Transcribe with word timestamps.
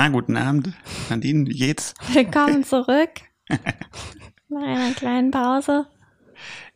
Ah, 0.00 0.10
guten 0.10 0.36
Abend. 0.36 0.72
Nadine, 1.10 1.48
wie 1.48 1.54
geht's? 1.54 1.92
Willkommen 2.12 2.62
zurück. 2.64 3.10
Nach 4.48 4.62
einer 4.62 4.94
kleinen 4.94 5.32
Pause. 5.32 5.88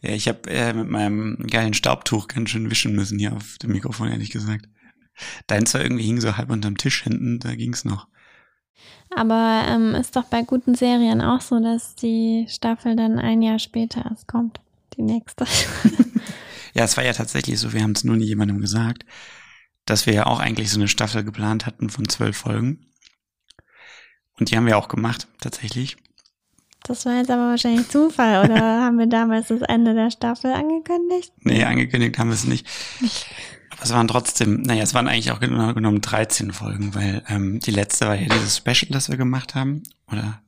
Ja, 0.00 0.10
ich 0.10 0.26
habe 0.26 0.50
äh, 0.50 0.72
mit 0.72 0.88
meinem 0.88 1.38
geilen 1.48 1.72
Staubtuch 1.72 2.26
ganz 2.26 2.50
schön 2.50 2.68
wischen 2.68 2.96
müssen 2.96 3.20
hier 3.20 3.32
auf 3.32 3.58
dem 3.58 3.70
Mikrofon, 3.70 4.08
ehrlich 4.08 4.30
gesagt. 4.30 4.68
Deins 5.46 5.72
war 5.72 5.82
irgendwie 5.82 6.02
hing 6.02 6.20
so 6.20 6.36
halb 6.36 6.50
unterm 6.50 6.76
Tisch 6.76 7.04
hinten, 7.04 7.38
da 7.38 7.54
ging's 7.54 7.84
noch. 7.84 8.08
Aber 9.14 9.66
ähm, 9.68 9.94
ist 9.94 10.16
doch 10.16 10.25
bei 10.25 10.43
guten 10.43 10.75
Serien 10.75 11.20
auch 11.20 11.43
so, 11.43 11.61
dass 11.61 11.94
die 11.94 12.46
Staffel 12.48 12.96
dann 12.96 13.20
ein 13.20 13.40
Jahr 13.40 13.61
später 13.61 14.04
erst 14.04 14.26
kommt. 14.26 14.61
Die 14.96 15.02
nächste. 15.02 15.46
ja, 16.75 16.82
es 16.82 16.96
war 16.96 17.04
ja 17.04 17.12
tatsächlich 17.12 17.61
so, 17.61 17.72
wir 17.72 17.84
haben 17.84 17.93
es 17.93 18.02
nur 18.02 18.16
nie 18.16 18.26
jemandem 18.26 18.61
gesagt, 18.61 19.04
dass 19.86 20.07
wir 20.07 20.12
ja 20.12 20.26
auch 20.26 20.40
eigentlich 20.40 20.72
so 20.72 20.80
eine 20.80 20.89
Staffel 20.89 21.22
geplant 21.22 21.66
hatten 21.66 21.89
von 21.89 22.08
zwölf 22.08 22.36
Folgen. 22.36 22.89
Und 24.39 24.50
die 24.50 24.57
haben 24.57 24.67
wir 24.67 24.79
auch 24.79 24.89
gemacht, 24.89 25.29
tatsächlich. 25.41 25.96
Das 26.85 27.07
war 27.07 27.17
jetzt 27.17 27.31
aber 27.31 27.50
wahrscheinlich 27.50 27.89
Zufall, 27.89 28.45
oder 28.45 28.61
haben 28.82 28.99
wir 28.99 29.07
damals 29.07 29.49
das 29.49 29.63
Ende 29.63 29.95
der 29.95 30.11
Staffel 30.11 30.53
angekündigt? 30.53 31.32
Nee, 31.41 31.64
angekündigt 31.64 32.19
haben 32.19 32.28
wir 32.28 32.34
es 32.34 32.45
nicht. 32.45 32.67
Aber 33.70 33.84
es 33.84 33.92
waren 33.95 34.06
trotzdem, 34.06 34.61
naja, 34.61 34.83
es 34.83 34.92
waren 34.92 35.08
eigentlich 35.08 35.33
auch 35.33 35.41
genau 35.41 35.72
genommen 35.72 36.03
13 36.03 36.53
Folgen, 36.53 36.95
weil 36.95 37.25
ähm, 37.27 37.58
die 37.58 37.70
letzte 37.70 38.06
war 38.06 38.14
ja 38.14 38.28
dieses 38.28 38.58
Special, 38.58 38.91
das 38.91 39.08
wir 39.08 39.17
gemacht 39.17 39.55
haben. 39.55 39.83
Oder 40.11 40.42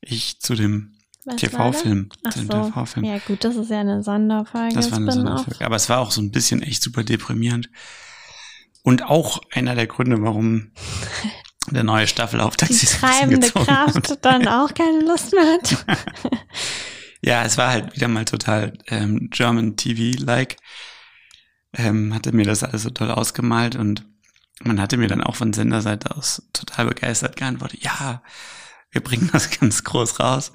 ich 0.00 0.40
zu 0.40 0.56
dem 0.56 0.94
TV-Film. 1.36 2.08
Ach 2.24 2.32
so. 2.32 2.42
TV-Film. 2.42 3.06
Ja 3.06 3.18
gut, 3.18 3.44
das 3.44 3.56
ist 3.56 3.70
ja 3.70 3.80
eine 3.80 4.02
Sonderfolge. 4.02 4.74
Das 4.74 4.90
war 4.90 4.98
eine 4.98 5.12
Sonderfolge. 5.12 5.64
Aber 5.64 5.76
es 5.76 5.88
war 5.88 6.00
auch 6.00 6.10
so 6.10 6.20
ein 6.20 6.30
bisschen 6.30 6.62
echt 6.62 6.82
super 6.82 7.04
deprimierend. 7.04 7.70
Und 8.82 9.04
auch 9.04 9.40
einer 9.52 9.74
der 9.74 9.86
Gründe, 9.86 10.20
warum 10.20 10.72
der 11.70 11.84
neue 11.84 12.06
Staffelauftrag 12.06 12.68
Die 12.68 12.86
treibende 12.86 13.50
Kraft 13.50 14.10
hat. 14.10 14.24
dann 14.24 14.48
auch 14.48 14.72
keine 14.74 15.00
Lust 15.00 15.32
mehr 15.32 15.54
hat. 15.54 15.86
ja, 17.22 17.44
es 17.44 17.56
war 17.56 17.70
halt 17.70 17.94
wieder 17.94 18.08
mal 18.08 18.24
total 18.24 18.72
ähm, 18.86 19.28
German 19.30 19.76
TV-like. 19.76 20.56
Ähm, 21.76 22.14
hatte 22.14 22.32
mir 22.32 22.44
das 22.44 22.62
alles 22.62 22.82
so 22.82 22.90
toll 22.90 23.10
ausgemalt 23.10 23.76
und 23.76 24.04
man 24.62 24.80
hatte 24.80 24.96
mir 24.96 25.08
dann 25.08 25.22
auch 25.22 25.34
von 25.34 25.52
Senderseite 25.52 26.16
aus 26.16 26.42
total 26.52 26.86
begeistert 26.86 27.36
geantwortet, 27.36 27.82
ja, 27.82 28.22
wir 28.90 29.02
bringen 29.02 29.28
das 29.32 29.50
ganz 29.60 29.82
groß 29.82 30.20
raus. 30.20 30.52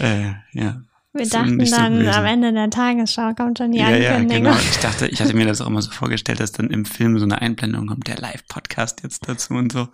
äh, 0.00 0.32
ja. 0.52 0.82
Wir 1.12 1.28
dachten 1.28 1.58
dann, 1.58 2.04
so 2.04 2.10
am 2.10 2.24
Ende 2.24 2.52
der 2.52 2.70
Tagesschau 2.70 3.34
kommt 3.34 3.58
schon 3.58 3.72
die 3.72 3.78
ja, 3.78 3.86
Ankündigung. 3.86 4.44
Ja, 4.44 4.52
genau. 4.52 4.56
Ich 4.70 4.78
dachte, 4.78 5.08
ich 5.08 5.20
hatte 5.20 5.34
mir 5.34 5.46
das 5.46 5.60
auch 5.60 5.66
immer 5.66 5.82
so 5.82 5.90
vorgestellt, 5.90 6.38
dass 6.38 6.52
dann 6.52 6.70
im 6.70 6.84
Film 6.84 7.18
so 7.18 7.24
eine 7.24 7.42
Einblendung 7.42 7.88
kommt, 7.88 8.06
der 8.06 8.18
Live-Podcast 8.18 9.02
jetzt 9.02 9.28
dazu 9.28 9.54
und 9.54 9.72
so. 9.72 9.88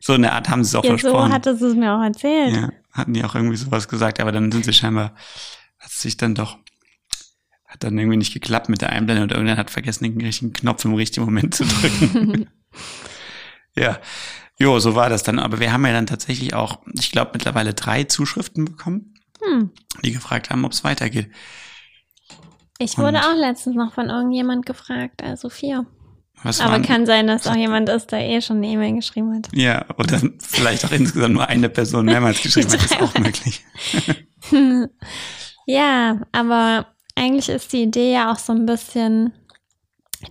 So 0.00 0.12
eine 0.12 0.32
Art 0.32 0.48
haben 0.48 0.62
sie 0.62 0.68
es 0.68 0.74
auch 0.76 0.84
ja, 0.84 0.90
versprochen. 0.90 1.28
So 1.28 1.34
hattest 1.34 1.62
du 1.62 1.66
es 1.66 1.74
mir 1.74 1.92
auch 1.92 2.02
erzählt. 2.02 2.54
Ja, 2.54 2.70
hatten 2.92 3.12
die 3.12 3.24
auch 3.24 3.34
irgendwie 3.34 3.56
sowas 3.56 3.88
gesagt, 3.88 4.20
aber 4.20 4.30
dann 4.30 4.52
sind 4.52 4.64
sie 4.64 4.72
scheinbar, 4.72 5.14
hat 5.78 5.90
es 5.90 6.00
sich 6.00 6.16
dann 6.16 6.36
doch, 6.36 6.58
hat 7.66 7.82
dann 7.82 7.98
irgendwie 7.98 8.18
nicht 8.18 8.32
geklappt 8.32 8.68
mit 8.68 8.82
der 8.82 8.90
Einblendung 8.90 9.24
oder 9.24 9.36
irgendwann 9.36 9.58
hat 9.58 9.70
vergessen, 9.70 10.04
den 10.04 10.20
richtigen 10.20 10.52
Knopf 10.52 10.84
im 10.84 10.94
richtigen 10.94 11.24
Moment 11.24 11.54
zu 11.54 11.64
drücken. 11.64 12.48
ja. 13.74 13.98
Jo, 14.58 14.78
so 14.78 14.94
war 14.94 15.08
das 15.08 15.24
dann. 15.24 15.40
Aber 15.40 15.58
wir 15.58 15.72
haben 15.72 15.84
ja 15.86 15.92
dann 15.92 16.06
tatsächlich 16.06 16.54
auch, 16.54 16.78
ich 16.96 17.10
glaube, 17.10 17.32
mittlerweile 17.34 17.74
drei 17.74 18.04
Zuschriften 18.04 18.64
bekommen 18.64 19.11
hm. 19.44 19.70
die 20.02 20.12
gefragt 20.12 20.50
haben, 20.50 20.64
ob 20.64 20.72
es 20.72 20.84
weitergeht. 20.84 21.30
Ich 22.78 22.98
wurde 22.98 23.18
Und 23.18 23.24
auch 23.24 23.36
letztens 23.36 23.76
noch 23.76 23.92
von 23.92 24.08
irgendjemand 24.08 24.66
gefragt, 24.66 25.22
also 25.22 25.48
vier. 25.48 25.86
Was 26.42 26.60
Aber 26.60 26.72
waren, 26.72 26.82
kann 26.82 27.06
sein, 27.06 27.28
dass 27.28 27.46
auch 27.46 27.54
jemand 27.54 27.88
ist, 27.88 28.10
der 28.10 28.28
eh 28.28 28.40
schon 28.40 28.56
eine 28.56 28.66
E-Mail 28.66 28.96
geschrieben 28.96 29.36
hat. 29.36 29.48
Ja, 29.52 29.84
oder 29.96 30.20
vielleicht 30.40 30.84
auch 30.84 30.90
insgesamt 30.90 31.34
nur 31.34 31.48
eine 31.48 31.68
Person 31.68 32.06
mehrmals 32.06 32.42
geschrieben 32.42 32.72
hat, 32.72 32.84
ist 32.84 33.00
auch 33.00 33.14
möglich. 33.14 33.64
ja, 35.66 36.20
aber 36.32 36.86
eigentlich 37.14 37.48
ist 37.48 37.72
die 37.72 37.82
Idee 37.82 38.12
ja 38.12 38.32
auch 38.32 38.38
so 38.38 38.52
ein 38.52 38.66
bisschen, 38.66 39.32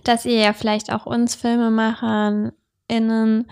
dass 0.04 0.26
ihr 0.26 0.38
ja 0.38 0.52
vielleicht 0.52 0.92
auch 0.92 1.06
uns 1.06 1.34
Filmemachern 1.34 2.52
innen 2.88 3.50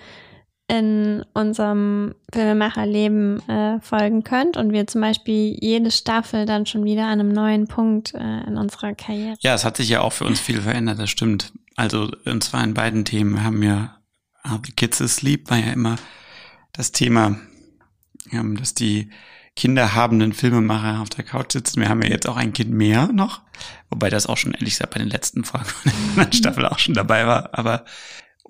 in 0.70 1.25
unserem 1.34 2.14
Filmemacherleben 2.32 3.48
äh, 3.48 3.81
folgen 3.81 4.22
könnt 4.22 4.56
und 4.56 4.72
wir 4.72 4.86
zum 4.86 5.00
Beispiel 5.00 5.56
jede 5.60 5.91
Staffel 5.91 6.47
dann 6.47 6.64
schon 6.64 6.84
wieder 6.84 7.06
an 7.06 7.19
einem 7.19 7.32
neuen 7.32 7.66
Punkt 7.66 8.14
äh, 8.14 8.47
in 8.47 8.56
unserer 8.56 8.94
Karriere. 8.94 9.34
Ja, 9.41 9.53
es 9.54 9.64
hat 9.64 9.76
sich 9.78 9.88
ja 9.88 10.00
auch 10.00 10.12
für 10.12 10.26
uns 10.26 10.38
viel 10.38 10.62
verändert, 10.62 11.00
das 11.00 11.10
stimmt. 11.10 11.53
Also 11.75 12.12
und 12.25 12.44
zwar 12.44 12.62
in 12.62 12.75
beiden 12.75 13.04
Themen 13.04 13.42
haben 13.42 13.60
wir 13.60 13.97
How 14.48 14.60
the 14.64 14.70
Kids 14.70 15.03
Asleep 15.03 15.50
war 15.50 15.59
ja 15.59 15.72
immer 15.72 15.97
das 16.72 16.92
Thema, 16.92 17.36
ähm, 18.30 18.56
dass 18.56 18.72
die 18.72 19.10
kinderhabenden 19.56 20.32
Filmemacher 20.32 21.03
auf 21.03 21.09
der 21.09 21.25
Couch 21.25 21.53
sitzen. 21.53 21.80
Wir 21.80 21.88
haben 21.88 22.03
ja 22.03 22.10
jetzt 22.10 22.28
auch 22.28 22.36
ein 22.36 22.53
Kind 22.53 22.70
mehr 22.70 23.09
noch, 23.12 23.42
wobei 23.88 24.09
das 24.09 24.28
auch 24.28 24.36
schon 24.36 24.53
ehrlich 24.53 24.75
gesagt 24.75 24.94
bei 24.94 25.00
den 25.00 25.10
letzten 25.10 25.42
Folgen 25.42 25.66
der 26.16 26.32
Staffel 26.32 26.64
auch 26.66 26.78
schon 26.78 26.94
dabei 26.94 27.26
war, 27.26 27.50
aber 27.59 27.84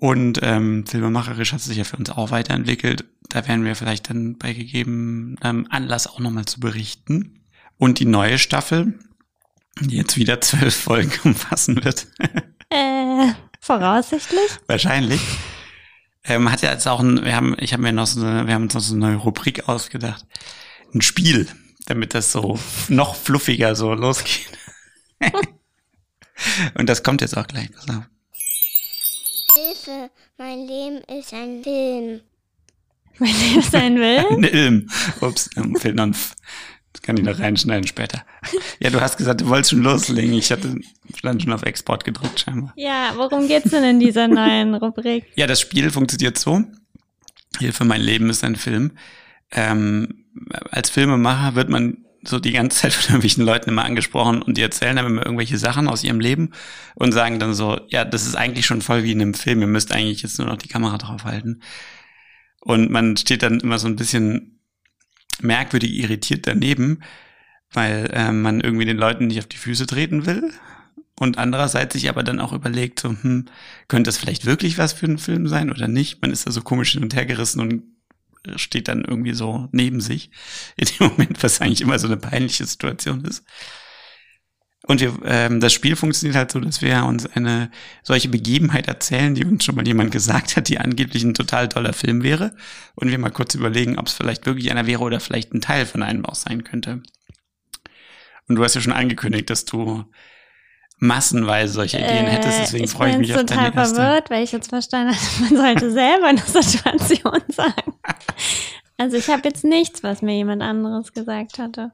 und 0.01 0.39
ähm, 0.41 0.83
filmemacherisch 0.87 1.53
hat 1.53 1.59
es 1.59 1.65
sich 1.65 1.77
ja 1.77 1.83
für 1.83 1.95
uns 1.95 2.09
auch 2.09 2.31
weiterentwickelt. 2.31 3.05
Da 3.29 3.47
werden 3.47 3.63
wir 3.63 3.75
vielleicht 3.75 4.09
dann 4.09 4.35
bei 4.35 4.51
gegebenem 4.51 5.37
ähm, 5.43 5.67
Anlass 5.69 6.07
auch 6.07 6.17
nochmal 6.17 6.45
zu 6.45 6.59
berichten. 6.59 7.45
Und 7.77 7.99
die 7.99 8.05
neue 8.05 8.39
Staffel, 8.39 8.97
die 9.79 9.97
jetzt 9.97 10.17
wieder 10.17 10.41
zwölf 10.41 10.73
Folgen 10.73 11.11
umfassen 11.23 11.83
wird. 11.85 12.07
äh, 12.71 13.31
voraussichtlich. 13.59 14.57
Wahrscheinlich. 14.65 15.21
Ähm, 16.23 16.51
hat 16.51 16.63
ja 16.63 16.71
jetzt 16.71 16.87
auch 16.87 16.99
ein, 16.99 17.23
wir 17.23 17.35
haben, 17.35 17.55
ich 17.59 17.71
habe 17.73 17.83
mir 17.83 17.93
noch 17.93 18.07
so 18.07 18.25
eine, 18.25 18.47
wir 18.47 18.55
haben 18.55 18.63
uns 18.63 18.73
noch 18.73 18.81
so 18.81 18.95
eine 18.95 19.05
neue 19.05 19.17
Rubrik 19.17 19.69
ausgedacht. 19.69 20.25
Ein 20.95 21.01
Spiel, 21.01 21.47
damit 21.85 22.15
das 22.15 22.31
so 22.31 22.57
noch 22.89 23.13
fluffiger 23.13 23.75
so 23.75 23.93
losgeht. 23.93 24.49
Und 26.73 26.89
das 26.89 27.03
kommt 27.03 27.21
jetzt 27.21 27.37
auch 27.37 27.45
gleich, 27.45 27.71
pass 27.71 27.87
auf. 27.87 28.03
Hilfe, 29.55 30.09
mein 30.37 30.65
Leben 30.67 31.01
ist 31.19 31.33
ein 31.33 31.63
Film. 31.63 32.21
Mein 33.19 33.33
Leben 33.33 33.59
ist 33.59 33.75
ein 33.75 33.97
Film? 33.97 34.25
ein 34.35 34.43
Film. 34.45 34.89
Ups, 35.21 35.49
fehlt 35.79 35.95
noch 35.95 36.05
ein 36.05 36.11
F. 36.11 36.35
Das 36.93 37.01
kann 37.01 37.17
ich 37.17 37.23
noch 37.23 37.39
reinschneiden 37.39 37.87
später. 37.87 38.23
Ja, 38.79 38.89
du 38.89 38.99
hast 38.99 39.17
gesagt, 39.17 39.41
du 39.41 39.47
wolltest 39.47 39.71
schon 39.71 39.81
loslegen. 39.81 40.33
Ich 40.33 40.51
hatte 40.51 40.75
dann 41.23 41.39
schon 41.39 41.53
auf 41.53 41.63
Export 41.63 42.03
gedrückt, 42.03 42.41
scheinbar. 42.41 42.73
Ja, 42.75 43.13
worum 43.15 43.47
geht's 43.47 43.71
denn 43.71 43.83
in 43.83 43.99
dieser 43.99 44.27
neuen 44.27 44.75
Rubrik? 44.75 45.25
Ja, 45.35 45.47
das 45.47 45.61
Spiel 45.61 45.89
funktioniert 45.89 46.37
so. 46.37 46.63
Hilfe, 47.59 47.85
mein 47.85 48.01
Leben 48.01 48.29
ist 48.29 48.43
ein 48.43 48.55
Film. 48.55 48.91
Ähm, 49.51 50.25
als 50.69 50.89
Filmemacher 50.89 51.55
wird 51.55 51.69
man 51.69 52.05
so 52.23 52.39
die 52.39 52.51
ganze 52.51 52.77
Zeit 52.77 52.93
von 52.93 53.03
irgendwelchen 53.05 53.45
Leuten 53.45 53.69
immer 53.69 53.85
angesprochen 53.85 54.41
und 54.41 54.57
die 54.57 54.61
erzählen 54.61 54.95
dann 54.95 55.05
immer 55.05 55.25
irgendwelche 55.25 55.57
Sachen 55.57 55.87
aus 55.87 56.03
ihrem 56.03 56.19
Leben 56.19 56.51
und 56.95 57.11
sagen 57.11 57.39
dann 57.39 57.53
so, 57.53 57.79
ja, 57.89 58.05
das 58.05 58.25
ist 58.25 58.35
eigentlich 58.35 58.65
schon 58.65 58.81
voll 58.81 59.03
wie 59.03 59.11
in 59.11 59.21
einem 59.21 59.33
Film, 59.33 59.61
ihr 59.61 59.67
müsst 59.67 59.91
eigentlich 59.91 60.21
jetzt 60.21 60.37
nur 60.37 60.47
noch 60.47 60.57
die 60.57 60.67
Kamera 60.67 60.97
drauf 60.97 61.23
halten. 61.23 61.61
Und 62.61 62.91
man 62.91 63.17
steht 63.17 63.43
dann 63.43 63.59
immer 63.59 63.79
so 63.79 63.87
ein 63.87 63.95
bisschen 63.95 64.59
merkwürdig 65.41 65.93
irritiert 65.93 66.45
daneben, 66.45 67.01
weil 67.71 68.09
äh, 68.13 68.31
man 68.31 68.61
irgendwie 68.61 68.85
den 68.85 68.97
Leuten 68.97 69.27
nicht 69.27 69.39
auf 69.39 69.47
die 69.47 69.57
Füße 69.57 69.87
treten 69.87 70.25
will. 70.25 70.51
Und 71.19 71.37
andererseits 71.37 71.93
sich 71.93 72.09
aber 72.09 72.23
dann 72.23 72.39
auch 72.39 72.53
überlegt, 72.53 72.99
so, 72.99 73.09
hm, 73.09 73.45
könnte 73.87 74.07
das 74.07 74.17
vielleicht 74.17 74.45
wirklich 74.45 74.77
was 74.77 74.93
für 74.93 75.05
einen 75.05 75.17
Film 75.17 75.47
sein 75.47 75.71
oder 75.71 75.87
nicht? 75.87 76.21
Man 76.21 76.31
ist 76.31 76.47
da 76.47 76.51
so 76.51 76.61
komisch 76.61 76.93
hin 76.93 77.03
und 77.03 77.15
her 77.15 77.25
gerissen 77.25 77.61
und 77.61 77.83
steht 78.55 78.87
dann 78.87 79.03
irgendwie 79.05 79.33
so 79.33 79.67
neben 79.71 80.01
sich. 80.01 80.31
In 80.75 80.87
dem 80.87 81.07
Moment, 81.09 81.43
was 81.43 81.61
eigentlich 81.61 81.81
immer 81.81 81.99
so 81.99 82.07
eine 82.07 82.17
peinliche 82.17 82.65
Situation 82.65 83.23
ist. 83.25 83.43
Und 84.83 84.99
wir, 84.99 85.13
ähm, 85.25 85.59
das 85.59 85.73
Spiel 85.73 85.95
funktioniert 85.95 86.35
halt 86.35 86.51
so, 86.51 86.59
dass 86.59 86.81
wir 86.81 87.05
uns 87.05 87.27
eine 87.27 87.69
solche 88.01 88.29
Begebenheit 88.29 88.87
erzählen, 88.87 89.35
die 89.35 89.45
uns 89.45 89.63
schon 89.63 89.75
mal 89.75 89.85
jemand 89.85 90.11
gesagt 90.11 90.57
hat, 90.57 90.69
die 90.69 90.79
angeblich 90.79 91.23
ein 91.23 91.35
total 91.35 91.69
toller 91.69 91.93
Film 91.93 92.23
wäre. 92.23 92.55
Und 92.95 93.11
wir 93.11 93.19
mal 93.19 93.29
kurz 93.29 93.53
überlegen, 93.53 93.99
ob 93.99 94.07
es 94.07 94.13
vielleicht 94.13 94.45
wirklich 94.45 94.71
einer 94.71 94.87
wäre 94.87 95.01
oder 95.01 95.19
vielleicht 95.19 95.53
ein 95.53 95.61
Teil 95.61 95.85
von 95.85 96.01
einem 96.01 96.25
auch 96.25 96.35
sein 96.35 96.63
könnte. 96.63 97.03
Und 98.47 98.55
du 98.55 98.63
hast 98.63 98.73
ja 98.73 98.81
schon 98.81 98.91
angekündigt, 98.91 99.49
dass 99.49 99.65
du 99.65 100.03
massenweise 101.01 101.73
solche 101.73 101.97
Ideen 101.97 102.27
äh, 102.27 102.29
hättest, 102.29 102.59
deswegen 102.59 102.87
freue 102.87 103.11
ich 103.11 103.17
mich 103.17 103.35
auf 103.35 103.43
deine 103.43 103.61
erste. 103.61 103.69
Ich 103.69 103.75
bin 103.75 103.87
total 103.87 103.95
verwirrt, 103.95 104.29
weil 104.29 104.43
ich 104.43 104.51
jetzt 104.51 104.69
verstanden 104.69 105.15
habe, 105.15 105.43
man 105.43 105.57
sollte 105.57 105.91
selber 105.91 106.27
eine 106.27 106.39
Situation 106.39 107.41
sagen. 107.49 107.93
Also 108.97 109.17
ich 109.17 109.27
habe 109.29 109.41
jetzt 109.43 109.63
nichts, 109.63 110.03
was 110.03 110.21
mir 110.21 110.35
jemand 110.35 110.61
anderes 110.61 111.11
gesagt 111.11 111.57
hatte. 111.57 111.91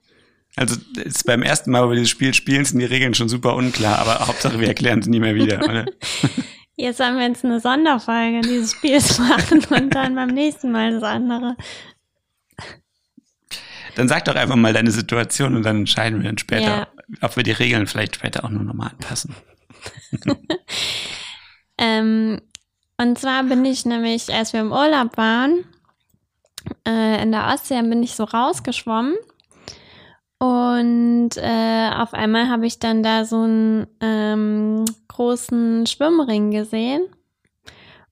Also 0.58 0.76
ist 1.02 1.26
beim 1.26 1.42
ersten 1.42 1.72
Mal, 1.72 1.86
wo 1.86 1.90
wir 1.90 1.96
dieses 1.96 2.10
Spiel 2.10 2.34
spielen, 2.34 2.66
sind 2.66 2.80
die 2.80 2.86
Regeln 2.86 3.14
schon 3.14 3.30
super 3.30 3.56
unklar, 3.56 4.00
aber 4.00 4.28
Hauptsache 4.28 4.60
wir 4.60 4.68
erklären 4.68 5.00
es 5.00 5.08
nie 5.08 5.22
mehr 5.22 5.36
wieder, 5.36 5.64
oder? 5.64 5.86
Jetzt 6.80 7.00
haben 7.00 7.18
wir 7.18 7.26
jetzt 7.26 7.44
eine 7.44 7.60
Sonderfolge 7.60 8.42
dieses 8.42 8.74
Spiels 8.74 9.18
machen 9.18 9.66
und 9.72 9.96
dann 9.96 10.14
beim 10.14 10.30
nächsten 10.30 10.72
Mal 10.72 10.92
das 10.92 11.02
andere. 11.02 11.56
Dann 13.96 14.08
sag 14.08 14.26
doch 14.26 14.36
einfach 14.36 14.56
mal 14.56 14.74
deine 14.74 14.92
Situation 14.92 15.56
und 15.56 15.64
dann 15.64 15.78
entscheiden 15.78 16.20
wir 16.20 16.30
dann 16.30 16.38
später, 16.38 16.62
ja. 16.62 16.88
Ob 17.22 17.36
wir 17.36 17.44
die 17.44 17.52
Regeln 17.52 17.88
vielleicht 17.88 18.16
später 18.16 18.44
auch 18.44 18.50
nur 18.50 18.64
nochmal 18.64 18.90
anpassen. 18.90 19.36
ähm, 21.78 22.42
und 22.98 23.20
zwar 23.20 23.44
bin 23.44 23.64
ich 23.66 23.86
nämlich, 23.86 24.34
als 24.34 24.54
wir 24.54 24.62
im 24.62 24.72
Urlaub 24.72 25.18
waren, 25.18 25.66
äh, 26.88 27.22
in 27.22 27.32
der 27.32 27.48
Ostsee, 27.48 27.82
bin 27.82 28.04
ich 28.04 28.16
so 28.16 28.24
rausgeschwommen. 28.24 29.16
Und 30.40 31.32
äh, 31.38 31.90
auf 31.96 32.14
einmal 32.14 32.48
habe 32.50 32.68
ich 32.68 32.80
dann 32.80 33.02
da 33.02 33.26
so 33.26 33.42
einen 33.42 33.88
ähm, 34.02 34.86
großen 35.08 35.88
Schwimmring 35.88 36.52
gesehen. 36.52 37.08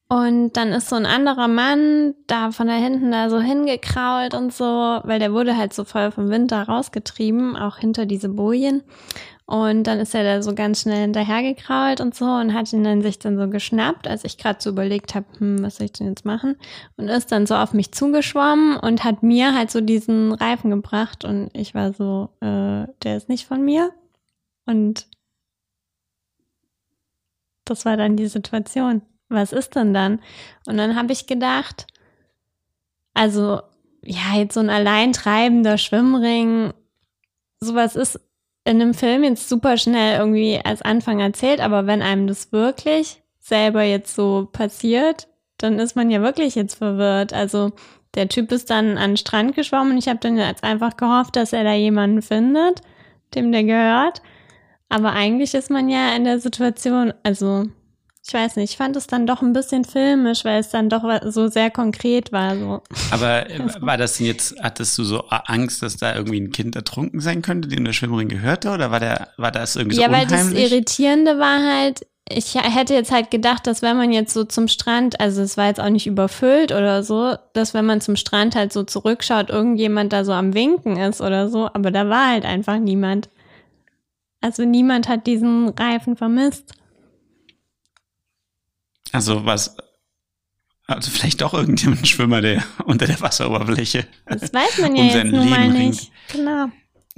Und 0.07 0.54
dann 0.54 0.69
ist 0.69 0.90
so 0.90 0.96
ein 0.96 1.07
anderer 1.07 1.48
Mann 1.48 2.13
da 2.28 2.52
von 2.52 2.68
da 2.68 2.75
hinten 2.75 3.12
da 3.12 3.30
so 3.30 3.40
hingekrault 3.40 4.36
und 4.36 4.54
so, 4.54 4.66
weil 5.04 5.18
der 5.18 5.34
wurde 5.34 5.57
halt 5.57 5.74
so 5.74 5.84
voll 5.84 6.12
vom 6.12 6.30
Wind 6.30 6.52
da 6.52 6.62
rausgetrieben, 6.63 7.56
auch 7.56 7.78
hinter 7.78 8.06
diese 8.06 8.30
Bojen. 8.30 8.84
Und 9.48 9.84
dann 9.86 10.00
ist 10.00 10.16
er 10.16 10.24
da 10.24 10.42
so 10.42 10.56
ganz 10.56 10.81
schnell 10.81 11.02
hinterhergekrault 11.02 12.02
und 12.02 12.16
so 12.16 12.25
und 12.25 12.54
hat 12.54 12.72
ihn 12.74 12.84
dann 12.84 13.04
sich 13.04 13.19
dann 13.19 13.38
so 13.38 13.48
geschnappt, 13.48 14.07
als 14.07 14.24
ich 14.24 14.38
gerade 14.38 14.60
so 14.60 14.72
überlegt 14.72 15.13
habe, 15.13 15.25
hm, 15.38 15.62
was 15.63 15.78
soll 15.78 15.86
ich 15.86 15.94
denn 15.94 16.07
jetzt 16.07 16.25
machen? 16.25 16.56
Und 16.98 17.10
ist 17.10 17.31
dann 17.31 17.46
so 17.46 17.56
auf 17.56 17.74
mich 17.74 17.92
zugeschwommen 17.92 18.78
und 18.78 19.04
hat 19.04 19.22
mir 19.22 19.56
halt 19.56 19.69
so 19.69 19.81
diesen 19.81 20.34
Reifen 20.34 20.72
gebracht 20.72 21.25
und 21.25 21.50
ich 21.54 21.75
war 21.75 21.94
so, 21.94 22.30
äh, 22.42 22.88
der 23.04 23.18
ist 23.18 23.30
nicht 23.30 23.46
von 23.46 23.63
mir. 23.63 23.92
Und 24.66 25.07
das 27.66 27.86
war 27.86 27.98
dann 27.98 28.18
die 28.18 28.28
Situation. 28.28 29.04
Was 29.30 29.51
ist 29.51 29.75
denn 29.75 29.94
dann? 29.94 30.19
Und 30.68 30.77
dann 30.77 30.95
habe 30.95 31.13
ich 31.13 31.27
gedacht, 31.27 31.88
also 33.13 33.62
ja, 34.04 34.36
jetzt 34.38 34.54
so 34.54 34.60
ein 34.60 34.69
alleintreibender 34.69 35.77
Schwimmring, 35.77 36.74
sowas 37.60 37.95
ist 37.95 38.19
in 38.66 38.81
einem 38.81 38.94
Film 38.94 39.24
jetzt 39.24 39.50
super 39.50 39.77
schnell 39.77 40.19
irgendwie 40.19 40.60
als 40.63 40.81
Anfang 40.81 41.19
erzählt, 41.19 41.60
aber 41.60 41.88
wenn 41.88 42.01
einem 42.01 42.27
das 42.27 42.51
wirklich 42.51 43.22
selber 43.39 43.83
jetzt 43.83 44.16
so 44.16 44.48
passiert, 44.51 45.28
dann 45.57 45.80
ist 45.80 45.95
man 45.95 46.10
ja 46.10 46.21
wirklich 46.21 46.56
jetzt 46.56 46.75
verwirrt. 46.75 47.31
Also 47.33 47.71
der 48.16 48.28
Typ 48.28 48.51
ist 48.51 48.69
dann 48.69 48.98
an 48.98 49.12
den 49.12 49.18
Strand 49.18 49.56
geschwommen 49.56 49.94
und 49.94 49.98
ich 49.98 50.07
habe 50.07 50.19
dann 50.19 50.38
jetzt 50.38 50.63
einfach 50.63 50.98
gehofft, 50.98 51.36
dass 51.36 51.54
er 51.54 51.63
da 51.63 51.74
jemanden 51.74 52.21
findet, 52.21 52.81
dem 53.36 53.51
der 53.51 53.63
gehört. 53.63 54.21
Aber 54.89 55.12
eigentlich 55.13 55.54
ist 55.54 55.69
man 55.69 55.89
ja 55.89 56.16
in 56.16 56.24
der 56.24 56.39
Situation, 56.39 57.13
also 57.24 57.68
ich 58.27 58.33
weiß 58.33 58.56
nicht, 58.56 58.72
ich 58.72 58.77
fand 58.77 58.95
es 58.95 59.06
dann 59.06 59.27
doch 59.27 59.44
ein 59.44 59.54
bisschen 59.54 59.86
filmisch, 59.86 60.45
weil 60.45 60.60
es 60.60 60.69
dann 60.69 60.89
doch 60.89 61.04
so 61.25 61.48
sehr 61.48 61.69
konkret 61.69 62.31
war. 62.31 62.57
So. 62.57 62.81
Aber 63.12 63.50
äh, 63.50 63.60
war 63.81 63.98
das 63.98 64.18
denn 64.18 64.25
jetzt, 64.25 64.56
hattest 64.60 64.98
du 64.98 65.04
so 65.04 65.19
Angst, 65.30 65.83
dass 65.83 65.98
da 65.98 66.16
irgendwie 66.16 66.39
ein 66.39 66.51
Kind 66.51 66.75
ertrunken 66.75 67.19
sein 67.19 67.44
könnte, 67.44 67.68
dem 67.68 67.86
der 67.86 67.94
Schwimmring 67.94 68.27
gehörte? 68.27 68.72
Oder 68.72 68.89
war, 68.89 69.00
der, 69.00 69.30
war 69.38 69.51
das 69.51 69.75
irgendwie 69.75 69.98
so? 69.98 70.01
Ja, 70.01 70.12
weil 70.12 70.25
das 70.25 70.51
Irritierende 70.51 71.38
war 71.38 71.62
halt, 71.62 72.07
ich 72.27 72.56
hätte 72.56 72.95
jetzt 72.95 73.12
halt 73.12 73.30
gedacht, 73.30 73.68
dass 73.68 73.83
wenn 73.83 73.95
man 73.95 74.12
jetzt 74.12 74.33
so 74.33 74.44
zum 74.44 74.68
Strand, 74.68 75.19
also 75.19 75.44
es 75.44 75.56
war 75.56 75.68
jetzt 75.68 75.80
auch 75.80 75.89
nicht 75.89 76.07
überfüllt 76.07 76.71
oder 76.71 77.04
so, 77.04 77.36
dass 77.54 77.75
wenn 77.75 77.86
man 77.86 78.01
zum 78.01 78.16
Strand 78.16 78.56
halt 78.56 78.74
so 78.74 78.81
zurückschaut, 78.81 79.51
irgendjemand 79.51 80.12
da 80.12 80.25
so 80.25 80.31
am 80.31 80.56
Winken 80.56 80.98
ist 80.98 81.21
oder 81.21 81.50
so, 81.50 81.69
aber 81.71 81.92
da 81.92 82.10
war 82.10 82.31
halt 82.31 82.44
einfach 82.44 82.80
niemand. 82.80 83.30
Also 84.42 84.66
niemand 84.66 85.07
hat 85.07 85.28
diesen 85.28 85.69
Reifen 85.69 86.16
vermisst. 86.16 86.74
Also 89.16 89.46
was, 89.46 89.78
also 90.88 91.10
vielleicht 91.10 91.42
doch 91.42 91.54
irgendjemand 91.54 92.08
Schwimmer, 92.08 92.42
der 92.42 92.64
unter 92.86 93.08
der 93.08 93.20
Wasseroberfläche. 93.22 94.06
Das 94.26 94.54
weiß 94.54 94.80
man 94.80 94.96
ja 94.96 95.04
jetzt 95.06 95.32
nun 95.32 95.50
mal 95.50 95.70
nicht. 95.70 96.12
Genau. 96.32 96.68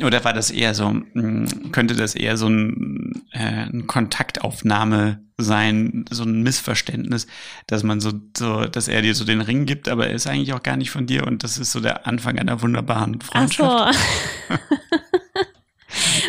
Oder 0.03 0.23
war 0.23 0.33
das 0.33 0.51
eher 0.51 0.75
so, 0.75 0.89
hm, 0.89 1.71
könnte 1.71 1.95
das 1.95 2.13
eher 2.13 2.37
so 2.37 2.47
ein, 2.47 3.23
äh, 3.31 3.39
eine 3.39 3.83
Kontaktaufnahme 3.85 5.23
sein, 5.39 6.05
so 6.11 6.23
ein 6.23 6.43
Missverständnis, 6.43 7.25
dass 7.65 7.81
man 7.81 7.99
so, 7.99 8.13
so, 8.37 8.65
dass 8.65 8.87
er 8.87 9.01
dir 9.01 9.15
so 9.15 9.25
den 9.25 9.41
Ring 9.41 9.65
gibt, 9.65 9.89
aber 9.89 10.07
er 10.07 10.13
ist 10.13 10.27
eigentlich 10.27 10.53
auch 10.53 10.61
gar 10.61 10.77
nicht 10.77 10.91
von 10.91 11.07
dir 11.07 11.25
und 11.25 11.43
das 11.43 11.57
ist 11.57 11.71
so 11.71 11.79
der 11.79 12.05
Anfang 12.05 12.37
einer 12.37 12.61
wunderbaren 12.61 13.21
Freundschaft. 13.21 13.97
Ach 14.49 14.49
so. 14.49 15.17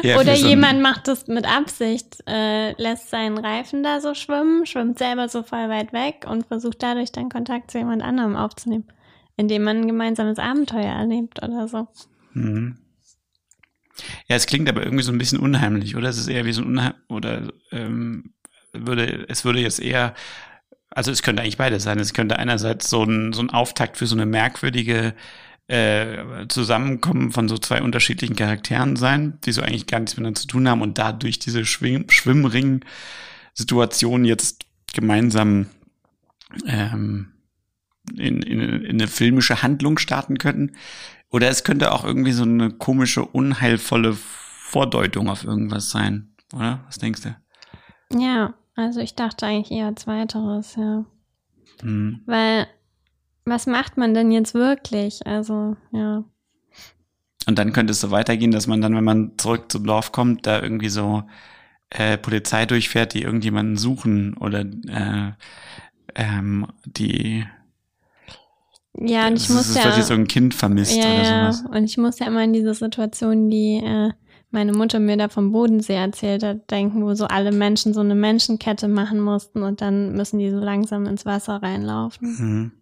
Oder 0.02 0.36
so 0.36 0.46
jemand 0.46 0.80
macht 0.80 1.08
das 1.08 1.26
mit 1.26 1.46
Absicht, 1.46 2.18
äh, 2.26 2.72
lässt 2.80 3.10
seinen 3.10 3.38
Reifen 3.38 3.82
da 3.82 4.00
so 4.00 4.14
schwimmen, 4.14 4.66
schwimmt 4.66 4.98
selber 4.98 5.28
so 5.28 5.42
voll 5.42 5.68
weit 5.68 5.92
weg 5.92 6.26
und 6.28 6.46
versucht 6.46 6.82
dadurch 6.82 7.12
dann 7.12 7.28
Kontakt 7.28 7.70
zu 7.70 7.78
jemand 7.78 8.02
anderem 8.02 8.36
aufzunehmen, 8.36 8.86
indem 9.36 9.64
man 9.64 9.78
ein 9.78 9.86
gemeinsames 9.86 10.38
Abenteuer 10.38 10.92
erlebt 10.92 11.42
oder 11.42 11.68
so. 11.68 11.88
Mhm. 12.34 12.78
Ja, 14.28 14.36
es 14.36 14.46
klingt 14.46 14.68
aber 14.68 14.84
irgendwie 14.84 15.02
so 15.02 15.12
ein 15.12 15.18
bisschen 15.18 15.40
unheimlich, 15.40 15.96
oder? 15.96 16.08
Es 16.08 16.18
ist 16.18 16.28
eher 16.28 16.44
wie 16.44 16.52
so 16.52 16.62
ein 16.62 16.68
Unheim 16.68 16.94
oder 17.08 17.48
ähm, 17.72 18.32
würde, 18.72 19.26
es 19.28 19.44
würde 19.44 19.60
jetzt 19.60 19.80
eher, 19.80 20.14
also 20.90 21.10
es 21.10 21.22
könnte 21.22 21.42
eigentlich 21.42 21.58
beides 21.58 21.82
sein. 21.82 21.98
Es 21.98 22.14
könnte 22.14 22.38
einerseits 22.38 22.90
so 22.90 23.02
ein, 23.02 23.32
so 23.32 23.42
ein 23.42 23.50
Auftakt 23.50 23.96
für 23.96 24.06
so 24.06 24.14
eine 24.14 24.26
merkwürdige 24.26 25.14
äh, 25.68 26.46
Zusammenkommen 26.48 27.30
von 27.30 27.48
so 27.48 27.58
zwei 27.58 27.82
unterschiedlichen 27.82 28.34
Charakteren 28.36 28.96
sein, 28.96 29.38
die 29.44 29.52
so 29.52 29.60
eigentlich 29.62 29.86
gar 29.86 30.00
nichts 30.00 30.16
miteinander 30.16 30.40
zu 30.40 30.46
tun 30.46 30.66
haben 30.68 30.80
und 30.82 30.98
dadurch 30.98 31.38
diese 31.38 31.64
Schwimm 31.66 32.08
Schwimmring-Situation 32.08 34.24
jetzt 34.24 34.64
gemeinsam 34.94 35.66
ähm, 36.66 37.32
in, 38.16 38.42
in, 38.42 38.60
in 38.60 38.92
eine 38.92 39.08
filmische 39.08 39.62
Handlung 39.62 39.98
starten 39.98 40.38
könnten. 40.38 40.76
Oder 41.30 41.50
es 41.50 41.64
könnte 41.64 41.92
auch 41.92 42.04
irgendwie 42.04 42.32
so 42.32 42.44
eine 42.44 42.70
komische, 42.70 43.22
unheilvolle 43.22 44.14
Vordeutung 44.14 45.28
auf 45.28 45.44
irgendwas 45.44 45.90
sein, 45.90 46.34
oder? 46.54 46.82
Was 46.86 46.96
denkst 46.96 47.20
du? 47.22 47.36
Ja, 48.18 48.54
also 48.74 49.00
ich 49.00 49.14
dachte 49.14 49.44
eigentlich 49.44 49.70
eher 49.70 49.94
zweiteres, 49.96 50.76
ja. 50.76 51.04
Hm. 51.80 52.22
Weil 52.24 52.66
was 53.48 53.66
macht 53.66 53.96
man 53.96 54.14
denn 54.14 54.30
jetzt 54.30 54.54
wirklich? 54.54 55.26
Also, 55.26 55.76
ja. 55.92 56.24
Und 57.46 57.58
dann 57.58 57.72
könnte 57.72 57.92
es 57.92 58.00
so 58.00 58.10
weitergehen, 58.10 58.50
dass 58.50 58.66
man 58.66 58.80
dann, 58.80 58.94
wenn 58.94 59.04
man 59.04 59.32
zurück 59.38 59.72
zum 59.72 59.86
Dorf 59.86 60.12
kommt, 60.12 60.46
da 60.46 60.60
irgendwie 60.62 60.90
so 60.90 61.22
äh, 61.90 62.18
Polizei 62.18 62.66
durchfährt, 62.66 63.14
die 63.14 63.22
irgendjemanden 63.22 63.76
suchen 63.76 64.36
oder 64.36 64.60
äh, 64.60 65.32
ähm, 66.14 66.66
die 66.84 67.44
ja, 69.00 69.28
und 69.28 69.36
ich 69.36 69.48
muss 69.48 69.74
ja. 69.76 70.02
So 70.02 70.14
ein 70.14 70.26
Kind 70.26 70.54
vermisst 70.54 70.96
ja, 70.96 71.04
oder 71.04 71.24
sowas. 71.24 71.64
Ja, 71.64 71.78
und 71.78 71.84
ich 71.84 71.98
muss 71.98 72.18
ja 72.18 72.26
immer 72.26 72.40
an 72.40 72.52
diese 72.52 72.74
Situation, 72.74 73.48
die 73.48 73.76
äh, 73.76 74.10
meine 74.50 74.72
Mutter 74.72 74.98
mir 74.98 75.16
da 75.16 75.28
vom 75.28 75.52
Bodensee 75.52 75.94
erzählt 75.94 76.42
hat, 76.42 76.70
denken, 76.70 77.04
wo 77.04 77.14
so 77.14 77.26
alle 77.26 77.52
Menschen 77.52 77.94
so 77.94 78.00
eine 78.00 78.14
Menschenkette 78.14 78.88
machen 78.88 79.20
mussten 79.20 79.62
und 79.62 79.80
dann 79.80 80.12
müssen 80.12 80.38
die 80.38 80.50
so 80.50 80.58
langsam 80.58 81.06
ins 81.06 81.26
Wasser 81.26 81.62
reinlaufen. 81.62 82.28
Mhm. 82.38 82.72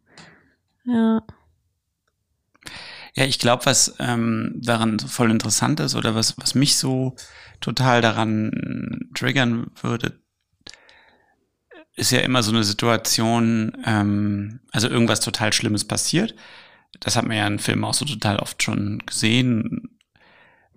Ja. 0.86 1.20
Ja, 3.14 3.24
ich 3.24 3.38
glaube, 3.38 3.64
was 3.66 3.94
ähm, 3.98 4.52
daran 4.56 4.98
voll 4.98 5.30
interessant 5.30 5.80
ist 5.80 5.94
oder 5.94 6.14
was, 6.14 6.36
was 6.38 6.54
mich 6.54 6.76
so 6.76 7.16
total 7.60 8.02
daran 8.02 9.08
triggern 9.14 9.70
würde, 9.80 10.20
ist 11.94 12.12
ja 12.12 12.20
immer 12.20 12.42
so 12.42 12.50
eine 12.52 12.62
Situation, 12.62 13.72
ähm, 13.86 14.60
also 14.70 14.88
irgendwas 14.88 15.20
total 15.20 15.52
Schlimmes 15.52 15.84
passiert. 15.84 16.34
Das 17.00 17.16
hat 17.16 17.24
man 17.26 17.36
ja 17.38 17.46
in 17.46 17.58
Filmen 17.58 17.84
auch 17.84 17.94
so 17.94 18.04
total 18.04 18.38
oft 18.38 18.62
schon 18.62 19.02
gesehen. 19.06 19.98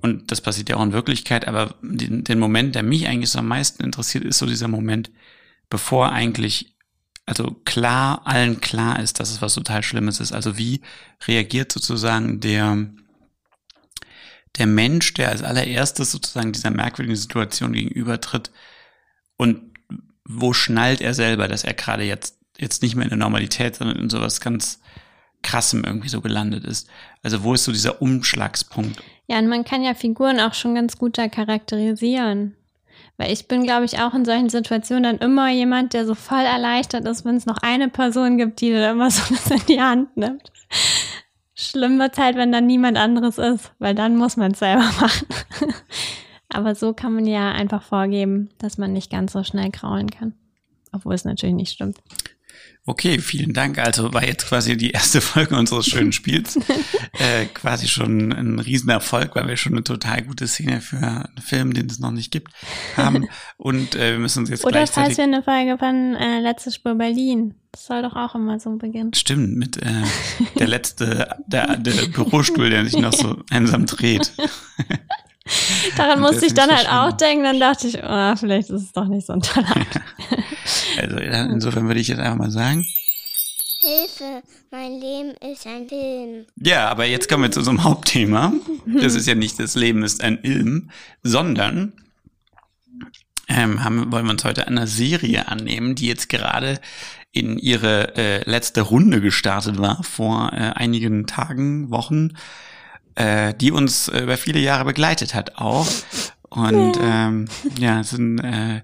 Und 0.02 0.32
das 0.32 0.40
passiert 0.40 0.70
ja 0.70 0.78
auch 0.78 0.84
in 0.84 0.94
Wirklichkeit. 0.94 1.46
Aber 1.48 1.76
den, 1.82 2.24
den 2.24 2.40
Moment, 2.40 2.76
der 2.76 2.84
mich 2.84 3.08
eigentlich 3.08 3.32
so 3.32 3.40
am 3.40 3.48
meisten 3.48 3.84
interessiert, 3.84 4.24
ist 4.24 4.38
so 4.38 4.46
dieser 4.46 4.70
Moment, 4.70 5.12
bevor 5.70 6.12
eigentlich 6.14 6.78
also 7.30 7.56
klar, 7.64 8.24
allen 8.26 8.60
klar 8.60 9.00
ist, 9.00 9.20
dass 9.20 9.30
es 9.30 9.40
was 9.40 9.54
total 9.54 9.84
Schlimmes 9.84 10.20
ist. 10.20 10.32
Also 10.32 10.58
wie 10.58 10.82
reagiert 11.28 11.72
sozusagen 11.72 12.40
der, 12.40 12.88
der 14.58 14.66
Mensch, 14.66 15.14
der 15.14 15.30
als 15.30 15.44
allererstes 15.44 16.12
sozusagen 16.12 16.54
dieser 16.54 16.72
merkwürdigen 16.72 17.16
Situation 17.16 17.74
gegenübertritt 17.74 18.50
und 19.38 19.62
wo 20.28 20.54
schnallt 20.54 21.02
er 21.02 21.14
selber, 21.14 21.48
dass 21.48 21.64
er 21.64 21.76
gerade 21.76 22.04
jetzt, 22.04 22.40
jetzt 22.58 22.82
nicht 22.82 22.96
mehr 22.96 23.04
in 23.04 23.10
der 23.10 23.20
Normalität, 23.20 23.76
sondern 23.76 23.98
in 23.98 24.10
sowas 24.10 24.42
ganz 24.42 24.80
krassem 25.44 25.84
irgendwie 25.84 26.10
so 26.10 26.22
gelandet 26.22 26.66
ist. 26.66 26.90
Also 27.22 27.44
wo 27.44 27.54
ist 27.54 27.64
so 27.64 27.72
dieser 27.72 28.02
Umschlagspunkt? 28.02 29.04
Ja, 29.28 29.38
und 29.38 29.50
man 29.50 29.66
kann 29.66 29.84
ja 29.84 29.94
Figuren 29.94 30.40
auch 30.40 30.56
schon 30.56 30.74
ganz 30.74 30.98
gut 30.98 31.20
da 31.20 31.28
charakterisieren. 31.28 32.56
Weil 33.20 33.34
ich 33.34 33.50
bin, 33.50 33.64
glaube 33.64 33.84
ich, 33.84 34.00
auch 34.00 34.14
in 34.14 34.24
solchen 34.24 34.48
Situationen 34.48 35.04
dann 35.04 35.18
immer 35.18 35.50
jemand, 35.50 35.94
der 35.94 36.06
so 36.06 36.16
voll 36.16 36.40
erleichtert 36.40 37.06
ist, 37.06 37.26
wenn 37.26 37.36
es 37.36 37.46
noch 37.46 37.58
eine 37.58 37.90
Person 37.90 38.38
gibt, 38.38 38.62
die 38.62 38.72
da 38.72 38.92
immer 38.92 39.12
so 39.12 39.34
das 39.34 39.52
in 39.52 39.66
die 39.68 39.82
Hand 39.82 40.16
nimmt. 40.16 40.50
Schlimm 41.54 42.00
wird 42.00 42.18
halt, 42.18 42.38
wenn 42.38 42.54
dann 42.54 42.66
niemand 42.66 42.98
anderes 42.98 43.38
ist, 43.38 43.74
weil 43.78 43.94
dann 43.94 44.16
muss 44.16 44.38
man 44.38 44.54
es 44.54 44.60
selber 44.60 44.84
machen. 45.02 45.28
Aber 46.48 46.76
so 46.76 46.94
kann 46.94 47.14
man 47.14 47.26
ja 47.26 47.52
einfach 47.52 47.84
vorgeben, 47.84 48.52
dass 48.58 48.78
man 48.78 48.94
nicht 48.94 49.12
ganz 49.12 49.34
so 49.34 49.44
schnell 49.44 49.70
kraulen 49.70 50.10
kann. 50.10 50.34
Obwohl 50.94 51.14
es 51.14 51.26
natürlich 51.26 51.56
nicht 51.56 51.74
stimmt. 51.74 51.98
Okay, 52.90 53.20
vielen 53.20 53.54
Dank. 53.54 53.78
Also 53.78 54.16
war 54.16 54.26
jetzt 54.26 54.48
quasi 54.48 54.76
die 54.76 54.90
erste 54.90 55.22
Folge 55.22 55.56
unseres 55.56 55.86
schönen 55.86 56.12
Spiels 56.12 56.56
äh, 57.20 57.46
quasi 57.54 57.88
schon 57.88 58.32
ein 58.32 58.58
Riesenerfolg, 58.58 59.36
weil 59.36 59.48
wir 59.48 59.58
schon 59.58 59.74
eine 59.74 59.84
total 59.84 60.24
gute 60.24 60.48
Szene 60.48 60.82
für 60.82 60.98
einen 60.98 61.30
Film, 61.40 61.74
den 61.76 61.86
es 61.86 62.00
noch 62.00 62.10
nicht 62.10 62.32
gibt, 62.32 62.52
haben. 62.98 63.28
Und 63.58 63.94
äh, 63.94 64.14
wir 64.14 64.20
müssen 64.20 64.40
uns 64.40 64.50
jetzt 64.50 64.66
Oder 64.66 64.88
falls 64.88 65.18
wir 65.18 65.24
eine 65.24 65.44
Folge 65.44 65.78
von 65.78 66.16
äh, 66.16 66.40
Letzte 66.40 66.72
Spur 66.72 66.96
Berlin. 66.96 67.54
Das 67.72 67.86
soll 67.86 68.02
doch 68.02 68.16
auch 68.16 68.34
immer 68.34 68.60
so 68.60 68.76
beginnen. 68.78 69.14
Stimmt, 69.14 69.56
mit 69.56 69.78
äh, 69.78 70.02
der 70.58 70.68
letzte, 70.68 71.36
der, 71.46 71.78
der 71.78 72.08
Bürostuhl, 72.08 72.72
der 72.72 72.86
sich 72.86 72.98
noch 72.98 73.14
so 73.14 73.44
einsam 73.52 73.86
dreht. 73.86 74.32
Daran 75.98 76.24
Und 76.24 76.32
musste 76.32 76.46
ich 76.46 76.54
dann 76.54 76.70
halt 76.70 76.90
auch 76.90 77.12
denken, 77.14 77.44
dann 77.44 77.60
dachte 77.60 77.88
ich, 77.88 77.98
oh, 78.02 78.36
vielleicht 78.36 78.70
ist 78.70 78.84
es 78.84 78.92
doch 78.92 79.06
nicht 79.06 79.26
so 79.28 79.34
ein 79.34 79.42
toller 79.42 79.76
Akt. 79.76 80.00
Also 81.02 81.18
insofern 81.18 81.88
würde 81.88 82.00
ich 82.00 82.10
jetzt 82.10 82.20
einfach 82.20 82.38
mal 82.38 82.52
sagen. 82.52 82.86
Hilfe, 83.80 84.44
mein 84.72 85.00
Leben 85.00 85.32
ist 85.52 85.66
ein 85.66 85.88
Film. 85.88 86.46
Ja, 86.58 86.90
aber 86.90 87.06
jetzt 87.06 87.30
kommen 87.30 87.44
wir 87.44 87.52
zu 87.52 87.60
unserem 87.60 87.84
Hauptthema. 87.84 88.52
Das 88.86 89.16
ist 89.16 89.26
ja 89.26 89.36
nicht 89.36 89.60
das 89.60 89.76
Leben 89.76 90.04
ist 90.04 90.22
ein 90.22 90.40
Ilm, 90.44 90.90
sondern 91.24 91.94
ähm, 93.48 93.84
haben, 93.84 94.12
wollen 94.12 94.26
wir 94.26 94.32
uns 94.32 94.44
heute 94.44 94.68
einer 94.68 94.86
Serie 94.86 95.48
annehmen, 95.48 95.96
die 95.96 96.08
jetzt 96.08 96.28
gerade 96.28 96.80
in 97.32 97.58
ihre 97.58 98.16
äh, 98.18 98.50
letzte 98.50 98.82
Runde 98.82 99.22
gestartet 99.22 99.78
war 99.78 100.04
vor 100.04 100.52
äh, 100.54 100.72
einigen 100.76 101.26
Tagen, 101.26 101.90
Wochen, 101.90 102.34
äh, 103.20 103.54
die 103.54 103.72
uns 103.72 104.08
äh, 104.08 104.22
über 104.22 104.38
viele 104.38 104.60
Jahre 104.60 104.86
begleitet 104.86 105.36
hat 105.36 105.58
auch. 105.58 105.86
Und 106.50 106.98
ähm, 107.00 107.46
ja, 107.78 108.00
es 108.00 108.10
sind 108.10 108.40
äh, 108.40 108.82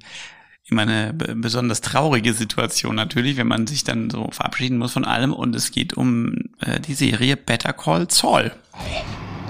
immer 0.69 0.83
eine 0.83 1.13
be- 1.13 1.35
besonders 1.35 1.81
traurige 1.81 2.33
Situation 2.33 2.95
natürlich, 2.95 3.37
wenn 3.37 3.47
man 3.47 3.65
sich 3.65 3.83
dann 3.83 4.09
so 4.09 4.29
verabschieden 4.31 4.77
muss 4.77 4.93
von 4.93 5.05
allem. 5.05 5.33
Und 5.33 5.55
es 5.55 5.71
geht 5.71 5.93
um 5.93 6.35
äh, 6.59 6.79
die 6.79 6.93
Serie 6.93 7.37
Better 7.37 7.73
Call 7.73 8.07
Saul. 8.11 8.51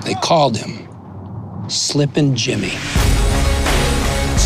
They 0.05 0.15
called 0.21 0.55
him 0.55 0.87
Slippin' 1.67 2.35
Jimmy. 2.35 2.71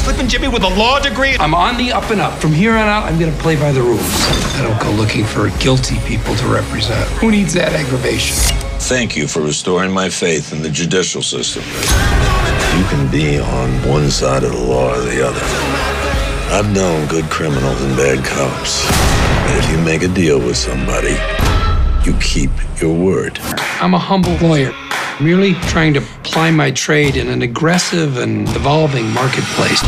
Slippin' 0.09 0.27
Jimmy 0.27 0.47
with 0.47 0.63
a 0.63 0.69
law 0.69 0.97
degree? 0.97 1.35
I'm 1.39 1.53
on 1.53 1.77
the 1.77 1.91
up 1.91 2.09
and 2.09 2.19
up. 2.19 2.33
From 2.41 2.51
here 2.51 2.71
on 2.71 2.87
out, 2.87 3.03
I'm 3.03 3.19
gonna 3.19 3.31
play 3.33 3.55
by 3.55 3.71
the 3.71 3.83
rules. 3.83 4.01
I 4.55 4.63
don't 4.63 4.81
go 4.81 4.89
looking 4.99 5.23
for 5.23 5.51
guilty 5.59 5.99
people 5.99 6.35
to 6.37 6.47
represent. 6.47 7.07
Who 7.19 7.29
needs 7.29 7.53
that 7.53 7.73
aggravation? 7.73 8.35
Thank 8.89 9.15
you 9.15 9.27
for 9.27 9.41
restoring 9.43 9.91
my 9.91 10.09
faith 10.09 10.51
in 10.51 10.63
the 10.63 10.69
judicial 10.71 11.21
system. 11.21 11.61
You 11.61 12.85
can 12.85 13.11
be 13.11 13.37
on 13.37 13.69
one 13.87 14.09
side 14.09 14.43
of 14.43 14.51
the 14.51 14.57
law 14.57 14.95
or 14.95 15.01
the 15.01 15.23
other. 15.23 15.45
I've 16.57 16.73
known 16.73 17.07
good 17.07 17.25
criminals 17.25 17.79
and 17.79 17.95
bad 17.95 18.25
cops. 18.25 18.87
But 18.89 19.63
if 19.63 19.69
you 19.69 19.77
make 19.77 20.01
a 20.01 20.07
deal 20.07 20.39
with 20.39 20.57
somebody, 20.57 21.17
you 22.03 22.17
keep 22.19 22.49
your 22.81 22.95
word. 22.95 23.37
I'm 23.79 23.93
a 23.93 23.99
humble 23.99 24.33
lawyer, 24.37 24.73
merely 25.19 25.53
trying 25.67 25.93
to 25.93 26.01
ply 26.23 26.51
my 26.51 26.71
trade 26.71 27.15
in 27.15 27.27
an 27.27 27.41
aggressive 27.41 28.17
and 28.17 28.47
evolving 28.55 29.11
marketplace. 29.13 29.83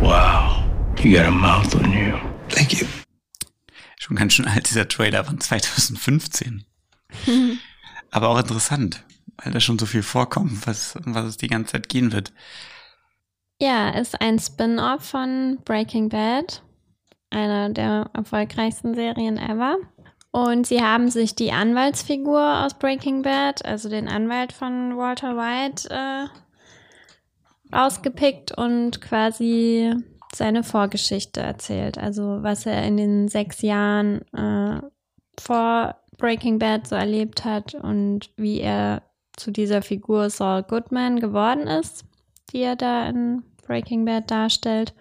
Wow, 0.00 0.64
you 0.98 1.16
got 1.16 1.26
a 1.26 1.30
mouth 1.30 1.74
on 1.74 1.92
you. 1.92 2.18
Thank 2.48 2.80
you. 2.80 2.86
Schon 3.98 4.16
ganz 4.16 4.34
schön 4.34 4.46
alt, 4.46 4.68
dieser 4.68 4.88
Trailer 4.88 5.24
von 5.24 5.40
2015. 5.40 6.64
Aber 8.10 8.28
auch 8.28 8.38
interessant, 8.38 9.02
weil 9.36 9.52
da 9.52 9.60
schon 9.60 9.78
so 9.78 9.86
viel 9.86 10.02
vorkommt, 10.02 10.66
was, 10.66 10.96
um 10.96 11.14
was 11.14 11.24
es 11.24 11.36
die 11.36 11.48
ganze 11.48 11.72
Zeit 11.72 11.88
gehen 11.88 12.12
wird. 12.12 12.32
Ja, 13.60 13.90
ist 13.90 14.20
ein 14.20 14.38
Spin-off 14.38 15.04
von 15.04 15.58
Breaking 15.64 16.08
Bad, 16.08 16.62
einer 17.30 17.70
der 17.70 18.10
erfolgreichsten 18.12 18.94
Serien 18.94 19.38
ever. 19.38 19.76
Und 20.34 20.66
sie 20.66 20.82
haben 20.82 21.10
sich 21.10 21.36
die 21.36 21.52
Anwaltsfigur 21.52 22.64
aus 22.64 22.74
Breaking 22.74 23.22
Bad, 23.22 23.64
also 23.64 23.88
den 23.88 24.08
Anwalt 24.08 24.52
von 24.52 24.96
Walter 24.96 25.36
White, 25.36 25.88
äh, 25.90 26.26
rausgepickt 27.74 28.56
und 28.56 29.00
quasi 29.00 29.94
seine 30.34 30.64
Vorgeschichte 30.64 31.40
erzählt. 31.40 31.98
Also 31.98 32.38
was 32.42 32.66
er 32.66 32.82
in 32.84 32.96
den 32.96 33.28
sechs 33.28 33.62
Jahren 33.62 34.22
äh, 34.32 34.80
vor 35.40 35.96
Breaking 36.18 36.58
Bad 36.58 36.88
so 36.88 36.96
erlebt 36.96 37.44
hat 37.44 37.74
und 37.74 38.30
wie 38.36 38.60
er 38.60 39.02
zu 39.36 39.52
dieser 39.52 39.82
Figur 39.82 40.30
Saul 40.30 40.62
Goodman 40.64 41.20
geworden 41.20 41.66
ist 41.66 42.04
die 42.54 42.62
er 42.62 42.76
da 42.76 43.08
in 43.08 43.42
Breaking 43.66 44.04
Bad 44.04 44.30
darstellt. 44.30 44.94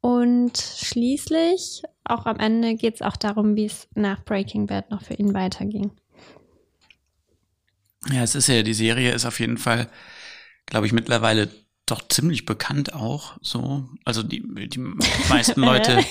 Und 0.00 0.56
schließlich, 0.56 1.82
auch 2.04 2.26
am 2.26 2.38
Ende, 2.38 2.74
geht 2.74 2.94
es 2.94 3.02
auch 3.02 3.16
darum, 3.16 3.56
wie 3.56 3.66
es 3.66 3.88
nach 3.94 4.24
Breaking 4.24 4.66
Bad 4.66 4.90
noch 4.90 5.02
für 5.02 5.14
ihn 5.14 5.34
weiterging. 5.34 5.92
Ja, 8.10 8.22
es 8.22 8.34
ist 8.34 8.48
ja, 8.48 8.62
die 8.62 8.74
Serie 8.74 9.12
ist 9.12 9.24
auf 9.24 9.38
jeden 9.38 9.58
Fall, 9.58 9.88
glaube 10.66 10.86
ich, 10.86 10.92
mittlerweile 10.92 11.48
doch 11.86 12.06
ziemlich 12.08 12.46
bekannt 12.46 12.94
auch 12.94 13.36
so. 13.40 13.88
Also 14.04 14.22
die, 14.22 14.42
die 14.68 14.78
meisten 15.28 15.60
Leute, 15.62 16.04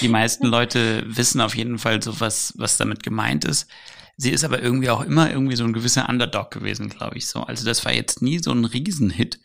die 0.00 0.08
meisten 0.08 0.46
Leute 0.46 1.04
wissen 1.06 1.40
auf 1.40 1.54
jeden 1.54 1.78
Fall 1.78 2.02
so, 2.02 2.20
was, 2.20 2.54
was 2.56 2.76
damit 2.76 3.02
gemeint 3.02 3.44
ist. 3.44 3.68
Sie 4.16 4.30
ist 4.30 4.44
aber 4.44 4.62
irgendwie 4.62 4.90
auch 4.90 5.02
immer 5.02 5.30
irgendwie 5.30 5.56
so 5.56 5.64
ein 5.64 5.72
gewisser 5.72 6.08
Underdog 6.08 6.50
gewesen, 6.50 6.90
glaube 6.90 7.16
ich 7.16 7.26
so. 7.26 7.42
Also 7.42 7.64
das 7.64 7.84
war 7.84 7.92
jetzt 7.92 8.20
nie 8.20 8.38
so 8.38 8.52
ein 8.52 8.66
Riesenhit. 8.66 9.40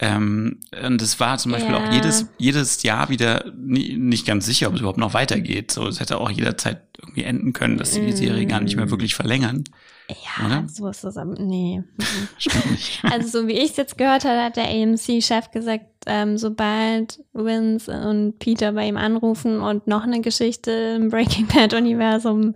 Ähm, 0.00 0.58
und 0.84 1.00
es 1.00 1.20
war 1.20 1.38
zum 1.38 1.52
Beispiel 1.52 1.72
Ja. 1.72 1.78
auch 1.88 1.92
jedes, 1.92 2.26
jedes 2.36 2.82
Jahr 2.82 3.08
wieder 3.10 3.44
nie, 3.56 3.96
nicht 3.96 4.26
ganz 4.26 4.44
sicher, 4.44 4.66
ob 4.68 4.74
es 4.74 4.80
überhaupt 4.80 4.98
noch 4.98 5.14
weitergeht. 5.14 5.70
So, 5.70 5.86
es 5.86 6.00
hätte 6.00 6.18
auch 6.18 6.30
jederzeit 6.30 6.82
irgendwie 7.00 7.22
enden 7.24 7.52
können, 7.52 7.78
dass 7.78 7.94
sie 7.94 8.04
die 8.04 8.12
Serie 8.12 8.46
gar 8.46 8.60
nicht 8.60 8.74
mehr 8.76 8.90
wirklich 8.90 9.14
verlängern. 9.14 9.64
Ja, 10.08 10.46
Oder? 10.46 10.68
so 10.68 10.88
ist 10.88 11.04
es 11.04 11.16
aber. 11.16 11.34
Nee. 11.40 11.82
Also, 13.04 13.42
so 13.42 13.48
wie 13.48 13.52
ich 13.52 13.70
es 13.70 13.76
jetzt 13.76 13.96
gehört 13.96 14.24
habe, 14.24 14.42
hat 14.42 14.56
der 14.56 14.68
AMC-Chef 14.68 15.50
gesagt, 15.50 15.86
ähm, 16.06 16.36
sobald 16.38 17.20
Vince 17.32 17.90
und 18.08 18.38
Peter 18.38 18.72
bei 18.72 18.88
ihm 18.88 18.96
anrufen 18.96 19.60
und 19.60 19.86
noch 19.86 20.02
eine 20.02 20.20
Geschichte 20.20 20.70
im 20.96 21.08
Breaking 21.08 21.46
Bad-Universum 21.46 22.54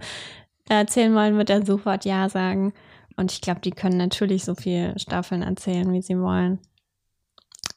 erzählen 0.68 1.14
wollen, 1.14 1.36
wird 1.38 1.50
er 1.50 1.64
sofort 1.64 2.04
Ja 2.04 2.28
sagen. 2.28 2.72
Und 3.16 3.32
ich 3.32 3.40
glaube, 3.40 3.60
die 3.60 3.70
können 3.70 3.96
natürlich 3.96 4.44
so 4.44 4.54
viele 4.54 4.98
Staffeln 4.98 5.42
erzählen, 5.42 5.90
wie 5.92 6.02
sie 6.02 6.18
wollen. 6.18 6.58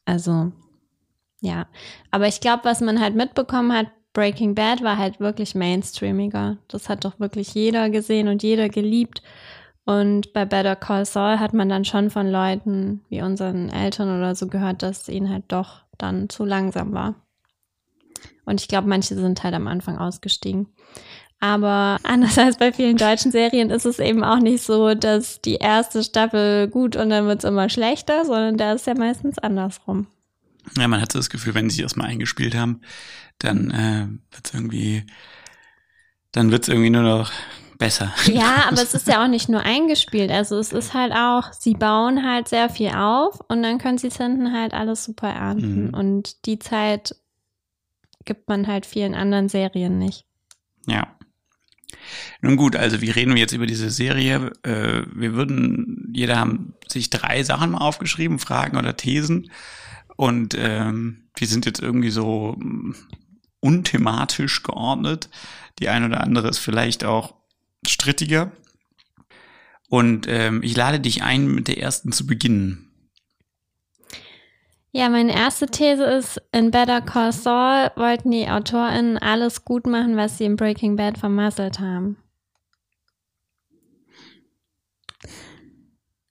Also, 0.04 0.52
ja. 1.40 1.66
Aber 2.10 2.28
ich 2.28 2.40
glaube, 2.40 2.64
was 2.64 2.80
man 2.80 3.00
halt 3.00 3.14
mitbekommen 3.14 3.72
hat, 3.72 3.86
Breaking 4.12 4.54
Bad 4.54 4.82
war 4.82 4.98
halt 4.98 5.20
wirklich 5.20 5.54
mainstreamiger. 5.54 6.58
Das 6.68 6.88
hat 6.88 7.04
doch 7.04 7.18
wirklich 7.18 7.54
jeder 7.54 7.88
gesehen 7.88 8.28
und 8.28 8.42
jeder 8.42 8.68
geliebt. 8.68 9.22
Und 9.84 10.32
bei 10.32 10.44
Better 10.44 10.76
Call 10.76 11.06
Saul 11.06 11.38
hat 11.40 11.54
man 11.54 11.68
dann 11.68 11.84
schon 11.84 12.10
von 12.10 12.30
Leuten 12.30 13.00
wie 13.08 13.22
unseren 13.22 13.68
Eltern 13.68 14.16
oder 14.16 14.34
so 14.34 14.46
gehört, 14.46 14.82
dass 14.82 15.08
ihnen 15.08 15.30
halt 15.30 15.44
doch 15.48 15.82
dann 15.98 16.28
zu 16.28 16.44
langsam 16.44 16.92
war. 16.92 17.14
Und 18.44 18.60
ich 18.60 18.68
glaube, 18.68 18.88
manche 18.88 19.14
sind 19.14 19.42
halt 19.42 19.54
am 19.54 19.66
Anfang 19.66 19.98
ausgestiegen. 19.98 20.68
Aber 21.42 21.98
anders 22.04 22.38
als 22.38 22.56
bei 22.56 22.72
vielen 22.72 22.96
deutschen 22.96 23.32
Serien 23.32 23.70
ist 23.70 23.84
es 23.84 23.98
eben 23.98 24.22
auch 24.22 24.38
nicht 24.38 24.62
so, 24.62 24.94
dass 24.94 25.40
die 25.40 25.56
erste 25.56 26.04
Staffel 26.04 26.68
gut 26.68 26.94
und 26.94 27.10
dann 27.10 27.26
wird 27.26 27.40
es 27.40 27.44
immer 27.44 27.68
schlechter, 27.68 28.24
sondern 28.24 28.56
da 28.58 28.74
ist 28.74 28.86
ja 28.86 28.94
meistens 28.94 29.40
andersrum. 29.40 30.06
Ja, 30.78 30.86
man 30.86 31.00
hat 31.00 31.10
so 31.10 31.18
das 31.18 31.30
Gefühl, 31.30 31.54
wenn 31.54 31.68
sie 31.68 31.74
sich 31.74 31.82
erstmal 31.82 32.06
eingespielt 32.06 32.54
haben, 32.54 32.82
dann 33.40 33.72
äh, 33.72 34.06
wird's 34.32 34.54
irgendwie, 34.54 35.04
dann 36.30 36.52
wird's 36.52 36.68
irgendwie 36.68 36.90
nur 36.90 37.02
noch 37.02 37.32
besser. 37.76 38.14
Ja, 38.26 38.66
aber 38.68 38.80
es 38.80 38.94
ist 38.94 39.08
ja 39.08 39.24
auch 39.24 39.28
nicht 39.28 39.48
nur 39.48 39.62
eingespielt. 39.62 40.30
Also 40.30 40.56
es 40.60 40.72
ist 40.72 40.94
halt 40.94 41.12
auch, 41.12 41.52
sie 41.52 41.74
bauen 41.74 42.24
halt 42.24 42.46
sehr 42.46 42.70
viel 42.70 42.90
auf 42.94 43.40
und 43.48 43.64
dann 43.64 43.78
können 43.78 43.98
sie 43.98 44.06
es 44.06 44.16
hinten 44.16 44.52
halt 44.52 44.74
alles 44.74 45.02
super 45.02 45.30
ernten. 45.30 45.86
Mhm. 45.88 45.94
Und 45.94 46.46
die 46.46 46.60
Zeit 46.60 47.16
gibt 48.24 48.48
man 48.48 48.68
halt 48.68 48.86
vielen 48.86 49.16
anderen 49.16 49.48
Serien 49.48 49.98
nicht. 49.98 50.24
Ja. 50.86 51.08
Nun 52.40 52.56
gut, 52.56 52.76
also 52.76 53.00
wie 53.00 53.10
reden 53.10 53.34
wir 53.34 53.40
jetzt 53.40 53.54
über 53.54 53.66
diese 53.66 53.90
Serie? 53.90 54.52
Äh, 54.62 55.02
wir 55.14 55.34
würden, 55.34 56.10
jeder 56.14 56.38
haben 56.38 56.74
sich 56.88 57.10
drei 57.10 57.42
Sachen 57.42 57.72
mal 57.72 57.78
aufgeschrieben, 57.78 58.38
Fragen 58.38 58.76
oder 58.76 58.96
Thesen. 58.96 59.50
Und 60.16 60.54
ähm, 60.58 61.28
die 61.38 61.46
sind 61.46 61.66
jetzt 61.66 61.80
irgendwie 61.80 62.10
so 62.10 62.56
mm, 62.58 62.94
unthematisch 63.60 64.62
geordnet. 64.62 65.30
Die 65.78 65.88
eine 65.88 66.06
oder 66.06 66.20
andere 66.20 66.48
ist 66.48 66.58
vielleicht 66.58 67.04
auch 67.04 67.34
strittiger. 67.86 68.52
Und 69.88 70.26
ähm, 70.28 70.62
ich 70.62 70.76
lade 70.76 71.00
dich 71.00 71.22
ein, 71.22 71.46
mit 71.46 71.68
der 71.68 71.78
ersten 71.78 72.12
zu 72.12 72.26
beginnen. 72.26 72.91
Ja, 74.94 75.08
meine 75.08 75.34
erste 75.34 75.66
These 75.66 76.04
ist, 76.04 76.42
in 76.52 76.70
Better 76.70 77.00
Call 77.00 77.32
Saul 77.32 77.90
wollten 77.96 78.30
die 78.30 78.46
AutorInnen 78.48 79.16
alles 79.16 79.64
gut 79.64 79.86
machen, 79.86 80.18
was 80.18 80.36
sie 80.36 80.44
in 80.44 80.56
Breaking 80.56 80.96
Bad 80.96 81.16
vermasselt 81.16 81.80
haben. 81.80 82.18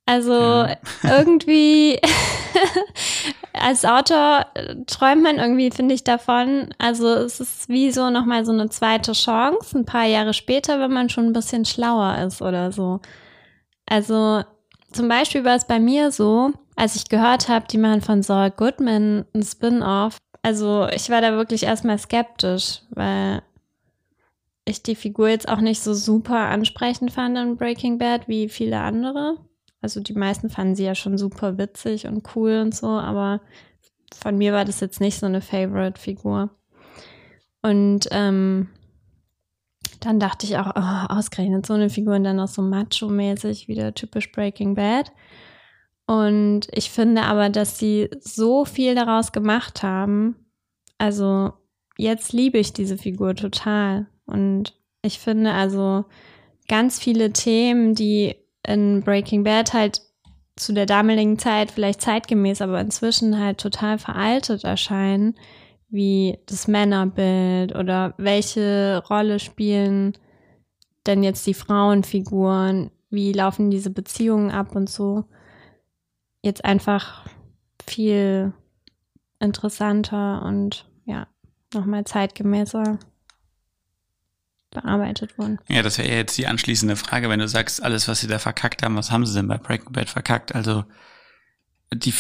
Also 0.06 0.68
irgendwie 1.04 2.00
als 3.54 3.84
Autor 3.84 4.46
träumt 4.86 5.24
man 5.24 5.40
irgendwie, 5.40 5.72
finde 5.72 5.96
ich, 5.96 6.04
davon. 6.04 6.70
Also 6.78 7.08
es 7.08 7.40
ist 7.40 7.68
wie 7.68 7.92
so 7.92 8.12
nochmal 8.12 8.46
so 8.46 8.52
eine 8.52 8.70
zweite 8.70 9.14
Chance, 9.14 9.76
ein 9.76 9.86
paar 9.86 10.06
Jahre 10.06 10.36
später, 10.36 10.80
wenn 10.80 10.94
man 10.94 11.10
schon 11.10 11.26
ein 11.26 11.34
bisschen 11.34 11.66
schlauer 11.66 12.20
ist 12.20 12.44
oder 12.44 12.72
so. 12.72 13.00
Also 13.88 14.44
zum 14.92 15.08
Beispiel 15.08 15.44
war 15.44 15.56
es 15.56 15.66
bei 15.66 15.80
mir 15.80 16.12
so, 16.12 16.52
als 16.76 16.96
ich 16.96 17.10
gehört 17.10 17.50
habe, 17.50 17.66
die 17.68 17.78
machen 17.78 18.02
von 18.02 18.24
Saul 18.24 18.52
Goodman 18.52 19.26
ein 19.34 19.44
Spin-off. 19.44 20.18
Also 20.42 20.88
ich 20.88 21.10
war 21.10 21.22
da 21.22 21.34
wirklich 21.34 21.64
erstmal 21.64 21.98
skeptisch, 21.98 22.82
weil 22.90 23.42
ich 24.66 24.84
die 24.84 24.96
Figur 24.96 25.30
jetzt 25.30 25.50
auch 25.50 25.62
nicht 25.62 25.82
so 25.82 25.94
super 25.94 26.38
ansprechend 26.38 27.12
fand 27.12 27.38
in 27.38 27.58
Breaking 27.58 27.98
Bad 27.98 28.28
wie 28.28 28.50
viele 28.50 28.80
andere. 28.80 29.38
Also 29.82 30.00
die 30.00 30.14
meisten 30.14 30.50
fanden 30.50 30.76
sie 30.76 30.86
ja 30.86 30.96
schon 30.96 31.18
super 31.18 31.58
witzig 31.58 32.06
und 32.08 32.36
cool 32.36 32.60
und 32.62 32.76
so, 32.76 32.88
aber 32.88 33.42
von 34.22 34.38
mir 34.38 34.54
war 34.54 34.66
das 34.66 34.80
jetzt 34.80 35.02
nicht 35.02 35.20
so 35.20 35.26
eine 35.26 35.42
Favorite-Figur. 35.42 36.50
Und 37.64 38.08
ähm, 38.12 38.70
dann 40.02 40.20
dachte 40.20 40.46
ich 40.46 40.58
auch, 40.58 40.72
oh, 40.76 41.14
ausgerechnet 41.14 41.66
so 41.66 41.74
eine 41.74 41.90
Figur 41.90 42.16
und 42.16 42.24
dann 42.24 42.38
noch 42.38 42.48
so 42.48 42.62
macho-mäßig, 42.62 43.68
wieder 43.68 43.94
typisch 43.94 44.32
Breaking 44.32 44.76
Bad. 44.76 45.12
Und 46.08 46.68
ich 46.74 46.92
finde 46.92 47.24
aber, 47.24 47.50
dass 47.50 47.80
sie 47.80 48.10
so 48.20 48.66
viel 48.66 48.96
daraus 48.96 49.32
gemacht 49.32 49.84
haben. 49.84 50.36
Also 50.98 51.54
jetzt 51.98 52.34
liebe 52.34 52.58
ich 52.58 52.74
diese 52.74 52.98
Figur 52.98 53.36
total. 53.36 54.08
Und 54.26 54.74
ich 55.04 55.20
finde 55.20 55.54
also 55.54 56.06
ganz 56.68 57.00
viele 57.00 57.32
Themen, 57.32 57.96
die 57.96 58.36
in 58.68 59.02
Breaking 59.02 59.44
Bad 59.44 59.74
halt 59.74 60.02
zu 60.56 60.74
der 60.74 60.86
damaligen 60.86 61.40
Zeit 61.40 61.72
vielleicht 61.72 62.02
zeitgemäß, 62.02 62.62
aber 62.62 62.82
inzwischen 62.82 63.40
halt 63.40 63.60
total 63.60 63.98
veraltet 63.98 64.64
erscheinen, 64.64 65.36
wie 65.92 66.40
das 66.46 66.68
Männerbild 66.68 67.76
oder 67.76 68.14
welche 68.18 69.04
Rolle 69.10 69.40
spielen 69.40 70.14
denn 71.06 71.24
jetzt 71.24 71.46
die 71.48 71.54
Frauenfiguren, 71.54 72.92
wie 73.10 73.34
laufen 73.34 73.72
diese 73.72 73.90
Beziehungen 73.90 74.52
ab 74.52 74.76
und 74.76 74.90
so, 74.90 75.26
jetzt 76.42 76.64
einfach 76.64 77.26
viel 77.86 78.54
interessanter 79.40 80.44
und 80.44 80.88
ja, 81.06 81.28
nochmal 81.74 82.06
zeitgemäßer 82.06 83.00
bearbeitet 84.70 85.38
wurden. 85.38 85.60
Ja, 85.68 85.82
das 85.82 85.98
wäre 85.98 86.10
jetzt 86.10 86.38
die 86.38 86.48
anschließende 86.48 86.96
Frage, 86.96 87.30
wenn 87.30 87.40
du 87.40 87.48
sagst, 87.48 87.84
alles, 87.84 88.08
was 88.08 88.22
sie 88.22 88.28
da 88.28 88.40
verkackt 88.40 88.84
haben, 88.84 88.96
was 88.96 89.12
haben 89.12 89.26
sie 89.26 89.34
denn 89.34 89.48
bei 89.48 89.58
Breaking 89.58 89.92
Bad 89.92 90.10
verkackt? 90.10 90.56
Also 90.56 90.86
die 91.94 92.14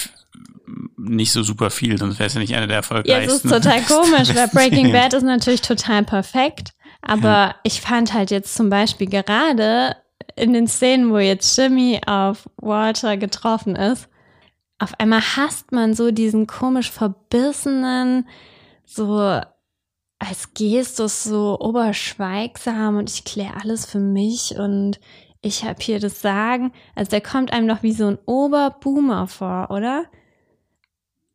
nicht 1.03 1.31
so 1.31 1.43
super 1.43 1.69
viel, 1.69 1.97
sonst 1.97 2.19
wäre 2.19 2.27
es 2.27 2.33
ja 2.33 2.39
nicht 2.39 2.55
eine 2.55 2.67
der 2.67 2.77
erfolgreichsten. 2.77 3.29
Ja, 3.29 3.35
es 3.35 3.43
ist 3.43 3.51
total 3.51 3.81
komisch, 3.81 4.35
weil 4.35 4.47
Breaking 4.53 4.91
Bad 4.91 5.13
ist 5.13 5.23
natürlich 5.23 5.61
total 5.61 6.03
perfekt, 6.03 6.71
aber 7.01 7.27
ja. 7.27 7.55
ich 7.63 7.81
fand 7.81 8.13
halt 8.13 8.31
jetzt 8.31 8.55
zum 8.55 8.69
Beispiel 8.69 9.07
gerade 9.07 9.95
in 10.35 10.53
den 10.53 10.67
Szenen, 10.67 11.11
wo 11.11 11.17
jetzt 11.17 11.57
Jimmy 11.57 11.99
auf 12.05 12.49
Walter 12.57 13.17
getroffen 13.17 13.75
ist, 13.75 14.07
auf 14.79 14.99
einmal 14.99 15.21
hasst 15.21 15.71
man 15.71 15.93
so 15.93 16.11
diesen 16.11 16.47
komisch 16.47 16.89
verbissenen, 16.89 18.27
so 18.85 19.41
als 20.19 20.53
Gestus 20.53 21.23
so 21.23 21.59
oberschweigsam 21.59 22.97
und 22.97 23.09
ich 23.09 23.23
kläre 23.23 23.61
alles 23.61 23.85
für 23.85 23.99
mich 23.99 24.55
und 24.57 24.99
ich 25.41 25.63
habe 25.63 25.81
hier 25.81 25.99
das 25.99 26.21
Sagen. 26.21 26.71
Also 26.95 27.09
der 27.09 27.21
kommt 27.21 27.53
einem 27.53 27.67
doch 27.67 27.81
wie 27.83 27.93
so 27.93 28.07
ein 28.07 28.19
Oberboomer 28.25 29.27
vor, 29.27 29.69
oder? 29.71 30.05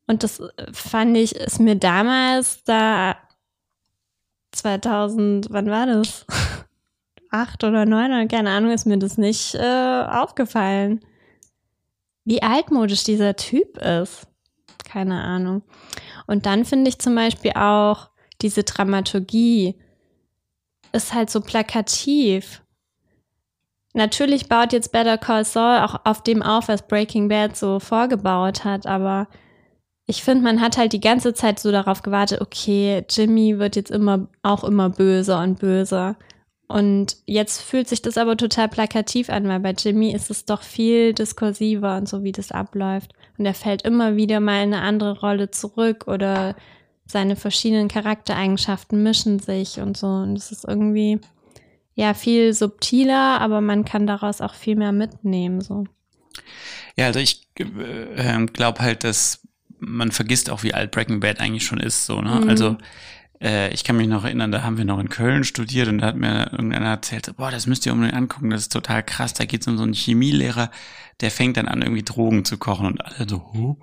Und 0.07 0.23
das 0.23 0.41
äh, 0.41 0.73
fand 0.73 1.17
ich, 1.17 1.35
ist 1.35 1.61
mir 1.61 1.77
damals 1.77 2.63
da 2.65 3.17
2000, 4.53 5.49
wann 5.51 5.71
war 5.71 5.87
das? 5.87 6.27
Acht 7.31 7.65
oder 7.65 7.85
neun 7.85 8.13
oder 8.13 8.27
keine 8.27 8.51
Ahnung, 8.51 8.71
ist 8.71 8.87
mir 8.87 8.99
das 8.99 9.19
nicht 9.19 9.55
äh, 9.57 10.05
aufgefallen. 10.09 11.05
Wie 12.25 12.43
altmodisch 12.43 13.05
dieser 13.05 13.37
Typ 13.37 13.79
ist. 13.79 14.27
Keine 14.85 15.21
Ahnung. 15.23 15.63
Und 16.27 16.47
dann 16.47 16.65
finde 16.65 16.89
ich 16.89 16.99
zum 16.99 17.15
Beispiel 17.15 17.53
auch, 17.53 18.11
diese 18.43 18.65
Dramaturgie 18.65 19.77
ist 20.93 21.15
halt 21.15 21.31
so 21.31 21.41
plakativ. 21.41 22.63
Natürlich 23.93 24.49
baut 24.49 24.73
jetzt 24.73 24.93
Better 24.93 25.19
Call 25.19 25.45
Saul 25.45 25.79
auch 25.79 26.01
auf 26.05 26.23
dem 26.23 26.43
auf, 26.43 26.69
was 26.69 26.87
Breaking 26.87 27.29
Bad 27.29 27.57
so 27.57 27.81
vorgebaut 27.81 28.65
hat, 28.65 28.87
aber 28.87 29.29
ich 30.07 30.23
finde, 30.23 30.45
man 30.45 30.61
hat 30.61 30.77
halt 30.77 30.93
die 30.93 31.01
ganze 31.01 31.35
Zeit 31.35 31.59
so 31.59 31.73
darauf 31.73 32.03
gewartet, 32.03 32.41
okay, 32.41 33.05
Jimmy 33.11 33.59
wird 33.59 33.75
jetzt 33.75 33.91
immer 33.91 34.29
auch 34.43 34.63
immer 34.63 34.89
böser 34.89 35.43
und 35.43 35.59
böser. 35.59 36.17
Und 36.69 37.17
jetzt 37.27 37.61
fühlt 37.63 37.89
sich 37.89 38.03
das 38.03 38.17
aber 38.17 38.37
total 38.37 38.69
plakativ 38.69 39.31
an, 39.31 39.47
weil 39.49 39.61
bei 39.61 39.73
Jimmy 39.73 40.13
ist 40.13 40.31
es 40.31 40.45
doch 40.45 40.63
viel 40.63 41.13
diskursiver 41.13 41.97
und 41.97 42.09
so, 42.09 42.25
wie 42.25 42.33
das 42.33 42.51
abläuft. 42.51 43.13
Und 43.39 43.47
er 43.47 43.55
fällt 43.55 43.83
immer 43.83 44.17
wieder 44.17 44.41
mal 44.41 44.63
in 44.63 44.75
eine 44.75 44.83
andere 44.83 45.21
Rolle 45.21 45.51
zurück 45.51 46.07
oder 46.09 46.57
seine 47.07 47.37
verschiedenen 47.37 47.89
Charaktereigenschaften 47.89 49.03
mischen 49.03 49.39
sich 49.39 49.79
und 49.79 49.97
so. 49.97 50.07
Und 50.07 50.37
es 50.37 50.51
ist 50.51 50.65
irgendwie 50.65 51.21
ja 51.95 52.15
viel 52.15 52.53
subtiler, 52.53 53.41
aber 53.41 53.61
man 53.61 53.85
kann 53.85 54.07
daraus 54.07 54.41
auch 54.41 54.55
viel 54.55 54.77
mehr 54.77 54.93
mitnehmen. 54.93 55.61
So. 55.61 55.85
Ja, 56.97 57.07
also 57.07 57.21
ich 57.21 57.49
äh, 57.59 58.47
glaube 58.47 58.81
halt, 58.81 59.05
dass 59.05 59.46
man 59.87 60.11
vergisst 60.11 60.51
auch, 60.51 60.63
wie 60.63 60.75
alt 60.75 60.91
Breaking 60.91 61.21
Bad 61.21 61.41
eigentlich 61.41 61.65
schon 61.65 61.81
ist. 61.81 62.07
So, 62.07 62.21
ne? 62.21 62.41
Mhm. 62.43 62.49
Also 62.49 62.77
äh, 63.41 63.73
ich 63.73 63.85
kann 63.85 63.97
mich 63.97 64.09
noch 64.09 64.25
erinnern, 64.25 64.51
da 64.51 64.63
haben 64.63 64.79
wir 64.79 64.85
noch 64.85 64.99
in 64.99 65.09
Köln 65.09 65.45
studiert 65.45 65.89
und 65.89 65.99
da 65.99 66.09
hat 66.09 66.17
mir 66.17 66.51
irgendeiner 66.53 66.89
erzählt, 66.89 67.35
boah, 67.37 67.51
das 67.51 67.67
müsst 67.67 67.87
ihr 67.87 67.93
unbedingt 67.93 68.17
angucken, 68.17 68.51
das 68.51 68.63
ist 68.63 68.73
total 68.73 69.03
krass. 69.03 69.33
Da 69.35 69.45
geht 69.45 69.63
es 69.63 69.69
um 69.69 69.77
so 69.79 69.85
einen 69.85 69.95
Chemielehrer, 69.95 70.71
der 71.21 71.31
fängt 71.31 71.57
dann 71.57 71.69
an, 71.69 71.83
irgendwie 71.83 72.03
Drogen 72.03 72.45
zu 72.45 72.59
kochen 72.59 72.87
und 72.87 73.05
alle 73.05 73.29
so, 73.29 73.53
huh? 73.53 73.77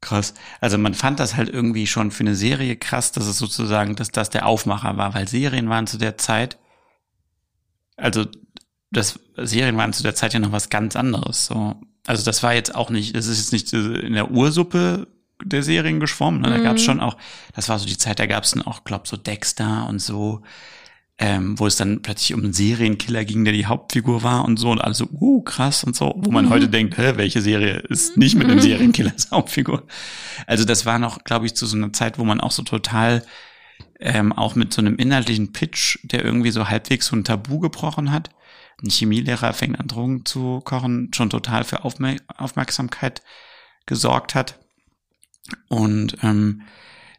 Krass. 0.00 0.34
Also 0.60 0.78
man 0.78 0.94
fand 0.94 1.18
das 1.18 1.34
halt 1.34 1.48
irgendwie 1.48 1.88
schon 1.88 2.12
für 2.12 2.20
eine 2.20 2.36
Serie 2.36 2.76
krass, 2.76 3.10
dass 3.10 3.26
es 3.26 3.36
sozusagen, 3.36 3.96
dass 3.96 4.12
das 4.12 4.30
der 4.30 4.46
Aufmacher 4.46 4.96
war, 4.96 5.14
weil 5.14 5.26
Serien 5.26 5.68
waren 5.68 5.88
zu 5.88 5.98
der 5.98 6.16
Zeit, 6.16 6.56
also 7.96 8.26
das 8.92 9.18
Serien 9.36 9.76
waren 9.76 9.92
zu 9.92 10.04
der 10.04 10.14
Zeit 10.14 10.34
ja 10.34 10.38
noch 10.38 10.52
was 10.52 10.70
ganz 10.70 10.94
anderes. 10.94 11.46
So, 11.46 11.80
also 12.06 12.24
das 12.24 12.44
war 12.44 12.54
jetzt 12.54 12.76
auch 12.76 12.90
nicht, 12.90 13.16
das 13.16 13.26
ist 13.26 13.38
jetzt 13.38 13.52
nicht 13.52 13.72
in 13.72 14.12
der 14.12 14.30
Ursuppe 14.30 15.08
der 15.44 15.62
Serien 15.62 16.00
geschwommen. 16.00 16.40
Ne? 16.40 16.50
Da 16.50 16.58
mhm. 16.58 16.64
gab 16.64 16.76
es 16.76 16.82
schon 16.82 17.00
auch, 17.00 17.16
das 17.54 17.68
war 17.68 17.78
so 17.78 17.86
die 17.86 17.98
Zeit, 17.98 18.18
da 18.18 18.26
gab 18.26 18.44
es 18.44 18.52
dann 18.52 18.62
auch, 18.62 18.84
glaub 18.84 19.06
so 19.06 19.16
Dexter 19.16 19.86
und 19.88 20.00
so 20.00 20.42
ähm, 21.18 21.58
wo 21.58 21.66
es 21.66 21.76
dann 21.76 22.00
plötzlich 22.00 22.32
um 22.34 22.44
einen 22.44 22.52
Serienkiller 22.52 23.24
ging, 23.24 23.44
der 23.44 23.52
die 23.52 23.66
Hauptfigur 23.66 24.22
war 24.22 24.44
und 24.44 24.56
so 24.56 24.70
und 24.70 24.80
alles 24.80 24.98
so, 24.98 25.08
uh, 25.20 25.42
krass 25.42 25.82
und 25.82 25.96
so, 25.96 26.14
wo 26.16 26.30
man 26.30 26.46
mhm. 26.46 26.50
heute 26.50 26.68
denkt, 26.68 26.96
hä, 26.96 27.14
welche 27.16 27.42
Serie 27.42 27.78
ist 27.88 28.16
nicht 28.16 28.36
mit 28.36 28.48
einem 28.48 28.60
Serienkiller 28.60 29.12
als 29.12 29.30
Hauptfigur? 29.32 29.82
Also 30.46 30.64
das 30.64 30.86
war 30.86 31.00
noch, 31.00 31.24
glaube 31.24 31.46
ich, 31.46 31.54
zu 31.54 31.66
so 31.66 31.76
einer 31.76 31.92
Zeit, 31.92 32.18
wo 32.18 32.24
man 32.24 32.40
auch 32.40 32.52
so 32.52 32.62
total 32.62 33.24
ähm, 33.98 34.32
auch 34.32 34.54
mit 34.54 34.72
so 34.72 34.80
einem 34.80 34.94
inhaltlichen 34.94 35.52
Pitch, 35.52 35.98
der 36.04 36.24
irgendwie 36.24 36.52
so 36.52 36.68
halbwegs 36.68 37.06
so 37.06 37.16
ein 37.16 37.24
Tabu 37.24 37.58
gebrochen 37.58 38.12
hat. 38.12 38.30
Ein 38.80 38.90
Chemielehrer 38.90 39.52
fängt 39.54 39.80
an 39.80 39.88
Drogen 39.88 40.24
zu 40.24 40.60
kochen, 40.60 41.10
schon 41.12 41.30
total 41.30 41.64
für 41.64 41.84
Aufmer 41.84 42.14
Aufmerksamkeit 42.28 43.22
gesorgt 43.86 44.36
hat. 44.36 44.60
Und 45.68 46.18
ähm, 46.22 46.62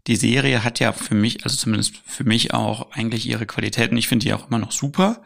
die 0.08 0.16
Serie 0.16 0.64
hat 0.64 0.80
ja 0.80 0.92
für 0.92 1.16
mich, 1.16 1.44
also 1.44 1.56
zumindest 1.56 1.98
für 2.06 2.24
mich 2.24 2.54
auch 2.54 2.92
eigentlich 2.92 3.28
ihre 3.28 3.46
Qualitäten. 3.46 3.98
Ich 3.98 4.08
finde 4.08 4.26
die 4.26 4.34
auch 4.34 4.48
immer 4.48 4.60
noch 4.60 4.72
super. 4.72 5.22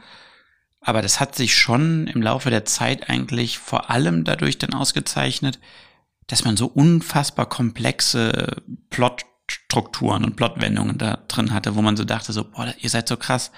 Aber 0.81 1.01
das 1.01 1.19
hat 1.19 1.35
sich 1.35 1.57
schon 1.57 2.07
im 2.07 2.21
Laufe 2.21 2.49
der 2.49 2.65
Zeit 2.65 3.09
eigentlich 3.09 3.57
vor 3.57 3.89
allem 3.89 4.25
dadurch 4.25 4.57
dann 4.57 4.73
ausgezeichnet, 4.73 5.59
dass 6.27 6.43
man 6.43 6.57
so 6.57 6.65
unfassbar 6.67 7.47
komplexe 7.47 8.61
Plotstrukturen 8.89 10.25
und 10.25 10.35
Plotwendungen 10.35 10.97
da 10.97 11.23
drin 11.29 11.53
hatte, 11.53 11.75
wo 11.75 11.81
man 11.81 11.95
so 11.95 12.03
dachte, 12.03 12.33
so, 12.33 12.43
boah, 12.43 12.73
ihr 12.79 12.89
seid 12.89 13.07
so 13.07 13.15
krass. 13.15 13.51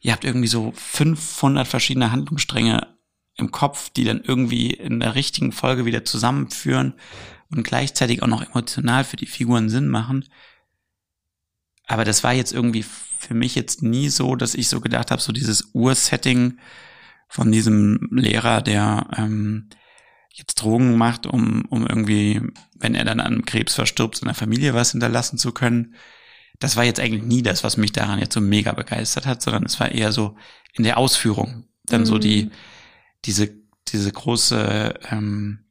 Ihr 0.00 0.12
habt 0.12 0.24
irgendwie 0.24 0.48
so 0.48 0.72
500 0.74 1.68
verschiedene 1.68 2.12
Handlungsstränge 2.12 2.86
im 3.36 3.50
Kopf, 3.50 3.90
die 3.90 4.04
dann 4.04 4.22
irgendwie 4.22 4.70
in 4.70 5.00
der 5.00 5.14
richtigen 5.14 5.52
Folge 5.52 5.84
wieder 5.84 6.04
zusammenführen 6.04 6.94
und 7.50 7.64
gleichzeitig 7.64 8.22
auch 8.22 8.28
noch 8.28 8.42
emotional 8.42 9.04
für 9.04 9.16
die 9.16 9.26
Figuren 9.26 9.68
Sinn 9.68 9.88
machen. 9.88 10.24
Aber 11.86 12.04
das 12.04 12.22
war 12.22 12.32
jetzt 12.32 12.52
irgendwie 12.52 12.84
für 13.18 13.34
mich 13.34 13.54
jetzt 13.54 13.82
nie 13.82 14.08
so, 14.08 14.36
dass 14.36 14.54
ich 14.54 14.68
so 14.68 14.80
gedacht 14.80 15.10
habe, 15.10 15.20
so 15.20 15.32
dieses 15.32 15.70
Ursetting 15.74 16.58
von 17.28 17.52
diesem 17.52 18.08
Lehrer, 18.12 18.62
der 18.62 19.08
ähm, 19.16 19.68
jetzt 20.32 20.62
Drogen 20.62 20.96
macht, 20.96 21.26
um, 21.26 21.64
um 21.66 21.86
irgendwie, 21.86 22.40
wenn 22.74 22.94
er 22.94 23.04
dann 23.04 23.20
an 23.20 23.44
Krebs 23.44 23.74
verstirbt, 23.74 24.16
seiner 24.16 24.34
Familie 24.34 24.74
was 24.74 24.92
hinterlassen 24.92 25.38
zu 25.38 25.52
können. 25.52 25.94
Das 26.60 26.76
war 26.76 26.84
jetzt 26.84 27.00
eigentlich 27.00 27.24
nie 27.24 27.42
das, 27.42 27.64
was 27.64 27.76
mich 27.76 27.92
daran 27.92 28.18
jetzt 28.18 28.34
so 28.34 28.40
mega 28.40 28.72
begeistert 28.72 29.26
hat, 29.26 29.42
sondern 29.42 29.64
es 29.64 29.80
war 29.80 29.90
eher 29.90 30.12
so 30.12 30.36
in 30.74 30.84
der 30.84 30.98
Ausführung. 30.98 31.64
Dann 31.84 32.02
mhm. 32.02 32.06
so 32.06 32.18
die, 32.18 32.44
mhm. 32.44 32.50
diese, 33.24 33.50
diese 33.88 34.12
große 34.12 34.94
ähm, 35.10 35.64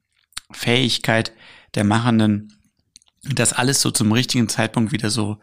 Fähigkeit 0.52 1.32
der 1.74 1.84
Machenden, 1.84 2.52
das 3.22 3.52
alles 3.52 3.80
so 3.80 3.90
zum 3.90 4.12
richtigen 4.12 4.48
Zeitpunkt 4.48 4.92
wieder 4.92 5.10
so 5.10 5.38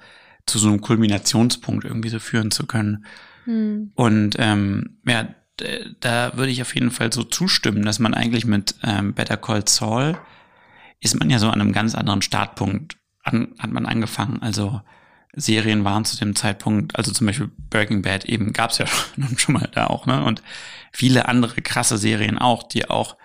zu 0.45 0.59
so 0.59 0.69
einem 0.69 0.81
Kulminationspunkt 0.81 1.85
irgendwie 1.85 2.09
so 2.09 2.19
führen 2.19 2.51
zu 2.51 2.65
können. 2.65 3.05
Hm. 3.43 3.91
Und 3.95 4.35
ähm, 4.39 4.97
ja, 5.05 5.27
da 5.99 6.37
würde 6.37 6.51
ich 6.51 6.61
auf 6.61 6.73
jeden 6.73 6.91
Fall 6.91 7.11
so 7.11 7.23
zustimmen, 7.23 7.83
dass 7.83 7.99
man 7.99 8.13
eigentlich 8.13 8.45
mit 8.45 8.75
ähm, 8.83 9.13
Better 9.13 9.37
Call 9.37 9.67
Saul 9.67 10.17
ist 10.99 11.19
man 11.19 11.29
ja 11.29 11.39
so 11.39 11.49
an 11.49 11.61
einem 11.61 11.73
ganz 11.73 11.95
anderen 11.95 12.21
Startpunkt 12.21 12.97
an, 13.23 13.53
hat 13.59 13.71
man 13.71 13.85
angefangen. 13.85 14.41
Also 14.41 14.81
Serien 15.33 15.83
waren 15.83 16.05
zu 16.05 16.17
dem 16.17 16.35
Zeitpunkt, 16.35 16.95
also 16.95 17.11
zum 17.11 17.27
Beispiel 17.27 17.51
Breaking 17.69 18.01
Bad 18.01 18.25
eben 18.25 18.53
gab's 18.53 18.79
ja 18.79 18.85
schon 19.37 19.53
mal 19.53 19.69
da 19.71 19.87
auch, 19.87 20.05
ne? 20.05 20.23
Und 20.23 20.41
viele 20.91 21.27
andere 21.27 21.61
krasse 21.61 21.97
Serien 21.97 22.37
auch, 22.37 22.63
die 22.63 22.89
auch 22.89 23.17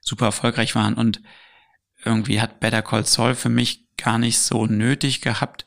super 0.00 0.26
erfolgreich 0.26 0.74
waren. 0.74 0.94
Und 0.94 1.20
irgendwie 2.08 2.40
hat 2.40 2.58
Better 2.60 2.82
Call 2.82 3.04
Saul 3.06 3.34
für 3.34 3.48
mich 3.48 3.86
gar 3.96 4.18
nicht 4.18 4.38
so 4.38 4.66
nötig 4.66 5.20
gehabt, 5.20 5.66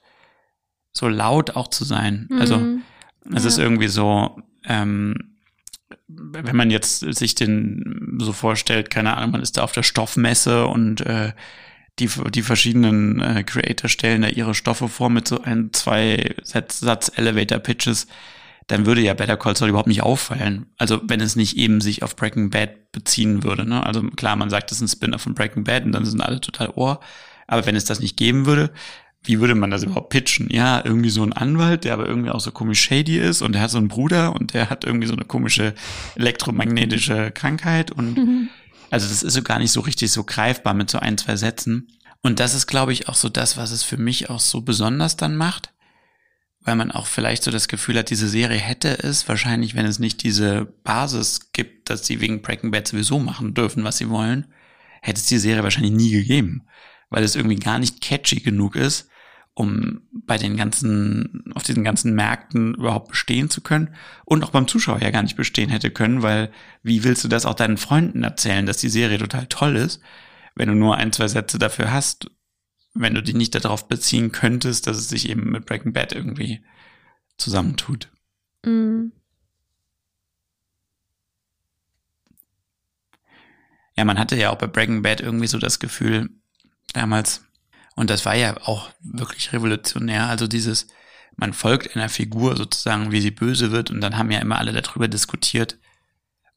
so 0.94 1.08
laut 1.08 1.52
auch 1.56 1.68
zu 1.70 1.84
sein. 1.86 2.28
Also 2.40 2.58
Mhm. 2.58 2.82
es 3.36 3.44
Ja. 3.44 3.48
ist 3.50 3.58
irgendwie 3.60 3.88
so, 3.88 4.42
ähm, 4.66 5.38
wenn 6.08 6.56
man 6.56 6.70
jetzt 6.72 7.00
sich 7.00 7.36
den 7.36 8.18
so 8.20 8.34
vorstellt, 8.34 8.90
keine 8.90 9.16
Ahnung, 9.16 9.32
man 9.32 9.42
ist 9.42 9.58
da 9.58 9.64
auf 9.64 9.72
der 9.72 9.84
Stoffmesse 9.84 10.68
und 10.68 11.02
äh, 11.02 11.32
die, 12.00 12.10
die 12.32 12.42
verschiedenen 12.42 13.20
äh, 13.22 13.44
Creator 13.44 13.90
stellen 13.90 14.22
da 14.22 14.30
ihre 14.30 14.54
Stoffe 14.56 14.88
vor 14.90 15.10
mit 15.10 15.28
so 15.28 15.42
ein, 15.42 15.72
zwei 15.74 16.36
Satz, 16.44 16.80
Satz 16.80 17.12
Elevator 17.16 17.60
Pitches, 17.60 18.08
dann 18.72 18.86
würde 18.86 19.02
ja 19.02 19.14
Better 19.14 19.36
Call 19.36 19.58
Saul 19.58 19.68
überhaupt 19.68 19.90
nicht 19.90 20.02
auffallen. 20.02 20.68
Also 20.78 21.02
wenn 21.04 21.20
es 21.20 21.36
nicht 21.36 21.58
eben 21.58 21.82
sich 21.82 22.04
auf 22.04 22.16
Breaking 22.16 22.52
Bad 22.52 22.92
beziehen 22.94 23.44
würde. 23.44 23.68
Ne? 23.68 23.86
Also 23.86 24.02
klar, 24.02 24.38
man 24.38 24.50
sagt, 24.50 24.72
es 24.72 24.78
ist 24.78 24.82
ein 24.82 24.88
Spin-off 24.88 25.22
von 25.22 25.36
Breaking 25.36 25.66
Bad 25.66 25.84
und 25.84 25.92
dann 25.92 26.06
sind 26.06 26.22
alle 26.22 26.40
total 26.40 26.70
ohr. 26.70 27.02
Aber 27.48 27.66
wenn 27.66 27.76
es 27.76 27.84
das 27.84 28.00
nicht 28.00 28.16
geben 28.16 28.46
würde, 28.46 28.72
wie 29.24 29.42
würde 29.42 29.56
man 29.56 29.72
das 29.72 29.84
überhaupt 29.84 30.10
pitchen? 30.10 30.50
Ja, 30.50 30.82
irgendwie 30.86 31.10
so 31.10 31.22
ein 31.22 31.34
Anwalt, 31.34 31.84
der 31.84 31.94
aber 31.94 32.08
irgendwie 32.08 32.30
auch 32.30 32.40
so 32.40 32.52
komisch 32.52 32.80
shady 32.80 33.20
ist 33.20 33.42
und 33.42 33.52
der 33.52 33.62
hat 33.62 33.72
so 33.72 33.78
einen 33.78 33.90
Bruder 33.90 34.34
und 34.34 34.54
der 34.54 34.70
hat 34.70 34.86
irgendwie 34.86 35.08
so 35.08 35.14
eine 35.14 35.26
komische 35.26 35.74
elektromagnetische 36.16 37.32
Krankheit 37.32 37.92
und 37.92 38.50
also 38.90 39.08
das 39.08 39.22
ist 39.22 39.34
so 39.34 39.42
gar 39.42 39.60
nicht 39.60 39.74
so 39.74 39.82
richtig 39.82 40.14
so 40.14 40.24
greifbar 40.24 40.74
mit 40.74 40.90
so 40.90 40.98
ein, 40.98 41.18
zwei 41.18 41.36
Sätzen. 41.36 41.90
Und 42.22 42.40
das 42.40 42.54
ist, 42.54 42.68
glaube 42.68 42.94
ich, 42.94 43.10
auch 43.10 43.16
so 43.16 43.28
das, 43.28 43.58
was 43.58 43.72
es 43.72 43.84
für 43.84 43.98
mich 43.98 44.30
auch 44.30 44.40
so 44.40 44.62
besonders 44.62 45.18
dann 45.18 45.36
macht, 45.36 45.72
weil 46.64 46.76
man 46.76 46.92
auch 46.92 47.08
vielleicht 47.08 47.44
so 47.44 47.52
das 47.52 47.68
Gefühl 47.68 47.98
hat, 47.98 48.10
diese 48.10 48.28
Serie 48.28 48.60
hätte 48.60 49.04
es 49.04 49.28
wahrscheinlich, 49.28 49.76
wenn 49.76 49.86
es 49.86 50.00
nicht 50.00 50.24
diese 50.24 50.66
Basis 50.84 51.52
gibt, 51.54 51.90
dass 51.90 52.06
sie 52.06 52.22
wegen 52.22 52.42
Breaking 52.42 52.72
Bad 52.72 52.88
sowieso 52.88 53.20
machen 53.20 53.54
dürfen, 53.54 53.84
was 53.84 53.98
sie 53.98 54.10
wollen, 54.10 54.46
hätte 55.02 55.20
es 55.20 55.26
die 55.26 55.40
Serie 55.40 55.64
wahrscheinlich 55.64 55.94
nie 55.94 56.12
gegeben, 56.12 56.68
weil 57.10 57.24
es 57.24 57.36
irgendwie 57.36 57.56
gar 57.56 57.80
nicht 57.80 58.02
catchy 58.02 58.42
genug 58.42 58.76
ist, 58.76 59.10
um 59.54 60.02
bei 60.12 60.38
den 60.38 60.56
ganzen, 60.56 61.44
auf 61.56 61.64
diesen 61.64 61.84
ganzen 61.84 62.14
Märkten 62.14 62.76
überhaupt 62.76 63.10
bestehen 63.10 63.50
zu 63.50 63.62
können 63.62 63.96
und 64.24 64.44
auch 64.44 64.52
beim 64.52 64.68
Zuschauer 64.68 65.02
ja 65.02 65.10
gar 65.10 65.24
nicht 65.24 65.36
bestehen 65.36 65.70
hätte 65.70 65.92
können, 65.92 66.22
weil 66.22 66.52
wie 66.84 67.04
willst 67.04 67.24
du 67.24 67.28
das 67.28 67.46
auch 67.46 67.56
deinen 67.56 67.78
Freunden 67.78 68.24
erzählen, 68.24 68.66
dass 68.66 68.78
die 68.78 68.90
Serie 68.90 69.18
total 69.18 69.48
toll 69.48 69.76
ist, 69.76 70.00
wenn 70.56 70.70
du 70.70 70.76
nur 70.76 70.96
ein, 70.96 71.12
zwei 71.12 71.28
Sätze 71.28 71.58
dafür 71.58 71.92
hast, 71.92 72.30
wenn 72.94 73.16
du 73.16 73.24
die 73.24 73.34
nicht 73.34 73.56
darauf 73.56 73.88
beziehen 73.88 74.32
könntest, 74.32 74.88
dass 74.88 74.98
es 74.98 75.10
sich 75.10 75.30
eben 75.30 75.52
mit 75.52 75.66
Breaking 75.66 75.94
Bad 75.94 76.14
irgendwie 76.14 76.64
zusammentut. 77.38 78.12
Mhm. 78.66 79.12
Ja, 83.96 84.06
man 84.06 84.20
hatte 84.20 84.36
ja 84.36 84.50
auch 84.52 84.58
bei 84.58 84.68
Breaking 84.68 85.02
Bad 85.02 85.22
irgendwie 85.22 85.48
so 85.48 85.58
das 85.58 85.80
Gefühl 85.80 86.30
damals, 86.94 87.46
und 87.96 88.10
das 88.10 88.26
war 88.26 88.36
ja 88.36 88.58
auch 88.66 88.90
wirklich 89.02 89.54
revolutionär, 89.54 90.28
also 90.28 90.48
dieses, 90.48 90.88
man 91.36 91.54
folgt 91.54 91.96
einer 91.96 92.10
Figur 92.10 92.56
sozusagen, 92.56 93.12
wie 93.12 93.22
sie 93.22 93.32
böse 93.32 93.72
wird, 93.72 93.92
und 93.92 94.02
dann 94.02 94.18
haben 94.18 94.32
ja 94.32 94.40
immer 94.40 94.58
alle 94.58 94.74
darüber 94.74 95.08
diskutiert, 95.08 95.78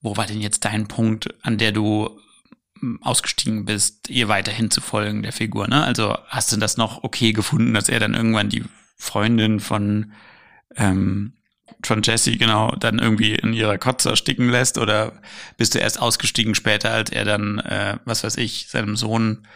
wo 0.01 0.17
war 0.17 0.27
denn 0.27 0.41
jetzt 0.41 0.65
dein 0.65 0.87
Punkt, 0.87 1.35
an 1.45 1.59
der 1.59 1.73
du 1.73 2.19
ausgestiegen 3.03 3.65
bist, 3.65 4.09
ihr 4.11 4.29
weiterhin 4.29 4.71
zu 4.71 4.81
folgen, 4.81 5.23
der 5.23 5.33
Figur, 5.33 5.69
ne? 5.69 5.83
Also 5.85 6.17
hast 6.29 6.53
du 6.53 6.57
das 6.57 6.77
noch 6.77 7.05
okay 7.05 7.33
gefunden, 7.33 7.75
dass 7.75 7.89
er 7.89 8.01
dann 8.01 8.15
irgendwann 8.15 8.49
die 8.49 8.65
Freundin 8.97 9.61
von, 9.61 10.13
ähm, 10.77 11.35
von 11.85 12.03
Jesse 12.03 12.37
genau 12.37 12.73
dann 12.77 12.99
irgendwie 12.99 13.35
in 13.35 13.53
ihrer 13.53 13.79
Kotze 13.79 14.11
ersticken 14.11 14.49
lässt 14.51 14.79
oder 14.79 15.13
bist 15.57 15.75
du 15.75 15.79
erst 15.79 16.01
ausgestiegen 16.01 16.55
später, 16.55 16.91
als 16.93 17.11
er 17.11 17.25
dann, 17.25 17.59
äh, 17.61 17.99
was 18.05 18.25
weiß 18.25 18.37
ich, 18.39 18.69
seinem 18.69 18.97
Sohn 18.97 19.47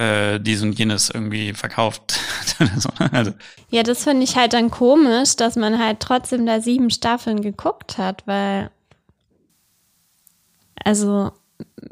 äh, 0.00 0.40
dies 0.40 0.62
und 0.62 0.78
jenes 0.78 1.10
irgendwie 1.10 1.52
verkauft. 1.52 2.18
ne? 2.58 2.70
also, 3.12 3.32
Ja, 3.70 3.82
das 3.82 4.04
finde 4.04 4.24
ich 4.24 4.36
halt 4.36 4.54
dann 4.54 4.70
komisch, 4.70 5.36
dass 5.36 5.56
man 5.56 5.78
halt 5.78 6.00
trotzdem 6.00 6.46
da 6.46 6.60
sieben 6.60 6.90
Staffeln 6.90 7.42
geguckt 7.42 7.98
hat, 7.98 8.26
weil, 8.26 8.70
also, 10.82 11.32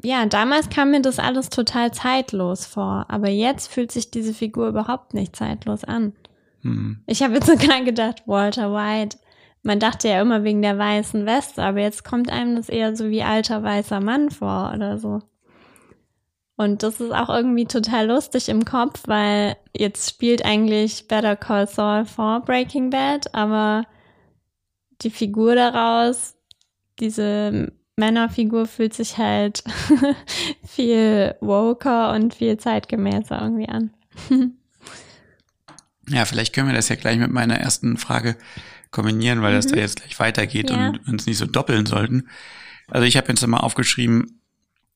ja, 0.02 0.26
damals 0.26 0.70
kam 0.70 0.90
mir 0.90 1.02
das 1.02 1.18
alles 1.18 1.50
total 1.50 1.92
zeitlos 1.92 2.66
vor, 2.66 3.06
aber 3.08 3.28
jetzt 3.28 3.72
fühlt 3.72 3.92
sich 3.92 4.10
diese 4.10 4.34
Figur 4.34 4.68
überhaupt 4.68 5.14
nicht 5.14 5.36
zeitlos 5.36 5.84
an. 5.84 6.12
hm. 6.62 7.02
Ich 7.06 7.22
habe 7.22 7.34
jetzt 7.34 7.46
sogar 7.46 7.82
gedacht, 7.82 8.22
Walter 8.26 8.72
White, 8.72 9.18
man 9.62 9.80
dachte 9.80 10.08
ja 10.08 10.20
immer 10.20 10.44
wegen 10.44 10.62
der 10.62 10.78
weißen 10.78 11.26
Weste, 11.26 11.62
aber 11.62 11.80
jetzt 11.80 12.04
kommt 12.04 12.30
einem 12.30 12.56
das 12.56 12.68
eher 12.68 12.96
so 12.96 13.10
wie 13.10 13.22
alter 13.22 13.62
weißer 13.62 14.00
Mann 14.00 14.30
vor 14.30 14.72
oder 14.74 14.98
so. 14.98 15.20
Und 16.56 16.82
das 16.82 17.00
ist 17.00 17.12
auch 17.12 17.28
irgendwie 17.28 17.66
total 17.66 18.08
lustig 18.08 18.48
im 18.48 18.64
Kopf, 18.64 19.02
weil 19.06 19.56
jetzt 19.76 20.10
spielt 20.10 20.44
eigentlich 20.44 21.06
Better 21.06 21.36
Call 21.36 21.68
Saul 21.68 22.04
vor 22.04 22.40
Breaking 22.40 22.90
Bad, 22.90 23.32
aber 23.32 23.84
die 25.02 25.10
Figur 25.10 25.54
daraus, 25.54 26.34
diese 26.98 27.72
Männerfigur 27.98 28.66
fühlt 28.66 28.94
sich 28.94 29.18
halt 29.18 29.62
viel 30.66 31.34
woker 31.40 32.12
und 32.12 32.34
viel 32.34 32.56
zeitgemäßer 32.56 33.40
irgendwie 33.40 33.68
an. 33.68 33.90
Ja, 36.10 36.24
vielleicht 36.24 36.54
können 36.54 36.68
wir 36.68 36.74
das 36.74 36.88
ja 36.88 36.96
gleich 36.96 37.18
mit 37.18 37.30
meiner 37.30 37.58
ersten 37.58 37.98
Frage 37.98 38.36
kombinieren, 38.90 39.42
weil 39.42 39.52
das 39.52 39.66
da 39.66 39.76
jetzt 39.76 40.00
gleich 40.00 40.18
weitergeht 40.18 40.70
Ja. 40.70 40.88
und 40.88 41.06
uns 41.06 41.26
nicht 41.26 41.36
so 41.36 41.44
doppeln 41.44 41.84
sollten. 41.84 42.28
Also 42.88 43.04
ich 43.06 43.18
habe 43.18 43.28
jetzt 43.28 43.46
mal 43.46 43.58
aufgeschrieben, 43.58 44.40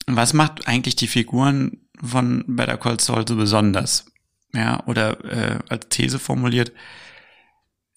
was 0.07 0.33
macht 0.33 0.67
eigentlich 0.67 0.97
die 0.97 1.09
Figuren 1.09 1.83
von 2.03 2.45
Better 2.47 2.79
Call 2.79 2.99
Saul 2.99 3.27
so 3.29 3.37
besonders? 3.37 4.07
Ja, 4.55 4.83
oder 4.87 5.23
äh, 5.25 5.59
als 5.69 5.89
These 5.91 6.19
formuliert, 6.19 6.73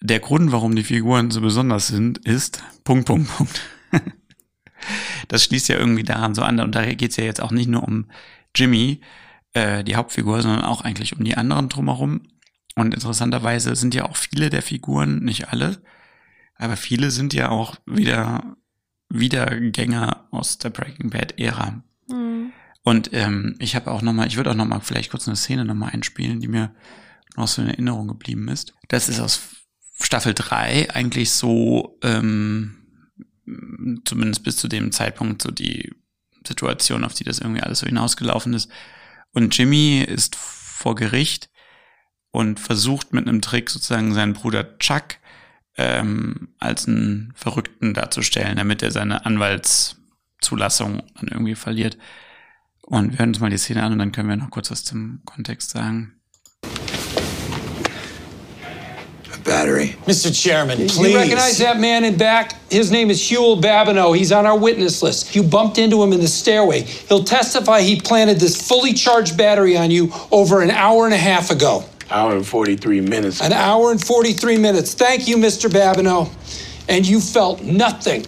der 0.02 0.20
Grund, 0.20 0.52
warum 0.52 0.76
die 0.76 0.84
Figuren 0.84 1.32
so 1.32 1.40
besonders 1.40 1.88
sind, 1.88 2.18
ist 2.28 2.64
Punkt, 2.84 3.06
Punkt, 3.06 3.30
Punkt. 3.38 3.62
das 5.28 5.44
schließt 5.44 5.70
ja 5.70 5.78
irgendwie 5.78 6.04
daran 6.04 6.36
so 6.36 6.42
an. 6.42 6.60
Und 6.60 6.76
da 6.76 6.86
geht 6.86 7.12
es 7.12 7.18
ja 7.18 7.24
jetzt 7.24 7.42
auch 7.42 7.52
nicht 7.52 7.68
nur 7.68 7.84
um 7.84 8.06
Jimmy, 8.56 9.02
äh, 9.54 9.84
die 9.84 9.96
Hauptfigur, 9.96 10.42
sondern 10.42 10.64
auch 10.64 10.82
eigentlich 10.82 11.18
um 11.18 11.24
die 11.24 11.38
anderen 11.38 11.70
drumherum. 11.70 12.22
Und 12.76 12.94
interessanterweise 12.94 13.76
sind 13.76 13.96
ja 13.96 14.06
auch 14.06 14.18
viele 14.18 14.50
der 14.50 14.62
Figuren, 14.62 15.20
nicht 15.20 15.50
alle, 15.50 15.82
aber 16.56 16.76
viele 16.78 17.10
sind 17.10 17.34
ja 17.34 17.50
auch 17.50 17.76
wieder 17.86 18.58
Wiedergänger 19.10 20.28
aus 20.32 20.58
der 20.58 20.72
Breaking 20.72 21.10
Bad 21.10 21.40
Ära. 21.40 21.82
Hm. 22.10 22.52
Und 22.84 23.10
ähm, 23.14 23.56
ich 23.60 23.76
habe 23.76 23.92
auch 23.92 24.02
noch 24.02 24.14
mal, 24.14 24.28
ich 24.28 24.38
würde 24.38 24.52
auch 24.52 24.56
noch 24.56 24.68
mal 24.68 24.80
vielleicht 24.80 25.10
kurz 25.10 25.28
eine 25.28 25.38
Szene 25.38 25.66
noch 25.66 25.74
mal 25.74 25.90
einspielen, 25.90 26.40
die 26.40 26.48
mir 26.48 26.76
noch 27.36 27.48
so 27.48 27.62
in 27.62 27.70
Erinnerung 27.70 28.08
geblieben 28.08 28.48
ist. 28.48 28.74
Das 28.90 29.10
ist 29.10 29.20
aus 29.20 29.42
Staffel 30.00 30.34
3 30.34 30.92
eigentlich 30.94 31.32
so, 31.32 31.98
ähm, 32.04 32.85
zumindest 34.06 34.44
bis 34.44 34.58
zu 34.58 34.68
dem 34.68 34.92
Zeitpunkt, 34.92 35.42
so 35.42 35.52
die 35.52 35.94
Situation, 36.46 37.04
auf 37.04 37.14
die 37.14 37.24
das 37.24 37.40
irgendwie 37.40 37.62
alles 37.62 37.80
so 37.80 37.88
hinausgelaufen 37.88 38.54
ist. 38.54 38.70
Und 39.34 39.58
Jimmy 39.58 40.02
ist 40.02 40.36
vor 40.36 40.96
Gericht 40.96 41.50
und 42.32 42.60
versucht 42.60 43.14
mit 43.14 43.28
einem 43.28 43.42
Trick 43.42 43.70
sozusagen 43.70 44.14
seinen 44.14 44.34
Bruder 44.34 44.78
Chuck 44.80 45.18
ähm, 45.78 46.50
als 46.60 46.88
einen 46.88 47.34
Verrückten 47.36 47.94
darzustellen, 47.94 48.58
damit 48.58 48.82
er 48.82 48.92
seine 48.92 49.26
Anwaltszulassung 49.26 51.04
dann 51.16 51.28
irgendwie 51.28 51.56
verliert. 51.56 51.98
Und 52.82 53.12
wir 53.12 53.20
hören 53.20 53.30
uns 53.30 53.40
mal 53.40 53.50
die 53.50 53.58
Szene 53.58 53.84
an 53.84 53.94
und 53.94 54.00
dann 54.00 54.12
können 54.12 54.30
wir 54.30 54.36
noch 54.38 54.52
kurz 54.52 54.72
was 54.72 54.84
zum 54.84 55.22
Kontext 55.26 55.72
sagen. 55.72 56.15
Battery. 59.46 59.96
Mr. 60.08 60.34
Chairman, 60.36 60.78
please. 60.78 60.98
You 60.98 61.04
please. 61.04 61.16
recognize 61.16 61.58
that 61.60 61.80
man 61.80 62.04
in 62.04 62.18
back? 62.18 62.54
His 62.72 62.90
name 62.92 63.12
is 63.12 63.22
Huel 63.22 63.62
Babineau. 63.62 64.18
He's 64.18 64.32
on 64.32 64.46
our 64.48 64.58
witness 64.58 65.04
list. 65.04 65.36
You 65.36 65.44
bumped 65.44 65.78
into 65.78 66.02
him 66.02 66.14
in 66.14 66.20
the 66.20 66.28
stairway. 66.28 66.82
He'll 66.82 67.24
testify 67.24 67.82
he 67.82 68.02
planted 68.02 68.40
this 68.40 68.60
fully 68.68 68.92
charged 68.94 69.38
battery 69.38 69.78
on 69.78 69.92
you 69.92 70.12
over 70.32 70.62
an 70.62 70.72
hour 70.72 71.06
and 71.06 71.14
a 71.14 71.18
half 71.18 71.52
ago. 71.52 71.86
Hour 72.10 72.36
and 72.38 72.46
43 72.46 73.02
minutes. 73.02 73.40
An 73.40 73.54
hour 73.54 73.92
and 73.92 74.04
43 74.04 74.58
minutes. 74.58 74.96
Thank 74.96 75.28
you, 75.28 75.38
Mr. 75.38 75.70
Babineau. 75.70 76.30
And 76.90 77.08
you 77.08 77.20
felt 77.22 77.62
nothing. 77.62 78.26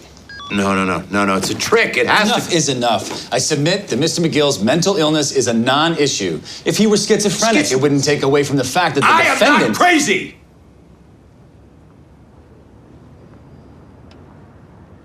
No, 0.52 0.74
no, 0.74 0.84
no, 0.84 1.04
no, 1.10 1.26
no. 1.26 1.36
It's 1.36 1.50
a 1.50 1.54
trick. 1.54 1.96
It 1.96 2.06
has 2.06 2.28
Enough 2.28 2.48
to. 2.50 2.56
is 2.56 2.68
enough. 2.68 3.32
I 3.32 3.38
submit 3.38 3.88
that 3.88 3.98
Mr. 3.98 4.20
McGill's 4.24 4.62
mental 4.62 4.96
illness 4.96 5.32
is 5.32 5.46
a 5.48 5.52
non-issue. 5.52 6.40
If 6.64 6.76
he 6.78 6.86
were 6.86 6.96
schizophrenic, 6.96 7.66
Schiz- 7.66 7.72
it 7.72 7.80
wouldn't 7.82 8.04
take 8.04 8.22
away 8.22 8.44
from 8.44 8.56
the 8.56 8.64
fact 8.64 8.94
that 8.94 9.00
the 9.02 9.06
I 9.08 9.22
am 9.22 9.68
not 9.68 9.76
crazy. 9.76 10.36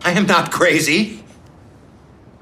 I 0.03 0.11
am 0.11 0.25
not 0.25 0.51
crazy. 0.51 1.23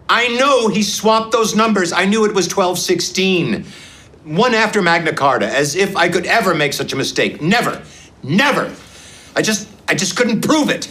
I 0.10 0.28
know 0.30 0.68
he 0.68 0.84
swapped 0.84 1.32
those 1.32 1.56
numbers. 1.56 1.94
I 1.94 2.06
knew 2.06 2.26
it 2.26 2.34
was 2.34 2.46
1216. 2.46 3.66
One 4.26 4.54
after 4.54 4.82
Magna 4.82 5.14
Carta, 5.14 5.48
as 5.48 5.76
if 5.76 5.96
I 5.96 6.10
could 6.10 6.26
ever 6.26 6.54
make 6.54 6.74
such 6.74 6.92
a 6.92 6.96
mistake. 6.96 7.42
Never. 7.42 7.82
Never. 8.24 8.76
I 9.36 9.42
just 9.42 9.70
I 9.88 9.96
just 9.96 10.18
couldn't 10.18 10.42
prove 10.42 10.70
it. 10.70 10.90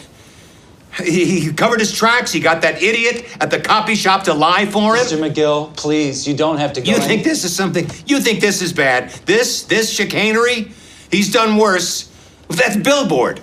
He, 0.99 1.41
he 1.41 1.53
covered 1.53 1.79
his 1.79 1.93
tracks. 1.93 2.33
He 2.33 2.41
got 2.41 2.63
that 2.63 2.83
idiot 2.83 3.25
at 3.41 3.51
the 3.51 3.61
copy 3.61 3.95
shop 3.95 4.25
to 4.25 4.35
lie 4.35 4.67
for 4.67 4.97
him. 4.97 5.05
Mr. 5.05 5.31
McGill, 5.31 5.77
please, 5.77 6.27
you 6.27 6.35
don't 6.35 6.59
have 6.59 6.73
to 6.73 6.81
go. 6.81 6.91
You 6.91 6.99
think 6.99 7.23
this 7.23 7.45
is 7.45 7.55
something? 7.55 7.89
You 8.07 8.21
think 8.21 8.41
this 8.41 8.61
is 8.61 8.73
bad? 8.73 9.11
This, 9.25 9.63
this 9.63 9.89
chicanery? 9.91 10.73
He's 11.13 11.33
done 11.33 11.57
worse. 11.57 12.11
That's 12.49 12.77
billboard. 12.77 13.41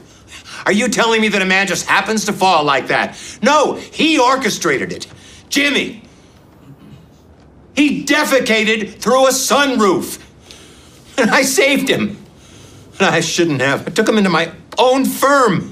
Are 0.67 0.73
you 0.73 0.89
telling 0.89 1.21
me 1.21 1.30
that 1.30 1.41
a 1.41 1.45
man 1.45 1.65
just 1.65 1.86
happens 1.86 2.25
to 2.25 2.34
fall 2.34 2.65
like 2.65 2.88
that? 2.88 3.17
No, 3.41 3.75
he 3.75 4.19
orchestrated 4.19 4.91
it. 4.91 5.08
Jimmy. 5.47 6.03
He 7.73 8.03
defecated 8.03 8.95
through 8.95 9.27
a 9.27 9.30
sunroof. 9.30 10.21
And 11.17 11.32
I 11.32 11.43
saved 11.43 11.88
him. 11.88 12.17
And 12.99 13.08
I 13.08 13.21
shouldn't 13.21 13.62
have. 13.62 13.88
I 13.88 13.91
took 13.91 14.10
him 14.10 14.17
into 14.17 14.30
my 14.30 14.51
own 14.77 15.06
firm. 15.06 15.71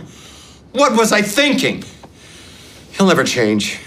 What 0.72 0.96
was 0.96 1.12
I 1.12 1.22
thinking? 1.22 1.84
He'll 2.94 3.08
never 3.08 3.26
change. 3.26 3.82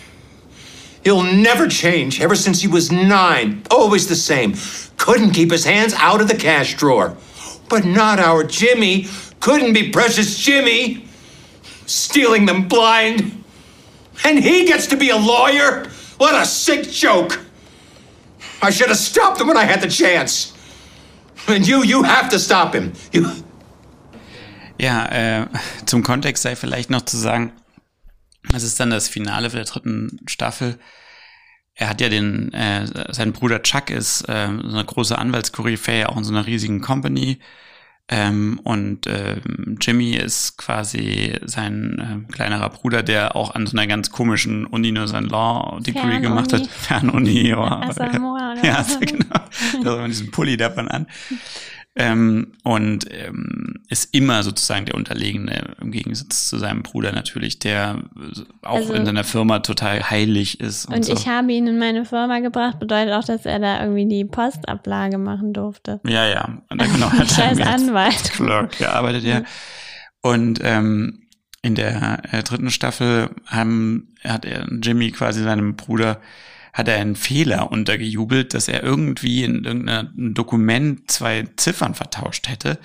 He'll 1.05 1.23
never 1.23 1.69
change. 1.69 2.21
Ever 2.21 2.35
since 2.35 2.61
he 2.61 2.69
was 2.69 2.93
nine, 2.93 3.63
always 3.71 4.09
the 4.09 4.15
same. 4.15 4.53
Couldn't 4.99 5.31
keep 5.31 5.51
his 5.53 5.65
hands 5.65 5.95
out 5.95 6.21
of 6.21 6.29
the 6.29 6.37
cash 6.37 6.75
drawer. 6.77 7.17
But 7.71 7.87
not 7.87 8.19
our 8.19 8.45
Jimmy. 8.45 9.07
Couldn't 9.41 9.73
be 9.73 9.91
precious 9.91 10.39
Jimmy. 10.39 11.07
Stealing 11.87 12.47
them 12.47 12.69
blind. 12.69 13.45
And 14.25 14.39
he 14.39 14.65
gets 14.67 14.87
to 14.89 14.97
be 14.97 15.11
a 15.11 15.17
lawyer? 15.17 15.87
What 16.19 16.35
a 16.35 16.45
sick 16.45 16.91
joke. 16.91 17.41
I 18.61 18.71
should 18.71 18.89
have 18.89 18.99
stopped 18.99 19.41
him 19.41 19.49
when 19.49 19.57
I 19.57 19.65
had 19.65 19.81
the 19.81 19.89
chance. 19.89 20.53
And 21.47 21.67
you, 21.67 21.85
you 21.85 22.03
have 22.03 22.29
to 22.31 22.39
stop 22.39 22.75
him. 22.75 22.93
You. 23.13 23.27
Ja, 24.81 25.07
äh, 25.07 25.47
zum 25.87 26.03
Kontext 26.03 26.43
sei 26.43 26.55
vielleicht 26.57 26.91
noch 26.91 27.03
zu 27.03 27.17
sagen, 27.17 27.53
es 28.55 28.63
ist 28.63 28.79
dann 28.79 28.91
das 28.91 29.09
Finale 29.09 29.49
der 29.49 29.65
dritten 29.65 30.21
Staffel. 30.27 30.79
Er 31.75 31.89
hat 31.89 32.01
ja 32.01 32.09
den, 32.09 32.53
äh, 32.53 32.87
sein 33.13 33.33
Bruder 33.33 33.63
Chuck 33.63 33.91
ist 33.91 34.29
äh, 34.29 34.49
so 34.49 34.69
eine 34.69 34.85
große 34.85 35.17
Anwaltskoryphäe, 35.17 36.09
auch 36.09 36.17
in 36.17 36.25
so 36.25 36.33
einer 36.33 36.47
riesigen 36.47 36.81
Company. 36.81 37.39
Ähm, 38.11 38.59
und 38.65 39.07
ähm, 39.07 39.77
Jimmy 39.81 40.15
ist 40.15 40.57
quasi 40.57 41.35
sein 41.45 42.27
äh, 42.29 42.33
kleinerer 42.33 42.71
Bruder, 42.71 43.03
der 43.03 43.37
auch 43.37 43.55
an 43.55 43.67
so 43.67 43.77
einer 43.77 43.87
ganz 43.87 44.11
komischen 44.11 44.65
Uni 44.65 44.93
nur 44.93 45.09
sein 45.09 45.27
Law-Degree 45.27 46.01
Fernuni. 46.01 46.21
gemacht 46.23 46.53
hat. 46.55 46.67
Fernuni, 46.67 47.49
ja. 47.49 47.81
Ja, 48.63 48.77
also 48.77 48.99
genau. 49.01 49.25
Da 49.83 49.91
hat 49.91 49.99
man 49.99 50.11
diesen 50.11 50.31
Pulli 50.31 50.57
davon 50.57 50.89
an. 50.89 51.07
Ähm, 52.01 52.53
und 52.63 53.07
ähm, 53.11 53.81
ist 53.89 54.15
immer 54.15 54.45
sozusagen 54.45 54.87
der 54.87 54.95
Unterlegene 54.95 55.75
im 55.81 55.91
Gegensatz 55.91 56.49
zu 56.49 56.57
seinem 56.57 56.85
Bruder 56.85 57.11
natürlich, 57.11 57.59
der 57.59 58.05
auch 58.63 58.77
Also- 58.77 58.93
in 58.93 59.05
seiner 59.05 59.25
Firma 59.25 59.59
total 59.59 60.09
heilig 60.09 60.61
ist. 60.61 60.87
Und, 60.87 60.95
Und 60.95 61.05
so. 61.07 61.13
ich 61.13 61.27
habe 61.27 61.53
ihn 61.53 61.67
in 61.67 61.79
meine 61.79 62.05
Firma 62.05 62.39
gebracht, 62.39 62.79
bedeutet 62.79 63.13
auch, 63.15 63.25
dass 63.25 63.45
er 63.47 63.59
da 63.59 63.81
irgendwie 63.83 64.07
die 64.07 64.25
Postablage 64.25 65.19
machen 65.19 65.53
durfte. 65.53 66.01
Ja, 66.07 66.25
ja. 66.29 66.63
Und 66.71 66.81
dann 66.81 66.93
genau, 66.93 67.11
hat 67.11 67.19
er 67.19 67.27
Scheiß 67.57 67.61
Anwalt. 67.61 68.31
Clerk 68.33 68.79
gearbeitet, 68.79 69.25
ja. 69.25 69.43
Und 70.21 70.61
ähm, 70.63 71.23
in 71.63 71.75
der 71.75 72.23
äh, 72.31 72.45
dritten 72.45 72.71
Staffel 72.71 73.31
haben, 73.47 74.15
hat 74.23 74.45
er 74.45 74.69
Jimmy 74.83 75.11
quasi 75.11 75.43
seinem 75.43 75.75
Bruder 75.75 76.21
hat 76.79 76.87
er 76.87 77.01
einen 77.01 77.17
Fehler 77.17 77.73
untergejubelt, 77.73 78.55
dass 78.55 78.69
er 78.69 78.85
irgendwie 78.85 79.43
in 79.43 79.65
irgendeinem 79.65 80.33
Dokument 80.33 81.11
zwei 81.11 81.45
Ziffern 81.57 81.97
vertauscht 81.97 82.49
hätte. 82.49 82.79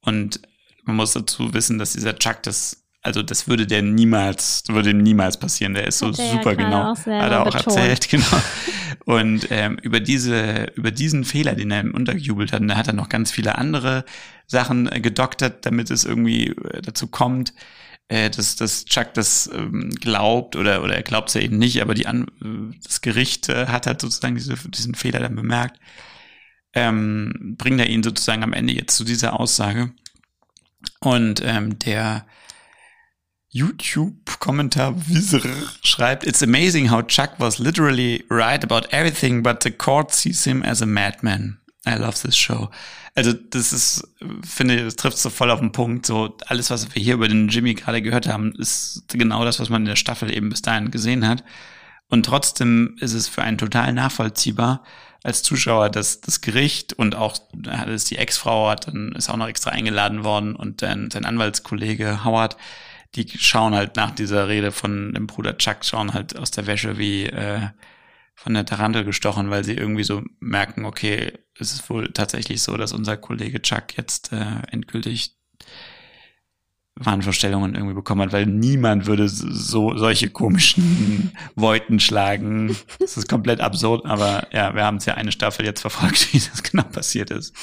Und 0.00 0.40
man 0.82 0.96
muss 0.96 1.12
dazu 1.12 1.54
wissen, 1.54 1.78
dass 1.78 1.92
dieser 1.92 2.18
Chuck 2.18 2.42
das, 2.42 2.84
also 3.02 3.22
das 3.22 3.46
würde 3.46 3.68
der 3.68 3.82
niemals, 3.82 4.64
würde 4.66 4.90
ihm 4.90 4.98
niemals 4.98 5.38
passieren. 5.38 5.74
Der 5.74 5.86
ist 5.86 6.00
so 6.00 6.08
Hat 6.08 6.18
ja 6.18 6.32
super 6.32 6.56
gerade 6.56 6.96
genau. 7.04 7.22
hat 7.22 7.30
er 7.30 7.42
auch 7.42 7.56
betont. 7.56 7.76
erzählt, 7.76 8.08
genau. 8.10 8.42
Und 9.04 9.46
ähm, 9.50 9.78
über 9.80 10.00
diese, 10.00 10.72
über 10.74 10.90
diesen 10.90 11.24
Fehler, 11.24 11.54
den 11.54 11.70
er 11.70 11.82
ihm 11.82 11.94
untergejubelt 11.94 12.52
hat, 12.52 12.62
und 12.62 12.68
da 12.68 12.76
hat 12.76 12.88
er 12.88 12.94
noch 12.94 13.08
ganz 13.08 13.30
viele 13.30 13.58
andere 13.58 14.04
Sachen 14.48 14.86
gedoktert, 15.02 15.64
damit 15.64 15.92
es 15.92 16.04
irgendwie 16.04 16.48
äh, 16.48 16.82
dazu 16.82 17.06
kommt, 17.06 17.54
äh, 18.08 18.30
dass, 18.30 18.56
dass 18.56 18.84
Chuck 18.84 19.14
das 19.14 19.50
ähm, 19.52 19.90
glaubt 19.90 20.56
oder, 20.56 20.82
oder 20.82 20.94
er 20.94 21.02
glaubt 21.02 21.28
es 21.28 21.34
ja 21.34 21.40
eben 21.40 21.58
nicht, 21.58 21.82
aber 21.82 21.94
die 21.94 22.06
An 22.06 22.26
das 22.84 23.00
Gericht 23.00 23.48
äh, 23.48 23.66
hat 23.66 23.86
halt 23.86 24.00
sozusagen 24.00 24.36
diese, 24.36 24.54
diesen 24.68 24.94
Fehler 24.94 25.20
dann 25.20 25.34
bemerkt. 25.34 25.80
Ähm, 26.74 27.56
bringt 27.58 27.80
er 27.80 27.88
ihn 27.88 28.02
sozusagen 28.02 28.42
am 28.42 28.52
Ende 28.52 28.74
jetzt 28.74 28.96
zu 28.96 29.04
dieser 29.04 29.40
Aussage. 29.40 29.92
Und 31.00 31.42
ähm, 31.44 31.78
der 31.78 32.26
YouTube-Kommentar 33.48 34.94
Wieser 35.08 35.40
schreibt, 35.82 36.26
It's 36.26 36.42
amazing 36.42 36.90
how 36.90 37.02
Chuck 37.02 37.30
was 37.38 37.58
literally 37.58 38.24
right 38.28 38.62
about 38.62 38.86
everything, 38.90 39.42
but 39.42 39.62
the 39.62 39.70
court 39.70 40.12
sees 40.12 40.44
him 40.44 40.62
as 40.62 40.82
a 40.82 40.86
madman. 40.86 41.58
I 41.86 41.94
love 41.94 42.20
this 42.20 42.36
show. 42.36 42.68
Also 43.14 43.32
das 43.32 43.72
ist, 43.72 44.08
finde, 44.44 44.84
das 44.84 44.96
trifft 44.96 45.18
so 45.18 45.30
voll 45.30 45.50
auf 45.50 45.60
den 45.60 45.72
Punkt. 45.72 46.04
So 46.04 46.36
alles, 46.46 46.70
was 46.70 46.94
wir 46.94 47.02
hier 47.02 47.14
über 47.14 47.28
den 47.28 47.48
Jimmy 47.48 47.74
gerade 47.74 48.02
gehört 48.02 48.28
haben, 48.28 48.52
ist 48.56 49.04
genau 49.08 49.44
das, 49.44 49.58
was 49.60 49.70
man 49.70 49.82
in 49.82 49.88
der 49.88 49.96
Staffel 49.96 50.34
eben 50.34 50.50
bis 50.50 50.62
dahin 50.62 50.90
gesehen 50.90 51.26
hat. 51.26 51.44
Und 52.08 52.26
trotzdem 52.26 52.96
ist 53.00 53.14
es 53.14 53.28
für 53.28 53.42
einen 53.42 53.58
total 53.58 53.92
nachvollziehbar 53.92 54.84
als 55.24 55.42
Zuschauer, 55.42 55.90
dass 55.90 56.20
das 56.20 56.40
Gericht 56.40 56.92
und 56.92 57.16
auch 57.16 57.38
dass 57.52 58.04
die 58.04 58.18
Ex-Frau 58.18 58.68
hat, 58.68 58.86
dann 58.86 59.12
ist 59.12 59.28
auch 59.28 59.36
noch 59.36 59.48
extra 59.48 59.70
eingeladen 59.70 60.22
worden 60.22 60.54
und 60.54 60.82
dann 60.82 61.10
sein 61.10 61.24
Anwaltskollege 61.24 62.24
Howard, 62.24 62.56
die 63.16 63.26
schauen 63.36 63.74
halt 63.74 63.96
nach 63.96 64.12
dieser 64.12 64.46
Rede 64.46 64.70
von 64.70 65.14
dem 65.14 65.26
Bruder 65.26 65.58
Chuck, 65.58 65.84
schauen 65.84 66.14
halt 66.14 66.38
aus 66.38 66.52
der 66.52 66.66
Wäsche 66.66 66.98
wie 66.98 67.26
äh, 67.26 67.60
von 68.36 68.54
der 68.54 68.66
Tarantel 68.66 69.04
gestochen, 69.04 69.50
weil 69.50 69.64
sie 69.64 69.74
irgendwie 69.74 70.04
so 70.04 70.22
merken, 70.38 70.84
okay, 70.84 71.32
es 71.58 71.72
ist 71.72 71.88
wohl 71.90 72.12
tatsächlich 72.12 72.62
so, 72.62 72.76
dass 72.76 72.92
unser 72.92 73.16
Kollege 73.16 73.62
Chuck 73.62 73.96
jetzt 73.96 74.32
äh, 74.32 74.62
endgültig 74.70 75.36
Wahnvorstellungen 76.98 77.74
irgendwie 77.74 77.94
bekommen 77.94 78.22
hat, 78.22 78.32
weil 78.32 78.46
niemand 78.46 79.06
würde 79.06 79.28
so 79.28 79.96
solche 79.96 80.30
komischen 80.30 81.32
Voiten 81.54 82.00
schlagen. 82.00 82.74
Das 82.98 83.16
ist 83.16 83.28
komplett 83.28 83.60
absurd, 83.60 84.06
aber 84.06 84.48
ja, 84.52 84.74
wir 84.74 84.84
haben 84.84 84.96
es 84.96 85.04
ja 85.04 85.14
eine 85.14 85.32
Staffel 85.32 85.64
jetzt 85.66 85.80
verfolgt, 85.82 86.32
wie 86.32 86.38
das 86.38 86.62
genau 86.62 86.84
passiert 86.84 87.30
ist. 87.30 87.54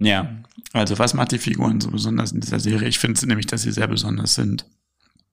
Ja, 0.00 0.42
also 0.72 0.98
was 0.98 1.14
macht 1.14 1.32
die 1.32 1.38
Figuren 1.38 1.80
so 1.80 1.90
besonders 1.90 2.32
in 2.32 2.40
dieser 2.40 2.60
Serie? 2.60 2.88
Ich 2.88 2.98
finde 2.98 3.26
nämlich, 3.26 3.46
dass 3.46 3.62
sie 3.62 3.72
sehr 3.72 3.88
besonders 3.88 4.34
sind. 4.34 4.66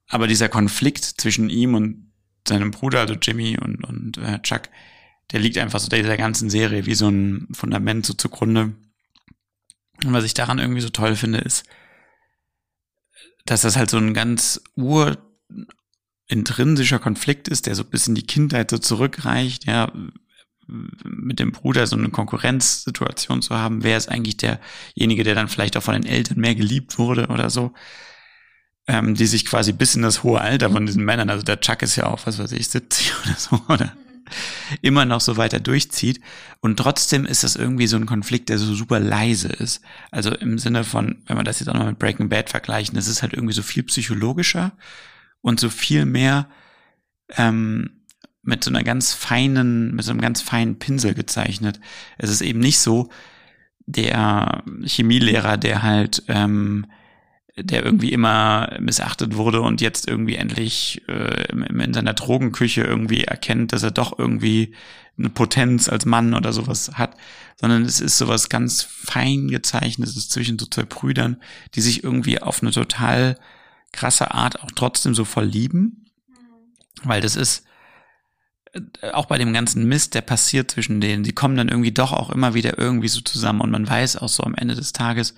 Aber 0.08 0.26
dieser 0.28 0.48
Konflikt 0.48 1.04
zwischen 1.04 1.50
ihm 1.50 1.74
und 1.74 2.12
seinem 2.46 2.70
Bruder, 2.70 3.00
also 3.00 3.14
Jimmy 3.14 3.58
und, 3.60 3.82
und 3.84 4.18
äh, 4.18 4.40
Chuck, 4.42 4.62
der 5.32 5.40
liegt 5.40 5.58
einfach 5.58 5.80
so 5.80 5.88
dieser 5.88 6.16
ganzen 6.16 6.50
Serie 6.50 6.86
wie 6.86 6.94
so 6.94 7.08
ein 7.08 7.48
Fundament 7.52 8.06
so 8.06 8.14
zugrunde. 8.14 8.74
Und 10.04 10.12
was 10.12 10.24
ich 10.24 10.34
daran 10.34 10.58
irgendwie 10.58 10.80
so 10.80 10.90
toll 10.90 11.16
finde, 11.16 11.38
ist, 11.38 11.64
dass 13.44 13.62
das 13.62 13.76
halt 13.76 13.90
so 13.90 13.98
ein 13.98 14.14
ganz 14.14 14.60
ur 14.76 15.18
intrinsischer 16.28 16.98
Konflikt 16.98 17.48
ist, 17.48 17.66
der 17.66 17.74
so 17.74 17.84
bis 17.84 18.08
in 18.08 18.14
die 18.14 18.26
Kindheit 18.26 18.70
so 18.70 18.78
zurückreicht, 18.78 19.66
ja, 19.66 19.92
mit 20.66 21.38
dem 21.38 21.52
Bruder 21.52 21.86
so 21.86 21.96
eine 21.96 22.10
Konkurrenzsituation 22.10 23.40
zu 23.40 23.54
haben, 23.54 23.84
wer 23.84 23.96
ist 23.96 24.08
eigentlich 24.08 24.36
derjenige, 24.36 25.22
der 25.22 25.36
dann 25.36 25.48
vielleicht 25.48 25.76
auch 25.76 25.82
von 25.82 25.94
den 25.94 26.10
Eltern 26.10 26.40
mehr 26.40 26.56
geliebt 26.56 26.98
wurde 26.98 27.28
oder 27.28 27.50
so, 27.50 27.72
ähm, 28.88 29.14
die 29.14 29.26
sich 29.26 29.46
quasi 29.46 29.72
bis 29.72 29.94
in 29.94 30.02
das 30.02 30.24
hohe 30.24 30.40
Alter 30.40 30.70
von 30.70 30.84
diesen 30.84 31.04
Männern, 31.04 31.30
also 31.30 31.44
der 31.44 31.60
Chuck 31.60 31.82
ist 31.82 31.94
ja 31.94 32.06
auch, 32.06 32.26
was 32.26 32.40
weiß 32.40 32.50
ich, 32.52 32.68
70 32.68 33.12
oder 33.24 33.34
so, 33.36 33.62
oder 33.68 33.96
immer 34.82 35.04
noch 35.04 35.20
so 35.20 35.36
weiter 35.36 35.60
durchzieht. 35.60 36.20
Und 36.60 36.78
trotzdem 36.78 37.26
ist 37.26 37.44
das 37.44 37.56
irgendwie 37.56 37.86
so 37.86 37.96
ein 37.96 38.06
Konflikt, 38.06 38.48
der 38.48 38.58
so 38.58 38.74
super 38.74 39.00
leise 39.00 39.48
ist. 39.48 39.80
Also 40.10 40.34
im 40.34 40.58
Sinne 40.58 40.84
von, 40.84 41.22
wenn 41.26 41.36
wir 41.36 41.44
das 41.44 41.60
jetzt 41.60 41.68
auch 41.68 41.74
noch 41.74 41.86
mit 41.86 41.98
Breaking 41.98 42.28
Bad 42.28 42.50
vergleichen, 42.50 42.94
das 42.94 43.08
ist 43.08 43.22
halt 43.22 43.32
irgendwie 43.32 43.54
so 43.54 43.62
viel 43.62 43.82
psychologischer 43.84 44.72
und 45.40 45.60
so 45.60 45.70
viel 45.70 46.06
mehr 46.06 46.48
ähm, 47.36 48.02
mit 48.42 48.62
so 48.62 48.70
einer 48.70 48.84
ganz 48.84 49.12
feinen, 49.12 49.94
mit 49.94 50.04
so 50.04 50.12
einem 50.12 50.20
ganz 50.20 50.40
feinen 50.40 50.78
Pinsel 50.78 51.14
gezeichnet. 51.14 51.80
Es 52.18 52.30
ist 52.30 52.42
eben 52.42 52.60
nicht 52.60 52.78
so 52.78 53.10
der 53.86 54.62
Chemielehrer, 54.84 55.56
der 55.56 55.82
halt 55.82 56.22
ähm, 56.28 56.86
der 57.58 57.84
irgendwie 57.84 58.12
immer 58.12 58.76
missachtet 58.80 59.36
wurde 59.36 59.62
und 59.62 59.80
jetzt 59.80 60.06
irgendwie 60.08 60.36
endlich 60.36 61.02
äh, 61.08 61.50
in 61.50 61.94
seiner 61.94 62.12
Drogenküche 62.12 62.82
irgendwie 62.82 63.24
erkennt, 63.24 63.72
dass 63.72 63.82
er 63.82 63.92
doch 63.92 64.18
irgendwie 64.18 64.74
eine 65.18 65.30
Potenz 65.30 65.88
als 65.88 66.04
Mann 66.04 66.34
oder 66.34 66.52
sowas 66.52 66.90
hat, 66.94 67.16
sondern 67.58 67.82
es 67.82 68.00
ist 68.00 68.18
sowas 68.18 68.50
ganz 68.50 68.82
fein 68.82 69.48
gezeichnetes 69.48 70.28
zwischen 70.28 70.58
so 70.58 70.66
zwei 70.66 70.82
Brüdern, 70.82 71.40
die 71.74 71.80
sich 71.80 72.04
irgendwie 72.04 72.42
auf 72.42 72.62
eine 72.62 72.72
total 72.72 73.38
krasse 73.92 74.32
Art 74.32 74.62
auch 74.62 74.70
trotzdem 74.74 75.14
so 75.14 75.24
voll 75.24 75.46
lieben, 75.46 76.04
weil 77.04 77.22
das 77.22 77.36
ist 77.36 77.64
äh, 78.74 79.10
auch 79.12 79.24
bei 79.24 79.38
dem 79.38 79.54
ganzen 79.54 79.88
Mist, 79.88 80.14
der 80.14 80.20
passiert 80.20 80.70
zwischen 80.70 81.00
denen, 81.00 81.24
die 81.24 81.32
kommen 81.32 81.56
dann 81.56 81.68
irgendwie 81.68 81.92
doch 81.92 82.12
auch 82.12 82.28
immer 82.28 82.52
wieder 82.52 82.78
irgendwie 82.78 83.08
so 83.08 83.22
zusammen 83.22 83.62
und 83.62 83.70
man 83.70 83.88
weiß 83.88 84.18
auch 84.18 84.28
so 84.28 84.42
am 84.42 84.54
Ende 84.54 84.74
des 84.74 84.92
Tages, 84.92 85.34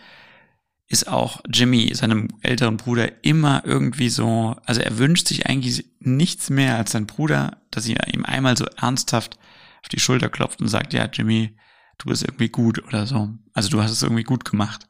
ist 0.88 1.06
auch 1.06 1.42
Jimmy, 1.52 1.94
seinem 1.94 2.28
älteren 2.40 2.78
Bruder, 2.78 3.22
immer 3.22 3.62
irgendwie 3.64 4.08
so, 4.08 4.56
also 4.64 4.80
er 4.80 4.98
wünscht 4.98 5.28
sich 5.28 5.46
eigentlich 5.46 5.84
nichts 6.00 6.48
mehr 6.48 6.76
als 6.76 6.92
sein 6.92 7.06
Bruder, 7.06 7.58
dass 7.70 7.86
er 7.86 8.12
ihm 8.12 8.24
einmal 8.24 8.56
so 8.56 8.64
ernsthaft 8.64 9.38
auf 9.82 9.88
die 9.88 10.00
Schulter 10.00 10.30
klopft 10.30 10.62
und 10.62 10.68
sagt, 10.68 10.94
ja, 10.94 11.04
Jimmy, 11.04 11.56
du 11.98 12.08
bist 12.08 12.22
irgendwie 12.22 12.48
gut 12.48 12.82
oder 12.84 13.06
so. 13.06 13.28
Also 13.52 13.68
du 13.68 13.82
hast 13.82 13.90
es 13.90 14.02
irgendwie 14.02 14.22
gut 14.22 14.46
gemacht. 14.46 14.88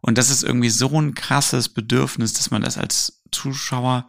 Und 0.00 0.16
das 0.16 0.30
ist 0.30 0.42
irgendwie 0.42 0.70
so 0.70 0.98
ein 0.98 1.14
krasses 1.14 1.68
Bedürfnis, 1.68 2.32
dass 2.32 2.50
man 2.50 2.62
das 2.62 2.78
als 2.78 3.22
Zuschauer, 3.30 4.06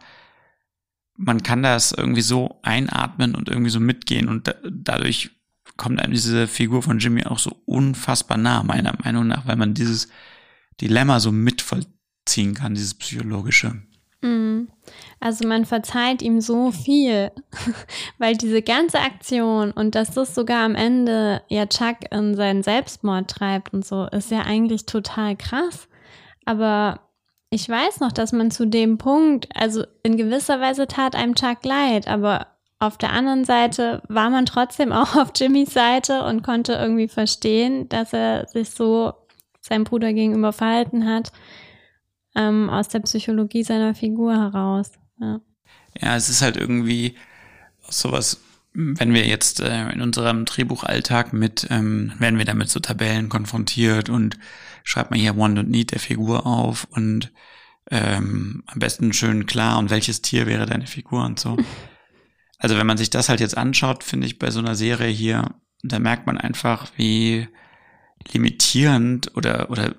man 1.16 1.42
kann 1.42 1.62
das 1.62 1.92
irgendwie 1.92 2.22
so 2.22 2.58
einatmen 2.62 3.34
und 3.34 3.48
irgendwie 3.48 3.70
so 3.70 3.80
mitgehen 3.80 4.28
und 4.28 4.48
da, 4.48 4.54
dadurch 4.70 5.30
kommt 5.76 6.00
einem 6.00 6.12
diese 6.12 6.48
Figur 6.48 6.82
von 6.82 6.98
Jimmy 6.98 7.24
auch 7.24 7.38
so 7.38 7.62
unfassbar 7.66 8.38
nah, 8.38 8.62
meiner 8.62 8.94
Meinung 9.02 9.26
nach, 9.26 9.46
weil 9.46 9.56
man 9.56 9.74
dieses 9.74 10.08
Dilemma 10.80 11.20
so 11.20 11.32
mitvollziehen 11.32 12.54
kann, 12.54 12.74
dieses 12.74 12.94
psychologische. 12.94 13.82
Mhm. 14.22 14.68
Also 15.20 15.46
man 15.46 15.64
verzeiht 15.64 16.22
ihm 16.22 16.40
so 16.40 16.70
viel, 16.70 17.30
weil 18.18 18.36
diese 18.36 18.62
ganze 18.62 19.00
Aktion 19.00 19.72
und 19.72 19.94
dass 19.94 20.12
das 20.12 20.34
sogar 20.34 20.64
am 20.64 20.74
Ende 20.74 21.42
ja 21.48 21.66
Chuck 21.66 21.96
in 22.10 22.34
seinen 22.34 22.62
Selbstmord 22.62 23.30
treibt 23.30 23.72
und 23.72 23.84
so, 23.84 24.06
ist 24.06 24.30
ja 24.30 24.42
eigentlich 24.42 24.86
total 24.86 25.36
krass. 25.36 25.88
Aber 26.44 27.00
ich 27.50 27.68
weiß 27.68 28.00
noch, 28.00 28.12
dass 28.12 28.32
man 28.32 28.50
zu 28.50 28.66
dem 28.66 28.98
Punkt, 28.98 29.48
also 29.54 29.84
in 30.02 30.16
gewisser 30.16 30.60
Weise 30.60 30.86
tat 30.86 31.14
einem 31.14 31.34
Chuck 31.34 31.64
leid, 31.64 32.08
aber 32.08 32.48
auf 32.78 32.98
der 32.98 33.12
anderen 33.12 33.44
Seite 33.44 34.02
war 34.08 34.30
man 34.30 34.46
trotzdem 34.46 34.92
auch 34.92 35.16
auf 35.16 35.32
Jimmys 35.34 35.72
Seite 35.72 36.24
und 36.24 36.42
konnte 36.42 36.74
irgendwie 36.74 37.08
verstehen, 37.08 37.88
dass 37.88 38.12
er 38.12 38.46
sich 38.48 38.70
so 38.70 39.14
seinem 39.66 39.84
Bruder 39.84 40.12
gegenüber 40.12 40.52
verhalten 40.52 41.06
hat, 41.06 41.32
ähm, 42.34 42.70
aus 42.70 42.88
der 42.88 43.00
Psychologie 43.00 43.64
seiner 43.64 43.94
Figur 43.94 44.34
heraus. 44.34 44.92
Ja, 45.20 45.40
ja 46.00 46.16
es 46.16 46.28
ist 46.28 46.42
halt 46.42 46.56
irgendwie 46.56 47.16
sowas, 47.88 48.40
wenn 48.72 49.14
wir 49.14 49.26
jetzt 49.26 49.60
äh, 49.60 49.90
in 49.90 50.02
unserem 50.02 50.44
Drehbuchalltag 50.44 51.32
mit, 51.32 51.66
ähm, 51.70 52.12
werden 52.18 52.38
wir 52.38 52.44
damit 52.44 52.68
so 52.68 52.78
Tabellen 52.78 53.28
konfrontiert 53.28 54.10
und 54.10 54.38
schreibt 54.84 55.10
man 55.10 55.18
hier 55.18 55.36
Want 55.36 55.58
und 55.58 55.70
Need 55.70 55.92
der 55.92 56.00
Figur 56.00 56.46
auf 56.46 56.86
und 56.90 57.32
ähm, 57.90 58.64
am 58.66 58.78
besten 58.78 59.12
schön 59.12 59.46
klar 59.46 59.78
und 59.78 59.90
welches 59.90 60.20
Tier 60.20 60.46
wäre 60.46 60.66
deine 60.66 60.86
Figur 60.86 61.24
und 61.24 61.38
so. 61.38 61.56
Also 62.58 62.76
wenn 62.76 62.86
man 62.86 62.96
sich 62.96 63.10
das 63.10 63.28
halt 63.28 63.40
jetzt 63.40 63.56
anschaut, 63.56 64.02
finde 64.02 64.26
ich 64.26 64.38
bei 64.38 64.50
so 64.50 64.58
einer 64.58 64.74
Serie 64.74 65.08
hier, 65.08 65.54
da 65.82 65.98
merkt 65.98 66.26
man 66.26 66.38
einfach, 66.38 66.90
wie 66.96 67.48
limitierend 68.32 69.36
oder, 69.36 69.70
oder 69.70 69.94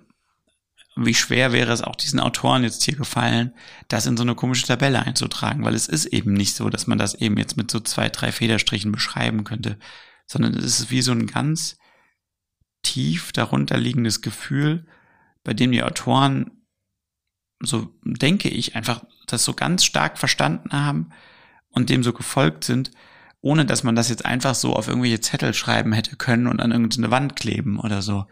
wie 0.95 1.13
schwer 1.13 1.51
wäre 1.53 1.71
es 1.71 1.81
auch 1.81 1.95
diesen 1.95 2.19
Autoren 2.19 2.63
jetzt 2.63 2.83
hier 2.83 2.95
gefallen, 2.95 3.53
das 3.87 4.07
in 4.07 4.17
so 4.17 4.23
eine 4.23 4.35
komische 4.35 4.65
Tabelle 4.65 4.99
einzutragen, 5.05 5.63
weil 5.63 5.75
es 5.75 5.87
ist 5.87 6.07
eben 6.07 6.33
nicht 6.33 6.55
so, 6.55 6.69
dass 6.69 6.87
man 6.87 6.97
das 6.97 7.13
eben 7.13 7.37
jetzt 7.37 7.55
mit 7.55 7.69
so 7.69 7.79
zwei, 7.79 8.09
drei 8.09 8.31
Federstrichen 8.31 8.91
beschreiben 8.91 9.43
könnte, 9.43 9.77
sondern 10.25 10.55
es 10.55 10.79
ist 10.79 10.91
wie 10.91 11.01
so 11.01 11.11
ein 11.11 11.27
ganz 11.27 11.77
tief 12.81 13.31
darunter 13.31 13.77
liegendes 13.77 14.21
Gefühl, 14.21 14.87
bei 15.43 15.53
dem 15.53 15.71
die 15.71 15.83
Autoren, 15.83 16.51
so 17.61 17.93
denke 18.03 18.49
ich, 18.49 18.75
einfach 18.75 19.03
das 19.27 19.43
so 19.43 19.53
ganz 19.53 19.83
stark 19.83 20.17
verstanden 20.17 20.71
haben 20.73 21.11
und 21.69 21.89
dem 21.89 22.03
so 22.03 22.13
gefolgt 22.13 22.63
sind, 22.63 22.91
ohne 23.47 23.65
dass 23.65 23.81
man 23.81 23.95
das 23.95 24.09
jetzt 24.09 24.25
einfach 24.25 24.55
so 24.55 24.75
auf 24.75 24.89
irgendwelche 24.89 25.21
Zettel 25.21 25.53
schreiben 25.53 25.93
hätte 25.93 26.17
können 26.17 26.47
und 26.47 26.61
an 26.61 26.71
irgendeine 26.71 27.11
Wand 27.11 27.37
kleben 27.37 27.79
oder 27.79 28.01
so. 28.01 28.25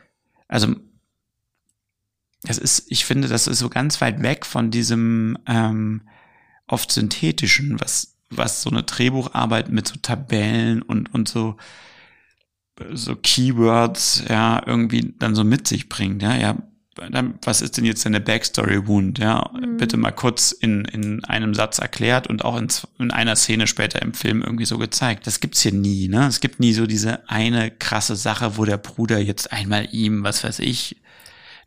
Also 0.50 0.76
das 2.44 2.58
ist, 2.58 2.88
ich 2.90 3.06
finde, 3.06 3.30
das 3.30 3.48
ist 3.48 3.60
so 3.60 3.70
ganz 3.70 4.02
weit 4.02 4.22
weg 4.22 4.46
von 4.46 4.72
diesem 4.72 5.38
ähm, 5.48 6.02
oft 6.68 6.92
synthetischen, 6.92 7.80
was, 7.80 8.18
was 8.30 8.62
so 8.62 8.70
eine 8.70 8.84
Drehbucharbeit 8.84 9.70
mit 9.70 9.88
so 9.88 9.96
Tabellen 10.02 10.82
und, 10.82 11.14
und 11.14 11.30
so, 11.30 11.56
so 12.92 13.16
Keywords, 13.16 14.26
ja, 14.28 14.62
irgendwie 14.66 15.16
dann 15.18 15.34
so 15.34 15.46
mit 15.46 15.66
sich 15.66 15.88
bringt, 15.88 16.24
ja, 16.24 16.36
ja, 16.36 16.58
was 17.44 17.62
ist 17.62 17.78
denn 17.78 17.86
jetzt 17.86 18.06
deine 18.06 18.22
Backstory 18.22 18.88
Wound, 18.88 19.20
ja, 19.20 19.52
mhm. 19.54 19.78
bitte 19.78 19.98
mal 19.98 20.12
kurz 20.12 20.52
in, 20.52 20.86
in 20.86 21.24
einem 21.26 21.54
Satz 21.54 21.80
erklärt 21.80 22.28
und 22.28 22.46
auch 22.46 22.58
in, 22.58 22.68
in 23.00 23.12
einer 23.12 23.36
Szene 23.36 23.68
später 23.68 24.02
im 24.02 24.14
Film 24.14 24.42
irgendwie 24.42 24.66
so 24.66 24.78
gezeigt. 24.78 25.28
Das 25.28 25.40
gibt's 25.40 25.62
hier 25.62 25.74
nie, 25.74 26.08
ne, 26.08 26.28
es 26.28 26.40
gibt 26.40 26.60
nie 26.60 26.74
so 26.74 26.86
diese 26.88 27.30
eine 27.30 27.72
krasse 27.72 28.16
Sache, 28.16 28.58
wo 28.58 28.66
der 28.66 28.78
Bruder 28.78 29.20
jetzt 29.20 29.52
einmal 29.52 29.88
ihm, 29.92 30.24
was 30.24 30.44
weiß 30.44 30.60
ich, 30.60 30.96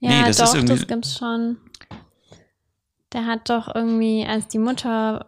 ja, 0.01 0.11
nee, 0.11 0.27
das 0.27 0.37
doch, 0.37 0.47
ist 0.47 0.55
irgendwie. 0.55 0.75
Das 0.75 0.87
gibt's 0.87 1.19
schon. 1.19 1.59
Der 3.13 3.27
hat 3.27 3.49
doch 3.49 3.75
irgendwie, 3.75 4.27
als 4.27 4.49
die 4.49 4.59
Mutter 4.59 5.27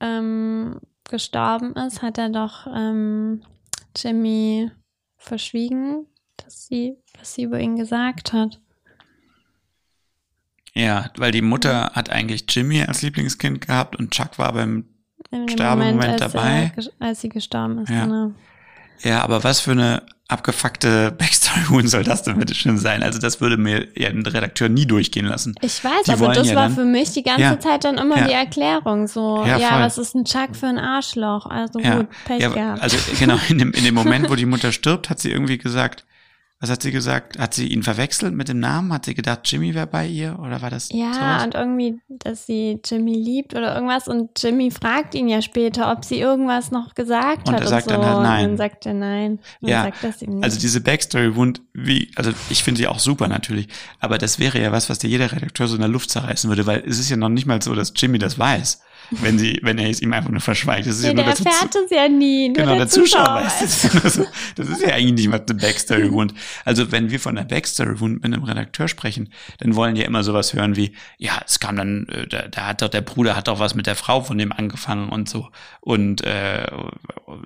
ähm, 0.00 0.80
gestorben 1.08 1.74
ist, 1.74 2.02
hat 2.02 2.18
er 2.18 2.28
doch 2.28 2.66
ähm, 2.66 3.42
Jimmy 3.96 4.70
verschwiegen, 5.16 6.06
dass 6.36 6.66
sie, 6.66 6.98
was 7.18 7.34
sie 7.34 7.44
über 7.44 7.58
ihn 7.58 7.76
gesagt 7.76 8.32
hat. 8.32 8.60
Ja, 10.74 11.10
weil 11.16 11.32
die 11.32 11.42
Mutter 11.42 11.90
hat 11.94 12.10
eigentlich 12.10 12.44
Jimmy 12.48 12.82
als 12.82 13.02
Lieblingskind 13.02 13.66
gehabt 13.66 13.96
und 13.96 14.10
Chuck 14.12 14.38
war 14.38 14.52
beim 14.52 14.86
Sterbemoment 15.48 16.20
dabei. 16.20 16.72
Er, 16.76 17.06
als 17.06 17.20
sie 17.20 17.28
gestorben 17.28 17.78
ist, 17.78 17.90
ja. 17.90 18.04
genau. 18.04 18.32
Ja, 19.02 19.22
aber 19.22 19.42
was 19.44 19.60
für 19.60 19.72
eine 19.72 20.02
abgefuckte 20.28 21.10
Backstory 21.18 21.86
soll 21.86 22.04
das 22.04 22.22
denn 22.22 22.38
bitte 22.38 22.54
schön 22.54 22.78
sein? 22.78 23.02
Also 23.02 23.18
das 23.18 23.40
würde 23.40 23.56
mir 23.56 23.88
ja 23.96 24.08
ein 24.08 24.24
Redakteur 24.24 24.68
nie 24.68 24.86
durchgehen 24.86 25.26
lassen. 25.26 25.54
Ich 25.60 25.82
weiß, 25.82 26.04
die 26.06 26.12
aber 26.12 26.32
das 26.32 26.48
ja 26.48 26.54
war 26.54 26.64
dann, 26.64 26.74
für 26.74 26.84
mich 26.84 27.12
die 27.12 27.22
ganze 27.22 27.42
ja, 27.42 27.60
Zeit 27.60 27.84
dann 27.84 27.98
immer 27.98 28.18
ja, 28.18 28.26
die 28.26 28.32
Erklärung. 28.32 29.06
So, 29.08 29.44
ja, 29.44 29.58
ja 29.58 29.80
was 29.80 29.98
ist 29.98 30.14
ein 30.14 30.24
Chuck 30.24 30.54
für 30.54 30.66
ein 30.66 30.78
Arschloch? 30.78 31.46
Also 31.46 31.80
gut, 31.80 32.08
Pech 32.24 32.38
gehabt. 32.38 32.80
Also 32.80 32.96
genau, 33.18 33.38
in 33.48 33.58
dem, 33.58 33.72
in 33.72 33.84
dem 33.84 33.94
Moment, 34.02 34.30
wo 34.30 34.36
die 34.36 34.46
Mutter 34.46 34.72
stirbt, 34.72 35.10
hat 35.10 35.18
sie 35.18 35.30
irgendwie 35.30 35.58
gesagt, 35.58 36.06
was 36.62 36.70
hat 36.70 36.82
sie 36.82 36.92
gesagt? 36.92 37.40
Hat 37.40 37.54
sie 37.54 37.66
ihn 37.66 37.82
verwechselt 37.82 38.34
mit 38.34 38.46
dem 38.46 38.60
Namen? 38.60 38.92
Hat 38.92 39.06
sie 39.06 39.14
gedacht, 39.14 39.40
Jimmy 39.46 39.74
wäre 39.74 39.88
bei 39.88 40.06
ihr? 40.06 40.38
Oder 40.38 40.62
war 40.62 40.70
das? 40.70 40.90
Ja, 40.92 41.12
sowas? 41.12 41.44
und 41.44 41.54
irgendwie, 41.56 42.00
dass 42.08 42.46
sie 42.46 42.78
Jimmy 42.84 43.14
liebt 43.14 43.54
oder 43.54 43.74
irgendwas. 43.74 44.06
Und 44.06 44.40
Jimmy 44.40 44.70
fragt 44.70 45.16
ihn 45.16 45.26
ja 45.26 45.42
später, 45.42 45.90
ob 45.90 46.04
sie 46.04 46.20
irgendwas 46.20 46.70
noch 46.70 46.94
gesagt 46.94 47.48
und 47.48 47.54
hat. 47.54 47.62
Er 47.62 47.66
sagt 47.66 47.88
und 47.88 47.94
so. 47.94 48.00
dann 48.00 48.08
halt 48.08 48.22
nein. 48.22 48.44
Und 48.44 48.50
dann 48.50 48.56
sagt 48.58 48.86
er 48.86 48.94
nein. 48.94 49.40
Und 49.60 49.68
ja, 49.70 49.90
also 50.40 50.60
diese 50.60 50.80
Backstory 50.80 51.34
wund 51.34 51.62
wie, 51.72 52.12
also 52.14 52.30
ich 52.48 52.62
finde 52.62 52.78
sie 52.78 52.86
auch 52.86 53.00
super 53.00 53.26
natürlich. 53.26 53.66
Aber 53.98 54.18
das 54.18 54.38
wäre 54.38 54.62
ja 54.62 54.70
was, 54.70 54.88
was 54.88 55.00
dir 55.00 55.08
jeder 55.08 55.32
Redakteur 55.32 55.66
so 55.66 55.74
in 55.74 55.80
der 55.80 55.90
Luft 55.90 56.10
zerreißen 56.10 56.48
würde, 56.48 56.64
weil 56.64 56.84
es 56.86 57.00
ist 57.00 57.10
ja 57.10 57.16
noch 57.16 57.28
nicht 57.28 57.46
mal 57.46 57.60
so, 57.60 57.74
dass 57.74 57.92
Jimmy 57.96 58.18
das 58.20 58.38
weiß 58.38 58.82
wenn 59.20 59.38
sie, 59.38 59.58
wenn 59.62 59.78
er 59.78 59.90
es 59.90 60.00
ihm 60.00 60.12
einfach 60.12 60.30
nur 60.30 60.40
verschweigt. 60.40 60.86
Das 60.86 60.96
ist 60.96 61.02
ja, 61.02 61.10
ja 61.10 61.14
nur 61.14 61.24
der 61.24 61.32
erfährt 61.32 61.74
es 61.74 61.90
ja 61.90 62.08
nie. 62.08 62.48
Nur 62.48 62.56
genau, 62.56 62.68
der, 62.70 62.76
der 62.78 62.88
Zuschauer, 62.88 63.24
Zuschauer 63.24 63.44
weiß 63.44 64.02
das. 64.02 64.16
Ja 64.16 64.24
das 64.56 64.68
ist 64.68 64.82
ja 64.82 64.94
eigentlich 64.94 65.26
nicht 65.26 65.32
was 65.32 65.42
eine 65.48 65.54
Backstory 65.54 66.12
Wound. 66.12 66.34
Also 66.64 66.90
wenn 66.92 67.10
wir 67.10 67.20
von 67.20 67.34
der 67.34 67.44
Backstory 67.44 68.00
Wound 68.00 68.22
mit 68.22 68.24
einem 68.24 68.42
Redakteur 68.44 68.88
sprechen, 68.88 69.32
dann 69.58 69.74
wollen 69.76 69.94
die 69.94 70.02
ja 70.02 70.06
immer 70.06 70.24
sowas 70.24 70.54
hören 70.54 70.76
wie, 70.76 70.92
ja, 71.18 71.40
es 71.46 71.60
kam 71.60 71.76
dann, 71.76 72.06
äh, 72.08 72.26
da, 72.26 72.48
da 72.48 72.66
hat 72.68 72.82
doch 72.82 72.88
der 72.88 73.02
Bruder 73.02 73.36
hat 73.36 73.48
doch 73.48 73.58
was 73.58 73.74
mit 73.74 73.86
der 73.86 73.96
Frau 73.96 74.22
von 74.22 74.38
dem 74.38 74.52
angefangen 74.52 75.08
und 75.08 75.28
so 75.28 75.48
und 75.80 76.22
äh, 76.22 76.66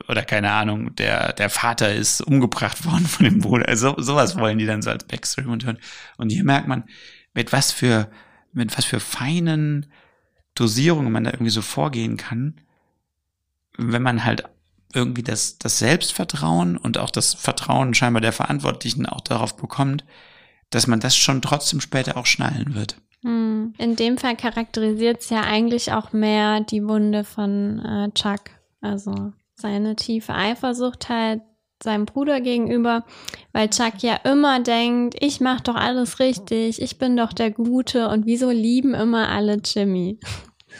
oder 0.08 0.22
keine 0.22 0.52
Ahnung, 0.52 0.94
der 0.96 1.32
der 1.32 1.50
Vater 1.50 1.94
ist 1.94 2.20
umgebracht 2.20 2.84
worden 2.90 3.06
von 3.06 3.24
dem 3.24 3.40
Bruder. 3.40 3.68
Also 3.68 3.94
sowas 3.98 4.38
wollen 4.38 4.58
die 4.58 4.66
dann 4.66 4.82
so 4.82 4.90
als 4.90 5.04
Backstory 5.04 5.46
Wound 5.46 5.64
hören. 5.64 5.78
Und 6.16 6.30
hier 6.30 6.44
merkt 6.44 6.68
man, 6.68 6.84
mit 7.34 7.52
was 7.52 7.72
für 7.72 8.10
mit 8.52 8.76
was 8.76 8.84
für 8.84 9.00
feinen 9.00 9.86
Dosierung 10.56 11.12
man 11.12 11.24
da 11.24 11.30
irgendwie 11.30 11.50
so 11.50 11.62
vorgehen 11.62 12.16
kann, 12.16 12.60
wenn 13.76 14.02
man 14.02 14.24
halt 14.24 14.44
irgendwie 14.92 15.22
das, 15.22 15.58
das 15.58 15.78
Selbstvertrauen 15.78 16.76
und 16.76 16.98
auch 16.98 17.10
das 17.10 17.34
Vertrauen 17.34 17.94
scheinbar 17.94 18.20
der 18.22 18.32
Verantwortlichen 18.32 19.06
auch 19.06 19.20
darauf 19.20 19.56
bekommt, 19.56 20.04
dass 20.70 20.86
man 20.86 21.00
das 21.00 21.16
schon 21.16 21.42
trotzdem 21.42 21.80
später 21.80 22.16
auch 22.16 22.26
schnallen 22.26 22.74
wird. 22.74 22.96
Hm. 23.22 23.74
In 23.78 23.96
dem 23.96 24.18
Fall 24.18 24.36
charakterisiert 24.36 25.20
es 25.20 25.30
ja 25.30 25.42
eigentlich 25.42 25.92
auch 25.92 26.12
mehr 26.12 26.60
die 26.60 26.84
Wunde 26.84 27.24
von 27.24 27.78
äh, 27.78 28.10
Chuck. 28.12 28.50
Also 28.80 29.32
seine 29.54 29.96
tiefe 29.96 30.34
Eifersucht 30.34 31.08
halt 31.08 31.42
seinem 31.82 32.06
Bruder 32.06 32.40
gegenüber, 32.40 33.04
weil 33.52 33.68
Chuck 33.68 34.02
ja 34.02 34.14
immer 34.24 34.60
denkt, 34.60 35.14
ich 35.20 35.40
mache 35.40 35.62
doch 35.64 35.74
alles 35.74 36.20
richtig, 36.20 36.80
ich 36.80 36.98
bin 36.98 37.16
doch 37.16 37.32
der 37.32 37.50
Gute 37.50 38.08
und 38.08 38.24
wieso 38.24 38.50
lieben 38.50 38.94
immer 38.94 39.28
alle 39.28 39.60
Jimmy? 39.62 40.18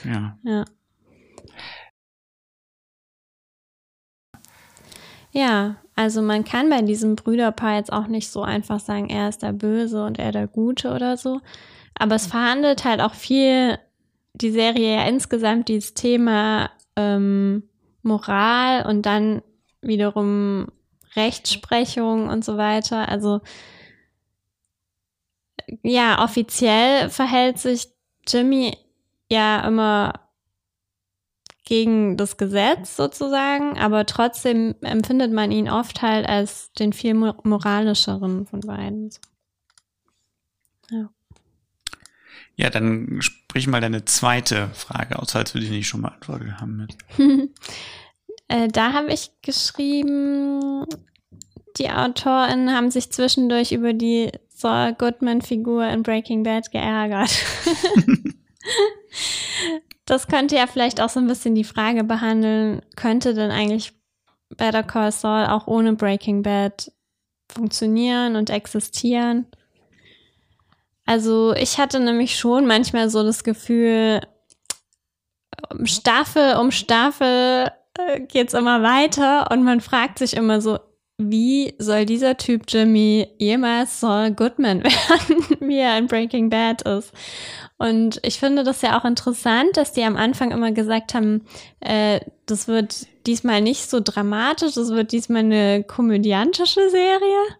Ja. 0.04 0.38
Ja. 0.42 0.64
Ja, 5.32 5.76
also 5.94 6.22
man 6.22 6.44
kann 6.44 6.70
bei 6.70 6.80
diesem 6.82 7.14
Brüderpaar 7.14 7.76
jetzt 7.76 7.92
auch 7.92 8.06
nicht 8.06 8.30
so 8.30 8.42
einfach 8.42 8.80
sagen, 8.80 9.10
er 9.10 9.28
ist 9.28 9.42
der 9.42 9.52
Böse 9.52 10.04
und 10.04 10.18
er 10.18 10.32
der 10.32 10.46
Gute 10.46 10.92
oder 10.94 11.16
so. 11.16 11.40
Aber 11.94 12.14
es 12.14 12.26
verhandelt 12.26 12.84
halt 12.84 13.00
auch 13.00 13.14
viel 13.14 13.78
die 14.34 14.50
Serie 14.50 14.96
ja 14.96 15.06
insgesamt 15.06 15.68
dieses 15.68 15.94
Thema 15.94 16.70
ähm, 16.96 17.64
Moral 18.02 18.86
und 18.86 19.04
dann 19.06 19.42
wiederum 19.82 20.68
Rechtsprechung 21.16 22.28
und 22.28 22.44
so 22.44 22.56
weiter. 22.56 23.08
Also 23.08 23.40
ja, 25.82 26.22
offiziell 26.22 27.10
verhält 27.10 27.58
sich 27.58 27.88
Jimmy 28.26 28.76
ja 29.30 29.66
immer 29.66 30.12
gegen 31.64 32.16
das 32.16 32.36
Gesetz 32.36 32.96
sozusagen, 32.96 33.76
aber 33.76 34.06
trotzdem 34.06 34.76
empfindet 34.82 35.32
man 35.32 35.50
ihn 35.50 35.68
oft 35.68 36.00
halt 36.00 36.26
als 36.28 36.72
den 36.72 36.92
viel 36.92 37.14
moralischeren 37.14 38.46
von 38.46 38.60
beiden. 38.60 39.10
Ja. 40.90 41.10
Ja, 42.54 42.70
dann 42.70 43.20
sprich 43.20 43.66
mal 43.66 43.80
deine 43.80 44.04
zweite 44.04 44.68
Frage 44.72 45.18
aus, 45.18 45.32
falls 45.32 45.54
wir 45.54 45.60
die 45.60 45.68
nicht 45.68 45.88
schon 45.88 46.02
beantwortet 46.02 46.52
haben. 46.60 46.76
Mit. 46.76 46.96
äh, 48.48 48.68
da 48.68 48.92
habe 48.92 49.12
ich 49.12 49.32
geschrieben, 49.42 50.86
die 51.78 51.90
AutorInnen 51.90 52.72
haben 52.72 52.90
sich 52.90 53.10
zwischendurch 53.10 53.72
über 53.72 53.92
die 53.92 54.30
Saul 54.48 54.94
Goodman-Figur 54.94 55.86
in 55.88 56.02
Breaking 56.02 56.44
Bad 56.44 56.70
geärgert. 56.70 57.30
das 60.06 60.28
könnte 60.28 60.56
ja 60.56 60.66
vielleicht 60.66 61.00
auch 61.00 61.08
so 61.08 61.20
ein 61.20 61.26
bisschen 61.26 61.54
die 61.54 61.64
Frage 61.64 62.04
behandeln, 62.04 62.82
könnte 62.96 63.34
denn 63.34 63.50
eigentlich 63.50 63.92
Better 64.56 64.82
Call 64.82 65.12
Saul 65.12 65.46
auch 65.46 65.66
ohne 65.66 65.94
Breaking 65.94 66.42
Bad 66.42 66.92
funktionieren 67.50 68.36
und 68.36 68.50
existieren? 68.50 69.46
Also 71.04 71.54
ich 71.54 71.78
hatte 71.78 72.00
nämlich 72.00 72.36
schon 72.36 72.66
manchmal 72.66 73.10
so 73.10 73.22
das 73.22 73.44
Gefühl, 73.44 74.20
Staffel 75.84 76.56
um 76.56 76.70
Staffel 76.70 77.70
äh, 77.94 78.20
geht's 78.20 78.54
immer 78.54 78.82
weiter 78.82 79.50
und 79.50 79.62
man 79.62 79.80
fragt 79.80 80.18
sich 80.18 80.34
immer 80.34 80.60
so, 80.60 80.78
wie 81.18 81.74
soll 81.78 82.04
dieser 82.04 82.36
Typ 82.36 82.62
Jimmy 82.68 83.28
jemals 83.38 84.00
Saul 84.00 84.32
Goodman 84.32 84.84
werden, 84.84 85.58
wie 85.60 85.78
er 85.78 85.96
in 85.98 86.06
Breaking 86.06 86.50
Bad 86.50 86.82
ist? 86.82 87.12
Und 87.78 88.20
ich 88.22 88.38
finde 88.38 88.64
das 88.64 88.82
ja 88.82 88.98
auch 88.98 89.04
interessant, 89.04 89.76
dass 89.76 89.92
die 89.92 90.02
am 90.02 90.16
Anfang 90.16 90.50
immer 90.50 90.72
gesagt 90.72 91.14
haben, 91.14 91.42
äh, 91.80 92.20
das 92.46 92.68
wird 92.68 93.06
diesmal 93.26 93.60
nicht 93.60 93.88
so 93.90 94.00
dramatisch, 94.02 94.74
das 94.74 94.90
wird 94.90 95.12
diesmal 95.12 95.40
eine 95.40 95.84
komödiantische 95.84 96.88
Serie. 96.90 97.56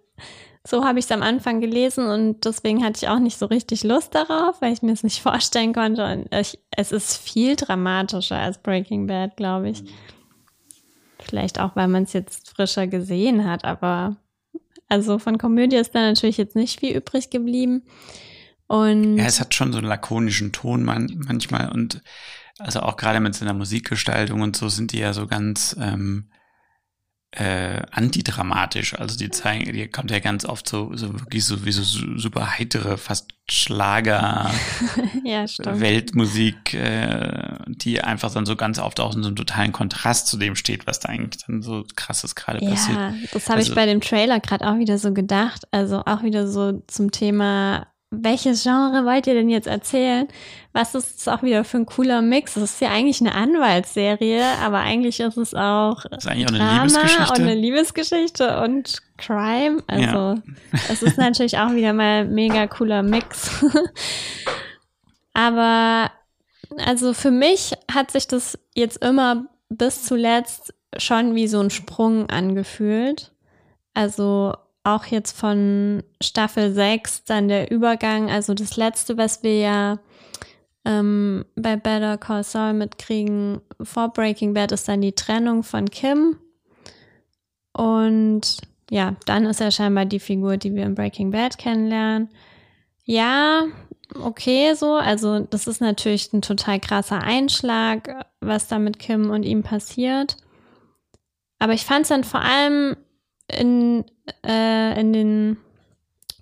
So 0.67 0.85
habe 0.85 0.99
ich 0.99 1.05
es 1.05 1.13
am 1.13 1.23
Anfang 1.23 1.61
gelesen 1.61 2.07
und 2.07 2.45
deswegen 2.45 2.85
hatte 2.85 2.99
ich 3.03 3.09
auch 3.09 3.21
nicht 3.21 3.39
so 3.39 3.47
richtig 3.47 3.85
Lust 3.85 4.15
darauf, 4.15 4.61
weil 4.61 4.73
ich 4.73 4.83
mir 4.83 4.93
es 4.93 5.05
nicht 5.05 5.23
vorstellen 5.23 5.73
konnte. 5.73 6.05
Und 6.05 6.35
ich, 6.35 6.59
es 6.77 6.93
ist 6.93 7.17
viel 7.17 7.57
dramatischer 7.57 8.37
als 8.37 8.59
Breaking 8.59 9.07
Bad, 9.07 9.37
glaube 9.37 9.71
ich. 9.71 9.85
Vielleicht 11.29 11.61
auch, 11.61 11.75
weil 11.77 11.89
man 11.89 12.05
es 12.05 12.13
jetzt 12.13 12.51
frischer 12.51 12.87
gesehen 12.87 13.45
hat, 13.45 13.65
aber 13.65 14.17
also 14.89 15.19
von 15.19 15.39
Komödie 15.39 15.77
ist 15.77 15.95
da 15.95 16.01
natürlich 16.01 16.37
jetzt 16.37 16.57
nicht 16.57 16.81
viel 16.81 16.97
übrig 16.97 17.31
geblieben. 17.31 17.83
Und 18.69 19.17
ja, 19.17 19.25
es 19.25 19.41
hat 19.41 19.55
schon 19.55 19.73
so 19.73 19.79
einen 19.79 19.87
lakonischen 19.87 20.53
Ton 20.53 20.85
man, 20.85 21.25
manchmal 21.27 21.71
und 21.71 22.03
also 22.59 22.81
auch 22.81 22.97
gerade 22.97 23.21
mit 23.21 23.35
seiner 23.35 23.53
Musikgestaltung 23.53 24.41
und 24.41 24.57
so 24.57 24.69
sind 24.69 24.93
die 24.93 24.99
ja 24.99 25.13
so 25.13 25.27
ganz 25.27 25.77
ähm, 25.79 26.31
äh, 27.37 27.83
antidramatisch. 27.91 28.99
Also 28.99 29.19
die 29.19 29.31
zeigen, 29.31 29.71
die 29.73 29.89
kommt 29.89 30.11
ja 30.11 30.21
ganz 30.21 30.47
oft 30.47 30.69
so, 30.69 30.91
so 30.95 31.13
wirklich 31.13 31.45
so 31.45 31.67
wie 31.67 31.73
so 31.73 31.83
super 31.83 32.59
heitere, 32.59 32.97
fast 32.97 33.29
Schlager, 33.49 34.51
ja, 35.25 35.45
Weltmusik, 35.65 36.75
äh, 36.75 37.59
die 37.69 38.01
einfach 38.01 38.33
dann 38.33 38.45
so 38.45 38.57
ganz 38.57 38.81
oft 38.81 38.99
auch 38.99 39.15
in 39.15 39.23
so 39.23 39.29
einem 39.29 39.37
totalen 39.37 39.71
Kontrast 39.71 40.27
zu 40.27 40.37
dem 40.37 40.57
steht, 40.57 40.89
was 40.89 40.99
da 40.99 41.11
eigentlich 41.11 41.45
dann 41.47 41.63
so 41.63 41.85
krasses 41.95 42.35
gerade 42.35 42.65
ja, 42.65 42.71
passiert. 42.71 42.99
Ja, 42.99 43.15
das 43.33 43.49
habe 43.49 43.59
also, 43.59 43.71
ich 43.71 43.77
bei 43.77 43.87
dem 43.87 44.01
Trailer 44.01 44.41
gerade 44.41 44.67
auch 44.67 44.79
wieder 44.79 44.99
so 44.99 45.13
gedacht. 45.13 45.63
Also 45.71 46.03
auch 46.07 46.25
wieder 46.25 46.49
so 46.49 46.83
zum 46.89 47.13
Thema 47.13 47.87
welches 48.11 48.63
Genre 48.63 49.05
wollt 49.05 49.27
ihr 49.27 49.35
denn 49.35 49.49
jetzt 49.51 49.67
erzählen? 49.67 50.29
Was 50.73 50.95
ist 50.95 51.21
es 51.21 51.29
auch 51.29 51.43
wieder 51.43 51.65
für 51.65 51.79
ein 51.79 51.87
cooler 51.87 52.23
Mix? 52.23 52.57
Es 52.57 52.63
ist 52.75 52.81
ja 52.81 52.91
eigentlich 52.91 53.21
eine 53.21 53.35
Anwaltsserie, 53.35 54.45
aber 54.63 54.79
eigentlich 54.79 55.19
ist 55.21 55.37
es 55.37 55.55
auch, 55.55 56.05
ist 56.07 56.27
eigentlich 56.29 56.47
auch 56.47 56.51
eine 56.51 56.59
Drama 56.59 56.83
Liebesgeschichte. 56.85 57.33
und 57.33 57.41
eine 57.41 57.55
Liebesgeschichte 57.55 58.61
und 58.63 59.03
Crime. 59.17 59.83
Also 59.89 60.05
Ja. 60.05 60.35
es 60.89 61.03
ist 61.03 61.19
natürlich 61.19 61.59
auch 61.59 61.73
wieder 61.73 61.93
mal 61.93 62.21
ein 62.23 62.35
mega 62.35 62.67
cooler 62.69 63.03
Mix. 63.03 63.65
aber 65.35 66.11
also 66.79 67.13
für 67.13 67.31
mich 67.31 67.73
hat 67.93 68.11
sich 68.11 68.27
das 68.29 68.59
jetzt 68.75 69.05
immer 69.05 69.47
bis 69.69 70.05
zuletzt 70.05 70.75
schon 70.97 71.35
wie 71.35 71.49
so 71.49 71.61
ein 71.61 71.71
Sprung 71.71 72.29
angefühlt. 72.31 73.33
Also 73.95 74.55
auch 74.87 75.07
jetzt 75.07 75.37
von 75.37 76.03
Staffel 76.23 76.73
6 76.73 77.25
dann 77.25 77.49
der 77.49 77.71
Übergang, 77.71 78.31
also 78.31 78.55
das 78.55 78.77
letzte, 78.77 79.17
was 79.17 79.43
wir 79.43 79.59
ja 79.59 79.99
ähm, 80.85 81.45
bei 81.57 81.77
Better 81.77 82.17
Call 82.17 82.45
Saul 82.45 82.73
mitkriegen 82.73 83.61
vor 83.83 84.13
Breaking 84.13 84.55
Bad, 84.55 84.73
ist 84.73 84.89
dann 84.89 85.01
die 85.01 85.15
Trennung 85.15 85.65
von 85.65 85.91
Kim. 85.91 86.39
Und 87.73 88.59
ja, 88.89 89.17
dann 89.27 89.45
ist 89.45 89.61
er 89.61 89.73
scheinbar 89.73 90.05
die 90.05 90.21
Figur, 90.21 90.57
die 90.57 90.75
wir 90.75 90.85
in 90.85 90.95
Breaking 90.95 91.33
Bad 91.33 91.59
kennenlernen. 91.59 92.31
Ja, 93.05 93.65
okay, 94.23 94.75
so. 94.75 94.95
Also, 94.95 95.41
das 95.41 95.67
ist 95.67 95.81
natürlich 95.81 96.33
ein 96.33 96.43
total 96.43 96.79
krasser 96.79 97.21
Einschlag, 97.21 98.25
was 98.41 98.69
da 98.69 98.79
mit 98.79 99.01
Kim 99.01 99.31
und 99.31 99.43
ihm 99.43 99.65
passiert. 99.65 100.37
Aber 101.59 101.73
ich 101.73 101.85
fand 101.85 102.03
es 102.03 102.09
dann 102.09 102.23
vor 102.23 102.43
allem 102.43 102.97
in, 103.49 104.05
äh, 104.45 105.01
in 105.01 105.13
den 105.13 105.57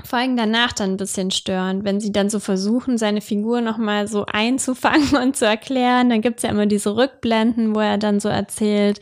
Folgen 0.03 0.37
danach 0.37 0.73
dann 0.73 0.93
ein 0.93 0.97
bisschen 0.97 1.31
störend, 1.31 1.85
wenn 1.85 2.01
sie 2.01 2.13
dann 2.13 2.29
so 2.29 2.41
versuchen, 2.41 2.99
seine 2.99 3.21
Figur 3.21 3.61
nochmal 3.61 4.09
so 4.09 4.27
einzufangen 4.27 5.17
und 5.23 5.37
zu 5.37 5.47
erklären. 5.47 6.11
Dann 6.11 6.21
gibt's 6.21 6.43
ja 6.43 6.51
immer 6.51 6.67
diese 6.67 6.97
Rückblenden, 6.97 7.75
wo 7.75 7.81
er 7.81 7.99
dann 7.99 8.21
so 8.21 8.29
erzählt, 8.29 9.01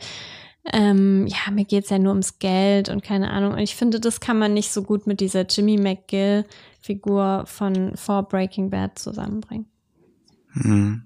ähm, 0.71 1.27
ja, 1.27 1.51
mir 1.51 1.65
geht's 1.65 1.89
ja 1.89 1.99
nur 1.99 2.11
ums 2.11 2.39
Geld 2.39 2.87
und 2.87 3.03
keine 3.03 3.31
Ahnung. 3.31 3.53
Und 3.53 3.59
ich 3.59 3.75
finde, 3.75 3.99
das 3.99 4.19
kann 4.21 4.39
man 4.39 4.53
nicht 4.53 4.71
so 4.71 4.83
gut 4.83 5.07
mit 5.07 5.19
dieser 5.19 5.45
Jimmy 5.45 5.77
McGill-Figur 5.77 7.43
von 7.47 7.97
vor 7.97 8.23
Breaking 8.23 8.69
Bad 8.69 8.97
zusammenbringen. 8.97 9.65
Hm. 10.53 11.03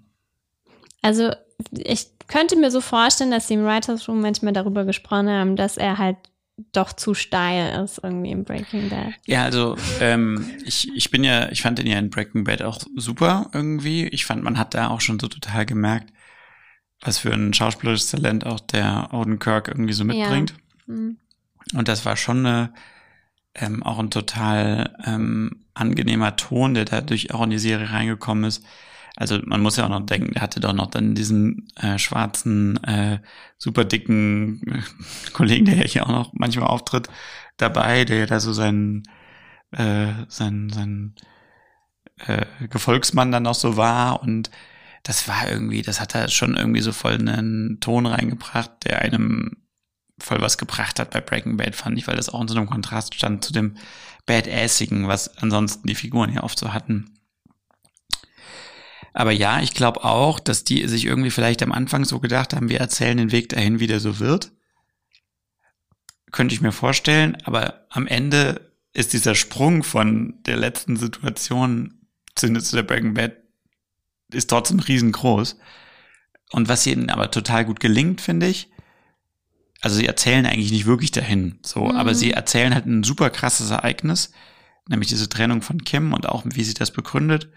Also 1.02 1.32
ich 1.72 2.08
könnte 2.28 2.56
mir 2.56 2.70
so 2.70 2.82
vorstellen, 2.82 3.32
dass 3.32 3.48
sie 3.48 3.56
im 3.56 3.66
Writers 3.66 4.08
Room 4.08 4.22
manchmal 4.22 4.54
darüber 4.54 4.86
gesprochen 4.86 5.30
haben, 5.30 5.56
dass 5.56 5.78
er 5.78 5.98
halt 5.98 6.18
doch 6.72 6.94
zu 6.94 7.14
steil 7.14 7.84
ist 7.84 8.00
irgendwie 8.02 8.32
im 8.32 8.44
Breaking 8.44 8.90
Bad. 8.90 9.14
Ja, 9.26 9.44
also 9.44 9.78
ähm, 10.00 10.50
ich, 10.66 10.90
ich 10.96 11.12
bin 11.12 11.24
ja, 11.24 11.50
ich 11.52 11.62
fand 11.62 11.78
den 11.78 11.88
ja 11.88 12.00
in 12.00 12.10
Breaking 12.10 12.44
Bad 12.46 12.64
auch 12.64 12.80
super 12.96 13.50
irgendwie. 13.54 14.08
Ich 14.08 14.26
fand, 14.26 14.44
man 14.44 14.58
hat 14.58 14.74
da 14.74 14.90
auch 14.90 15.02
schon 15.02 15.20
so 15.20 15.28
total 15.28 15.66
gemerkt, 15.66 16.12
was 17.02 17.20
für 17.20 17.32
ein 17.32 17.54
schauspielerisches 17.54 18.10
Talent 18.10 18.46
auch 18.46 18.60
der 18.60 19.10
Oden 19.14 19.38
Kirk 19.38 19.68
irgendwie 19.68 19.94
so 19.94 20.04
mitbringt. 20.04 20.56
Ja. 20.88 20.94
Mhm. 20.94 21.18
Und 21.76 21.88
das 21.88 22.06
war 22.06 22.16
schon 22.16 22.46
eine, 22.46 22.74
ähm, 23.54 23.84
auch 23.84 24.00
ein 24.00 24.10
total 24.10 24.96
ähm, 25.06 25.66
angenehmer 25.74 26.38
Ton, 26.38 26.74
der 26.74 26.86
dadurch 26.86 27.34
auch 27.34 27.44
in 27.44 27.52
die 27.52 27.60
Serie 27.60 27.92
reingekommen 27.92 28.46
ist. 28.46 28.64
Also 29.18 29.40
man 29.46 29.62
muss 29.62 29.78
ja 29.78 29.86
auch 29.86 29.90
noch 29.90 30.06
denken, 30.06 30.34
der 30.34 30.44
hatte 30.44 30.60
doch 30.60 30.74
noch 30.74 30.92
dann 30.92 31.16
diesen 31.16 31.68
äh, 31.76 31.98
schwarzen, 31.98 32.82
äh, 32.84 33.20
super 33.58 33.84
dicken 33.84 34.62
äh, 34.68 34.82
Kollegen, 35.34 35.66
der 35.66 35.78
ja 35.78 35.86
hier 35.86 36.06
auch 36.06 36.12
noch 36.12 36.34
manchmal 36.34 36.68
auftritt, 36.68 37.10
dabei, 37.58 38.06
der 38.06 38.28
da 38.28 38.40
so 38.40 38.54
sein, 38.54 39.04
äh, 39.72 40.14
sein, 40.28 40.70
sein 40.70 41.16
äh, 42.28 42.46
Gefolgsmann 42.70 43.32
dann 43.32 43.44
noch 43.44 43.56
so 43.56 43.76
war 43.76 44.22
und 44.22 44.52
das 45.02 45.28
war 45.28 45.50
irgendwie, 45.50 45.82
das 45.82 46.00
hat 46.00 46.14
er 46.14 46.28
schon 46.28 46.56
irgendwie 46.56 46.82
so 46.82 46.92
voll 46.92 47.16
einen 47.16 47.80
Ton 47.80 48.06
reingebracht, 48.06 48.86
der 48.86 49.02
einem 49.02 49.58
voll 50.20 50.42
was 50.42 50.60
gebracht 50.60 51.00
hat 51.00 51.10
bei 51.10 51.22
Breaking 51.22 51.58
Bad, 51.58 51.76
fand 51.76 51.98
ich, 51.98 52.08
weil 52.08 52.18
das 52.18 52.30
auch 52.30 52.42
in 52.42 52.48
so 52.48 52.56
einem 52.56 52.70
Kontrast 52.70 53.16
stand 53.16 53.44
zu 53.44 53.52
dem 53.52 53.78
Badassigen, 54.28 55.08
was 55.08 55.38
ansonsten 55.38 55.88
die 55.88 55.96
Figuren 55.96 56.34
ja 56.34 56.44
oft 56.44 56.60
so 56.60 56.74
hatten. 56.74 57.17
Aber 59.18 59.32
ja, 59.32 59.62
ich 59.62 59.74
glaube 59.74 60.04
auch, 60.04 60.40
dass 60.40 60.64
die 60.64 60.88
sich 60.88 61.06
irgendwie 61.06 61.32
vielleicht 61.32 61.64
am 61.64 61.72
Anfang 61.72 62.06
so 62.06 62.20
gedacht 62.20 62.54
haben, 62.54 62.70
wir 62.70 62.80
erzählen 62.80 63.18
den 63.18 63.32
Weg 63.32 63.50
dahin, 63.50 63.80
wie 63.80 63.88
der 63.88 64.00
so 64.00 64.20
wird. 64.20 64.52
könnte 66.32 66.54
ich 66.54 66.62
mir 66.62 66.72
vorstellen, 66.72 67.36
aber 67.44 67.88
am 67.90 68.06
Ende 68.06 68.70
ist 68.94 69.14
dieser 69.14 69.34
Sprung 69.34 69.82
von 69.82 70.36
der 70.46 70.56
letzten 70.58 70.98
Situation 70.98 72.06
zu, 72.36 72.54
zu 72.60 72.76
der 72.76 72.84
Breaking 72.84 73.16
Bad 73.16 73.38
ist 74.32 74.52
trotzdem 74.52 74.80
riesengroß. 74.80 75.58
Und 76.52 76.70
was 76.70 76.86
ihnen 76.86 77.10
aber 77.10 77.32
total 77.32 77.66
gut 77.66 77.80
gelingt, 77.80 78.22
finde 78.22 78.46
ich, 78.48 78.70
also 79.82 79.96
sie 79.96 80.06
erzählen 80.06 80.46
eigentlich 80.46 80.72
nicht 80.72 80.86
wirklich 80.86 81.12
dahin, 81.12 81.58
so, 81.66 81.86
Mhm. 81.86 81.96
aber 81.96 82.14
sie 82.14 82.34
erzählen 82.34 82.76
halt 82.76 82.86
ein 82.86 83.04
super 83.04 83.32
krasses 83.32 83.72
Ereignis, 83.72 84.32
nämlich 84.88 85.10
diese 85.10 85.28
Trennung 85.28 85.64
von 85.64 85.84
Kim 85.84 86.14
und 86.14 86.30
auch 86.30 86.44
wie 86.46 86.64
sie 86.64 86.76
das 86.76 86.92
begründet, 86.92 87.50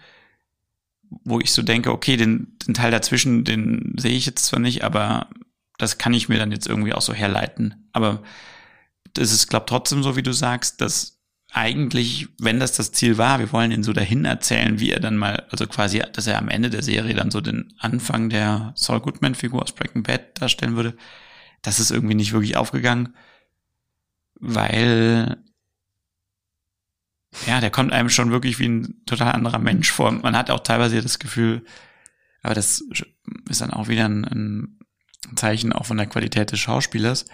wo 1.23 1.39
ich 1.39 1.51
so 1.51 1.61
denke, 1.61 1.91
okay, 1.91 2.17
den, 2.17 2.57
den 2.65 2.73
Teil 2.73 2.91
dazwischen, 2.91 3.43
den 3.43 3.95
sehe 3.97 4.15
ich 4.15 4.25
jetzt 4.25 4.45
zwar 4.45 4.59
nicht, 4.59 4.83
aber 4.83 5.27
das 5.77 5.97
kann 5.97 6.13
ich 6.13 6.29
mir 6.29 6.39
dann 6.39 6.51
jetzt 6.51 6.67
irgendwie 6.67 6.93
auch 6.93 7.01
so 7.01 7.13
herleiten. 7.13 7.89
Aber 7.91 8.23
das 9.13 9.31
ist, 9.31 9.47
glaube 9.47 9.65
trotzdem 9.67 10.03
so, 10.03 10.15
wie 10.15 10.23
du 10.23 10.31
sagst, 10.31 10.79
dass 10.81 11.19
eigentlich, 11.51 12.29
wenn 12.39 12.59
das 12.59 12.77
das 12.77 12.93
Ziel 12.93 13.17
war, 13.17 13.39
wir 13.39 13.51
wollen 13.51 13.71
ihn 13.71 13.83
so 13.83 13.91
dahin 13.91 14.23
erzählen, 14.23 14.79
wie 14.79 14.91
er 14.91 15.01
dann 15.01 15.17
mal, 15.17 15.45
also 15.49 15.67
quasi, 15.67 16.01
dass 16.13 16.27
er 16.27 16.37
am 16.37 16.47
Ende 16.47 16.69
der 16.69 16.81
Serie 16.81 17.13
dann 17.13 17.29
so 17.29 17.41
den 17.41 17.73
Anfang 17.77 18.29
der 18.29 18.71
Saul 18.75 19.01
Goodman-Figur 19.01 19.61
aus 19.61 19.73
Breaking 19.73 20.03
Bad 20.03 20.41
darstellen 20.41 20.77
würde, 20.77 20.95
das 21.61 21.79
ist 21.79 21.91
irgendwie 21.91 22.15
nicht 22.15 22.31
wirklich 22.31 22.55
aufgegangen, 22.55 23.15
weil 24.35 25.37
ja, 27.47 27.61
der 27.61 27.71
kommt 27.71 27.93
einem 27.93 28.09
schon 28.09 28.31
wirklich 28.31 28.59
wie 28.59 28.67
ein 28.67 29.01
total 29.05 29.31
anderer 29.33 29.59
Mensch 29.59 29.91
vor. 29.91 30.11
Man 30.11 30.35
hat 30.35 30.49
auch 30.51 30.59
teilweise 30.59 31.01
das 31.01 31.19
Gefühl, 31.19 31.65
aber 32.43 32.53
das 32.53 32.83
ist 33.49 33.61
dann 33.61 33.71
auch 33.71 33.87
wieder 33.87 34.05
ein, 34.05 34.25
ein 34.25 34.79
Zeichen 35.35 35.73
auch 35.73 35.85
von 35.85 35.97
der 35.97 36.07
Qualität 36.07 36.51
des 36.51 36.59
Schauspielers. 36.59 37.25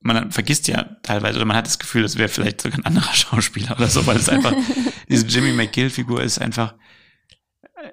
Man 0.00 0.32
vergisst 0.32 0.68
ja 0.68 0.96
teilweise, 1.02 1.36
oder 1.36 1.46
man 1.46 1.56
hat 1.56 1.66
das 1.66 1.78
Gefühl, 1.78 2.02
das 2.02 2.18
wäre 2.18 2.28
vielleicht 2.28 2.60
sogar 2.60 2.78
ein 2.78 2.86
anderer 2.86 3.14
Schauspieler 3.14 3.76
oder 3.76 3.88
so, 3.88 4.06
weil 4.06 4.16
es 4.16 4.28
einfach, 4.28 4.52
diese 5.08 5.26
Jimmy 5.26 5.52
McGill-Figur 5.52 6.22
ist 6.22 6.38
einfach 6.38 6.74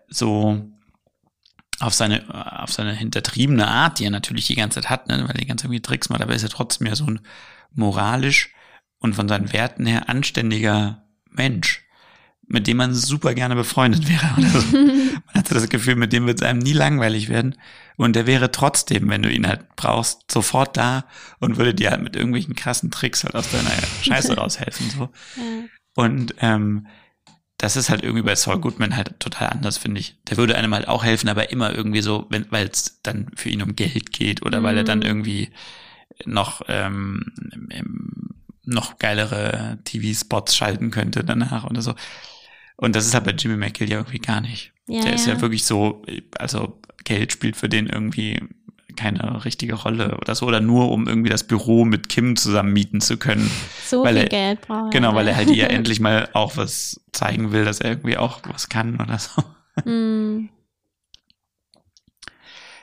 so 0.07 0.69
auf 1.79 1.93
seine, 1.93 2.61
auf 2.61 2.71
seine 2.71 2.93
hintertriebene 2.93 3.65
Art, 3.65 3.99
die 3.99 4.05
er 4.05 4.11
natürlich 4.11 4.47
die 4.47 4.55
ganze 4.55 4.81
Zeit 4.81 4.89
hat, 4.89 5.07
ne, 5.07 5.19
weil 5.21 5.35
er 5.35 5.41
die 5.41 5.45
ganze 5.45 5.63
Zeit 5.63 5.69
irgendwie 5.69 5.81
Tricks 5.81 6.09
macht, 6.09 6.21
aber 6.21 6.33
er 6.33 6.35
ist 6.35 6.41
ja 6.41 6.49
trotzdem 6.49 6.87
ja 6.87 6.95
so 6.95 7.05
ein 7.05 7.21
moralisch 7.71 8.53
und 8.97 9.15
von 9.15 9.29
seinen 9.29 9.53
Werten 9.53 9.85
her 9.85 10.09
anständiger 10.09 11.08
Mensch, 11.31 11.83
mit 12.47 12.67
dem 12.67 12.77
man 12.77 12.93
super 12.93 13.33
gerne 13.33 13.55
befreundet 13.55 14.09
wäre. 14.09 14.33
Oder 14.37 14.49
so. 14.49 14.77
man 14.77 15.35
hatte 15.35 15.53
das 15.53 15.69
Gefühl, 15.69 15.95
mit 15.95 16.13
dem 16.13 16.25
wird 16.25 16.41
es 16.41 16.47
einem 16.47 16.59
nie 16.59 16.73
langweilig 16.73 17.29
werden. 17.29 17.55
Und 17.97 18.15
der 18.15 18.25
wäre 18.25 18.51
trotzdem, 18.51 19.09
wenn 19.09 19.21
du 19.21 19.31
ihn 19.31 19.47
halt 19.47 19.75
brauchst, 19.75 20.31
sofort 20.31 20.77
da 20.77 21.05
und 21.39 21.57
würde 21.57 21.73
dir 21.73 21.91
halt 21.91 22.01
mit 22.01 22.15
irgendwelchen 22.15 22.55
krassen 22.55 22.91
Tricks 22.91 23.23
halt 23.23 23.35
aus 23.35 23.51
deiner 23.51 23.69
Scheiße 24.01 24.33
raushelfen. 24.37 24.89
So. 24.89 25.09
Und 25.95 26.33
ähm, 26.39 26.87
das 27.57 27.75
ist 27.75 27.89
halt 27.89 28.03
irgendwie 28.03 28.23
bei 28.23 28.35
Saul 28.35 28.59
Goodman 28.59 28.95
halt 28.95 29.19
total 29.19 29.49
anders, 29.49 29.77
finde 29.77 29.99
ich. 29.99 30.15
Der 30.29 30.37
würde 30.37 30.55
einem 30.55 30.73
halt 30.73 30.87
auch 30.87 31.03
helfen, 31.03 31.27
aber 31.27 31.51
immer 31.51 31.75
irgendwie 31.75 32.01
so, 32.01 32.25
wenn, 32.29 32.49
weil 32.51 32.67
es 32.67 33.01
dann 33.03 33.27
für 33.35 33.49
ihn 33.49 33.61
um 33.61 33.75
Geld 33.75 34.13
geht 34.13 34.43
oder 34.45 34.63
weil 34.63 34.77
er 34.77 34.85
dann 34.85 34.99
Mhm. 34.99 35.05
irgendwie 35.05 35.49
noch 36.25 36.61
ähm, 36.67 37.25
noch 38.69 38.99
geilere 38.99 39.79
TV-Spots 39.83 40.55
schalten 40.55 40.91
könnte 40.91 41.23
danach 41.23 41.65
oder 41.65 41.81
so. 41.81 41.93
Und 42.77 42.95
das 42.95 43.05
ist 43.05 43.13
halt 43.13 43.25
bei 43.25 43.31
Jimmy 43.31 43.57
McGill 43.57 43.89
ja 43.89 43.97
irgendwie 43.97 44.19
gar 44.19 44.41
nicht. 44.41 44.73
Ja, 44.87 45.03
der 45.03 45.13
ist 45.13 45.27
ja 45.27 45.33
ja. 45.33 45.41
wirklich 45.41 45.65
so, 45.65 46.01
also 46.37 46.79
Geld 47.03 47.31
spielt 47.31 47.57
für 47.57 47.69
den 47.69 47.87
irgendwie 47.87 48.39
keine 48.95 49.45
richtige 49.45 49.75
Rolle 49.75 50.17
oder 50.17 50.35
so, 50.35 50.45
oder 50.45 50.59
nur 50.59 50.91
um 50.91 51.07
irgendwie 51.07 51.29
das 51.29 51.45
Büro 51.45 51.85
mit 51.85 52.09
Kim 52.09 52.35
zusammen 52.35 52.73
mieten 52.73 53.01
zu 53.01 53.17
können. 53.17 53.49
So 53.85 54.03
weil 54.03 54.15
viel 54.15 54.23
er, 54.23 54.29
Geld 54.29 54.61
braucht. 54.61 54.91
Genau, 54.91 55.15
weil 55.15 55.27
er 55.27 55.35
halt 55.35 55.49
ihr 55.49 55.69
endlich 55.69 55.99
mal 55.99 56.29
auch 56.33 56.57
was 56.57 57.01
zeigen 57.13 57.51
will, 57.51 57.65
dass 57.65 57.79
er 57.79 57.91
irgendwie 57.91 58.17
auch 58.17 58.41
was 58.51 58.69
kann 58.69 58.99
oder 58.99 59.17
so. 59.17 59.41
Hm. 59.83 60.49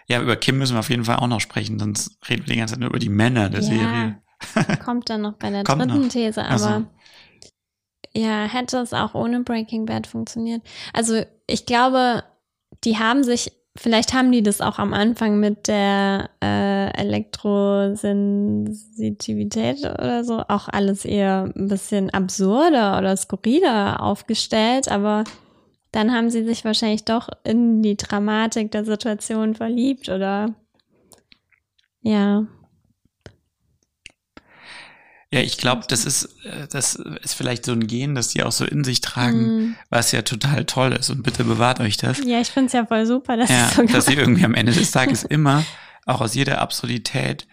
Ja, 0.09 0.23
über 0.23 0.37
Kim 0.37 0.59
müssen 0.59 0.75
wir 0.75 0.81
auf 0.81 0.91
jeden 0.91 1.05
Fall 1.05 1.17
auch 1.17 1.27
noch 1.27 1.41
sprechen, 1.41 1.79
sonst 1.79 2.19
reden 2.29 2.47
wir 2.47 2.55
die 2.55 2.59
ganze 2.59 2.75
Zeit 2.75 2.81
nur 2.81 2.91
über 2.91 2.99
die 2.99 3.09
Männer 3.09 3.51
der 3.51 3.61
Ja. 3.61 3.67
Serie. 3.67 4.23
Kommt 4.85 5.11
dann 5.11 5.23
noch 5.23 5.33
bei 5.35 5.51
der 5.51 5.65
Kommt 5.65 5.83
dritten 5.83 6.03
noch. 6.03 6.09
These, 6.09 6.45
aber 6.45 6.85
ja, 8.15 8.45
hätte 8.45 8.79
es 8.79 8.95
auch 8.95 9.15
ohne 9.15 9.41
Breaking 9.41 9.87
Bad 9.87 10.07
funktioniert. 10.07 10.63
Also 10.93 11.23
ich 11.47 11.67
glaube, 11.67 12.23
die 12.85 12.99
haben 12.99 13.25
sich, 13.25 13.53
vielleicht 13.77 14.15
haben 14.15 14.33
die 14.33 14.43
das 14.43 14.63
auch 14.63 14.79
am 14.79 14.95
Anfang 14.95 15.39
mit 15.39 15.69
der 15.69 16.31
äh, 16.43 16.91
Elektrosensitivität 16.99 19.81
oder 19.81 20.25
so 20.25 20.41
auch 20.49 20.69
alles 20.69 21.05
eher 21.05 21.53
ein 21.55 21.69
bisschen 21.69 22.09
absurder 22.11 22.97
oder 22.99 23.17
skurriler 23.17 24.03
aufgestellt, 24.03 24.89
aber 24.89 25.25
dann 25.93 26.13
haben 26.13 26.31
sie 26.31 26.45
sich 26.45 26.65
wahrscheinlich 26.65 27.05
doch 27.05 27.29
in 27.45 27.83
die 27.83 27.97
Dramatik 27.97 28.71
der 28.71 28.85
Situation 28.85 29.55
verliebt 29.55 30.09
oder 30.09 30.55
ja. 32.01 32.47
Ja, 35.37 35.43
ich 35.43 35.59
glaube, 35.59 35.85
das 35.89 36.05
ist, 36.05 36.25
äh, 36.45 36.67
das 36.71 36.95
ist 36.97 37.35
vielleicht 37.35 37.65
so 37.65 37.73
ein 37.73 37.87
Gen, 37.87 38.15
das 38.15 38.29
die 38.29 38.43
auch 38.43 38.53
so 38.53 38.65
in 38.65 38.85
sich 38.85 39.01
tragen, 39.01 39.69
Mm. 39.71 39.77
was 39.91 40.13
ja 40.13 40.23
total 40.23 40.65
toll 40.65 40.93
ist. 40.93 41.11
Und 41.11 41.23
bitte 41.23 41.45
bewahrt 41.45 41.81
euch 41.81 41.97
das. 41.97 42.19
Ja, 42.25 42.41
ich 42.41 42.49
finde 42.49 42.67
es 42.69 42.73
ja 42.73 42.87
voll 42.87 43.07
super, 43.07 43.37
dass 43.37 43.51
Ja, 43.51 43.71
dass 43.93 44.07
sie 44.07 44.15
irgendwie 44.15 44.45
am 44.45 44.55
Ende 44.55 44.73
des 44.73 44.91
Tages 44.91 45.23
immer, 45.29 45.65
auch 46.07 46.21
aus 46.21 46.35
jeder 46.35 46.61
Absurdität, 46.61 47.47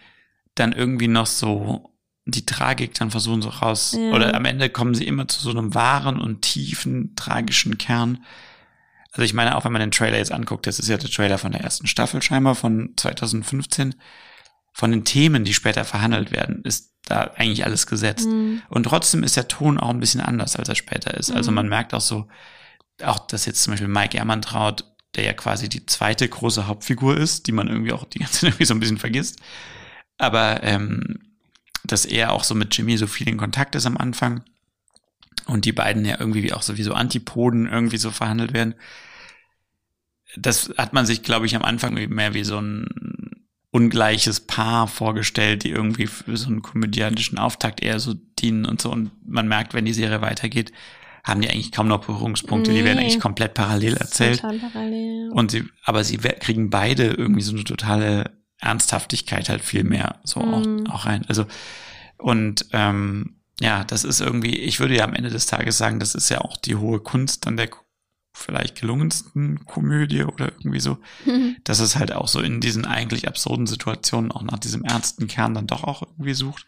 dann 0.54 0.72
irgendwie 0.72 1.08
noch 1.08 1.26
so 1.26 1.90
die 2.26 2.46
Tragik 2.46 2.94
dann 2.94 3.10
versuchen 3.10 3.42
so 3.42 3.50
raus. 3.50 3.94
Ja. 3.98 4.12
Oder 4.12 4.34
am 4.34 4.44
Ende 4.46 4.70
kommen 4.70 4.94
sie 4.94 5.06
immer 5.06 5.28
zu 5.28 5.40
so 5.40 5.50
einem 5.50 5.74
wahren 5.74 6.20
und 6.20 6.40
tiefen, 6.42 7.14
tragischen 7.16 7.76
Kern. 7.76 8.24
Also 9.12 9.22
ich 9.22 9.34
meine, 9.34 9.56
auch 9.56 9.64
wenn 9.64 9.72
man 9.72 9.80
den 9.80 9.90
Trailer 9.90 10.16
jetzt 10.16 10.32
anguckt, 10.32 10.66
das 10.66 10.78
ist 10.78 10.88
ja 10.88 10.96
der 10.96 11.10
Trailer 11.10 11.38
von 11.38 11.52
der 11.52 11.60
ersten 11.60 11.86
Staffel 11.86 12.22
scheinbar 12.22 12.54
von 12.54 12.94
2015. 12.96 13.94
Von 14.76 14.90
den 14.90 15.04
Themen, 15.04 15.44
die 15.44 15.54
später 15.54 15.84
verhandelt 15.84 16.32
werden, 16.32 16.62
ist 16.64 16.92
da 17.06 17.30
eigentlich 17.36 17.64
alles 17.64 17.86
gesetzt. 17.86 18.26
Mhm. 18.26 18.60
Und 18.68 18.82
trotzdem 18.84 19.22
ist 19.22 19.36
der 19.36 19.48
Ton 19.48 19.78
auch 19.78 19.90
ein 19.90 20.00
bisschen 20.00 20.20
anders, 20.20 20.56
als 20.56 20.68
er 20.68 20.74
später 20.74 21.14
ist. 21.14 21.30
Also 21.30 21.50
Mhm. 21.50 21.54
man 21.54 21.68
merkt 21.68 21.94
auch 21.94 22.00
so, 22.00 22.26
auch 23.02 23.20
dass 23.26 23.46
jetzt 23.46 23.62
zum 23.62 23.72
Beispiel 23.72 23.88
Mike 23.88 24.16
Ehrmantraut, 24.16 24.84
der 25.14 25.24
ja 25.24 25.32
quasi 25.32 25.68
die 25.68 25.86
zweite 25.86 26.28
große 26.28 26.66
Hauptfigur 26.66 27.16
ist, 27.16 27.46
die 27.46 27.52
man 27.52 27.68
irgendwie 27.68 27.92
auch 27.92 28.04
die 28.04 28.18
ganze 28.18 28.40
Zeit 28.40 28.42
irgendwie 28.50 28.64
so 28.64 28.74
ein 28.74 28.80
bisschen 28.80 28.98
vergisst. 28.98 29.38
Aber 30.18 30.62
ähm, 30.64 31.20
dass 31.84 32.04
er 32.04 32.32
auch 32.32 32.42
so 32.44 32.54
mit 32.54 32.76
Jimmy 32.76 32.96
so 32.96 33.06
viel 33.06 33.28
in 33.28 33.36
Kontakt 33.36 33.74
ist 33.76 33.86
am 33.86 33.96
Anfang 33.96 34.42
und 35.46 35.66
die 35.66 35.72
beiden 35.72 36.04
ja 36.04 36.18
irgendwie 36.18 36.52
auch 36.52 36.62
sowieso 36.62 36.94
Antipoden 36.94 37.68
irgendwie 37.68 37.98
so 37.98 38.10
verhandelt 38.10 38.52
werden. 38.54 38.74
Das 40.36 40.72
hat 40.78 40.92
man 40.92 41.06
sich, 41.06 41.22
glaube 41.22 41.46
ich, 41.46 41.54
am 41.54 41.62
Anfang 41.62 41.94
mehr 41.94 42.34
wie 42.34 42.42
so 42.44 42.58
ein 42.58 42.86
ungleiches 43.74 44.38
Paar 44.38 44.86
vorgestellt, 44.86 45.64
die 45.64 45.70
irgendwie 45.70 46.06
für 46.06 46.36
so 46.36 46.46
einen 46.46 46.62
komödiantischen 46.62 47.38
Auftakt 47.38 47.82
eher 47.82 47.98
so 47.98 48.14
dienen 48.38 48.66
und 48.66 48.80
so. 48.80 48.92
Und 48.92 49.10
man 49.26 49.48
merkt, 49.48 49.74
wenn 49.74 49.84
die 49.84 49.92
Serie 49.92 50.20
weitergeht, 50.20 50.70
haben 51.24 51.40
die 51.40 51.50
eigentlich 51.50 51.72
kaum 51.72 51.88
noch 51.88 52.04
Berührungspunkte. 52.06 52.72
Die 52.72 52.84
werden 52.84 52.98
Nee. 52.98 53.04
eigentlich 53.06 53.18
komplett 53.20 53.54
parallel 53.54 53.96
erzählt. 53.96 54.40
Total 54.42 54.58
parallel. 54.58 55.30
Und 55.32 55.50
sie, 55.50 55.64
aber 55.84 56.04
sie 56.04 56.18
kriegen 56.18 56.70
beide 56.70 57.06
irgendwie 57.06 57.40
so 57.42 57.52
eine 57.52 57.64
totale 57.64 58.30
Ernsthaftigkeit 58.60 59.48
halt 59.48 59.62
viel 59.64 59.82
mehr 59.82 60.20
so 60.22 60.38
Mhm. 60.40 60.86
auch, 60.86 60.94
auch 60.94 61.06
rein. 61.06 61.24
Also, 61.26 61.46
und 62.18 62.66
ähm, 62.72 63.40
ja, 63.60 63.82
das 63.82 64.04
ist 64.04 64.20
irgendwie, 64.20 64.56
ich 64.56 64.78
würde 64.78 64.94
ja 64.96 65.04
am 65.04 65.14
Ende 65.14 65.30
des 65.30 65.46
Tages 65.46 65.78
sagen, 65.78 65.98
das 65.98 66.14
ist 66.14 66.28
ja 66.28 66.42
auch 66.42 66.56
die 66.58 66.76
hohe 66.76 67.00
Kunst 67.00 67.46
an 67.48 67.56
der 67.56 67.68
vielleicht 68.36 68.80
gelungensten 68.80 69.64
Komödie 69.64 70.24
oder 70.24 70.46
irgendwie 70.52 70.80
so, 70.80 70.98
dass 71.62 71.78
es 71.78 71.96
halt 71.96 72.12
auch 72.12 72.28
so 72.28 72.40
in 72.40 72.60
diesen 72.60 72.84
eigentlich 72.84 73.28
absurden 73.28 73.66
Situationen 73.66 74.32
auch 74.32 74.42
nach 74.42 74.58
diesem 74.58 74.82
ernsten 74.84 75.28
Kern 75.28 75.54
dann 75.54 75.66
doch 75.68 75.84
auch 75.84 76.02
irgendwie 76.02 76.34
sucht. 76.34 76.66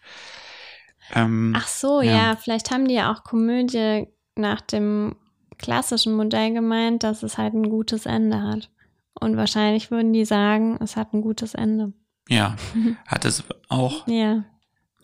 Ähm, 1.15 1.53
Ach 1.57 1.67
so, 1.69 2.01
Ja. 2.01 2.13
ja. 2.31 2.37
vielleicht 2.37 2.71
haben 2.71 2.87
die 2.89 2.95
ja 2.95 3.13
auch 3.13 3.25
Komödie 3.25 4.07
nach 4.37 4.61
dem 4.61 5.17
klassischen 5.59 6.15
Modell 6.15 6.53
gemeint, 6.53 7.03
dass 7.03 7.23
es 7.23 7.37
halt 7.37 7.55
ein 7.55 7.69
gutes 7.69 8.07
Ende 8.07 8.43
hat. 8.43 8.71
Und 9.19 9.37
wahrscheinlich 9.37 9.91
würden 9.91 10.13
die 10.13 10.25
sagen, 10.25 10.79
es 10.81 10.97
hat 10.97 11.15
ein 11.15 11.23
gutes 11.23 11.55
Ende. 11.55 11.93
ja, 12.29 12.57
hat 13.07 13.25
es 13.25 13.43
auch. 13.69 14.07
Ja. 14.07 14.45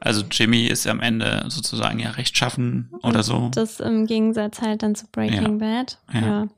Also 0.05 0.24
Jimmy 0.28 0.66
ist 0.66 0.86
am 0.88 1.00
Ende 1.00 1.44
sozusagen 1.48 2.00
ja 2.00 2.11
rechtschaffen 2.11 2.90
oder 3.03 3.22
so. 3.22 3.50
Das 3.55 3.78
im 3.78 4.07
Gegensatz 4.07 4.61
halt 4.61 4.82
dann 4.82 4.96
zu 4.96 5.07
Breaking 5.12 5.59
Bad. 5.59 5.98
Ja. 6.12 6.20
Ja. 6.20 6.48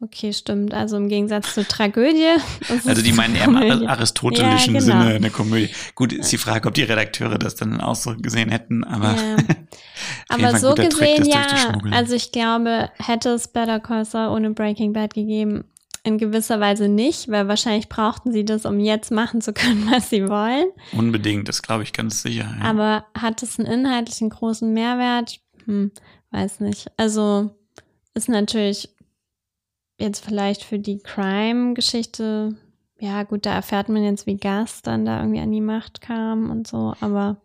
Okay, 0.00 0.32
stimmt. 0.32 0.72
Also 0.72 0.96
im 0.98 1.08
Gegensatz 1.08 1.54
zur 1.54 1.66
Tragödie. 1.66 2.36
Also 2.86 3.02
die 3.02 3.12
meinen 3.12 3.34
eher 3.34 3.44
im 3.44 3.86
aristotelischen 3.88 4.74
Ja, 4.74 4.80
genau. 4.80 5.02
Sinne 5.02 5.14
eine 5.16 5.30
Komödie. 5.30 5.70
Gut, 5.94 6.12
ist 6.12 6.30
die 6.32 6.38
Frage, 6.38 6.68
ob 6.68 6.74
die 6.74 6.82
Redakteure 6.82 7.38
das 7.38 7.54
dann 7.56 7.80
auch 7.80 7.96
so 7.96 8.16
gesehen 8.16 8.50
hätten, 8.50 8.84
aber 8.84 9.14
Ja. 9.14 9.36
Aber 10.28 10.58
so 10.58 10.74
Trick, 10.74 10.90
gesehen 10.90 11.18
das 11.18 11.28
ja. 11.28 11.78
Also 11.90 12.14
ich 12.14 12.32
glaube, 12.32 12.90
hätte 12.98 13.30
es 13.30 13.48
Better 13.48 13.80
Call 13.80 14.04
Saul 14.04 14.34
ohne 14.34 14.50
Breaking 14.50 14.92
Bad 14.92 15.14
gegeben, 15.14 15.64
in 16.04 16.18
gewisser 16.18 16.58
Weise 16.58 16.88
nicht, 16.88 17.28
weil 17.28 17.48
wahrscheinlich 17.48 17.88
brauchten 17.88 18.32
sie 18.32 18.44
das, 18.44 18.66
um 18.66 18.80
jetzt 18.80 19.10
machen 19.10 19.40
zu 19.40 19.52
können, 19.52 19.86
was 19.90 20.10
sie 20.10 20.28
wollen. 20.28 20.66
Unbedingt, 20.92 21.48
das 21.48 21.62
glaube 21.62 21.82
ich 21.84 21.92
ganz 21.92 22.22
sicher. 22.22 22.54
Ja. 22.58 22.64
Aber 22.64 23.06
hat 23.16 23.42
es 23.42 23.58
einen 23.58 23.68
inhaltlichen 23.68 24.30
großen 24.30 24.72
Mehrwert? 24.72 25.40
Hm, 25.66 25.92
weiß 26.30 26.60
nicht. 26.60 26.90
Also 26.96 27.50
ist 28.14 28.28
natürlich 28.28 28.90
jetzt 29.98 30.24
vielleicht 30.24 30.64
für 30.64 30.78
die 30.78 30.98
Crime-Geschichte, 30.98 32.56
ja 32.98 33.22
gut, 33.22 33.46
da 33.46 33.54
erfährt 33.54 33.88
man 33.88 34.02
jetzt, 34.02 34.26
wie 34.26 34.36
Gas 34.36 34.82
dann 34.82 35.04
da 35.04 35.20
irgendwie 35.20 35.40
an 35.40 35.52
die 35.52 35.60
Macht 35.60 36.00
kam 36.00 36.50
und 36.50 36.66
so, 36.66 36.94
aber 37.00 37.40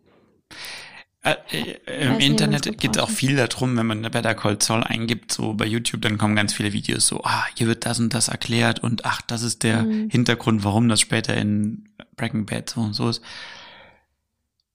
Im 1.50 2.10
weiß 2.10 2.18
nicht, 2.18 2.28
Internet 2.28 2.78
geht 2.78 2.96
es 2.96 3.02
auch 3.02 3.10
viel 3.10 3.36
darum, 3.36 3.76
wenn 3.76 3.86
man 3.86 4.02
Better 4.02 4.34
Call 4.34 4.60
Saul 4.60 4.82
eingibt, 4.84 5.32
so 5.32 5.54
bei 5.54 5.66
YouTube, 5.66 6.02
dann 6.02 6.18
kommen 6.18 6.36
ganz 6.36 6.52
viele 6.54 6.72
Videos 6.72 7.06
so, 7.06 7.22
ah, 7.24 7.44
hier 7.56 7.66
wird 7.66 7.86
das 7.86 7.98
und 7.98 8.14
das 8.14 8.28
erklärt 8.28 8.80
und 8.80 9.04
ach, 9.04 9.20
das 9.22 9.42
ist 9.42 9.62
der 9.62 9.82
Mhm. 9.82 10.10
Hintergrund, 10.10 10.64
warum 10.64 10.88
das 10.88 11.00
später 11.00 11.36
in 11.36 11.88
Breaking 12.16 12.46
Bad 12.46 12.70
so 12.70 12.80
und 12.80 12.94
so 12.94 13.08
ist. 13.08 13.22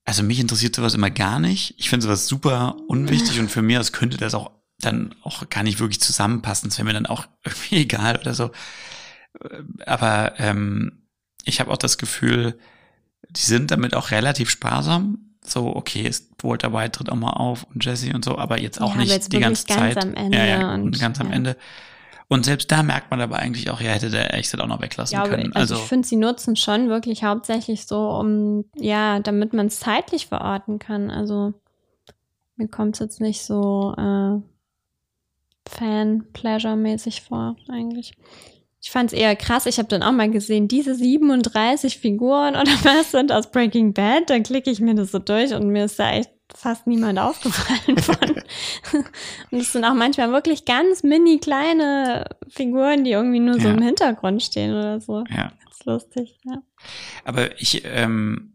Also 0.06 0.24
mich 0.24 0.40
interessiert 0.40 0.76
sowas 0.76 0.94
immer 0.96 1.10
gar 1.10 1.40
nicht. 1.40 1.76
Ich 1.78 1.90
finde 1.90 2.06
sowas 2.06 2.28
super 2.28 2.76
unwichtig 2.88 3.40
und 3.40 3.50
für 3.50 3.62
mich 3.62 3.78
aus 3.78 3.92
könnte 3.94 4.18
das 4.18 4.34
auch 4.34 4.52
dann 4.80 5.16
auch 5.24 5.50
gar 5.50 5.64
nicht 5.64 5.80
wirklich 5.80 6.02
zusammenpassen. 6.02 6.70
Das 6.70 6.78
wäre 6.78 6.86
mir 6.86 6.94
dann 6.94 7.06
auch 7.06 7.26
irgendwie 7.46 7.78
egal 7.78 8.18
oder 8.18 8.34
so. 8.34 8.52
Aber 9.86 10.34
ähm, 10.40 11.04
ich 11.46 11.60
habe 11.60 11.72
auch 11.72 11.78
das 11.78 11.98
Gefühl, 11.98 12.58
die 13.30 13.42
sind 13.42 13.72
damit 13.72 13.96
auch 13.96 14.12
relativ 14.12 14.50
sparsam. 14.50 15.23
So, 15.46 15.76
okay, 15.76 16.02
ist 16.04 16.32
Walter 16.42 16.72
White 16.74 16.92
tritt 16.92 17.10
auch 17.12 17.16
mal 17.16 17.32
auf 17.32 17.66
und 17.74 17.84
Jesse 17.84 18.14
und 18.14 18.24
so, 18.26 18.38
aber 18.38 18.60
jetzt 18.60 18.82
auch 18.82 18.92
Ja, 18.96 19.02
nicht 19.02 19.12
jetzt 19.12 19.34
die 19.34 19.40
ganze 19.40 19.66
ganz 19.68 19.80
Zeit. 19.80 20.04
am 20.04 20.14
Ende 20.16 20.38
ja, 20.38 20.46
ja, 20.46 20.74
und- 20.74 21.00
ganz 21.00 21.20
am 21.20 21.30
ja. 21.30 21.34
Ende. 21.36 21.58
Und 22.30 22.46
selbst 22.46 22.72
da 22.72 22.82
merkt 22.82 23.12
man 23.12 23.22
aber 23.22 23.38
eigentlich 23.38 23.70
auch, 23.70 23.80
ja, 23.82 23.92
hätte 23.92 24.10
der 24.10 24.34
echt 24.34 24.60
auch 24.60 24.66
noch 24.66 24.82
weglassen 24.82 25.16
Ja, 25.16 25.24
können. 25.28 25.54
also, 25.54 25.76
Also, 25.76 25.84
ich 25.84 25.90
finde, 25.90 26.08
sie 26.08 26.16
nutzen 26.16 26.56
schon 26.56 26.88
wirklich 26.90 27.24
hauptsächlich 27.24 27.86
so, 27.86 28.10
um, 28.10 28.66
ja, 28.76 29.20
damit 29.20 29.54
man 29.54 29.68
es 29.68 29.80
zeitlich 29.80 30.28
verorten 30.28 30.80
kann. 30.80 31.12
Also 31.12 31.54
mir 32.56 32.68
kommt 32.70 32.96
es 32.96 33.00
jetzt 33.00 33.22
nicht 33.22 33.44
so 33.44 33.94
äh, 33.98 34.40
Fan-Pleasure-mäßig 35.70 37.22
vor, 37.22 37.56
eigentlich. 37.70 38.14
Ich 38.86 38.92
fand 38.92 39.14
es 39.14 39.18
eher 39.18 39.34
krass. 39.38 39.66
Ich 39.66 39.78
habe 39.78 39.88
dann 39.88 40.04
auch 40.04 40.12
mal 40.12 40.30
gesehen, 40.30 40.68
diese 40.68 40.94
37 40.94 41.98
Figuren 41.98 42.56
oder 42.56 42.66
was 42.84 43.12
sind 43.12 43.32
aus 43.32 43.50
Breaking 43.50 43.94
Bad. 43.94 44.30
Dann 44.30 44.44
klicke 44.44 44.70
ich 44.70 44.82
mir 44.82 44.94
das 44.94 45.12
so 45.12 45.20
durch 45.20 45.54
und 45.54 45.70
mir 45.70 45.86
ist 45.86 45.98
da 46.00 46.12
echt 46.12 46.30
fast 46.54 46.86
niemand 46.86 47.18
aufgefallen 47.18 47.98
von. 48.02 48.44
und 49.52 49.60
es 49.60 49.72
sind 49.72 49.86
auch 49.86 49.94
manchmal 49.94 50.32
wirklich 50.34 50.66
ganz 50.66 51.02
mini 51.02 51.40
kleine 51.40 52.26
Figuren, 52.50 53.06
die 53.06 53.12
irgendwie 53.12 53.40
nur 53.40 53.56
so 53.60 53.70
Ja. 53.70 53.74
im 53.74 53.82
Hintergrund 53.82 54.44
stehen 54.44 54.72
oder 54.74 55.00
so. 55.00 55.24
ja. 55.30 55.52
Ganz 55.64 55.86
lustig, 55.86 56.38
ja. 56.44 56.62
Aber 57.24 57.60
ich, 57.62 57.84
ähm, 57.86 58.54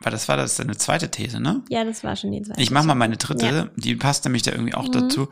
war 0.00 0.10
das 0.10 0.28
war 0.28 0.36
das 0.38 0.56
deine 0.56 0.76
zweite 0.76 1.10
These, 1.10 1.40
ne? 1.40 1.62
Ja, 1.68 1.84
das 1.84 2.02
war 2.04 2.16
schon 2.16 2.32
die 2.32 2.42
zweite. 2.42 2.60
Ich 2.60 2.70
mache 2.70 2.86
mal 2.86 2.94
meine 2.94 3.18
dritte, 3.18 3.46
Ja. 3.46 3.68
die 3.76 3.94
passt 3.96 4.24
nämlich 4.24 4.42
da 4.42 4.50
irgendwie 4.52 4.74
auch 4.74 4.88
Mhm. 4.88 4.92
dazu. 4.92 5.28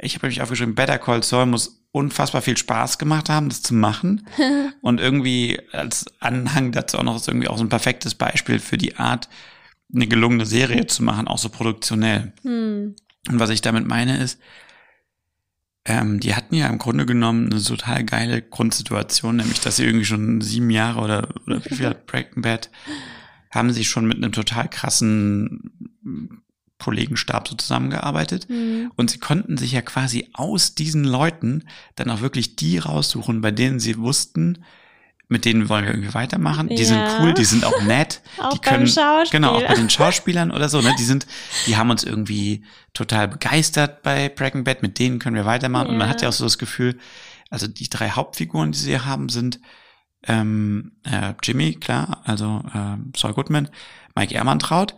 Ich 0.00 0.14
habe 0.14 0.26
nämlich 0.26 0.42
aufgeschrieben, 0.42 0.74
Better 0.74 0.98
Call 0.98 1.22
Saul 1.22 1.46
muss 1.46 1.84
unfassbar 1.90 2.42
viel 2.42 2.56
Spaß 2.56 2.98
gemacht 2.98 3.28
haben, 3.28 3.48
das 3.48 3.62
zu 3.62 3.74
machen. 3.74 4.26
Und 4.80 5.00
irgendwie 5.00 5.60
als 5.72 6.06
Anhang 6.20 6.72
dazu 6.72 6.98
auch 6.98 7.02
noch 7.02 7.16
ist 7.16 7.28
irgendwie 7.28 7.48
auch 7.48 7.58
so 7.58 7.64
ein 7.64 7.68
perfektes 7.68 8.14
Beispiel 8.14 8.60
für 8.60 8.78
die 8.78 8.96
Art, 8.96 9.28
eine 9.92 10.06
gelungene 10.06 10.46
Serie 10.46 10.86
zu 10.86 11.02
machen, 11.02 11.26
auch 11.26 11.38
so 11.38 11.48
produktionell. 11.48 12.32
Hm. 12.42 12.94
Und 13.28 13.40
was 13.40 13.50
ich 13.50 13.62
damit 13.62 13.86
meine 13.86 14.18
ist, 14.18 14.38
ähm, 15.84 16.20
die 16.20 16.34
hatten 16.34 16.54
ja 16.54 16.68
im 16.68 16.78
Grunde 16.78 17.06
genommen 17.06 17.50
eine 17.50 17.62
total 17.62 18.04
geile 18.04 18.42
Grundsituation, 18.42 19.36
nämlich 19.36 19.60
dass 19.60 19.76
sie 19.76 19.84
irgendwie 19.84 20.04
schon 20.04 20.40
sieben 20.42 20.70
Jahre 20.70 21.00
oder, 21.00 21.28
oder 21.46 21.64
wie 21.64 21.74
viel 21.74 21.86
hat 21.86 22.06
Breaking 22.06 22.42
Bad 22.42 22.70
haben 23.50 23.72
sie 23.72 23.84
schon 23.84 24.06
mit 24.06 24.18
einem 24.18 24.32
total 24.32 24.68
krassen 24.68 26.44
Kollegenstab 26.78 27.48
so 27.48 27.54
zusammengearbeitet. 27.56 28.46
Hm. 28.48 28.90
Und 28.96 29.10
sie 29.10 29.18
konnten 29.18 29.56
sich 29.56 29.72
ja 29.72 29.82
quasi 29.82 30.28
aus 30.32 30.74
diesen 30.74 31.04
Leuten 31.04 31.64
dann 31.96 32.10
auch 32.10 32.20
wirklich 32.20 32.56
die 32.56 32.78
raussuchen, 32.78 33.40
bei 33.40 33.50
denen 33.50 33.80
sie 33.80 33.98
wussten, 33.98 34.64
mit 35.30 35.44
denen 35.44 35.68
wollen 35.68 35.84
wir 35.84 35.90
irgendwie 35.92 36.14
weitermachen. 36.14 36.68
Die 36.68 36.84
sind 36.84 37.00
Ja. 37.00 37.16
cool, 37.18 37.34
die 37.34 37.44
sind 37.44 37.64
auch 37.66 37.82
nett. 37.82 38.22
Auch 38.38 38.54
die 38.54 38.60
können. 38.60 38.90
Genau, 39.30 39.56
auch 39.56 39.62
bei 39.66 39.74
den 39.74 39.90
Schauspielern 39.90 40.50
oder 40.50 40.68
so, 40.70 40.80
ne? 40.80 40.94
Die 40.98 41.04
sind, 41.04 41.26
die 41.66 41.76
haben 41.76 41.90
uns 41.90 42.02
irgendwie 42.02 42.64
total 42.94 43.28
begeistert 43.28 44.02
bei 44.02 44.30
Breaking 44.30 44.64
Bad, 44.64 44.80
mit 44.82 44.98
denen 44.98 45.18
können 45.18 45.36
wir 45.36 45.44
weitermachen. 45.44 45.88
Und 45.88 45.98
man 45.98 46.06
Ja. 46.06 46.10
hat 46.14 46.22
ja 46.22 46.28
auch 46.30 46.32
so 46.32 46.44
das 46.44 46.56
Gefühl, 46.56 46.98
also 47.50 47.66
die 47.66 47.90
drei 47.90 48.08
Hauptfiguren, 48.10 48.72
die 48.72 48.78
sie 48.78 48.88
hier 48.90 49.04
haben, 49.04 49.28
sind 49.28 49.60
ähm, 50.26 50.92
äh, 51.04 51.34
Jimmy, 51.42 51.74
klar, 51.74 52.22
also 52.24 52.62
ähm, 52.74 53.12
Saul 53.16 53.34
Goodman, 53.34 53.68
Mike 54.14 54.34
Ehrmantraut 54.34 54.94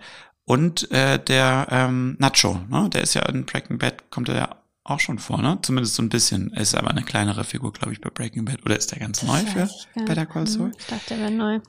und 0.50 0.90
äh, 0.90 1.22
der 1.22 1.68
ähm, 1.70 2.16
Nacho, 2.18 2.58
ne? 2.68 2.90
Der 2.92 3.02
ist 3.02 3.14
ja 3.14 3.22
in 3.26 3.44
Breaking 3.44 3.78
Bad, 3.78 4.10
kommt 4.10 4.28
er 4.30 4.34
ja 4.34 4.56
auch 4.82 4.98
schon 4.98 5.20
vor, 5.20 5.40
ne? 5.40 5.60
Zumindest 5.62 5.94
so 5.94 6.02
ein 6.02 6.08
bisschen. 6.08 6.52
Er 6.52 6.62
ist 6.62 6.74
aber 6.74 6.90
eine 6.90 7.04
kleinere 7.04 7.44
Figur, 7.44 7.72
glaube 7.72 7.92
ich, 7.92 8.00
bei 8.00 8.10
Breaking 8.10 8.46
Bad. 8.46 8.64
Oder 8.64 8.76
ist 8.76 8.90
der 8.90 8.98
ganz 8.98 9.22
neu 9.22 9.38
für 9.38 9.70
Better. 10.06 10.26
Call 10.26 10.48
Saul? 10.48 10.72
Ich 10.76 10.86
dachte, 10.86 11.04
der 11.10 11.18
wäre 11.20 11.30
neu. 11.30 11.60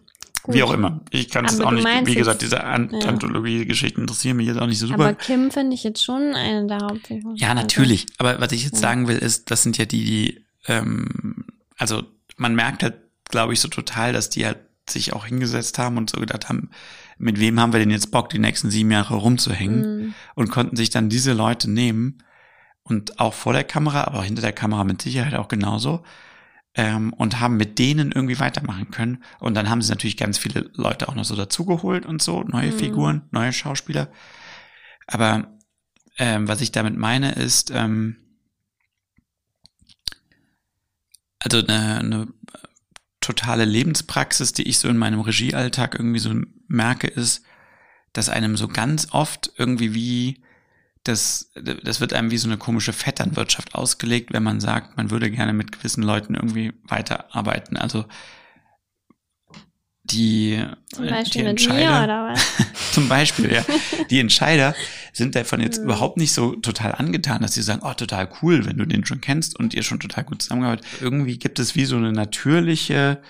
Gut. 0.41 0.55
Wie 0.55 0.63
auch 0.63 0.73
immer. 0.73 0.99
Ich 1.11 1.29
kann 1.29 1.45
es 1.45 1.59
Aber 1.59 1.67
auch 1.67 1.71
nicht, 1.73 1.87
wie 2.07 2.15
gesagt, 2.15 2.41
diese 2.41 2.63
An 2.63 2.89
ja. 2.91 3.07
Anthologie-Geschichten 3.07 4.01
interessieren 4.01 4.37
mich 4.37 4.47
jetzt 4.47 4.59
auch 4.59 4.65
nicht 4.65 4.79
so 4.79 4.91
Aber 4.91 5.09
super. 5.09 5.13
Kim 5.13 5.51
finde 5.51 5.75
ich 5.75 5.83
jetzt 5.83 6.03
schon 6.03 6.33
eine 6.33 6.65
der 6.65 6.79
Hauptfiguren. 6.79 7.35
Ja, 7.35 7.53
natürlich. 7.53 8.07
Aber 8.17 8.41
was 8.41 8.51
ich 8.51 8.63
jetzt 8.63 8.79
sagen 8.79 9.07
will, 9.07 9.19
ist, 9.19 9.51
das 9.51 9.61
sind 9.61 9.77
ja 9.77 9.85
die, 9.85 10.03
die, 10.03 10.45
ähm, 10.65 11.45
also 11.77 12.01
man 12.35 12.55
merkt 12.55 12.81
halt, 12.81 12.95
glaube 13.25 13.53
ich, 13.53 13.59
so 13.59 13.67
total, 13.67 14.11
dass 14.11 14.31
die 14.31 14.43
halt 14.43 14.57
sich 14.89 15.13
auch 15.13 15.27
hingesetzt 15.27 15.77
haben 15.77 15.97
und 15.97 16.09
so 16.09 16.19
gedacht 16.19 16.49
haben, 16.49 16.71
mit 17.21 17.39
wem 17.39 17.59
haben 17.59 17.73
wir 17.73 17.79
denn 17.79 17.91
jetzt 17.91 18.11
Bock, 18.11 18.29
die 18.29 18.39
nächsten 18.39 18.71
sieben 18.71 18.91
Jahre 18.91 19.15
rumzuhängen? 19.15 19.97
Mhm. 19.97 20.13
Und 20.35 20.49
konnten 20.49 20.75
sich 20.75 20.89
dann 20.89 21.09
diese 21.09 21.33
Leute 21.33 21.69
nehmen 21.69 22.23
und 22.83 23.19
auch 23.19 23.33
vor 23.33 23.53
der 23.53 23.63
Kamera, 23.63 24.03
aber 24.05 24.19
auch 24.19 24.23
hinter 24.23 24.41
der 24.41 24.53
Kamera 24.53 24.83
mit 24.83 25.01
Sicherheit 25.01 25.35
auch 25.35 25.47
genauso. 25.47 26.03
Ähm, 26.73 27.11
und 27.13 27.39
haben 27.41 27.57
mit 27.57 27.79
denen 27.79 28.13
irgendwie 28.13 28.39
weitermachen 28.39 28.91
können. 28.91 29.23
Und 29.39 29.55
dann 29.55 29.69
haben 29.69 29.81
sie 29.81 29.89
natürlich 29.89 30.15
ganz 30.15 30.37
viele 30.37 30.71
Leute 30.73 31.09
auch 31.09 31.15
noch 31.15 31.25
so 31.25 31.35
dazugeholt 31.35 32.05
und 32.05 32.21
so, 32.21 32.43
neue 32.43 32.71
Mhm. 32.71 32.77
Figuren, 32.79 33.21
neue 33.31 33.51
Schauspieler. 33.51 34.07
Aber 35.05 35.57
ähm, 36.17 36.47
was 36.47 36.61
ich 36.61 36.71
damit 36.71 36.95
meine, 36.95 37.33
ist, 37.33 37.71
ähm, 37.71 38.15
also 41.39 41.59
eine, 41.59 41.99
eine 41.99 42.27
totale 43.21 43.65
Lebenspraxis, 43.65 44.51
die 44.53 44.67
ich 44.67 44.79
so 44.79 44.89
in 44.89 44.97
meinem 44.97 45.21
Regiealltag 45.21 45.95
irgendwie 45.95 46.19
so 46.19 46.33
merke, 46.67 47.07
ist, 47.07 47.43
dass 48.13 48.29
einem 48.29 48.57
so 48.57 48.67
ganz 48.67 49.07
oft 49.11 49.53
irgendwie 49.57 49.93
wie 49.93 50.43
das, 51.03 51.51
das 51.55 51.99
wird 51.99 52.13
einem 52.13 52.29
wie 52.29 52.37
so 52.37 52.47
eine 52.47 52.57
komische 52.57 52.93
Vetternwirtschaft 52.93 53.73
ausgelegt, 53.73 54.33
wenn 54.33 54.43
man 54.43 54.59
sagt, 54.59 54.97
man 54.97 55.09
würde 55.09 55.31
gerne 55.31 55.53
mit 55.53 55.71
gewissen 55.71 56.03
Leuten 56.03 56.35
irgendwie 56.35 56.73
weiterarbeiten. 56.83 57.77
Also 57.77 58.05
die, 60.03 60.63
Zum 60.93 61.07
Beispiel 61.07 61.41
die 61.41 61.47
mit 61.47 61.59
mir 61.59 61.69
Entscheider, 61.71 62.03
oder 62.03 62.33
was? 62.33 62.45
zum 62.91 63.07
Beispiel, 63.09 63.51
ja. 63.51 63.65
Die 64.09 64.19
Entscheider 64.19 64.75
sind 65.13 65.35
davon 65.35 65.59
jetzt 65.61 65.79
Mhm. 65.79 65.85
überhaupt 65.85 66.17
nicht 66.17 66.33
so 66.33 66.55
total 66.55 66.93
angetan, 66.93 67.41
dass 67.41 67.53
sie 67.53 67.61
sagen, 67.61 67.81
oh, 67.83 67.93
total 67.93 68.29
cool, 68.41 68.65
wenn 68.65 68.77
du 68.77 68.85
den 68.85 69.05
schon 69.05 69.21
kennst 69.21 69.57
und 69.57 69.73
ihr 69.73 69.83
schon 69.83 69.99
total 69.99 70.23
gut 70.23 70.41
zusammengearbeitet. 70.41 70.85
Irgendwie 71.01 71.37
gibt 71.37 71.59
es 71.59 71.75
wie 71.75 71.85
so 71.85 71.97
eine 71.97 72.11
natürliche 72.11 73.21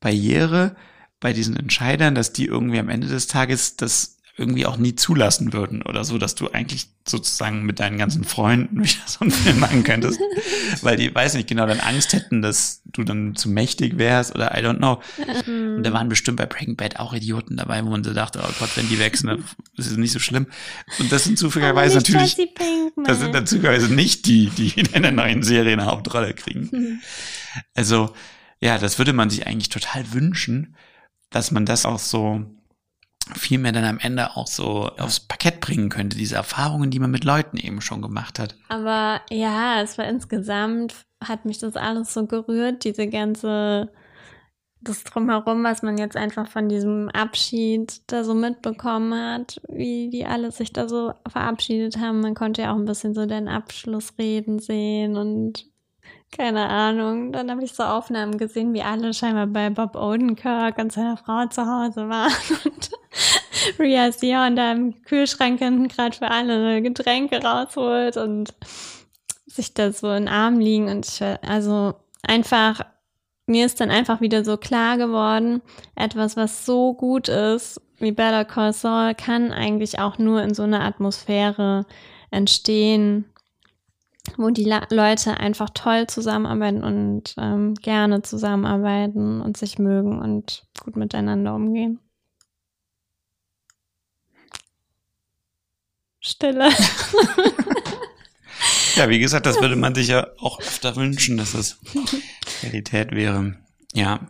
Barriere 0.00 0.74
bei 1.20 1.32
diesen 1.32 1.56
Entscheidern, 1.56 2.14
dass 2.14 2.32
die 2.32 2.46
irgendwie 2.46 2.78
am 2.78 2.88
Ende 2.88 3.06
des 3.06 3.26
Tages 3.28 3.76
das 3.76 4.18
irgendwie 4.42 4.66
auch 4.66 4.76
nie 4.76 4.96
zulassen 4.96 5.52
würden 5.52 5.82
oder 5.82 6.02
so, 6.02 6.18
dass 6.18 6.34
du 6.34 6.50
eigentlich 6.50 6.88
sozusagen 7.06 7.62
mit 7.62 7.78
deinen 7.78 7.96
ganzen 7.96 8.24
Freunden 8.24 8.80
wieder 8.82 9.06
so 9.06 9.20
einen 9.20 9.30
Film 9.30 9.60
machen 9.60 9.84
könntest, 9.84 10.18
weil 10.82 10.96
die, 10.96 11.14
weiß 11.14 11.34
nicht 11.34 11.48
genau, 11.48 11.64
dann 11.64 11.78
Angst 11.78 12.12
hätten, 12.12 12.42
dass 12.42 12.82
du 12.84 13.04
dann 13.04 13.36
zu 13.36 13.48
mächtig 13.48 13.98
wärst 13.98 14.34
oder 14.34 14.58
I 14.58 14.64
don't 14.64 14.78
know. 14.78 15.00
Und 15.46 15.84
da 15.84 15.92
waren 15.92 16.08
bestimmt 16.08 16.38
bei 16.38 16.46
Breaking 16.46 16.74
Bad 16.74 16.98
auch 16.98 17.14
Idioten 17.14 17.56
dabei, 17.56 17.84
wo 17.84 17.90
man 17.90 18.02
so 18.02 18.12
dachte, 18.12 18.40
oh 18.42 18.52
Gott, 18.58 18.76
wenn 18.76 18.88
die 18.88 18.98
wechseln, 18.98 19.28
dann 19.28 19.44
ist 19.76 19.92
es 19.92 19.96
nicht 19.96 20.12
so 20.12 20.18
schlimm. 20.18 20.48
Und 20.98 21.12
das 21.12 21.22
sind 21.22 21.38
zufälligerweise 21.38 21.98
nicht 21.98 22.08
natürlich, 22.08 22.36
das 23.04 23.20
sind 23.20 23.32
dann 23.32 23.46
zufälligerweise 23.46 23.94
nicht 23.94 24.26
die, 24.26 24.50
die 24.50 24.80
in 24.80 25.02
der 25.02 25.12
neuen 25.12 25.44
Serie 25.44 25.74
eine 25.74 25.86
Hauptrolle 25.86 26.34
kriegen. 26.34 27.00
Also, 27.74 28.12
ja, 28.60 28.78
das 28.78 28.98
würde 28.98 29.12
man 29.12 29.30
sich 29.30 29.46
eigentlich 29.46 29.68
total 29.68 30.12
wünschen, 30.12 30.74
dass 31.30 31.52
man 31.52 31.64
das 31.64 31.86
auch 31.86 32.00
so 32.00 32.44
viel 33.34 33.58
mehr 33.58 33.72
dann 33.72 33.84
am 33.84 33.98
Ende 33.98 34.36
auch 34.36 34.46
so 34.46 34.88
aufs 34.98 35.20
Parkett 35.20 35.60
bringen 35.60 35.88
könnte, 35.88 36.16
diese 36.16 36.36
Erfahrungen, 36.36 36.90
die 36.90 36.98
man 36.98 37.10
mit 37.10 37.24
Leuten 37.24 37.56
eben 37.56 37.80
schon 37.80 38.02
gemacht 38.02 38.38
hat. 38.38 38.56
Aber 38.68 39.20
ja, 39.30 39.80
es 39.82 39.98
war 39.98 40.06
insgesamt, 40.06 40.94
hat 41.22 41.44
mich 41.44 41.58
das 41.58 41.76
alles 41.76 42.12
so 42.12 42.26
gerührt, 42.26 42.84
diese 42.84 43.06
ganze, 43.08 43.92
das 44.80 45.04
Drumherum, 45.04 45.64
was 45.64 45.82
man 45.82 45.98
jetzt 45.98 46.16
einfach 46.16 46.48
von 46.48 46.68
diesem 46.68 47.08
Abschied 47.10 48.02
da 48.08 48.24
so 48.24 48.34
mitbekommen 48.34 49.14
hat, 49.14 49.60
wie 49.68 50.10
die 50.10 50.26
alle 50.26 50.50
sich 50.50 50.72
da 50.72 50.88
so 50.88 51.12
verabschiedet 51.28 51.98
haben. 51.98 52.20
Man 52.20 52.34
konnte 52.34 52.62
ja 52.62 52.72
auch 52.72 52.78
ein 52.78 52.84
bisschen 52.84 53.14
so 53.14 53.26
den 53.26 53.48
Abschlussreden 53.48 54.58
sehen 54.58 55.16
und 55.16 55.71
Keine 56.36 56.68
Ahnung. 56.68 57.30
Dann 57.32 57.50
habe 57.50 57.62
ich 57.62 57.74
so 57.74 57.82
Aufnahmen 57.82 58.38
gesehen, 58.38 58.72
wie 58.72 58.82
alle 58.82 59.14
scheinbar 59.14 59.46
bei 59.46 59.70
Bob 59.70 59.94
Odenkirk 59.94 60.78
und 60.78 60.92
seiner 60.92 61.16
Frau 61.16 61.46
zu 61.46 61.66
Hause 61.66 62.08
waren. 62.08 62.32
Und 62.64 62.90
Ria 63.78 64.10
Sion 64.10 64.56
da 64.56 64.72
im 64.72 65.02
Kühlschrank 65.02 65.60
hinten 65.60 65.88
gerade 65.88 66.16
für 66.16 66.30
alle 66.30 66.82
Getränke 66.82 67.40
rausholt 67.42 68.16
und 68.16 68.54
sich 69.46 69.74
da 69.74 69.92
so 69.92 70.08
in 70.08 70.24
den 70.24 70.28
Arm 70.28 70.58
liegen. 70.58 70.88
Und 70.88 71.06
ich, 71.06 71.22
also 71.46 71.94
einfach 72.22 72.80
mir 73.46 73.66
ist 73.66 73.80
dann 73.80 73.90
einfach 73.90 74.20
wieder 74.20 74.44
so 74.44 74.56
klar 74.56 74.96
geworden, 74.96 75.62
etwas, 75.94 76.36
was 76.36 76.64
so 76.64 76.94
gut 76.94 77.28
ist 77.28 77.80
wie 77.98 78.12
Better 78.12 78.44
Call 78.44 78.72
Saul, 78.72 79.14
kann 79.14 79.52
eigentlich 79.52 79.98
auch 80.00 80.18
nur 80.18 80.42
in 80.42 80.54
so 80.54 80.64
einer 80.64 80.82
Atmosphäre 80.82 81.86
entstehen, 82.30 83.26
wo 84.36 84.50
die 84.50 84.64
La 84.64 84.86
Leute 84.90 85.38
einfach 85.38 85.70
toll 85.70 86.06
zusammenarbeiten 86.06 86.84
und 86.84 87.34
ähm, 87.38 87.74
gerne 87.74 88.22
zusammenarbeiten 88.22 89.40
und 89.40 89.56
sich 89.56 89.78
mögen 89.78 90.20
und 90.20 90.64
gut 90.82 90.96
miteinander 90.96 91.54
umgehen. 91.54 91.98
Stille. 96.20 96.70
ja, 98.94 99.08
wie 99.08 99.18
gesagt, 99.18 99.44
das 99.44 99.60
würde 99.60 99.74
man 99.74 99.94
sich 99.94 100.08
ja 100.08 100.28
auch 100.38 100.60
öfter 100.60 100.94
wünschen, 100.94 101.36
dass 101.36 101.54
es 101.54 101.80
Realität 102.62 103.10
wäre. 103.10 103.56
Ja. 103.92 104.20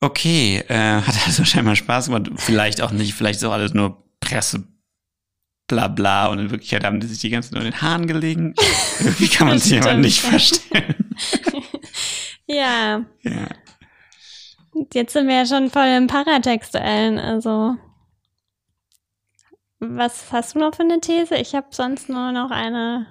Okay, 0.00 0.58
äh, 0.68 1.00
hat 1.00 1.26
also 1.26 1.44
scheinbar 1.44 1.76
Spaß 1.76 2.06
gemacht. 2.06 2.30
Vielleicht 2.36 2.82
auch 2.82 2.90
nicht, 2.90 3.14
vielleicht 3.14 3.38
ist 3.38 3.44
auch 3.44 3.52
alles 3.52 3.74
nur 3.74 4.02
Presse, 4.18 4.64
bla 5.66 5.88
bla. 5.88 6.26
Und 6.26 6.38
in 6.38 6.50
Wirklichkeit 6.50 6.84
haben 6.84 7.00
die 7.00 7.06
sich 7.06 7.18
die 7.20 7.30
ganzen 7.30 7.54
nur 7.54 7.64
in 7.64 7.70
den 7.70 7.82
Haaren 7.82 8.06
gelegen. 8.06 8.54
Irgendwie 9.00 9.28
kann 9.28 9.48
man 9.48 9.58
sich 9.58 9.80
aber 9.80 9.94
nicht 9.94 10.20
verstellen. 10.20 11.14
ja. 12.46 13.04
ja. 13.22 13.48
Jetzt 14.92 15.12
sind 15.12 15.28
wir 15.28 15.36
ja 15.36 15.46
schon 15.46 15.70
voll 15.70 15.86
im 15.86 16.06
Paratextuellen, 16.06 17.18
also. 17.18 17.76
Was 19.78 20.32
hast 20.32 20.54
du 20.54 20.60
noch 20.60 20.74
für 20.74 20.82
eine 20.82 21.00
These? 21.00 21.36
Ich 21.36 21.54
habe 21.54 21.66
sonst 21.70 22.08
nur 22.08 22.32
noch 22.32 22.50
eine 22.50 23.06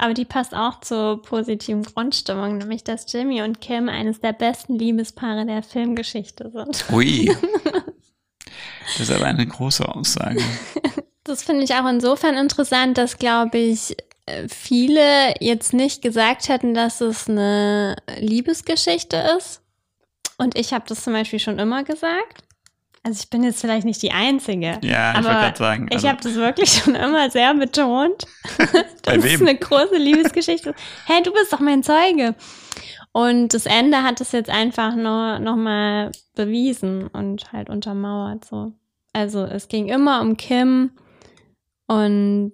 aber 0.00 0.14
die 0.14 0.24
passt 0.24 0.54
auch 0.54 0.80
zur 0.80 1.20
positiven 1.22 1.82
Grundstimmung, 1.82 2.58
nämlich 2.58 2.84
dass 2.84 3.12
Jimmy 3.12 3.42
und 3.42 3.60
Kim 3.60 3.88
eines 3.88 4.20
der 4.20 4.32
besten 4.32 4.78
Liebespaare 4.78 5.44
der 5.44 5.62
Filmgeschichte 5.62 6.50
sind. 6.50 6.84
Ui. 6.90 7.30
Das 8.96 9.10
ist 9.10 9.14
aber 9.14 9.26
eine 9.26 9.46
große 9.46 9.86
Aussage. 9.86 10.42
Das 11.28 11.42
finde 11.42 11.64
ich 11.64 11.74
auch 11.74 11.86
insofern 11.86 12.36
interessant, 12.36 12.98
dass, 12.98 13.18
glaube 13.18 13.58
ich, 13.58 13.96
viele 14.48 15.34
jetzt 15.40 15.72
nicht 15.72 16.02
gesagt 16.02 16.48
hätten, 16.48 16.74
dass 16.74 17.00
es 17.00 17.28
eine 17.28 17.96
Liebesgeschichte 18.18 19.16
ist. 19.38 19.62
Und 20.36 20.56
ich 20.56 20.72
habe 20.72 20.84
das 20.86 21.02
zum 21.02 21.12
Beispiel 21.12 21.38
schon 21.38 21.58
immer 21.58 21.82
gesagt. 21.82 22.44
Also 23.02 23.20
ich 23.22 23.30
bin 23.30 23.42
jetzt 23.42 23.60
vielleicht 23.60 23.86
nicht 23.86 24.02
die 24.02 24.12
Einzige. 24.12 24.78
Ja, 24.82 25.12
ich 25.12 25.24
wollte 25.24 25.38
gerade 25.38 25.58
sagen. 25.58 25.88
Also 25.90 26.04
ich 26.04 26.10
habe 26.10 26.22
das 26.22 26.34
wirklich 26.34 26.70
schon 26.84 26.94
immer 26.94 27.30
sehr 27.30 27.54
betont. 27.54 28.26
das 29.02 29.24
ist 29.24 29.40
eine 29.40 29.56
große 29.56 29.96
Liebesgeschichte. 29.96 30.74
hey, 31.06 31.22
du 31.22 31.32
bist 31.32 31.52
doch 31.52 31.60
mein 31.60 31.82
Zeuge. 31.82 32.34
Und 33.12 33.54
das 33.54 33.66
Ende 33.66 34.02
hat 34.02 34.20
es 34.20 34.32
jetzt 34.32 34.50
einfach 34.50 34.94
nur 34.94 35.38
noch 35.38 35.56
mal 35.56 36.12
bewiesen 36.34 37.06
und 37.08 37.52
halt 37.52 37.70
untermauert 37.70 38.44
so. 38.44 38.72
Also 39.12 39.44
es 39.44 39.68
ging 39.68 39.88
immer 39.88 40.20
um 40.20 40.36
Kim 40.36 40.90
und 41.88 42.52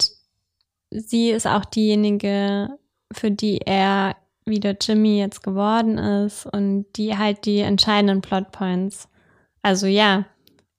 sie 0.91 1.31
ist 1.31 1.47
auch 1.47 1.65
diejenige, 1.65 2.71
für 3.13 3.31
die 3.31 3.59
er 3.59 4.17
wieder 4.47 4.77
Jimmy 4.81 5.19
jetzt 5.19 5.43
geworden 5.43 5.99
ist 5.99 6.47
und 6.47 6.87
die 6.97 7.17
halt 7.17 7.45
die 7.45 7.61
entscheidenden 7.61 8.21
Plotpoints. 8.21 9.09
Also 9.63 9.87
ja, 9.87 10.25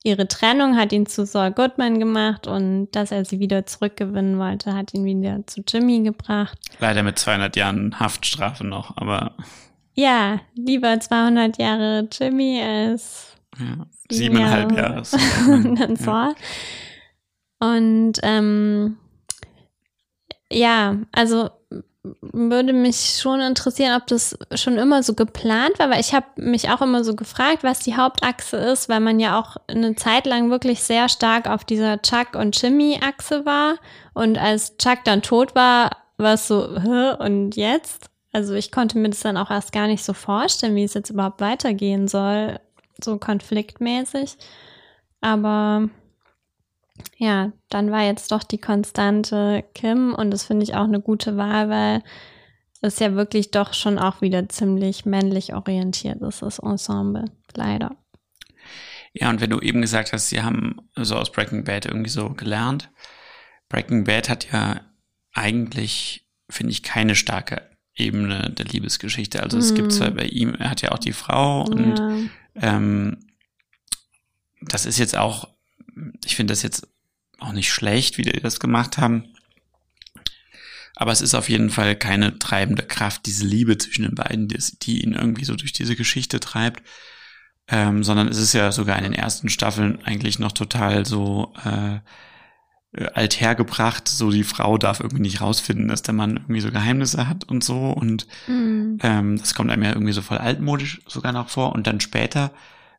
ihre 0.04 0.28
Trennung 0.28 0.78
hat 0.78 0.94
ihn 0.94 1.06
zu 1.06 1.26
Saul 1.26 1.52
Goodman 1.52 2.00
gemacht 2.00 2.48
und 2.48 2.92
dass 2.92 3.12
er 3.12 3.26
sie 3.26 3.40
wieder 3.40 3.66
zurückgewinnen 3.66 4.38
wollte, 4.38 4.74
hat 4.74 4.94
ihn 4.94 5.04
wieder 5.04 5.46
zu 5.48 5.62
Jimmy 5.68 6.02
gebracht. 6.02 6.58
Leider 6.80 7.04
mit 7.04 7.18
200 7.20 7.56
Jahren 7.56 8.00
Haftstrafe 8.00 8.66
noch, 8.66 8.96
aber. 8.98 9.36
Ja, 9.96 10.42
lieber 10.56 11.00
200 11.00 11.58
Jahre 11.58 12.08
Jimmy 12.12 12.62
als 12.62 13.36
ja, 13.58 13.86
siebeneinhalb 14.10 14.72
Jahre. 14.74 15.04
Jahre 15.04 15.76
dann 15.76 15.96
Saul. 15.96 16.30
Ja. 16.30 16.36
Und 17.74 18.14
ähm, 18.22 18.98
ja, 20.52 20.98
also 21.12 21.50
würde 22.22 22.74
mich 22.74 23.18
schon 23.20 23.40
interessieren, 23.42 24.00
ob 24.00 24.06
das 24.08 24.38
schon 24.54 24.78
immer 24.78 25.02
so 25.02 25.16
geplant 25.16 25.80
war, 25.80 25.90
weil 25.90 26.00
ich 26.00 26.14
habe 26.14 26.28
mich 26.36 26.70
auch 26.70 26.82
immer 26.82 27.04
so 27.04 27.16
gefragt, 27.16 27.64
was 27.64 27.80
die 27.80 27.96
Hauptachse 27.96 28.58
ist, 28.58 28.90
weil 28.90 29.00
man 29.00 29.20
ja 29.20 29.40
auch 29.40 29.58
eine 29.68 29.96
Zeit 29.96 30.28
lang 30.28 30.52
wirklich 30.52 30.84
sehr 30.84 31.10
stark 31.10 31.50
auf 31.50 31.64
dieser 31.64 32.02
Chuck 32.04 32.36
und 32.36 32.62
Jimmy 32.62 33.00
Achse 33.02 33.46
war 33.46 33.78
und 34.14 34.38
als 34.38 34.78
Chuck 34.78 35.00
dann 35.06 35.24
tot 35.24 35.56
war, 35.56 35.98
war 36.18 36.36
es 36.36 36.48
so 36.48 36.80
Hä, 36.80 37.16
und 37.24 37.56
jetzt? 37.56 38.10
Also 38.32 38.54
ich 38.54 38.72
konnte 38.72 39.00
mir 39.00 39.10
das 39.10 39.22
dann 39.22 39.38
auch 39.38 39.50
erst 39.50 39.72
gar 39.72 39.88
nicht 39.88 40.04
so 40.04 40.14
vorstellen, 40.14 40.76
wie 40.76 40.84
es 40.84 40.94
jetzt 40.94 41.10
überhaupt 41.10 41.42
weitergehen 41.42 42.08
soll, 42.08 42.60
so 43.04 43.18
konfliktmäßig. 43.18 44.38
Aber 45.22 45.90
ja, 47.18 47.52
dann 47.70 47.92
war 47.92 48.04
jetzt 48.04 48.32
doch 48.32 48.44
die 48.44 48.58
konstante 48.58 49.64
Kim 49.74 50.14
und 50.14 50.32
das 50.32 50.46
finde 50.46 50.64
ich 50.64 50.76
auch 50.76 50.86
eine 50.86 51.02
gute 51.02 51.38
Wahl, 51.38 51.70
weil 51.70 52.04
es 52.82 53.00
ja 53.00 53.16
wirklich 53.16 53.52
doch 53.52 53.74
schon 53.74 53.98
auch 53.98 54.22
wieder 54.22 54.48
ziemlich 54.50 55.06
männlich 55.06 55.54
orientiert 55.54 56.22
ist, 56.22 56.42
das 56.42 56.60
Ensemble, 56.60 57.26
leider. 57.56 57.96
Ja, 59.14 59.30
und 59.30 59.40
wenn 59.40 59.50
du 59.50 59.60
eben 59.60 59.82
gesagt 59.82 60.12
hast, 60.12 60.30
sie 60.30 60.42
haben 60.42 60.90
so 60.96 61.16
aus 61.16 61.32
Breaking 61.32 61.64
Bad 61.64 61.86
irgendwie 61.86 62.10
so 62.10 62.32
gelernt. 62.32 62.92
Breaking 63.70 64.04
Bad 64.04 64.30
hat 64.30 64.52
ja 64.52 64.82
eigentlich, 65.34 66.28
finde 66.50 66.72
ich, 66.72 66.84
keine 66.84 67.16
starke 67.16 67.70
Ebene 67.96 68.50
der 68.52 68.66
Liebesgeschichte. 68.66 69.42
Also 69.42 69.58
es 69.58 69.74
gibt 69.74 69.94
zwar 69.94 70.12
mhm. 70.12 70.16
bei 70.16 70.26
ihm, 70.26 70.54
er 70.56 70.70
hat 70.70 70.82
ja 70.82 70.92
auch 70.92 71.00
die 71.00 71.14
Frau 71.14 71.64
und 71.64 71.98
ja. 71.98 72.18
ähm, 72.56 73.20
das 74.62 74.86
ist 74.86 75.00
jetzt 75.00 75.18
auch 75.18 75.55
ich 76.24 76.36
finde 76.36 76.52
das 76.52 76.62
jetzt 76.62 76.88
auch 77.40 77.52
nicht 77.52 77.72
schlecht, 77.72 78.18
wie 78.18 78.24
die 78.24 78.32
das 78.40 78.60
gemacht 78.60 78.98
haben. 78.98 79.26
Aber 80.96 81.12
es 81.12 81.22
ist 81.22 81.36
auf 81.36 81.50
jeden 81.50 81.70
Fall 81.70 81.96
keine 81.96 82.40
treibende 82.40 82.84
Kraft, 82.84 83.26
diese 83.26 83.46
Liebe 83.46 83.78
zwischen 83.78 84.04
den 84.04 84.16
beiden, 84.16 84.48
die, 84.48 84.58
die 84.82 85.04
ihn 85.04 85.14
irgendwie 85.14 85.44
so 85.46 85.56
durch 85.56 85.74
diese 85.74 85.96
Geschichte 85.96 86.40
treibt. 86.40 86.84
Ähm, 87.68 88.04
sondern 88.04 88.28
es 88.28 88.38
ist 88.38 88.54
ja 88.54 88.72
sogar 88.72 88.98
in 88.98 89.04
den 89.04 89.14
ersten 89.14 89.50
Staffeln 89.50 90.00
eigentlich 90.04 90.38
noch 90.38 90.52
total 90.52 91.06
so 91.06 91.52
äh, 91.66 92.00
althergebracht. 93.14 94.08
So 94.08 94.30
die 94.32 94.44
Frau 94.44 94.78
darf 94.78 95.00
irgendwie 95.00 95.24
nicht 95.24 95.42
rausfinden, 95.42 95.88
dass 95.88 96.04
der 96.04 96.14
Mann 96.14 96.38
irgendwie 96.38 96.62
so 96.62 96.72
Geheimnisse 96.72 97.28
hat 97.28 97.44
und 97.46 97.64
so. 97.64 97.90
Und 97.90 98.28
mhm. 98.48 99.00
ähm, 99.02 99.38
das 99.38 99.56
kommt 99.56 99.72
einem 99.72 99.84
ja 99.84 99.90
irgendwie 99.90 100.14
so 100.14 100.22
voll 100.22 100.38
altmodisch 100.38 101.02
sogar 101.08 101.32
noch 101.34 101.50
vor. 101.50 101.74
Und 101.74 101.88
dann 101.88 102.00
später 102.00 102.52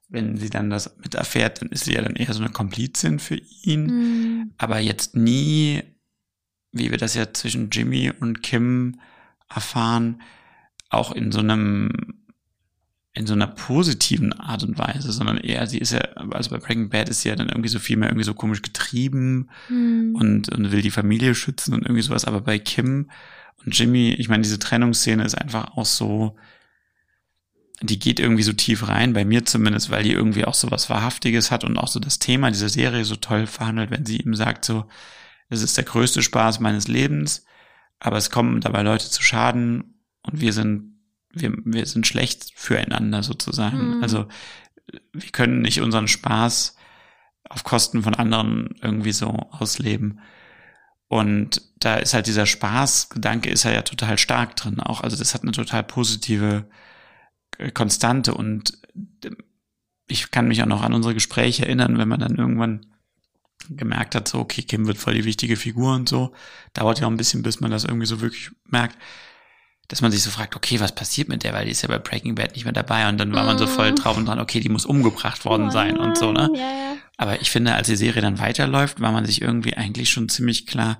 wenn 0.09 0.36
sie 0.36 0.50
dann 0.50 0.70
das 0.70 0.96
mit 1.02 1.14
erfährt, 1.14 1.61
dann 1.61 1.68
ist 1.70 1.84
sie 1.84 1.94
ja 1.94 2.02
dann 2.02 2.16
eher 2.16 2.32
so 2.32 2.42
eine 2.42 2.52
Komplizin 2.52 3.18
für 3.18 3.40
ihn. 3.62 3.86
Mhm. 3.86 4.52
Aber 4.59 4.78
jetzt 4.78 5.16
nie, 5.16 5.82
wie 6.72 6.90
wir 6.90 6.98
das 6.98 7.14
ja 7.14 7.32
zwischen 7.32 7.70
Jimmy 7.70 8.12
und 8.20 8.42
Kim 8.42 9.00
erfahren, 9.48 10.22
auch 10.90 11.12
in 11.12 11.32
so 11.32 11.40
einem, 11.40 11.90
in 13.14 13.26
so 13.26 13.34
einer 13.34 13.48
positiven 13.48 14.32
Art 14.32 14.62
und 14.62 14.78
Weise, 14.78 15.11
sondern 15.11 15.38
eher, 15.38 15.66
sie 15.66 15.78
ist 15.78 15.92
ja, 15.92 16.00
also 16.30 16.50
bei 16.50 16.59
Breaking 16.59 16.90
Bad 16.90 17.09
ist 17.09 17.22
sie 17.22 17.30
ja 17.30 17.36
dann 17.36 17.48
irgendwie 17.48 17.68
so 17.68 17.78
viel 17.78 17.96
mehr 17.96 18.09
irgendwie 18.09 18.26
so 18.26 18.34
komisch 18.34 18.62
getrieben 18.62 19.48
mhm. 19.68 20.14
und, 20.14 20.48
und 20.50 20.70
will 20.70 20.82
die 20.82 20.90
Familie 20.90 21.34
schützen 21.34 21.74
und 21.74 21.82
irgendwie 21.82 22.02
sowas. 22.02 22.26
Aber 22.26 22.42
bei 22.42 22.59
Kim 22.59 23.11
und 23.64 23.76
Jimmy, 23.76 24.11
ich 24.11 24.28
meine, 24.28 24.42
diese 24.42 24.61
Trennungsszene 24.61 25.24
ist 25.24 25.34
einfach 25.34 25.76
auch 25.76 25.86
so, 25.86 26.36
die 27.82 27.98
geht 27.98 28.20
irgendwie 28.20 28.42
so 28.42 28.52
tief 28.52 28.88
rein, 28.88 29.12
bei 29.12 29.24
mir 29.24 29.44
zumindest, 29.44 29.90
weil 29.90 30.02
die 30.02 30.12
irgendwie 30.12 30.44
auch 30.44 30.54
so 30.54 30.70
was 30.70 30.88
Wahrhaftiges 30.88 31.50
hat 31.50 31.64
und 31.64 31.76
auch 31.76 31.88
so 31.88 32.00
das 32.00 32.18
Thema 32.18 32.50
dieser 32.50 32.68
Serie 32.68 33.04
so 33.04 33.16
toll 33.16 33.46
verhandelt, 33.46 33.90
wenn 33.90 34.06
sie 34.06 34.18
ihm 34.18 34.34
sagt 34.34 34.64
so, 34.64 34.86
es 35.48 35.62
ist 35.62 35.76
der 35.76 35.84
größte 35.84 36.22
Spaß 36.22 36.60
meines 36.60 36.88
Lebens, 36.88 37.44
aber 37.98 38.16
es 38.16 38.30
kommen 38.30 38.60
dabei 38.60 38.82
Leute 38.82 39.10
zu 39.10 39.22
Schaden 39.22 40.00
und 40.22 40.40
wir 40.40 40.52
sind, 40.52 40.98
wir, 41.30 41.52
wir 41.64 41.86
sind 41.86 42.06
schlecht 42.06 42.52
füreinander 42.54 43.22
sozusagen. 43.22 43.96
Mhm. 43.96 44.02
Also 44.02 44.26
wir 45.12 45.30
können 45.30 45.60
nicht 45.60 45.80
unseren 45.80 46.08
Spaß 46.08 46.76
auf 47.48 47.64
Kosten 47.64 48.02
von 48.02 48.14
anderen 48.14 48.74
irgendwie 48.82 49.12
so 49.12 49.28
ausleben. 49.28 50.20
Und 51.08 51.62
da 51.78 51.96
ist 51.96 52.14
halt 52.14 52.26
dieser 52.26 52.46
Spaßgedanke 52.46 53.50
ist 53.50 53.62
ja 53.64 53.82
total 53.82 54.18
stark 54.18 54.56
drin 54.56 54.80
auch. 54.80 55.02
Also 55.02 55.16
das 55.16 55.34
hat 55.34 55.42
eine 55.42 55.52
total 55.52 55.84
positive 55.84 56.68
Konstante 57.72 58.34
und 58.34 58.78
ich 60.09 60.30
kann 60.30 60.48
mich 60.48 60.62
auch 60.62 60.66
noch 60.66 60.82
an 60.82 60.94
unsere 60.94 61.14
Gespräche 61.14 61.64
erinnern, 61.64 61.98
wenn 61.98 62.09
man 62.09 62.20
dann 62.20 62.36
irgendwann 62.36 62.86
gemerkt 63.70 64.14
hat, 64.14 64.28
so, 64.28 64.38
okay, 64.38 64.62
Kim 64.62 64.86
wird 64.86 64.98
voll 64.98 65.14
die 65.14 65.24
wichtige 65.24 65.57
Figur 65.57 65.94
und 65.94 66.09
so. 66.09 66.32
Dauert 66.74 67.00
ja 67.00 67.07
auch 67.07 67.11
ein 67.11 67.16
bisschen, 67.16 67.42
bis 67.42 67.61
man 67.61 67.70
das 67.70 67.84
irgendwie 67.84 68.07
so 68.07 68.20
wirklich 68.20 68.50
merkt. 68.66 68.96
dass 69.88 70.02
man 70.02 70.11
sich 70.11 70.22
so 70.22 70.30
fragt, 70.30 70.57
okay, 70.57 70.80
was 70.80 70.94
passiert 70.94 71.28
mit 71.28 71.44
der, 71.44 71.52
weil 71.52 71.64
die 71.66 71.70
ist 71.70 71.82
ja 71.82 71.88
bei 71.88 71.98
Breaking 71.98 72.34
Bad 72.34 72.54
nicht 72.54 72.64
mehr 72.64 72.72
dabei 72.72 73.09
und 73.09 73.18
dann 73.18 73.32
war 73.32 73.44
man 73.44 73.57
so 73.57 73.66
voll 73.68 73.94
drauf 73.94 74.16
und 74.16 74.26
dran, 74.26 74.40
okay, 74.40 74.59
die 74.61 74.68
muss 74.68 74.84
umgebracht 74.84 75.44
worden 75.44 75.68
Oh 75.68 75.70
sein 75.70 75.96
und 75.96 76.18
so, 76.18 76.32
ne? 76.32 76.48
nein, 76.52 76.54
Ja, 76.54 76.61
ja. 76.61 76.96
Aber 77.16 77.40
ich 77.40 77.50
finde, 77.50 77.74
als 77.74 77.86
die 77.86 77.96
Serie 77.96 78.20
dann 78.20 78.40
weiterläuft, 78.40 79.00
war 79.00 79.12
man 79.12 79.24
sich 79.24 79.40
irgendwie 79.42 79.74
eigentlich 79.76 80.11
schon 80.11 80.28
ziemlich 80.28 80.66
klar, 80.66 80.98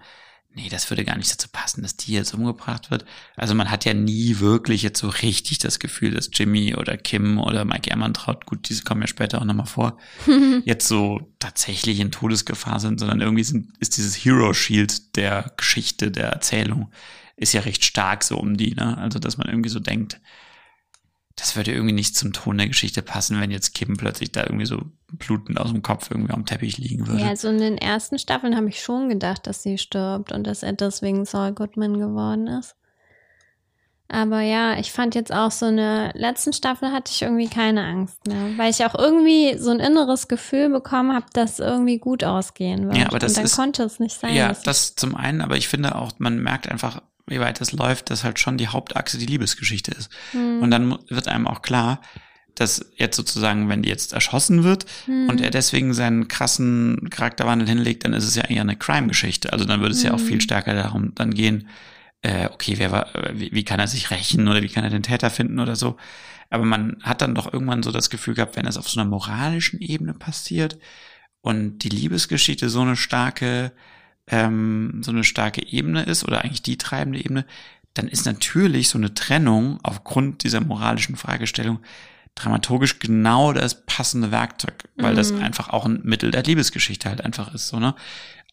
nee, 0.57 0.71
das 0.71 0.91
würde 0.91 1.05
gar 1.05 1.17
nicht 1.17 1.31
dazu 1.31 1.49
passen, 1.53 1.83
dass 1.83 1.97
die 1.97 2.15
jetzt 2.15 2.33
umgebracht 2.33 2.91
wird. 2.91 3.05
Also 3.37 3.55
man 3.55 3.71
hat 3.71 3.85
ja 3.85 3.93
nie 3.93 4.41
wirklich 4.41 4.83
jetzt 4.83 4.99
so 4.99 5.11
richtig 5.11 5.59
das 5.59 5.79
Gefühl, 5.79 6.13
dass 6.13 6.31
Jimmy 6.33 6.75
oder 6.75 6.97
Kim 6.97 7.39
oder 7.39 7.67
Mike 7.67 7.91
Ehrmantraut, 7.91 8.47
gut, 8.47 8.69
diese 8.71 8.83
kommen 8.83 9.03
ja 9.03 9.07
später 9.07 9.39
auch 9.39 9.45
nochmal 9.45 9.67
vor, 9.67 9.99
jetzt 10.65 10.89
so 10.89 11.31
tatsächlich 11.39 12.01
in 12.01 12.11
Todesgefahr 12.11 12.81
sind, 12.81 12.99
sondern 12.99 13.21
irgendwie 13.21 13.45
sind, 13.45 13.77
ist 13.81 13.99
dieses 13.99 14.17
Hero 14.17 14.55
Shield 14.55 15.15
der 15.17 15.53
Geschichte, 15.59 16.11
der 16.11 16.31
Erzählung, 16.31 16.91
ist 17.37 17.53
ja 17.53 17.61
recht 17.61 17.85
stark 17.85 18.25
so 18.25 18.39
um 18.39 18.57
die, 18.57 18.75
ne? 18.75 18.97
Also, 18.97 19.19
dass 19.19 19.37
man 19.37 19.49
irgendwie 19.49 19.69
so 19.69 19.79
denkt, 19.79 20.21
das 21.37 21.55
würde 21.55 21.71
irgendwie 21.73 21.93
nicht 21.95 22.17
zum 22.17 22.33
Ton 22.33 22.57
der 22.59 22.69
Geschichte 22.69 23.03
passen, 23.03 23.41
wenn 23.41 23.51
jetzt 23.51 23.75
Kim 23.75 23.97
plötzlich 23.97 24.33
da 24.33 24.45
irgendwie 24.45 24.67
so 24.67 24.81
blutend 25.13 25.61
aus 25.61 25.71
dem 25.71 25.83
Kopf 25.83 26.11
irgendwie 26.11 26.33
am 26.33 26.47
Teppich 26.47 26.79
liegen 26.79 27.07
würde. 27.07 27.21
Ja, 27.23 27.29
also 27.29 27.49
in 27.49 27.59
den 27.59 27.77
ersten 27.79 28.19
Staffeln 28.19 28.57
habe 28.57 28.69
ich 28.71 28.83
schon 28.83 29.09
gedacht, 29.11 29.47
dass 29.47 29.63
sie 29.63 29.77
stirbt 29.79 30.33
und 30.33 30.47
dass 30.47 30.63
er 30.63 30.73
deswegen 30.73 31.25
Saul 31.27 31.53
Goodman 31.53 31.99
geworden 31.99 32.47
ist. 32.47 32.75
Aber 34.09 34.41
ja, 34.41 34.79
ich 34.79 34.93
fand 34.93 35.17
jetzt 35.17 35.33
auch 35.33 35.51
so 35.51 35.67
eine 35.67 36.13
letzten 36.15 36.53
Staffel 36.53 36.93
hatte 36.93 37.11
ich 37.13 37.23
irgendwie 37.23 37.49
keine 37.49 37.85
Angst 37.85 38.25
mehr, 38.29 38.57
weil 38.57 38.71
ich 38.71 38.85
auch 38.85 38.95
irgendwie 38.95 39.59
so 39.59 39.71
ein 39.73 39.81
inneres 39.81 40.29
Gefühl 40.29 40.71
bekommen 40.71 41.13
habe, 41.13 41.27
dass 41.33 41.59
irgendwie 41.59 41.99
gut 41.99 42.23
ausgehen 42.23 42.87
wird. 42.87 42.97
Ja, 42.99 43.07
aber 43.09 43.19
das 43.19 43.33
und 43.33 43.39
dann 43.39 43.45
ist- 43.47 43.57
konnte 43.57 43.83
es 43.83 43.99
nicht 43.99 44.19
sein. 44.19 44.33
Ja, 44.33 44.53
das 44.65 44.95
zum 44.95 45.17
einen, 45.17 45.41
aber 45.41 45.57
ich 45.57 45.67
finde 45.67 45.97
auch, 45.97 46.13
man 46.19 46.39
merkt 46.41 46.69
einfach, 46.71 47.03
wie 47.27 47.41
weit 47.41 47.61
das 47.61 47.73
läuft, 47.73 48.11
dass 48.11 48.25
halt 48.25 48.39
schon 48.39 48.57
die 48.59 48.69
Hauptachse 48.69 49.19
die 49.19 49.27
Liebesgeschichte 49.27 49.91
ist. 49.93 50.11
Hm. 50.33 50.63
Und 50.63 50.71
dann 50.71 50.99
wird 51.09 51.29
einem 51.29 51.47
auch 51.47 51.63
klar, 51.63 52.01
dass 52.55 52.93
jetzt 52.97 53.17
sozusagen, 53.17 53.69
wenn 53.69 53.83
die 53.83 53.89
jetzt 53.89 54.13
erschossen 54.13 54.65
wird 54.65 54.87
Hm. 55.05 55.29
und 55.29 55.41
er 55.41 55.51
deswegen 55.51 55.93
seinen 55.93 56.29
krassen 56.29 57.11
Charakterwandel 57.11 57.69
hinlegt, 57.69 58.05
dann 58.05 58.15
ist 58.15 58.25
es 58.25 58.35
ja 58.35 58.45
eher 58.45 58.63
eine 58.63 58.77
Crime-Geschichte. 58.77 59.53
Also 59.53 59.65
dann 59.65 59.81
würde 59.81 59.95
es 59.95 60.03
ja 60.03 60.15
auch 60.15 60.19
Hm. 60.21 60.27
viel 60.27 60.41
stärker 60.41 60.75
darum 60.75 61.15
dann 61.15 61.35
gehen, 61.35 61.69
äh, 62.23 62.47
okay, 62.47 62.75
wer 62.79 62.93
war, 62.93 63.09
wie, 63.35 63.51
wie 63.53 63.65
kann 63.65 63.79
er 63.79 63.89
sich 63.89 64.11
rächen 64.11 64.49
oder 64.49 64.63
wie 64.63 64.69
kann 64.69 64.85
er 64.85 64.91
den 64.91 65.03
Täter 65.03 65.31
finden 65.31 65.61
oder 65.61 65.77
so. 65.77 65.97
Aber 66.49 66.65
man 66.65 66.97
hat 67.03 67.21
dann 67.21 67.35
doch 67.35 67.53
irgendwann 67.53 67.83
so 67.83 67.93
das 67.93 68.09
Gefühl 68.09 68.35
gehabt, 68.35 68.57
wenn 68.57 68.67
es 68.67 68.79
auf 68.79 68.89
so 68.89 69.01
einer 69.01 69.09
moralischen 69.11 69.81
Ebene 69.81 70.15
passiert 70.15 70.79
und 71.43 71.79
die 71.81 71.89
Liebesgeschichte 71.89 72.69
so 72.71 72.81
eine 72.81 72.97
starke, 72.97 73.73
ähm, 74.29 75.03
so 75.03 75.11
eine 75.11 75.25
starke 75.25 75.67
Ebene 75.67 76.03
ist 76.03 76.25
oder 76.25 76.43
eigentlich 76.43 76.63
die 76.63 76.79
treibende 76.79 77.19
Ebene, 77.19 77.47
dann 77.95 78.09
ist 78.09 78.27
natürlich 78.27 78.89
so 78.89 78.99
eine 78.99 79.15
Trennung 79.15 79.79
aufgrund 79.83 80.45
dieser 80.45 80.61
moralischen 80.61 81.17
Fragestellung 81.17 81.81
dramaturgisch 82.35 82.99
genau 82.99 83.53
das 83.53 83.87
passende 83.87 84.31
Werkzeug, 84.31 84.75
weil 84.97 85.15
das 85.15 85.33
einfach 85.33 85.71
auch 85.71 85.87
ein 85.87 86.01
Mittel 86.03 86.31
der 86.31 86.43
Liebesgeschichte 86.43 87.09
halt 87.09 87.23
einfach 87.23 87.53
ist, 87.55 87.69
so, 87.69 87.81
ne? 87.81 87.95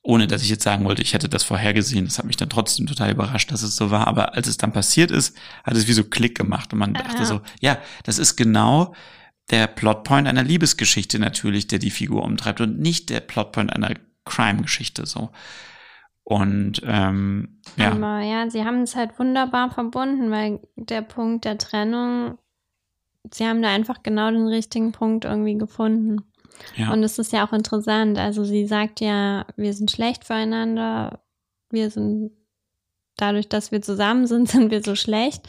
Ohne 0.06 0.28
dass 0.28 0.42
ich 0.42 0.50
jetzt 0.50 0.64
sagen 0.64 0.84
wollte, 0.84 1.02
ich 1.02 1.14
hätte 1.14 1.30
das 1.30 1.44
vorhergesehen. 1.44 2.04
Das 2.04 2.18
hat 2.18 2.26
mich 2.26 2.36
dann 2.36 2.50
trotzdem 2.50 2.88
total 2.88 3.12
überrascht, 3.12 3.54
dass 3.54 3.62
es 3.62 3.78
so 3.78 3.90
war. 3.90 4.06
Aber 4.06 4.34
als 4.34 4.50
es 4.50 4.58
dann 4.58 4.74
passiert 4.74 5.12
ist, 5.12 5.34
hat 5.64 5.76
es 5.78 5.88
wie 5.88 5.94
so 5.94 6.04
Klick 6.04 6.38
gemacht 6.38 6.74
und 6.74 6.80
man 6.80 6.94
dachte 6.94 7.20
ja. 7.20 7.26
so, 7.26 7.42
ja, 7.62 7.78
das 8.04 8.20
ist 8.20 8.36
genau 8.36 8.94
der 9.50 9.68
Plotpoint 9.68 10.28
einer 10.28 10.44
Liebesgeschichte 10.44 11.20
natürlich, 11.20 11.68
der 11.68 11.80
die 11.80 11.90
Figur 11.90 12.24
umtreibt 12.24 12.60
und 12.60 12.80
nicht 12.80 13.10
der 13.10 13.22
Plotpoint 13.22 13.72
einer 13.72 13.94
Crime-Geschichte 14.26 15.06
so. 15.06 15.30
Und 16.24 16.82
ähm, 16.86 17.60
ja, 17.76 17.92
Aber 17.92 18.22
ja, 18.22 18.50
sie 18.50 18.64
haben 18.64 18.84
es 18.84 18.96
halt 18.96 19.20
wunderbar 19.20 19.70
verbunden, 19.70 20.32
weil 20.32 20.62
der 20.76 21.02
Punkt 21.02 21.44
der 21.44 21.58
Trennung, 21.58 22.38
sie 23.30 23.46
haben 23.46 23.62
da 23.62 23.70
einfach 23.70 24.04
genau 24.04 24.32
den 24.32 24.48
richtigen 24.48 24.94
Punkt 24.94 25.26
irgendwie 25.26 25.58
gefunden. 25.58 26.24
ja. 26.78 26.94
Und 26.94 27.04
es 27.04 27.20
ist 27.20 27.34
ja 27.34 27.46
auch 27.46 27.52
interessant. 27.52 28.18
Also 28.18 28.46
sie 28.46 28.66
sagt 28.66 29.02
ja, 29.02 29.46
wir 29.58 29.74
sind 29.74 29.92
schlecht 29.92 30.24
füreinander, 30.24 31.20
wir 31.70 31.90
sind 31.90 32.32
dadurch, 33.18 33.50
dass 33.50 33.72
wir 33.72 33.82
zusammen 33.82 34.26
sind, 34.26 34.48
sind 34.50 34.72
wir 34.72 34.82
so 34.82 34.96
schlecht. 34.96 35.48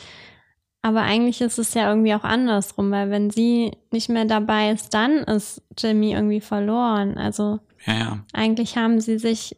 Aber 0.82 1.00
eigentlich 1.00 1.40
ist 1.40 1.58
es 1.58 1.72
ja 1.72 1.88
irgendwie 1.88 2.14
auch 2.14 2.24
andersrum, 2.24 2.90
weil 2.90 3.10
wenn 3.10 3.30
sie 3.30 3.72
nicht 3.90 4.10
mehr 4.10 4.26
dabei 4.26 4.70
ist, 4.70 4.92
dann 4.92 5.18
ist 5.18 5.62
Jimmy 5.78 6.12
irgendwie 6.12 6.42
verloren. 6.42 7.16
Also 7.16 7.60
ja, 7.86 7.94
ja. 7.94 8.24
eigentlich 8.32 8.76
haben 8.76 9.00
sie 9.00 9.18
sich 9.18 9.56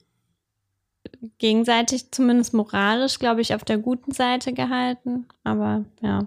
gegenseitig, 1.39 2.11
zumindest 2.11 2.55
moralisch, 2.55 3.19
glaube 3.19 3.41
ich, 3.41 3.55
auf 3.55 3.65
der 3.65 3.79
guten 3.79 4.13
Seite 4.13 4.53
gehalten. 4.53 5.27
Aber 5.45 5.85
ja, 6.01 6.27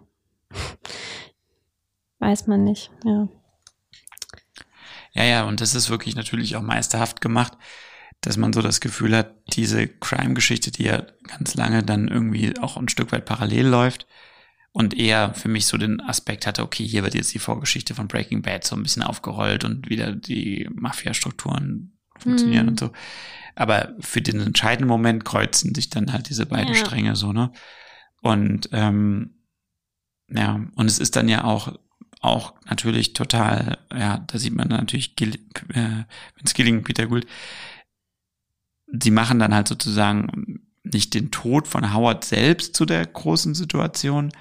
weiß 2.20 2.48
man 2.48 2.64
nicht. 2.64 2.92
Ja. 3.04 3.28
Ja, 5.14 5.24
ja, 5.24 5.44
und 5.44 5.60
das 5.60 5.76
ist 5.76 5.90
wirklich 5.90 6.16
natürlich 6.16 6.56
auch 6.56 6.62
meisterhaft 6.62 7.20
gemacht, 7.20 7.54
dass 8.22 8.38
man 8.38 8.54
so 8.54 8.62
das 8.62 8.80
Gefühl 8.80 9.16
hat, 9.16 9.34
diese 9.54 9.88
Crime-Geschichte, 9.88 10.72
die 10.72 10.84
ja 10.84 11.04
ganz 11.24 11.56
lange 11.56 11.84
dann 11.84 12.08
irgendwie 12.08 12.58
auch 12.60 12.78
ein 12.78 12.90
Stück 12.90 13.12
weit 13.12 13.26
parallel 13.26 13.68
läuft 13.68 14.08
und 14.72 14.94
eher 14.98 15.34
für 15.34 15.48
mich 15.50 15.66
so 15.66 15.78
den 15.78 16.00
Aspekt 16.02 16.46
hatte, 16.46 16.64
okay, 16.64 16.86
hier 16.86 17.04
wird 17.04 17.16
jetzt 17.16 17.34
die 17.34 17.40
Vorgeschichte 17.40 17.96
von 17.96 18.08
Breaking 18.08 18.42
Bad 18.42 18.64
so 18.64 18.76
ein 18.76 18.84
bisschen 18.84 19.04
aufgerollt 19.04 19.64
und 19.64 19.90
wieder 19.90 20.14
die 20.14 20.70
Mafia-Strukturen 20.74 21.98
funktionieren 22.18 22.66
Mhm. 22.66 22.70
und 22.70 22.80
so. 22.80 22.92
Aber 23.56 23.94
für 24.00 24.22
den 24.22 24.40
entscheidenden 24.42 24.88
Moment 24.88 25.26
kreuzen 25.26 25.74
sich 25.74 25.90
dann 25.90 26.14
halt 26.14 26.30
diese 26.30 26.46
beiden 26.46 26.74
Ja. 26.74 26.80
Stränge 26.80 27.16
so, 27.16 27.34
ne? 27.34 27.52
Und 28.22 28.70
ähm, 28.74 29.36
ja, 30.30 30.62
und 30.76 30.86
es 30.86 31.00
ist 31.00 31.16
dann 31.16 31.28
ja 31.30 31.44
auch 31.44 31.74
auch 32.22 32.54
natürlich 32.70 33.14
total, 33.14 33.78
ja, 33.98 34.18
da 34.28 34.38
sieht 34.38 34.54
man 34.54 34.68
natürlich 34.68 35.16
Gil, 35.16 35.36
äh, 35.74 36.04
Vince 36.36 36.54
Gilling, 36.54 36.84
Peter 36.84 37.08
Gould, 37.08 37.26
sie 38.88 39.12
machen 39.12 39.40
dann 39.40 39.54
halt 39.56 39.68
sozusagen 39.70 40.60
nicht 40.84 41.14
den 41.14 41.32
Tod 41.32 41.68
von 41.68 41.94
Howard 41.94 42.26
selbst 42.26 42.76
zu 42.76 42.86
der 42.86 43.06
großen 43.06 43.54
Situation, 43.56 44.32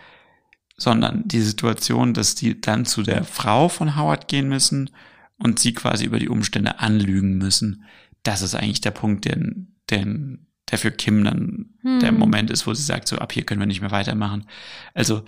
sondern 0.78 1.28
die 1.28 1.42
Situation, 1.42 2.14
dass 2.14 2.34
die 2.34 2.60
dann 2.60 2.86
zu 2.86 3.02
der 3.02 3.24
Frau 3.24 3.68
von 3.68 3.96
Howard 3.96 4.28
gehen 4.28 4.48
müssen 4.48 4.90
und 5.36 5.58
sie 5.58 5.74
quasi 5.74 6.06
über 6.06 6.18
die 6.18 6.30
Umstände 6.30 6.78
anlügen 6.78 7.36
müssen. 7.36 7.84
Das 8.22 8.40
ist 8.40 8.54
eigentlich 8.54 8.80
der 8.80 8.92
Punkt, 8.92 9.26
den, 9.26 9.76
den, 9.90 10.46
der 10.70 10.78
für 10.78 10.90
Kim 10.90 11.24
dann 11.24 11.68
Hm. 11.88 12.00
der 12.00 12.12
Moment 12.12 12.50
ist, 12.50 12.66
wo 12.66 12.74
sie 12.74 12.82
sagt, 12.82 13.08
so 13.08 13.18
ab 13.18 13.32
hier 13.32 13.44
können 13.44 13.60
wir 13.60 13.66
nicht 13.66 13.80
mehr 13.80 13.90
weitermachen. 13.90 14.46
Also, 14.94 15.24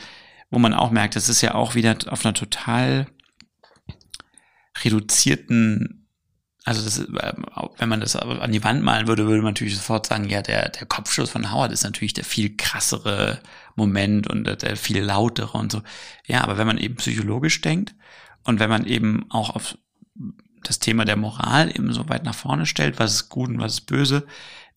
wo 0.51 0.59
man 0.59 0.75
auch 0.75 0.91
merkt, 0.91 1.17
das 1.17 1.29
ist 1.29 1.41
ja 1.43 1.55
auch 1.55 1.75
wieder 1.75 1.97
auf 2.09 2.25
einer 2.25 2.35
total 2.35 3.07
reduzierten, 4.85 6.00
also 6.65 6.83
das 6.83 6.99
ähm, 6.99 7.47
wenn 7.79 7.89
man 7.89 8.01
das 8.01 8.17
an 8.17 8.53
die 8.53 8.63
Wand 8.65 8.83
malen 8.83 9.09
würde, 9.09 9.27
würde 9.27 9.43
man 9.43 9.53
natürlich 9.53 9.77
sofort 9.77 10.07
sagen, 10.07 10.29
ja, 10.29 10.43
der, 10.43 10.69
der 10.69 10.87
Kopfschuss 10.87 11.31
von 11.31 11.51
Howard 11.51 11.73
ist 11.73 11.85
natürlich 11.85 12.13
der 12.13 12.25
viel 12.25 12.57
krassere 12.57 13.41
Moment 13.77 14.29
und 14.29 14.45
der, 14.45 14.57
der 14.57 14.77
viel 14.77 15.01
lautere 15.01 15.57
und 15.57 15.73
so. 15.73 15.83
Ja, 16.27 16.43
aber 16.43 16.59
wenn 16.59 16.67
man 16.67 16.79
eben 16.79 16.97
psychologisch 16.97 17.61
denkt 17.61 17.95
und 18.45 18.61
wenn 18.61 18.71
man 18.71 18.85
eben 18.85 19.31
auch 19.31 19.51
auf 19.51 19.79
das 20.63 20.79
Thema 20.79 21.05
der 21.07 21.17
Moral 21.17 21.71
eben 21.71 21.93
so 21.93 22.09
weit 22.09 22.25
nach 22.25 22.35
vorne 22.35 22.67
stellt, 22.67 22.99
was 22.99 23.15
ist 23.15 23.29
gut 23.31 23.49
und 23.49 23.61
was 23.61 23.75
ist 23.75 23.87
böse, 23.87 24.27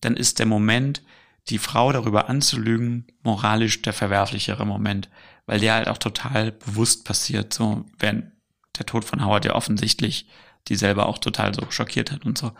dann 0.00 0.16
ist 0.16 0.38
der 0.38 0.46
Moment, 0.46 1.02
die 1.48 1.58
Frau 1.58 1.92
darüber 1.92 2.30
anzulügen, 2.30 3.06
moralisch 3.22 3.82
der 3.82 3.92
verwerflichere 3.92 4.64
Moment, 4.64 5.10
weil 5.44 5.60
der 5.60 5.74
halt 5.74 5.88
auch 5.88 5.98
total 5.98 6.52
bewusst 6.52 7.04
passiert, 7.04 7.52
so 7.52 7.84
während 7.98 8.32
der 8.78 8.86
Tod 8.86 9.04
von 9.04 9.24
Howard 9.24 9.44
ja 9.44 9.54
offensichtlich 9.54 10.26
die 10.68 10.76
selber 10.76 11.06
auch 11.06 11.18
total 11.18 11.54
so 11.54 11.70
schockiert 11.70 12.10
hat 12.12 12.24
und 12.24 12.38
so. 12.38 12.52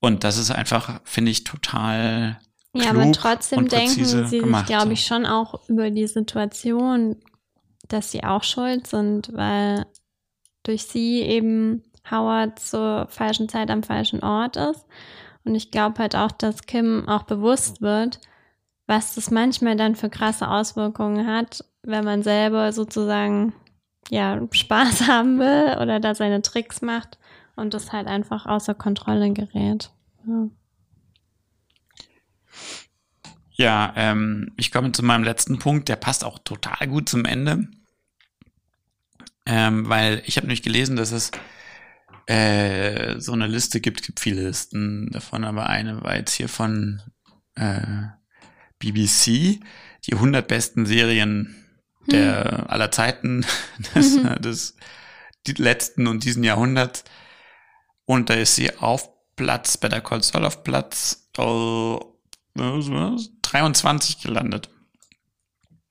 Und 0.00 0.24
das 0.24 0.38
ist 0.38 0.50
einfach, 0.50 1.00
finde 1.04 1.30
ich, 1.30 1.44
total 1.44 2.40
Ja, 2.74 2.90
klug 2.90 2.96
aber 2.96 3.12
trotzdem 3.12 3.68
denken 3.68 4.04
sie 4.04 4.26
sich, 4.26 4.40
gemacht, 4.40 4.66
glaube 4.66 4.86
so. 4.86 4.92
ich, 4.92 5.06
schon 5.06 5.26
auch 5.26 5.68
über 5.68 5.90
die 5.90 6.06
Situation, 6.06 7.16
dass 7.88 8.10
sie 8.10 8.24
auch 8.24 8.42
schuld 8.42 8.86
sind, 8.86 9.32
weil 9.32 9.86
durch 10.64 10.84
sie 10.84 11.20
eben 11.22 11.82
Howard 12.10 12.58
zur 12.58 13.06
falschen 13.10 13.48
Zeit 13.48 13.70
am 13.70 13.82
falschen 13.82 14.22
Ort 14.22 14.56
ist. 14.56 14.84
Und 15.44 15.54
ich 15.54 15.70
glaube 15.70 15.98
halt 15.98 16.16
auch, 16.16 16.32
dass 16.32 16.66
Kim 16.66 17.08
auch 17.08 17.24
bewusst 17.24 17.80
wird, 17.80 18.20
was 18.86 19.14
das 19.14 19.30
manchmal 19.30 19.76
dann 19.76 19.96
für 19.96 20.10
krasse 20.10 20.48
Auswirkungen 20.48 21.26
hat, 21.26 21.64
wenn 21.82 22.04
man 22.04 22.22
selber 22.22 22.72
sozusagen 22.72 23.52
ja 24.10 24.40
Spaß 24.50 25.02
haben 25.08 25.38
will 25.38 25.76
oder 25.80 26.00
da 26.00 26.14
seine 26.14 26.42
Tricks 26.42 26.82
macht 26.82 27.18
und 27.56 27.74
das 27.74 27.92
halt 27.92 28.06
einfach 28.06 28.46
außer 28.46 28.74
Kontrolle 28.74 29.32
gerät. 29.32 29.90
Ja. 30.26 30.48
Ja, 33.54 33.92
ähm, 33.96 34.52
ich 34.56 34.72
komme 34.72 34.92
zu 34.92 35.04
meinem 35.04 35.24
letzten 35.24 35.58
Punkt, 35.58 35.88
der 35.88 35.96
passt 35.96 36.24
auch 36.24 36.38
total 36.38 36.88
gut 36.88 37.08
zum 37.08 37.24
Ende. 37.24 37.68
Ähm, 39.44 39.88
weil 39.88 40.22
ich 40.24 40.36
habe 40.36 40.46
nämlich 40.46 40.62
gelesen, 40.62 40.96
dass 40.96 41.12
es 41.12 41.30
äh, 42.26 43.20
so 43.20 43.32
eine 43.32 43.46
Liste 43.46 43.80
gibt, 43.80 44.02
gibt 44.02 44.20
viele 44.20 44.42
Listen 44.42 45.10
davon, 45.10 45.44
aber 45.44 45.68
eine 45.68 46.02
war 46.02 46.16
jetzt 46.16 46.32
hier 46.34 46.48
von 46.48 47.02
äh, 47.54 48.06
BBC, 48.78 49.60
die 50.06 50.12
100 50.14 50.46
besten 50.46 50.86
Serien 50.86 51.61
der 52.06 52.70
aller 52.70 52.90
Zeiten 52.90 53.44
des, 53.94 54.18
des 54.40 54.76
die 55.46 55.52
letzten 55.52 56.06
und 56.06 56.24
diesen 56.24 56.44
Jahrhunderts. 56.44 57.04
Und 58.04 58.30
da 58.30 58.34
ist 58.34 58.54
sie 58.54 58.76
auf 58.78 59.08
Platz, 59.36 59.76
bei 59.76 59.88
der 59.88 60.00
Call 60.00 60.22
Saul 60.22 60.44
auf 60.44 60.62
Platz 60.64 61.28
äh, 61.38 61.42
was, 61.42 62.90
was, 62.90 63.30
23 63.42 64.20
gelandet. 64.20 64.68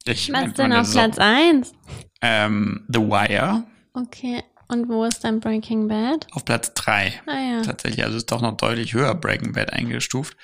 Ich 0.06 0.32
Was 0.32 0.54
denn 0.54 0.74
auf 0.74 0.92
Platz 0.92 1.18
1? 1.20 1.74
Ähm, 2.22 2.86
The 2.88 3.00
Wire 3.00 3.64
Okay. 3.94 4.44
Und 4.68 4.88
wo 4.88 5.04
ist 5.04 5.24
dann 5.24 5.42
Breaking 5.42 5.88
Bad? 5.88 6.28
auf 6.32 6.46
Platz 6.46 6.74
3. 6.74 7.22
Ah 7.26 7.40
ja. 7.40 7.62
Tatsächlich, 7.62 8.06
also 8.06 8.18
ist 8.18 8.32
doch 8.32 8.42
noch 8.42 8.56
deutlich 8.56 8.94
höher 8.94 9.14
Breaking 9.16 9.52
Bad 9.52 9.74
eingestuft. 9.74 10.38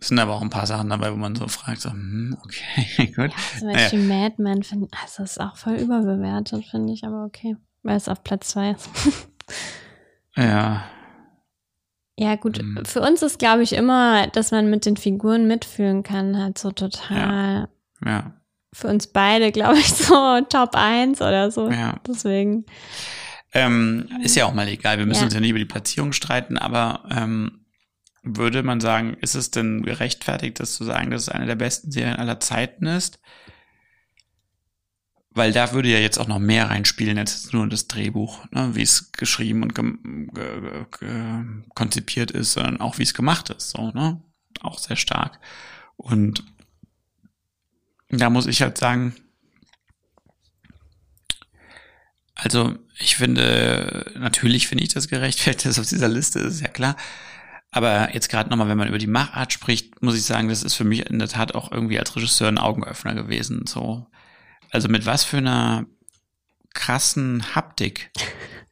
Es 0.00 0.08
sind 0.08 0.18
aber 0.18 0.34
auch 0.34 0.42
ein 0.42 0.50
paar 0.50 0.66
Sachen 0.66 0.90
dabei, 0.90 1.12
wo 1.12 1.16
man 1.16 1.34
so 1.36 1.46
fragt, 1.48 1.80
so, 1.80 1.90
hm, 1.90 2.36
okay, 2.44 3.06
gut. 3.16 3.30
Zum 3.58 3.68
Naja, 3.68 3.78
Beispiel 3.78 4.02
Mad 4.06 4.34
Men, 4.38 4.62
find, 4.62 4.92
also 5.02 5.22
ist 5.22 5.40
auch 5.40 5.56
voll 5.56 5.74
überbewertet, 5.74 6.64
finde 6.66 6.92
ich, 6.92 7.04
aber 7.04 7.24
okay. 7.24 7.56
Weil 7.82 7.96
es 7.96 8.08
auf 8.08 8.22
Platz 8.24 8.48
2 8.48 8.70
ist. 8.72 8.88
ja, 10.36 10.84
ja, 12.16 12.36
gut. 12.36 12.62
Mhm. 12.62 12.84
Für 12.84 13.00
uns 13.00 13.22
ist, 13.22 13.40
glaube 13.40 13.64
ich, 13.64 13.72
immer, 13.72 14.28
dass 14.28 14.52
man 14.52 14.70
mit 14.70 14.86
den 14.86 14.96
Figuren 14.96 15.48
mitfühlen 15.48 16.04
kann, 16.04 16.38
halt 16.38 16.58
so 16.58 16.70
total. 16.70 17.68
ja, 18.04 18.32
Für 18.72 18.86
uns 18.88 19.08
beide, 19.08 19.50
glaube 19.50 19.78
ich, 19.78 19.88
so 19.94 20.40
Top 20.48 20.70
1 20.76 21.20
oder 21.20 21.50
so. 21.50 21.68
ja. 21.70 21.96
Deswegen. 22.06 22.66
Ähm, 23.52 24.08
ist 24.22 24.36
ja 24.36 24.46
auch 24.46 24.54
mal 24.54 24.68
egal, 24.68 24.98
wir 24.98 25.06
müssen 25.06 25.20
Ja. 25.20 25.24
uns 25.26 25.34
ja 25.34 25.40
nicht 25.40 25.50
über 25.50 25.58
die 25.58 25.64
Platzierung 25.64 26.12
streiten, 26.12 26.56
aber 26.56 27.02
ähm, 27.10 27.63
würde 28.24 28.62
man 28.62 28.80
sagen, 28.80 29.14
ist 29.20 29.34
es 29.34 29.50
denn 29.50 29.82
gerechtfertigt, 29.82 30.58
das 30.58 30.74
zu 30.74 30.84
sagen, 30.84 31.10
dass 31.10 31.22
es 31.22 31.28
eine 31.28 31.46
der 31.46 31.56
besten 31.56 31.92
Serien 31.92 32.16
aller 32.16 32.40
Zeiten 32.40 32.86
ist? 32.86 33.20
Weil 35.30 35.52
da 35.52 35.72
würde 35.72 35.90
ja 35.90 35.98
jetzt 35.98 36.18
auch 36.18 36.28
noch 36.28 36.38
mehr 36.38 36.70
reinspielen 36.70 37.18
als 37.18 37.52
nur 37.52 37.68
das 37.68 37.86
Drehbuch, 37.88 38.44
ne? 38.50 38.74
wie 38.74 38.82
es 38.82 39.12
geschrieben 39.12 39.62
und 39.62 39.74
ge 39.74 39.92
ge 40.32 40.86
ge 40.98 41.44
konzipiert 41.74 42.30
ist, 42.30 42.52
sondern 42.52 42.80
auch 42.80 42.98
wie 42.98 43.02
es 43.02 43.14
gemacht 43.14 43.50
ist, 43.50 43.70
so, 43.70 43.90
ne? 43.90 44.22
Auch 44.60 44.78
sehr 44.78 44.96
stark. 44.96 45.40
Und 45.96 46.44
da 48.08 48.30
muss 48.30 48.46
ich 48.46 48.62
halt 48.62 48.78
sagen, 48.78 49.14
also 52.36 52.76
ich 52.98 53.16
finde, 53.16 54.12
natürlich 54.16 54.68
finde 54.68 54.84
ich 54.84 54.94
das 54.94 55.08
gerechtfertigt, 55.08 55.66
dass 55.66 55.78
auf 55.78 55.88
dieser 55.88 56.08
Liste 56.08 56.38
ist, 56.40 56.60
ja 56.60 56.68
klar. 56.68 56.96
Aber 57.74 58.14
jetzt 58.14 58.28
gerade 58.28 58.50
nochmal, 58.50 58.68
wenn 58.68 58.78
man 58.78 58.88
über 58.88 58.98
die 58.98 59.06
Machart 59.08 59.52
spricht, 59.52 60.00
muss 60.00 60.14
ich 60.16 60.22
sagen, 60.22 60.48
das 60.48 60.62
ist 60.62 60.74
für 60.74 60.84
mich 60.84 61.10
in 61.10 61.18
der 61.18 61.28
Tat 61.28 61.54
auch 61.56 61.72
irgendwie 61.72 61.98
als 61.98 62.14
Regisseur 62.14 62.46
ein 62.48 62.58
Augenöffner 62.58 63.14
gewesen. 63.14 63.66
So, 63.66 64.06
also 64.70 64.88
mit 64.88 65.06
was 65.06 65.24
für 65.24 65.38
einer 65.38 65.84
krassen 66.72 67.54
Haptik, 67.54 68.10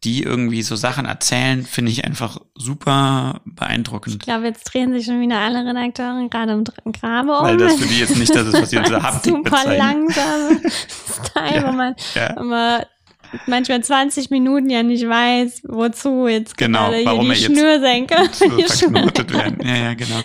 die 0.04 0.22
irgendwie 0.22 0.62
so 0.62 0.74
Sachen 0.76 1.06
erzählen, 1.06 1.64
finde 1.64 1.92
ich 1.92 2.04
einfach 2.04 2.38
super 2.56 3.40
beeindruckend. 3.44 4.16
Ich 4.16 4.22
glaube, 4.22 4.46
jetzt 4.46 4.64
drehen 4.64 4.92
sich 4.92 5.04
schon 5.06 5.20
wieder 5.20 5.38
alle 5.38 5.64
Redakteure 5.64 6.28
gerade 6.28 6.52
im 6.52 6.64
Dr- 6.64 6.92
Grabe 6.92 7.38
um. 7.38 7.44
Weil 7.44 7.56
das 7.56 7.76
für 7.76 7.86
die 7.86 7.98
jetzt 8.00 8.16
nicht 8.16 8.34
das 8.34 8.48
ist, 8.48 8.60
was 8.60 8.70
sie 8.70 8.78
unter 8.78 9.02
Haptik 9.02 9.32
Super 9.32 9.50
bezeichnen. 9.50 9.78
langsame 9.78 10.60
Style, 10.70 11.56
Ja, 11.56 11.68
wo 11.68 11.72
man 11.72 11.94
ja. 12.14 12.26
immer 12.40 12.86
manchmal 13.46 13.82
20 13.82 14.30
Minuten 14.30 14.70
ja 14.70 14.82
nicht 14.82 15.08
weiß, 15.08 15.62
wozu 15.68 16.26
jetzt 16.26 16.56
Genau, 16.56 16.90
gerade 16.90 17.04
warum 17.04 17.26
hier 17.32 17.34
er 17.34 17.38
die 18.56 18.62
jetzt 18.62 18.78
so 18.78 18.86
die 18.86 18.92
verknotet 18.92 19.30
Schnür- 19.30 19.38
werden. 19.40 19.66
Ja, 19.66 19.76
ja, 19.76 19.94
genau. 19.94 20.20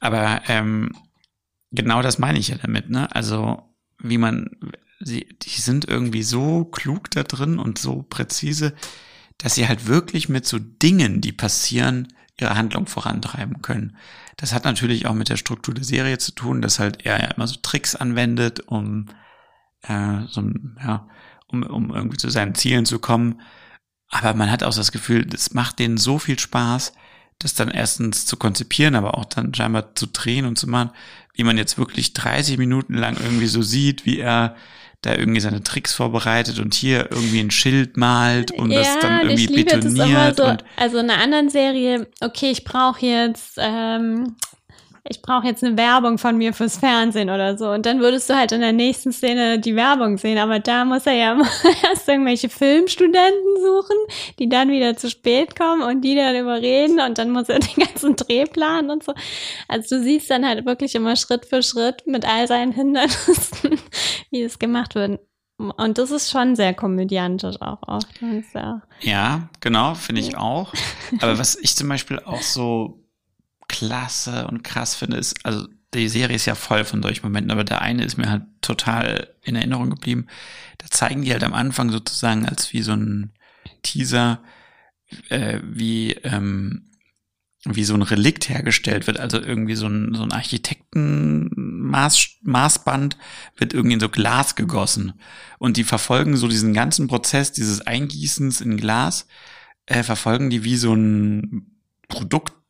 Aber 0.00 0.42
ähm, 0.48 0.92
genau 1.70 2.02
das 2.02 2.18
meine 2.18 2.38
ich 2.38 2.48
ja 2.48 2.56
damit, 2.56 2.90
ne? 2.90 3.14
Also 3.14 3.62
wie 4.00 4.18
man, 4.18 4.50
sie, 5.00 5.26
die 5.42 5.60
sind 5.60 5.86
irgendwie 5.88 6.22
so 6.22 6.64
klug 6.64 7.10
da 7.10 7.22
drin 7.24 7.58
und 7.58 7.78
so 7.78 8.02
präzise, 8.02 8.74
dass 9.38 9.54
sie 9.54 9.66
halt 9.68 9.86
wirklich 9.86 10.28
mit 10.28 10.46
so 10.46 10.58
Dingen, 10.58 11.20
die 11.20 11.32
passieren, 11.32 12.08
ihre 12.40 12.56
Handlung 12.56 12.86
vorantreiben 12.86 13.62
können. 13.62 13.96
Das 14.36 14.52
hat 14.52 14.64
natürlich 14.64 15.06
auch 15.06 15.14
mit 15.14 15.28
der 15.28 15.36
Struktur 15.36 15.74
der 15.74 15.82
Serie 15.84 16.18
zu 16.18 16.30
tun, 16.32 16.62
dass 16.62 16.78
halt 16.78 17.04
er 17.04 17.20
ja 17.20 17.26
immer 17.32 17.48
so 17.48 17.56
Tricks 17.60 17.96
anwendet, 17.96 18.60
um 18.68 19.06
äh, 19.82 20.20
so 20.28 20.42
ein, 20.42 20.76
ja, 20.80 21.08
um, 21.48 21.62
um 21.62 21.94
irgendwie 21.94 22.16
zu 22.16 22.30
seinen 22.30 22.54
Zielen 22.54 22.86
zu 22.86 22.98
kommen. 22.98 23.40
Aber 24.10 24.34
man 24.34 24.50
hat 24.50 24.62
auch 24.62 24.74
das 24.74 24.92
Gefühl, 24.92 25.26
es 25.32 25.52
macht 25.52 25.78
denen 25.78 25.98
so 25.98 26.18
viel 26.18 26.38
Spaß, 26.38 26.92
das 27.38 27.54
dann 27.54 27.70
erstens 27.70 28.26
zu 28.26 28.36
konzipieren, 28.36 28.94
aber 28.94 29.16
auch 29.16 29.24
dann 29.24 29.54
scheinbar 29.54 29.94
zu 29.94 30.06
drehen 30.06 30.44
und 30.44 30.58
zu 30.58 30.68
machen, 30.68 30.90
wie 31.34 31.44
man 31.44 31.56
jetzt 31.56 31.78
wirklich 31.78 32.12
30 32.14 32.58
Minuten 32.58 32.94
lang 32.94 33.16
irgendwie 33.16 33.46
so 33.46 33.62
sieht, 33.62 34.06
wie 34.06 34.18
er 34.18 34.56
da 35.02 35.14
irgendwie 35.14 35.40
seine 35.40 35.62
Tricks 35.62 35.94
vorbereitet 35.94 36.58
und 36.58 36.74
hier 36.74 37.10
irgendwie 37.12 37.38
ein 37.38 37.52
Schild 37.52 37.96
malt 37.96 38.50
und 38.50 38.72
das 38.72 38.98
dann 38.98 39.20
irgendwie 39.20 39.44
ich 39.44 39.50
liebe 39.50 39.70
das 39.70 39.84
immer 39.84 40.06
betoniert 40.06 40.36
so, 40.36 40.64
also 40.76 40.98
in 40.98 41.08
einer 41.08 41.22
anderen 41.22 41.50
Serie, 41.50 42.08
okay, 42.20 42.50
ich 42.50 42.64
brauche 42.64 43.06
jetzt, 43.06 43.54
ähm, 43.58 44.34
ich 45.04 45.22
brauche 45.22 45.46
jetzt 45.46 45.64
eine 45.64 45.76
Werbung 45.76 46.18
von 46.18 46.36
mir 46.36 46.52
fürs 46.52 46.78
Fernsehen 46.78 47.30
oder 47.30 47.56
so. 47.56 47.70
Und 47.70 47.86
dann 47.86 48.00
würdest 48.00 48.28
du 48.28 48.36
halt 48.36 48.52
in 48.52 48.60
der 48.60 48.72
nächsten 48.72 49.12
Szene 49.12 49.58
die 49.58 49.76
Werbung 49.76 50.18
sehen. 50.18 50.38
Aber 50.38 50.58
da 50.58 50.84
muss 50.84 51.06
er 51.06 51.14
ja 51.14 51.32
immer 51.32 51.48
erst 51.88 52.08
irgendwelche 52.08 52.48
Filmstudenten 52.48 53.56
suchen, 53.62 53.96
die 54.38 54.48
dann 54.48 54.70
wieder 54.70 54.96
zu 54.96 55.10
spät 55.10 55.56
kommen 55.56 55.82
und 55.82 56.02
die 56.02 56.14
dann 56.14 56.36
überreden 56.36 57.00
und 57.00 57.18
dann 57.18 57.30
muss 57.30 57.48
er 57.48 57.58
den 57.58 57.84
ganzen 57.84 58.16
Dreh 58.16 58.44
planen 58.44 58.90
und 58.90 59.04
so. 59.04 59.14
Also 59.68 59.96
du 59.96 60.02
siehst 60.02 60.30
dann 60.30 60.46
halt 60.46 60.66
wirklich 60.66 60.94
immer 60.94 61.16
Schritt 61.16 61.46
für 61.46 61.62
Schritt 61.62 62.06
mit 62.06 62.26
all 62.26 62.46
seinen 62.46 62.72
Hindernissen, 62.72 63.80
wie 64.30 64.42
es 64.42 64.58
gemacht 64.58 64.94
wird. 64.94 65.20
Und 65.58 65.98
das 65.98 66.12
ist 66.12 66.30
schon 66.30 66.54
sehr 66.54 66.72
komödiantisch 66.72 67.60
auch 67.60 67.82
oft. 67.82 68.08
Ja 68.54 68.82
Ja, 69.00 69.48
genau, 69.60 69.94
finde 69.94 70.20
ich 70.20 70.36
auch. 70.36 70.72
Aber 71.20 71.36
was 71.38 71.56
ich 71.56 71.74
zum 71.74 71.88
Beispiel 71.88 72.20
auch 72.20 72.42
so 72.42 72.97
klasse 73.68 74.46
und 74.48 74.64
krass 74.64 74.94
finde, 74.94 75.16
ist, 75.16 75.44
also 75.44 75.68
die 75.94 76.08
Serie 76.08 76.36
ist 76.36 76.46
ja 76.46 76.54
voll 76.54 76.84
von 76.84 77.02
solchen 77.02 77.24
Momenten, 77.24 77.50
aber 77.50 77.64
der 77.64 77.80
eine 77.80 78.04
ist 78.04 78.18
mir 78.18 78.30
halt 78.30 78.42
total 78.60 79.34
in 79.42 79.56
Erinnerung 79.56 79.90
geblieben. 79.90 80.26
Da 80.78 80.86
zeigen 80.90 81.22
die 81.22 81.32
halt 81.32 81.44
am 81.44 81.54
Anfang 81.54 81.90
sozusagen 81.90 82.46
als 82.46 82.72
wie 82.72 82.82
so 82.82 82.92
ein 82.92 83.32
Teaser, 83.82 84.42
äh, 85.30 85.60
wie, 85.62 86.12
ähm, 86.24 86.90
wie 87.64 87.84
so 87.84 87.94
ein 87.94 88.02
Relikt 88.02 88.50
hergestellt 88.50 89.06
wird. 89.06 89.18
Also 89.18 89.40
irgendwie 89.40 89.76
so 89.76 89.86
ein, 89.86 90.14
so 90.14 90.22
ein 90.22 90.32
Architektenmaß, 90.32 92.36
Maßband 92.42 93.16
wird 93.56 93.72
irgendwie 93.72 93.94
in 93.94 94.00
so 94.00 94.10
Glas 94.10 94.56
gegossen. 94.56 95.14
Und 95.58 95.78
die 95.78 95.84
verfolgen 95.84 96.36
so 96.36 96.48
diesen 96.48 96.74
ganzen 96.74 97.08
Prozess 97.08 97.52
dieses 97.52 97.80
Eingießens 97.80 98.60
in 98.60 98.76
Glas, 98.76 99.26
äh, 99.86 100.02
verfolgen 100.02 100.50
die 100.50 100.64
wie 100.64 100.76
so 100.76 100.94
ein 100.94 101.78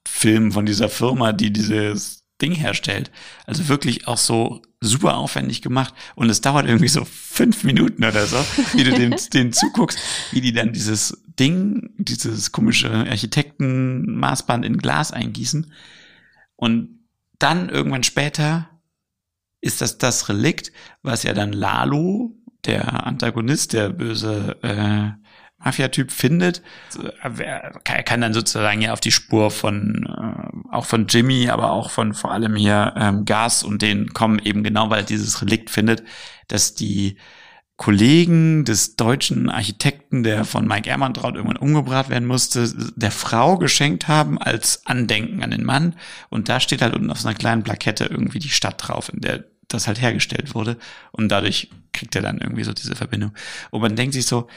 Produktfilm 0.09 0.52
von 0.52 0.66
dieser 0.66 0.88
Firma, 0.88 1.32
die 1.32 1.52
dieses 1.52 2.24
Ding 2.40 2.54
herstellt. 2.54 3.11
Also 3.46 3.68
wirklich 3.68 4.06
auch 4.06 4.18
so 4.18 4.62
super 4.80 5.16
aufwendig 5.16 5.62
gemacht. 5.62 5.94
Und 6.14 6.30
es 6.30 6.40
dauert 6.40 6.66
irgendwie 6.66 6.88
so 6.88 7.04
fünf 7.04 7.64
Minuten 7.64 8.04
oder 8.04 8.26
so, 8.26 8.36
wie 8.74 8.84
du 8.84 8.92
dem, 8.92 9.14
denen 9.32 9.52
zuguckst, 9.52 9.98
wie 10.32 10.40
die 10.40 10.52
dann 10.52 10.72
dieses 10.72 11.22
Ding, 11.26 11.90
dieses 11.98 12.52
komische 12.52 12.90
Architektenmaßband 12.90 14.64
in 14.64 14.78
Glas 14.78 15.12
eingießen. 15.12 15.72
Und 16.56 17.00
dann 17.38 17.68
irgendwann 17.68 18.02
später 18.02 18.68
ist 19.61 19.80
das 19.80 19.98
das 19.98 20.28
Relikt, 20.28 20.72
was 21.02 21.24
ja 21.24 21.32
dann 21.32 21.52
Lalo, 21.52 22.36
der 22.64 23.06
Antagonist, 23.06 23.72
der 23.72 23.88
böse 23.90 24.56
äh, 24.62 25.11
Mafia-Typ 25.59 26.12
findet. 26.12 26.62
Er 27.22 28.02
kann 28.04 28.20
dann 28.20 28.32
sozusagen 28.32 28.80
ja 28.80 28.92
auf 28.92 29.00
die 29.00 29.11
Spur 29.11 29.50
von, 29.50 30.06
äh, 30.06 30.74
auch 30.74 30.86
von 30.86 31.06
Jimmy, 31.09 31.48
aber 31.48 31.72
auch 31.72 31.90
von 31.90 32.14
vor 32.14 32.32
allem 32.32 32.54
hier 32.54 32.94
ähm, 32.96 33.24
Gas 33.24 33.64
und 33.64 33.82
den 33.82 34.12
kommen 34.14 34.38
eben 34.38 34.62
genau, 34.62 34.90
weil 34.90 35.00
er 35.00 35.06
dieses 35.06 35.42
Relikt 35.42 35.70
findet, 35.70 36.04
dass 36.46 36.74
die 36.74 37.16
Kollegen 37.76 38.64
des 38.64 38.96
deutschen 38.96 39.48
Architekten, 39.48 40.24
der 40.24 40.44
von 40.44 40.66
Mike 40.66 40.88
Ehrmantraut 40.88 41.36
irgendwann 41.36 41.59
umgebracht 41.59 42.09
werden 42.09 42.26
musste, 42.26 42.72
der 42.96 43.12
Frau 43.12 43.56
geschenkt 43.56 44.09
haben 44.09 44.36
als 44.36 44.84
Andenken 44.84 45.44
an 45.44 45.52
den 45.52 45.64
Mann. 45.64 45.94
Und 46.28 46.48
da 46.48 46.59
steht 46.59 46.82
halt 46.82 46.94
unten 46.94 47.11
auf 47.11 47.20
so 47.20 47.28
einer 47.28 47.38
kleinen 47.38 47.62
Plakette 47.62 48.06
irgendwie 48.06 48.40
die 48.40 48.48
Stadt 48.48 48.88
drauf, 48.88 49.12
in 49.12 49.20
der 49.20 49.44
das 49.68 49.86
halt 49.86 50.00
hergestellt 50.00 50.56
wurde. 50.56 50.76
Und 51.12 51.28
dadurch 51.28 51.70
kriegt 51.92 52.16
er 52.16 52.22
dann 52.22 52.38
irgendwie 52.38 52.64
so 52.64 52.72
diese 52.72 52.96
Verbindung. 52.96 53.32
Und 53.70 53.80
man 53.80 53.94
denkt 53.94 54.14
sich 54.14 54.26
so, 54.26 54.48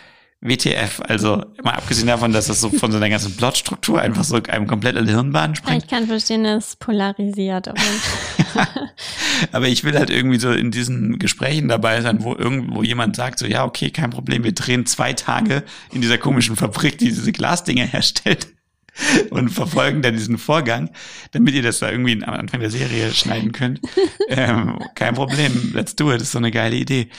WTF, 0.41 1.01
also 1.07 1.43
mal 1.63 1.73
abgesehen 1.73 2.07
davon, 2.07 2.33
dass 2.33 2.47
das 2.47 2.61
so 2.61 2.69
von 2.69 2.91
so 2.91 2.97
einer 2.97 3.09
ganzen 3.09 3.37
Plotstruktur 3.37 4.01
einfach 4.01 4.23
so 4.23 4.41
einem 4.41 4.65
komplett 4.65 4.95
in 4.95 5.05
die 5.05 5.13
Hirnbahn 5.13 5.55
springt. 5.55 5.83
Ich 5.83 5.89
kann 5.89 6.07
verstehen, 6.07 6.45
es 6.45 6.75
polarisiert. 6.75 7.67
Aber 7.67 7.79
Aber 9.51 9.67
ich 9.67 9.83
will 9.83 9.97
halt 9.97 10.09
irgendwie 10.09 10.39
so 10.39 10.51
in 10.51 10.71
diesen 10.71 11.19
Gesprächen 11.19 11.67
dabei 11.67 12.01
sein, 12.01 12.23
wo 12.23 12.35
irgendwo 12.35 12.81
jemand 12.81 13.15
sagt, 13.15 13.39
so 13.39 13.45
ja, 13.45 13.65
okay, 13.65 13.91
kein 13.91 14.09
Problem, 14.09 14.43
wir 14.43 14.53
drehen 14.53 14.85
zwei 14.85 15.13
Tage 15.13 15.63
in 15.91 16.01
dieser 16.01 16.17
komischen 16.17 16.55
Fabrik, 16.55 16.97
die 16.97 17.05
diese 17.05 17.31
Glasdinger 17.31 17.85
herstellt. 17.85 18.47
und 19.29 19.49
verfolgen 19.49 20.01
dann 20.01 20.15
diesen 20.15 20.37
Vorgang, 20.37 20.89
damit 21.31 21.53
ihr 21.53 21.63
das 21.63 21.79
da 21.79 21.89
irgendwie 21.89 22.21
am 22.23 22.33
Anfang 22.33 22.59
der 22.59 22.69
Serie 22.69 23.13
schneiden 23.13 23.51
könnt. 23.51 23.79
Ähm, 24.27 24.79
kein 24.95 25.13
Problem, 25.13 25.71
let's 25.73 25.93
do 25.93 26.09
it, 26.09 26.15
das 26.15 26.27
ist 26.27 26.31
so 26.31 26.37
eine 26.37 26.51
geile 26.51 26.77
Idee. 26.77 27.09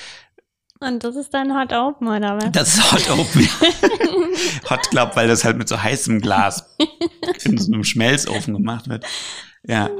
Und 0.82 1.04
das 1.04 1.16
ist 1.16 1.32
dann 1.32 1.56
Hot 1.58 1.72
Open, 1.72 2.08
oder 2.08 2.36
was? 2.36 2.52
Das 2.52 2.74
ist 2.74 2.92
Hot 2.92 3.10
Open. 3.10 3.48
Hot 4.70 4.90
Club, 4.90 5.14
weil 5.14 5.28
das 5.28 5.44
halt 5.44 5.56
mit 5.56 5.68
so 5.68 5.80
heißem 5.80 6.20
Glas 6.20 6.76
in 7.44 7.58
so 7.58 7.72
einem 7.72 7.84
Schmelzofen 7.84 8.54
gemacht 8.54 8.88
wird. 8.88 9.04
Ja. 9.66 9.90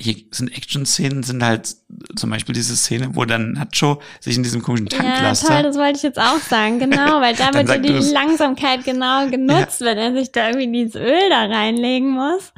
Hier 0.00 0.14
sind 0.30 0.56
Action-Szenen, 0.56 1.24
sind 1.24 1.42
halt 1.42 1.74
zum 2.14 2.30
Beispiel 2.30 2.54
diese 2.54 2.76
Szene, 2.76 3.16
wo 3.16 3.24
dann 3.24 3.54
Nacho 3.54 4.00
sich 4.20 4.36
in 4.36 4.44
diesem 4.44 4.62
komischen 4.62 4.88
Tank 4.88 5.02
Ja, 5.02 5.34
toll, 5.34 5.64
das 5.64 5.76
wollte 5.76 5.96
ich 5.96 6.04
jetzt 6.04 6.20
auch 6.20 6.38
sagen, 6.38 6.78
genau, 6.78 7.20
weil 7.20 7.34
da 7.34 7.52
wird 7.52 7.68
ja 7.68 7.78
die. 7.78 8.12
Langsamkeit 8.12 8.84
genau 8.84 9.28
genutzt, 9.28 9.80
wenn 9.80 9.98
er 9.98 10.12
sich 10.12 10.30
da 10.30 10.50
irgendwie 10.50 10.70
dieses 10.84 10.94
Öl 10.94 11.28
da 11.30 11.46
reinlegen 11.46 12.10
muss. 12.10 12.52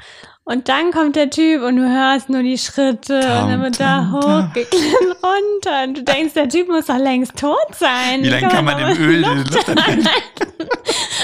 Und 0.44 0.68
dann 0.68 0.90
kommt 0.90 1.16
der 1.16 1.30
Typ 1.30 1.62
und 1.62 1.76
du 1.76 1.88
hörst 1.88 2.28
nur 2.28 2.42
die 2.42 2.58
Schritte 2.58 3.20
Tam, 3.20 3.44
und 3.44 3.50
dann 3.50 3.62
wird 3.62 3.78
da 3.78 4.00
tam, 4.00 4.20
tam. 4.20 4.48
hochgeklimmt 4.48 5.16
runter 5.22 5.84
und 5.84 5.98
du 5.98 6.02
denkst, 6.02 6.34
der 6.34 6.48
Typ 6.48 6.68
muss 6.68 6.86
doch 6.86 6.98
längst 6.98 7.36
tot 7.36 7.74
sein. 7.74 8.22
Wie 8.22 8.28
lange 8.28 8.48
kann 8.48 8.64
man 8.64 8.80
noch 8.80 8.96
im 8.96 9.02
Öl 9.02 9.22
die 9.22 9.54
Luft 9.54 9.68
anhalten? 9.68 10.08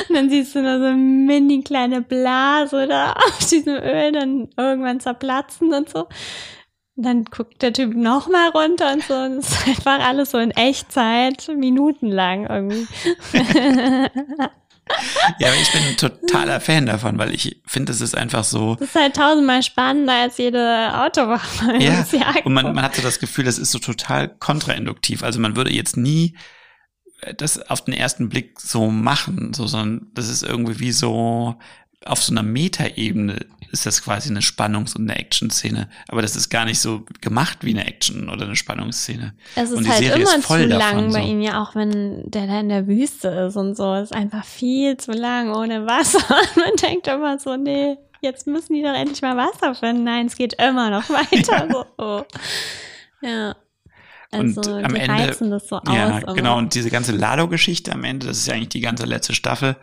Und 0.08 0.14
dann 0.14 0.30
siehst 0.30 0.54
du 0.54 0.62
nur 0.62 0.78
so 0.78 0.84
eine 0.84 0.94
mini 0.96 1.62
kleine 1.62 2.02
Blase 2.02 2.86
da 2.86 3.12
auf 3.12 3.38
diesem 3.48 3.74
Öl 3.74 4.12
dann 4.12 4.48
irgendwann 4.56 5.00
zerplatzen 5.00 5.72
und 5.72 5.88
so. 5.88 6.06
Und 6.96 7.04
dann 7.04 7.24
guckt 7.24 7.60
der 7.62 7.72
Typ 7.72 7.94
nochmal 7.94 8.50
runter 8.50 8.92
und 8.92 9.02
so. 9.02 9.14
Und 9.14 9.38
es 9.38 9.50
ist 9.50 9.68
einfach 9.68 10.06
alles 10.06 10.30
so 10.30 10.38
in 10.38 10.50
Echtzeit, 10.52 11.48
minutenlang 11.54 12.46
irgendwie. 12.46 12.86
Ja, 15.38 15.48
aber 15.48 15.56
ich 15.56 15.72
bin 15.72 15.82
ein 15.82 15.96
totaler 15.96 16.60
Fan 16.60 16.86
davon, 16.86 17.18
weil 17.18 17.34
ich 17.34 17.60
finde, 17.66 17.92
es 17.92 18.00
ist 18.00 18.16
einfach 18.16 18.44
so, 18.44 18.76
Das 18.76 18.88
ist 18.90 18.94
halt 18.94 19.16
tausendmal 19.16 19.62
spannender 19.62 20.14
als 20.14 20.38
jede 20.38 20.92
Autowache. 20.94 21.76
ja, 21.78 22.06
und 22.44 22.52
man, 22.52 22.74
man 22.74 22.84
hat 22.84 22.94
so 22.94 23.02
das 23.02 23.18
Gefühl, 23.18 23.44
das 23.44 23.58
ist 23.58 23.72
so 23.72 23.78
total 23.78 24.28
kontrainduktiv. 24.28 25.22
Also 25.22 25.40
man 25.40 25.56
würde 25.56 25.72
jetzt 25.72 25.96
nie 25.96 26.36
äh, 27.22 27.34
das 27.34 27.58
auf 27.68 27.84
den 27.84 27.94
ersten 27.94 28.28
Blick 28.28 28.60
so 28.60 28.90
machen, 28.90 29.52
so, 29.54 29.66
sondern 29.66 30.08
das 30.14 30.28
ist 30.28 30.42
irgendwie 30.42 30.78
wie 30.78 30.92
so 30.92 31.56
auf 32.04 32.22
so 32.22 32.32
einer 32.32 32.44
Metaebene 32.44 33.40
ist 33.80 33.86
das 33.86 34.02
quasi 34.02 34.30
eine 34.30 34.40
Spannungs- 34.40 34.96
und 34.96 35.08
eine 35.10 35.18
Action-Szene. 35.18 35.88
Aber 36.08 36.22
das 36.22 36.34
ist 36.36 36.48
gar 36.50 36.64
nicht 36.64 36.80
so 36.80 37.04
gemacht 37.20 37.58
wie 37.62 37.70
eine 37.70 37.86
Action- 37.86 38.28
oder 38.28 38.46
eine 38.46 38.56
Spannungsszene. 38.56 39.34
Es 39.54 39.70
ist 39.70 39.88
halt 39.88 39.98
Serie 39.98 40.22
immer 40.22 40.36
ist 40.36 40.44
voll 40.46 40.62
zu 40.62 40.68
lang 40.68 40.78
davon, 40.96 41.12
bei 41.12 41.22
so. 41.22 41.28
ihm, 41.28 41.40
ja, 41.40 41.62
auch 41.62 41.74
wenn 41.74 42.30
der 42.30 42.46
da 42.46 42.60
in 42.60 42.68
der 42.68 42.86
Wüste 42.86 43.28
ist 43.28 43.56
und 43.56 43.76
so. 43.76 43.94
Es 43.94 44.10
ist 44.10 44.16
einfach 44.16 44.44
viel 44.44 44.96
zu 44.96 45.12
lang 45.12 45.54
ohne 45.54 45.86
Wasser. 45.86 46.18
Und 46.28 46.56
man 46.56 46.76
denkt 46.82 47.06
immer 47.06 47.38
so, 47.38 47.56
nee, 47.56 47.96
jetzt 48.20 48.46
müssen 48.46 48.74
die 48.74 48.82
doch 48.82 48.94
endlich 48.94 49.22
mal 49.22 49.36
Wasser 49.36 49.74
finden. 49.74 50.04
Nein, 50.04 50.26
es 50.26 50.36
geht 50.36 50.54
immer 50.54 50.90
noch 50.90 51.08
weiter. 51.10 51.68
So. 51.70 51.84
Oh. 51.98 52.22
Ja. 53.20 53.54
Also, 54.32 54.60
Und 54.60 54.84
am 54.84 54.94
die 54.94 55.00
Ende- 55.00 55.34
so 55.60 55.80
Ja, 55.92 56.20
aus. 56.24 56.34
genau. 56.34 56.58
Und 56.58 56.74
diese 56.74 56.90
ganze 56.90 57.12
Lado-Geschichte 57.12 57.92
am 57.92 58.04
Ende, 58.04 58.26
das 58.26 58.38
ist 58.38 58.46
ja 58.48 58.54
eigentlich 58.54 58.70
die 58.70 58.80
ganze 58.80 59.06
letzte 59.06 59.34
Staffel, 59.34 59.76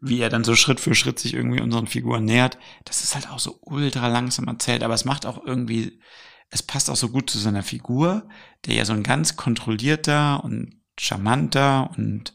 wie 0.00 0.20
er 0.20 0.30
dann 0.30 0.44
so 0.44 0.56
Schritt 0.56 0.80
für 0.80 0.94
Schritt 0.94 1.18
sich 1.18 1.34
irgendwie 1.34 1.60
unseren 1.60 1.86
Figuren 1.86 2.24
nähert. 2.24 2.58
Das 2.84 3.02
ist 3.02 3.14
halt 3.14 3.28
auch 3.30 3.38
so 3.38 3.58
ultra 3.62 4.08
langsam 4.08 4.48
erzählt, 4.48 4.82
aber 4.82 4.94
es 4.94 5.04
macht 5.04 5.26
auch 5.26 5.44
irgendwie, 5.44 6.00
es 6.48 6.62
passt 6.62 6.90
auch 6.90 6.96
so 6.96 7.10
gut 7.10 7.30
zu 7.30 7.38
seiner 7.38 7.62
Figur, 7.62 8.26
der 8.66 8.74
ja 8.74 8.84
so 8.84 8.92
ein 8.92 9.02
ganz 9.02 9.36
kontrollierter 9.36 10.42
und 10.42 10.80
charmanter 10.98 11.90
und 11.96 12.34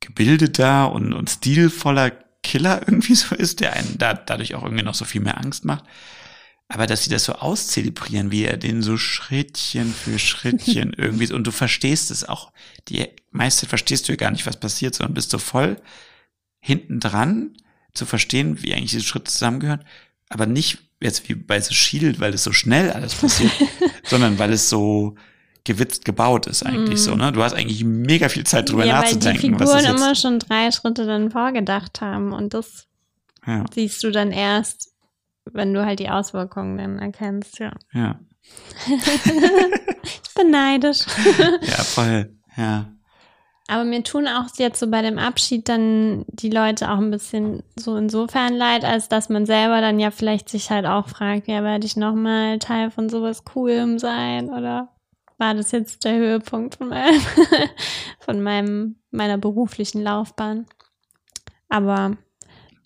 gebildeter 0.00 0.92
und, 0.92 1.12
und 1.12 1.30
stilvoller 1.30 2.10
Killer 2.42 2.82
irgendwie 2.86 3.14
so 3.14 3.34
ist, 3.34 3.60
der 3.60 3.72
einen 3.72 3.96
da, 3.98 4.14
dadurch 4.14 4.54
auch 4.54 4.62
irgendwie 4.62 4.84
noch 4.84 4.94
so 4.94 5.04
viel 5.04 5.22
mehr 5.22 5.38
Angst 5.38 5.64
macht. 5.64 5.84
Aber 6.70 6.86
dass 6.86 7.02
sie 7.02 7.10
das 7.10 7.24
so 7.24 7.32
auszelebrieren, 7.32 8.30
wie 8.30 8.44
er 8.44 8.58
den 8.58 8.82
so 8.82 8.98
Schrittchen 8.98 9.90
für 9.90 10.18
Schrittchen 10.18 10.92
irgendwie, 10.96 11.32
und 11.32 11.46
du 11.46 11.50
verstehst 11.50 12.10
es 12.10 12.28
auch, 12.28 12.52
die 12.88 13.08
meiste 13.30 13.64
verstehst 13.64 14.06
du 14.06 14.12
ja 14.12 14.16
gar 14.16 14.30
nicht, 14.30 14.46
was 14.46 14.60
passiert, 14.60 14.94
sondern 14.94 15.14
bist 15.14 15.30
so 15.30 15.38
voll 15.38 15.80
hinten 16.60 17.00
dran 17.00 17.52
zu 17.94 18.06
verstehen, 18.06 18.62
wie 18.62 18.74
eigentlich 18.74 18.90
diese 18.92 19.04
Schritte 19.04 19.30
zusammengehören, 19.30 19.84
aber 20.28 20.46
nicht 20.46 20.78
jetzt 21.00 21.28
wie 21.28 21.34
bei 21.34 21.60
so 21.60 21.72
Shield, 21.72 22.20
weil 22.20 22.34
es 22.34 22.44
so 22.44 22.52
schnell 22.52 22.90
alles 22.90 23.14
passiert, 23.14 23.52
sondern 24.04 24.38
weil 24.38 24.52
es 24.52 24.68
so 24.68 25.14
gewitzt 25.64 26.04
gebaut 26.04 26.46
ist 26.46 26.64
eigentlich 26.64 27.00
so, 27.02 27.14
ne? 27.14 27.30
Du 27.30 27.42
hast 27.42 27.52
eigentlich 27.52 27.84
mega 27.84 28.28
viel 28.28 28.44
Zeit 28.44 28.70
drüber 28.70 28.84
Mhm. 28.84 28.88
ja, 28.88 28.94
weil 29.02 29.08
die 29.10 29.26
nachzudenken, 29.26 29.58
Figuren 29.58 29.84
immer 29.84 30.14
schon 30.14 30.38
drei 30.38 30.70
Schritte 30.70 31.04
dann 31.06 31.30
vorgedacht 31.30 32.00
haben. 32.00 32.32
Und 32.32 32.54
das 32.54 32.86
Ja, 33.46 33.64
siehst 33.74 34.02
du 34.02 34.10
dann 34.10 34.32
erst, 34.32 34.92
wenn 35.52 35.74
du 35.74 35.84
halt 35.84 35.98
die 35.98 36.08
Auswirkungen 36.08 36.78
dann 36.78 36.98
erkennst, 36.98 37.58
ja. 37.58 37.72
ja, 37.92 38.18
Ich 38.88 40.34
bin 40.34 40.50
neidisch. 40.50 41.00
ja, 41.62 41.76
voll, 41.84 42.34
ja. 42.56 42.92
Aber 43.70 43.84
mir 43.84 44.02
tun 44.02 44.26
auch 44.26 44.46
jetzt 44.56 44.80
so 44.80 44.88
bei 44.90 45.02
dem 45.02 45.18
Abschied 45.18 45.68
dann 45.68 46.24
die 46.28 46.48
Leute 46.48 46.90
auch 46.90 46.96
ein 46.96 47.10
bisschen 47.10 47.62
so 47.76 47.96
insofern 47.96 48.54
leid, 48.54 48.82
als 48.82 49.08
dass 49.10 49.28
man 49.28 49.44
selber 49.44 49.82
dann 49.82 50.00
ja 50.00 50.10
vielleicht 50.10 50.48
sich 50.48 50.70
halt 50.70 50.86
auch 50.86 51.06
fragt, 51.08 51.48
ja, 51.48 51.62
werde 51.62 51.84
ich 51.84 51.94
nochmal 51.94 52.58
Teil 52.58 52.90
von 52.90 53.10
sowas 53.10 53.44
Coolem 53.44 53.98
sein 53.98 54.48
oder 54.48 54.88
war 55.36 55.52
das 55.54 55.70
jetzt 55.70 56.04
der 56.04 56.16
Höhepunkt 56.16 56.76
von 56.76 56.88
meinem, 56.88 57.20
von 58.20 58.40
meinem, 58.42 58.96
meiner 59.10 59.36
beruflichen 59.36 60.02
Laufbahn? 60.02 60.64
Aber 61.68 62.16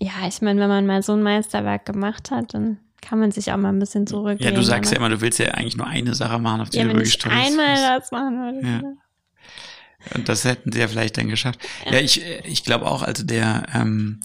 ja, 0.01 0.27
ich 0.27 0.43
meine, 0.43 0.61
wenn 0.61 0.69
man 0.69 0.85
mal 0.87 1.03
so 1.05 1.13
ein 1.13 1.23
Meisterwerk 1.23 1.87
gemacht 1.87 2.33
hat, 2.33 2.55
dann 2.55 2.79
kann 3.01 3.21
man 3.21 3.31
sich 3.31 3.53
auch 3.53 3.57
mal 3.57 3.69
ein 3.69 3.79
bisschen 3.79 4.03
Ja, 4.03 4.07
zurücklehnen. 4.07 4.55
du 4.57 4.63
sagst 4.63 4.91
ja 4.91 4.99
immer, 4.99 5.09
du 5.09 5.21
willst 5.21 5.39
ja 5.39 5.53
eigentlich 5.53 5.77
nur 5.77 5.87
eine 5.87 6.15
Sache 6.15 6.41
machen, 6.41 6.61
auf 6.61 6.71
die 6.71 6.79
ja, 6.79 6.85
du 6.85 6.91
wirklich 6.91 7.09
ich 7.09 7.15
stolz 7.15 7.35
einmal 7.35 7.73
bist. 7.75 7.85
das 7.85 8.11
machen 8.11 8.37
würde. 8.41 8.67
Ja. 8.67 8.83
Und 10.15 10.29
das 10.29 10.45
hätten 10.45 10.73
sie 10.73 10.81
ja 10.81 10.89
vielleicht 10.89 11.17
dann 11.17 11.29
geschafft. 11.29 11.61
Ja, 11.91 11.99
ich, 11.99 12.23
ich 12.45 12.65
glaube 12.65 12.87
auch, 12.87 13.03
also 13.03 13.25
der, 13.25 13.65
ähm, 13.75 14.21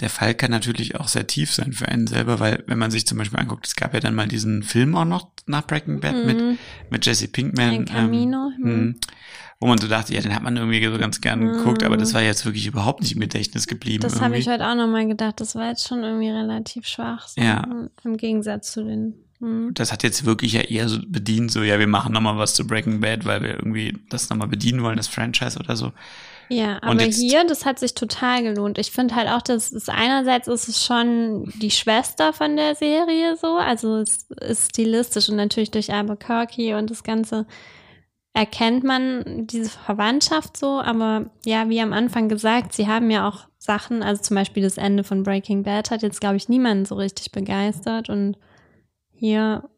der 0.00 0.10
Fall 0.10 0.34
kann 0.34 0.50
natürlich 0.50 0.96
auch 0.98 1.08
sehr 1.08 1.26
tief 1.26 1.52
sein 1.52 1.72
für 1.72 1.88
einen 1.88 2.06
selber, 2.06 2.40
weil 2.40 2.64
wenn 2.66 2.78
man 2.78 2.90
sich 2.90 3.06
zum 3.06 3.18
Beispiel 3.18 3.38
anguckt, 3.38 3.66
es 3.66 3.76
gab 3.76 3.94
ja 3.94 4.00
dann 4.00 4.14
mal 4.14 4.28
diesen 4.28 4.62
Film 4.62 4.94
auch 4.96 5.04
noch 5.04 5.28
nach 5.46 5.66
Breaking 5.66 6.00
Bad 6.00 6.24
mit, 6.26 6.38
Mhm. 6.40 6.58
mit 6.90 7.04
Jesse 7.06 7.28
Pinkman. 7.28 7.72
El 7.72 7.84
Camino, 7.84 8.50
Ähm, 8.56 8.62
mhm. 8.62 8.72
mhm. 8.86 8.96
Wo 9.60 9.68
man 9.68 9.78
so 9.78 9.86
dachte, 9.86 10.12
ja, 10.12 10.20
den 10.20 10.34
hat 10.34 10.42
man 10.42 10.56
irgendwie 10.56 10.84
so 10.84 10.98
ganz 10.98 11.20
gern 11.20 11.40
geguckt, 11.52 11.84
aber 11.84 11.96
das 11.96 12.14
war 12.14 12.20
jetzt 12.22 12.44
wirklich 12.44 12.66
überhaupt 12.66 13.00
nicht 13.00 13.12
im 13.14 13.20
Gedächtnis 13.20 13.68
geblieben. 13.68 14.02
Das 14.02 14.20
habe 14.20 14.36
ich 14.36 14.48
heute 14.48 14.66
auch 14.66 14.74
nochmal 14.74 15.06
gedacht. 15.06 15.40
Das 15.40 15.54
war 15.54 15.68
jetzt 15.68 15.86
schon 15.86 16.02
irgendwie 16.02 16.30
relativ 16.30 16.84
schwach. 16.84 17.28
So, 17.28 17.40
Ja. 17.40 17.64
Im 18.02 18.16
Gegensatz 18.16 18.72
zu 18.72 18.82
den. 18.82 19.14
Hm. 19.42 19.74
das 19.74 19.90
hat 19.90 20.04
jetzt 20.04 20.24
wirklich 20.24 20.52
ja 20.52 20.60
eher 20.60 20.88
so 20.88 21.00
bedient, 21.04 21.50
so, 21.50 21.64
ja, 21.64 21.80
wir 21.80 21.88
machen 21.88 22.12
nochmal 22.12 22.38
was 22.38 22.54
zu 22.54 22.64
Breaking 22.64 23.00
Bad, 23.00 23.24
weil 23.24 23.42
wir 23.42 23.54
irgendwie 23.54 23.98
das 24.08 24.30
nochmal 24.30 24.46
bedienen 24.46 24.84
wollen, 24.84 24.96
das 24.96 25.08
Franchise 25.08 25.58
oder 25.58 25.74
so. 25.74 25.90
Ja, 26.48 26.78
aber 26.80 27.02
hier, 27.02 27.44
das 27.44 27.64
hat 27.64 27.80
sich 27.80 27.94
total 27.94 28.44
gelohnt. 28.44 28.78
Ich 28.78 28.92
finde 28.92 29.16
halt 29.16 29.28
auch, 29.28 29.42
dass 29.42 29.72
es 29.72 29.88
einerseits 29.88 30.46
ist 30.46 30.68
es 30.68 30.84
schon 30.84 31.50
die 31.56 31.70
Schwester 31.72 32.32
von 32.32 32.56
der 32.56 32.76
Serie 32.76 33.36
so, 33.36 33.56
also 33.56 33.96
es 33.96 34.26
ist 34.40 34.70
stilistisch 34.70 35.28
und 35.28 35.36
natürlich 35.36 35.72
durch 35.72 35.92
Albuquerque 35.92 36.76
und 36.76 36.90
das 36.90 37.02
Ganze 37.02 37.46
erkennt 38.34 38.84
man 38.84 39.46
diese 39.48 39.70
Verwandtschaft 39.70 40.56
so, 40.56 40.80
aber 40.80 41.30
ja, 41.44 41.68
wie 41.68 41.80
am 41.80 41.92
Anfang 41.92 42.28
gesagt, 42.28 42.74
sie 42.74 42.86
haben 42.86 43.10
ja 43.10 43.28
auch 43.28 43.46
Sachen, 43.58 44.04
also 44.04 44.22
zum 44.22 44.36
Beispiel 44.36 44.62
das 44.62 44.78
Ende 44.78 45.02
von 45.02 45.24
Breaking 45.24 45.64
Bad 45.64 45.90
hat 45.90 46.02
jetzt, 46.02 46.20
glaube 46.20 46.36
ich, 46.36 46.48
niemanden 46.48 46.84
so 46.84 46.94
richtig 46.94 47.32
begeistert 47.32 48.08
und 48.08 48.36
hier, 49.22 49.70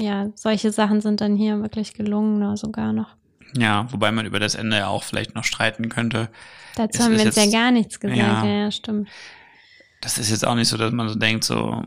ja, 0.00 0.32
solche 0.34 0.72
Sachen 0.72 1.00
sind 1.00 1.20
dann 1.20 1.36
hier 1.36 1.62
wirklich 1.62 1.94
gelungener 1.94 2.56
sogar 2.56 2.92
noch. 2.92 3.14
Ja, 3.56 3.86
wobei 3.92 4.10
man 4.10 4.26
über 4.26 4.40
das 4.40 4.56
Ende 4.56 4.78
ja 4.78 4.88
auch 4.88 5.04
vielleicht 5.04 5.36
noch 5.36 5.44
streiten 5.44 5.88
könnte. 5.88 6.30
Dazu 6.74 6.98
Es 6.98 7.04
haben 7.04 7.16
wir 7.16 7.24
jetzt 7.24 7.36
ja 7.36 7.48
gar 7.48 7.70
nichts 7.70 8.00
gesagt, 8.00 8.18
ja. 8.18 8.44
ja, 8.44 8.62
ja 8.64 8.70
stimmt. 8.72 9.08
Das 10.00 10.18
ist 10.18 10.30
jetzt 10.30 10.44
auch 10.44 10.56
nicht 10.56 10.66
so, 10.66 10.76
dass 10.76 10.90
man 10.90 11.08
so 11.08 11.14
denkt, 11.14 11.44
so, 11.44 11.80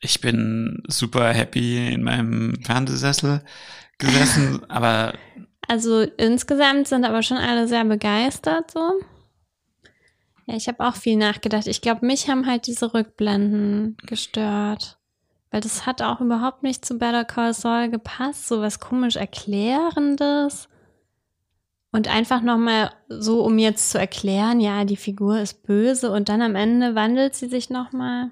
ich 0.00 0.22
bin 0.22 0.82
super 0.88 1.30
happy 1.34 1.88
in 1.92 2.02
meinem 2.02 2.54
Fernsehsessel 2.64 3.42
gesessen, 3.98 4.64
aber 4.70 5.12
Also 5.68 6.00
insgesamt 6.00 6.88
sind 6.88 7.04
aber 7.04 7.22
schon 7.22 7.36
alle 7.36 7.68
sehr 7.68 7.84
begeistert 7.84 8.70
so. 8.70 8.92
Ja, 10.46 10.56
ich 10.56 10.68
habe 10.68 10.86
auch 10.86 10.96
viel 10.96 11.16
nachgedacht. 11.16 11.66
Ich 11.66 11.82
glaube, 11.82 12.06
mich 12.06 12.30
haben 12.30 12.46
halt 12.46 12.66
diese 12.66 12.94
Rückblenden 12.94 13.98
gestört. 14.06 14.95
Weil 15.56 15.62
das 15.62 15.86
hat 15.86 16.02
auch 16.02 16.20
überhaupt 16.20 16.62
nicht 16.62 16.84
zu 16.84 16.98
Better 16.98 17.24
Call 17.24 17.54
Saul 17.54 17.88
gepasst. 17.88 18.46
So 18.46 18.60
was 18.60 18.78
komisch 18.78 19.16
Erklärendes. 19.16 20.68
Und 21.92 22.14
einfach 22.14 22.42
nochmal 22.42 22.90
so, 23.08 23.42
um 23.42 23.58
jetzt 23.58 23.88
zu 23.88 23.98
erklären, 23.98 24.60
ja, 24.60 24.84
die 24.84 24.98
Figur 24.98 25.38
ist 25.38 25.62
böse 25.62 26.12
und 26.12 26.28
dann 26.28 26.42
am 26.42 26.56
Ende 26.56 26.94
wandelt 26.94 27.34
sie 27.36 27.48
sich 27.48 27.70
nochmal. 27.70 28.30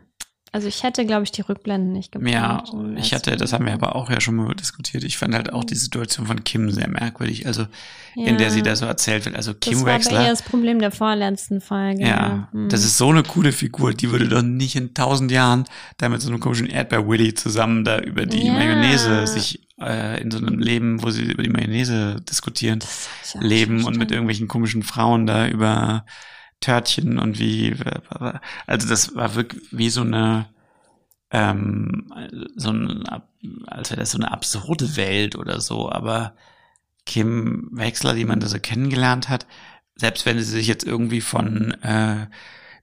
Also 0.54 0.68
ich 0.68 0.84
hätte, 0.84 1.04
glaube 1.04 1.24
ich, 1.24 1.32
die 1.32 1.40
Rückblenden 1.40 1.90
nicht 1.92 2.12
gebraucht. 2.12 2.32
Ja, 2.32 2.62
um 2.70 2.96
ich 2.96 3.10
das 3.10 3.18
hatte, 3.18 3.36
das 3.36 3.52
haben 3.52 3.66
wir 3.66 3.72
aber 3.72 3.96
auch 3.96 4.08
ja 4.08 4.20
schon 4.20 4.36
mal 4.36 4.54
diskutiert. 4.54 5.02
Ich 5.02 5.18
fand 5.18 5.34
halt 5.34 5.52
auch 5.52 5.64
die 5.64 5.74
Situation 5.74 6.26
von 6.28 6.44
Kim 6.44 6.70
sehr 6.70 6.88
merkwürdig. 6.88 7.44
Also, 7.48 7.66
in 8.14 8.38
der 8.38 8.46
Ja. 8.46 8.50
sie 8.50 8.62
da 8.62 8.76
so 8.76 8.86
erzählt 8.86 9.24
wird. 9.24 9.34
Also, 9.34 9.52
Kim 9.54 9.72
Das 9.72 9.80
war 9.84 9.94
aber 9.94 10.02
eher 10.04 10.10
Wexler. 10.12 10.28
das 10.30 10.42
Problem 10.42 10.78
der 10.78 10.92
vorletzten 10.92 11.60
Folge. 11.60 12.06
Ja, 12.06 12.48
Hm. 12.52 12.68
das 12.68 12.84
ist 12.84 12.96
so 12.98 13.08
eine 13.10 13.24
coole 13.24 13.50
Figur. 13.50 13.94
Die 13.94 14.12
würde 14.12 14.28
doch 14.28 14.42
nicht 14.42 14.76
in 14.76 14.94
tausend 14.94 15.32
Jahren 15.32 15.64
da 15.96 16.08
mit 16.08 16.20
so 16.22 16.28
einem 16.30 16.38
komischen 16.38 16.68
Erdbeer-Willy 16.68 17.34
zusammen 17.34 17.82
da 17.84 17.98
über 17.98 18.24
die 18.24 18.46
Ja. 18.46 18.52
Mayonnaise 18.52 19.26
sich 19.26 19.66
äh, 19.80 20.22
in 20.22 20.30
so 20.30 20.38
einem 20.38 20.60
Leben, 20.60 21.02
wo 21.02 21.10
sie 21.10 21.22
über 21.24 21.42
die 21.42 21.50
Mayonnaise 21.50 22.20
diskutieren, 22.30 22.78
leben 23.40 23.82
und 23.84 23.96
mit 23.98 24.12
irgendwelchen 24.12 24.46
komischen 24.46 24.84
Frauen 24.84 25.26
da 25.26 25.48
über 25.48 26.06
Törtchen 26.64 27.18
und 27.18 27.38
wie, 27.38 27.74
also 28.66 28.88
das 28.88 29.14
war 29.14 29.34
wirklich 29.34 29.62
wie 29.70 29.90
so 29.90 30.00
eine, 30.00 30.46
ähm, 31.30 32.12
so 32.56 32.70
ein, 32.70 33.04
als 33.66 33.90
wäre 33.90 34.00
das 34.00 34.12
so 34.12 34.18
eine 34.18 34.32
absurde 34.32 34.96
Welt 34.96 35.36
oder 35.36 35.60
so, 35.60 35.90
aber 35.92 36.34
Kim 37.06 37.68
Wechsler, 37.72 38.14
die 38.14 38.24
man 38.24 38.40
da 38.40 38.46
so 38.46 38.58
kennengelernt 38.58 39.28
hat, 39.28 39.46
selbst 39.94 40.24
wenn 40.24 40.38
sie 40.38 40.44
sich 40.44 40.66
jetzt 40.66 40.84
irgendwie 40.86 41.20
von 41.20 41.72
äh, 41.82 42.26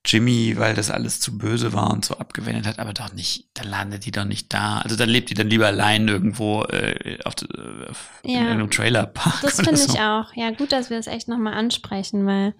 Jimmy, 0.05 0.55
weil 0.57 0.73
das 0.75 0.89
alles 0.91 1.19
zu 1.19 1.37
böse 1.37 1.73
war 1.73 1.91
und 1.91 2.05
so 2.05 2.17
abgewendet 2.17 2.65
hat, 2.67 2.79
aber 2.79 2.93
doch 2.93 3.13
nicht, 3.13 3.49
da 3.53 3.63
landet 3.63 4.05
die 4.05 4.11
doch 4.11 4.25
nicht 4.25 4.53
da. 4.53 4.79
Also 4.79 4.95
dann 4.95 5.09
lebt 5.09 5.29
die 5.29 5.35
dann 5.35 5.49
lieber 5.49 5.67
allein 5.67 6.07
irgendwo 6.07 6.63
äh, 6.63 7.17
auf, 7.23 7.33
äh, 7.41 7.89
auf 7.89 8.09
in 8.23 8.31
Ja. 8.31 8.41
irgendeinem 8.41 8.69
Trailerpark. 8.71 9.41
Das 9.41 9.55
finde 9.61 9.77
so. 9.77 9.93
ich 9.93 9.99
auch. 9.99 10.33
Ja, 10.35 10.51
gut, 10.51 10.71
dass 10.71 10.89
wir 10.89 10.97
das 10.97 11.07
echt 11.07 11.27
nochmal 11.27 11.53
ansprechen, 11.53 12.25
weil. 12.25 12.53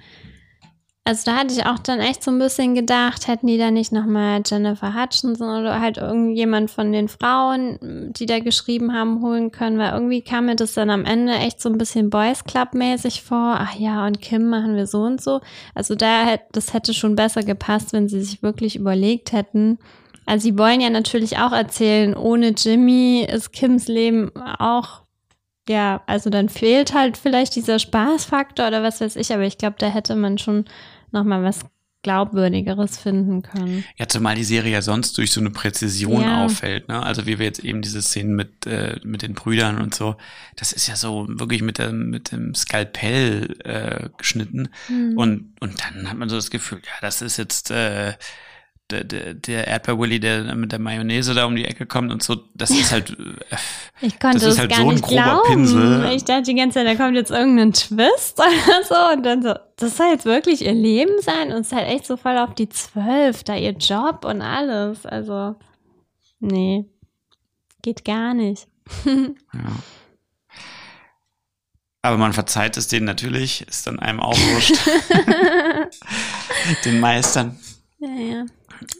Also 1.03 1.23
da 1.25 1.37
hatte 1.37 1.53
ich 1.55 1.65
auch 1.65 1.79
dann 1.79 1.99
echt 1.99 2.21
so 2.21 2.29
ein 2.29 2.37
bisschen 2.37 2.75
gedacht, 2.75 3.27
hätten 3.27 3.47
die 3.47 3.57
da 3.57 3.71
nicht 3.71 3.91
nochmal 3.91 4.43
Jennifer 4.45 4.93
Hutchinson 4.93 5.61
oder 5.61 5.81
halt 5.81 5.97
irgendjemand 5.97 6.69
von 6.69 6.91
den 6.91 7.07
Frauen, 7.07 7.79
die 8.13 8.27
da 8.27 8.37
geschrieben 8.37 8.93
haben, 8.93 9.23
holen 9.23 9.51
können, 9.51 9.79
weil 9.79 9.93
irgendwie 9.93 10.21
kam 10.21 10.45
mir 10.45 10.55
das 10.55 10.75
dann 10.75 10.91
am 10.91 11.03
Ende 11.05 11.33
echt 11.33 11.59
so 11.59 11.69
ein 11.69 11.79
bisschen 11.79 12.11
Boys 12.11 12.43
Club 12.43 12.75
mäßig 12.75 13.23
vor. 13.23 13.57
Ach 13.59 13.73
ja, 13.73 14.05
und 14.05 14.21
Kim 14.21 14.47
machen 14.47 14.75
wir 14.75 14.85
so 14.85 14.99
und 14.99 15.19
so. 15.21 15.41
Also 15.73 15.95
da 15.95 16.23
hätte, 16.23 16.45
das 16.51 16.71
hätte 16.73 16.93
schon 16.93 17.15
besser 17.15 17.41
gepasst, 17.41 17.93
wenn 17.93 18.07
sie 18.07 18.21
sich 18.21 18.43
wirklich 18.43 18.75
überlegt 18.75 19.31
hätten. 19.31 19.79
Also 20.27 20.43
sie 20.43 20.57
wollen 20.59 20.81
ja 20.81 20.91
natürlich 20.91 21.39
auch 21.39 21.51
erzählen, 21.51 22.15
ohne 22.15 22.49
Jimmy 22.49 23.27
ist 23.27 23.51
Kims 23.51 23.87
Leben 23.87 24.31
auch 24.59 25.00
ja, 25.71 26.01
also 26.05 26.29
dann 26.29 26.49
fehlt 26.49 26.93
halt 26.93 27.17
vielleicht 27.17 27.55
dieser 27.55 27.79
Spaßfaktor 27.79 28.67
oder 28.67 28.83
was 28.83 29.01
weiß 29.01 29.15
ich, 29.15 29.33
aber 29.33 29.43
ich 29.43 29.57
glaube, 29.57 29.77
da 29.79 29.87
hätte 29.87 30.15
man 30.15 30.37
schon 30.37 30.65
noch 31.11 31.23
mal 31.23 31.43
was 31.43 31.61
glaubwürdigeres 32.03 32.97
finden 32.97 33.43
können. 33.43 33.83
Ja, 33.95 34.07
zumal 34.07 34.35
die 34.35 34.43
Serie 34.43 34.73
ja 34.73 34.81
sonst 34.81 35.17
durch 35.17 35.31
so 35.31 35.39
eine 35.39 35.51
Präzision 35.51 36.23
Ja. 36.23 36.43
auffällt, 36.43 36.87
ne? 36.87 37.01
Also 37.03 37.27
wie 37.27 37.37
wir 37.37 37.45
jetzt 37.45 37.63
eben 37.63 37.83
diese 37.83 38.01
Szenen 38.01 38.35
mit, 38.35 38.65
äh, 38.65 38.99
mit 39.03 39.21
den 39.21 39.33
Brüdern 39.33 39.79
und 39.79 39.93
so, 39.93 40.15
das 40.55 40.73
ist 40.73 40.87
ja 40.87 40.95
so 40.95 41.27
wirklich 41.29 41.61
mit 41.61 41.77
dem, 41.77 42.09
mit 42.09 42.31
dem 42.31 42.55
Skalpell 42.55 43.55
äh, 43.63 44.09
geschnitten. 44.17 44.69
Hm. 44.87 45.15
Und, 45.15 45.53
und 45.59 45.79
dann 45.83 46.09
hat 46.09 46.17
man 46.17 46.27
so 46.27 46.35
das 46.35 46.49
Gefühl, 46.49 46.79
ja, 46.83 46.93
das 47.01 47.21
ist 47.21 47.37
jetzt 47.37 47.69
äh, 47.69 48.13
der, 48.91 49.03
der, 49.03 49.33
der 49.33 49.67
Erdbeer-Willy, 49.67 50.19
der 50.19 50.55
mit 50.55 50.71
der 50.71 50.79
Mayonnaise 50.79 51.33
da 51.33 51.45
um 51.45 51.55
die 51.55 51.65
Ecke 51.65 51.85
kommt 51.85 52.11
und 52.11 52.21
so, 52.21 52.37
das 52.53 52.69
ist 52.69 52.91
halt, 52.91 53.11
äh, 53.11 53.55
Ich 54.01 54.19
konnte 54.19 54.39
das 54.39 54.47
ist 54.47 54.53
es 54.53 54.59
halt 54.59 54.71
gar 54.71 54.79
so 54.79 54.89
ein 54.89 54.95
nicht 54.95 55.03
grober 55.03 55.23
glauben. 55.23 55.47
Pinsel. 55.47 56.11
Ich 56.13 56.25
dachte 56.25 56.43
die 56.43 56.55
ganze 56.55 56.79
Zeit, 56.79 56.87
da 56.87 56.95
kommt 56.95 57.15
jetzt 57.15 57.31
irgendein 57.31 57.73
Twist 57.73 58.39
oder 58.39 58.83
so 58.87 59.13
und 59.15 59.23
dann 59.23 59.41
so, 59.41 59.53
das 59.77 59.97
soll 59.97 60.07
jetzt 60.07 60.25
wirklich 60.25 60.65
ihr 60.65 60.73
Leben 60.73 61.21
sein 61.21 61.51
und 61.51 61.61
es 61.61 61.67
ist 61.67 61.73
halt 61.73 61.87
echt 61.87 62.05
so 62.05 62.17
voll 62.17 62.37
auf 62.37 62.53
die 62.53 62.69
Zwölf, 62.69 63.43
da 63.43 63.55
ihr 63.55 63.71
Job 63.71 64.25
und 64.25 64.41
alles. 64.41 65.05
Also, 65.05 65.55
nee, 66.39 66.85
geht 67.81 68.05
gar 68.05 68.33
nicht. 68.33 68.67
ja. 69.05 69.71
Aber 72.03 72.17
man 72.17 72.33
verzeiht 72.33 72.77
es 72.77 72.87
denen 72.87 73.05
natürlich, 73.05 73.67
ist 73.67 73.85
dann 73.85 73.99
einem 73.99 74.19
auch 74.19 74.37
wurscht. 74.37 74.75
den 76.85 76.99
Meistern. 76.99 77.59
Ja, 77.99 78.09
ja. 78.09 78.45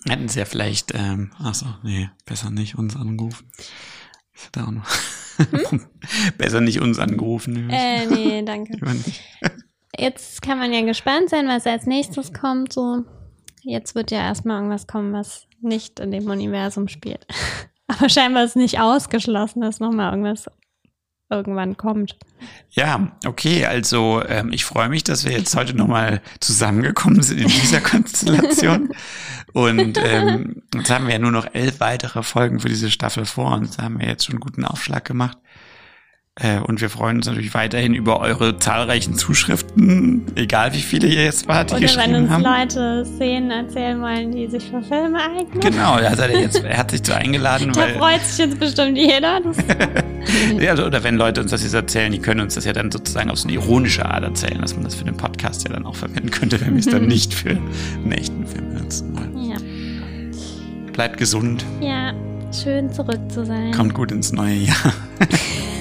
Hätten 0.07 0.27
sie 0.27 0.39
ja 0.39 0.45
vielleicht, 0.45 0.93
ähm, 0.93 1.31
ach 1.39 1.53
so, 1.53 1.67
nee, 1.83 2.09
besser 2.25 2.49
nicht 2.49 2.77
uns 2.77 2.95
angerufen. 2.95 3.51
Ich 4.33 4.45
hätte 4.45 4.63
auch 4.63 4.71
noch. 4.71 4.87
besser 6.37 6.61
nicht 6.61 6.81
uns 6.81 6.99
angerufen. 6.99 7.69
Äh, 7.69 8.05
nee, 8.07 8.43
danke. 8.43 8.77
Jetzt 9.97 10.41
kann 10.41 10.57
man 10.57 10.73
ja 10.73 10.81
gespannt 10.81 11.29
sein, 11.29 11.47
was 11.47 11.67
als 11.67 11.85
nächstes 11.85 12.33
kommt. 12.33 12.73
So, 12.73 13.03
jetzt 13.61 13.93
wird 13.93 14.09
ja 14.09 14.19
erstmal 14.19 14.57
irgendwas 14.57 14.87
kommen, 14.87 15.13
was 15.13 15.47
nicht 15.59 15.99
in 15.99 16.11
dem 16.11 16.29
Universum 16.29 16.87
spielt. 16.87 17.27
Aber 17.87 18.07
scheinbar 18.09 18.45
ist 18.45 18.55
nicht 18.55 18.79
ausgeschlossen, 18.79 19.61
dass 19.61 19.79
nochmal 19.79 20.11
irgendwas 20.11 20.49
irgendwann 21.31 21.77
kommt. 21.77 22.17
Ja, 22.71 23.11
okay, 23.25 23.65
also 23.65 24.21
ähm, 24.27 24.51
ich 24.51 24.65
freue 24.65 24.89
mich, 24.89 25.03
dass 25.03 25.25
wir 25.25 25.31
jetzt 25.31 25.55
heute 25.55 25.75
nochmal 25.75 26.21
zusammengekommen 26.39 27.23
sind 27.23 27.39
in 27.39 27.47
dieser 27.47 27.81
Konstellation. 27.81 28.89
Und 29.53 29.97
ähm, 29.97 30.63
jetzt 30.73 30.89
haben 30.89 31.07
wir 31.07 31.13
ja 31.13 31.19
nur 31.19 31.31
noch 31.31 31.47
elf 31.53 31.79
weitere 31.79 32.23
Folgen 32.23 32.59
für 32.59 32.69
diese 32.69 32.91
Staffel 32.91 33.25
vor 33.25 33.53
uns. 33.53 33.77
Da 33.77 33.83
haben 33.83 33.99
wir 33.99 34.07
jetzt 34.07 34.25
schon 34.25 34.35
einen 34.35 34.41
guten 34.41 34.65
Aufschlag 34.65 35.05
gemacht. 35.05 35.37
Äh, 36.39 36.59
und 36.59 36.79
wir 36.79 36.89
freuen 36.89 37.17
uns 37.17 37.25
natürlich 37.25 37.53
weiterhin 37.53 37.93
über 37.93 38.21
eure 38.21 38.57
zahlreichen 38.57 39.15
Zuschriften, 39.15 40.25
egal 40.35 40.73
wie 40.73 40.79
viele 40.79 41.07
ihr 41.07 41.25
jetzt 41.25 41.45
wart, 41.49 41.71
die 41.71 41.75
Oder 41.75 41.81
wenn 41.81 41.87
geschrieben 41.87 42.15
uns 42.15 42.29
haben. 42.29 42.43
Leute 42.43 43.05
Szenen 43.05 43.51
erzählen 43.51 44.01
wollen, 44.01 44.31
die 44.31 44.47
sich 44.47 44.63
für 44.63 44.81
Filme 44.81 45.19
eignen. 45.19 45.59
Genau, 45.59 45.99
da 45.99 46.15
seid 46.15 46.31
ihr 46.31 46.39
jetzt, 46.39 46.63
er 46.63 46.89
sich 46.89 47.01
so 47.03 47.11
eingeladen, 47.11 47.73
Da 47.73 47.85
freut 47.99 48.21
sich 48.21 48.45
jetzt 48.45 48.59
bestimmt 48.59 48.97
jeder. 48.97 49.41
Ja, 50.59 50.71
also, 50.71 50.85
oder 50.85 51.03
wenn 51.03 51.17
Leute 51.17 51.41
uns 51.41 51.49
das 51.51 51.63
jetzt 51.63 51.73
erzählen, 51.73 52.11
die 52.11 52.19
können 52.19 52.41
uns 52.41 52.53
das 52.53 52.63
ja 52.63 52.73
dann 52.73 52.91
sozusagen 52.91 53.31
auf 53.31 53.39
so 53.39 53.47
eine 53.47 53.57
ironische 53.57 54.05
Art 54.05 54.23
erzählen, 54.23 54.61
dass 54.61 54.75
man 54.75 54.83
das 54.83 54.93
für 54.93 55.03
den 55.03 55.17
Podcast 55.17 55.67
ja 55.67 55.73
dann 55.73 55.85
auch 55.85 55.95
verwenden 55.95 56.29
könnte, 56.29 56.61
wenn 56.61 56.73
wir 56.73 56.79
es 56.79 56.85
dann 56.85 57.07
nicht 57.07 57.33
für 57.33 57.49
einen 57.49 58.11
echten 58.11 58.45
Film 58.45 58.75
nutzen 58.75 59.17
wollen. 59.17 59.49
ja. 59.49 59.57
Bleibt 60.93 61.17
gesund, 61.17 61.65
ja, 61.81 62.13
schön 62.53 62.93
zurück 62.93 63.19
zu 63.29 63.45
sein. 63.45 63.71
kommt 63.71 63.95
gut 63.95 64.11
ins 64.11 64.31
neue 64.31 64.55
Jahr 64.55 64.93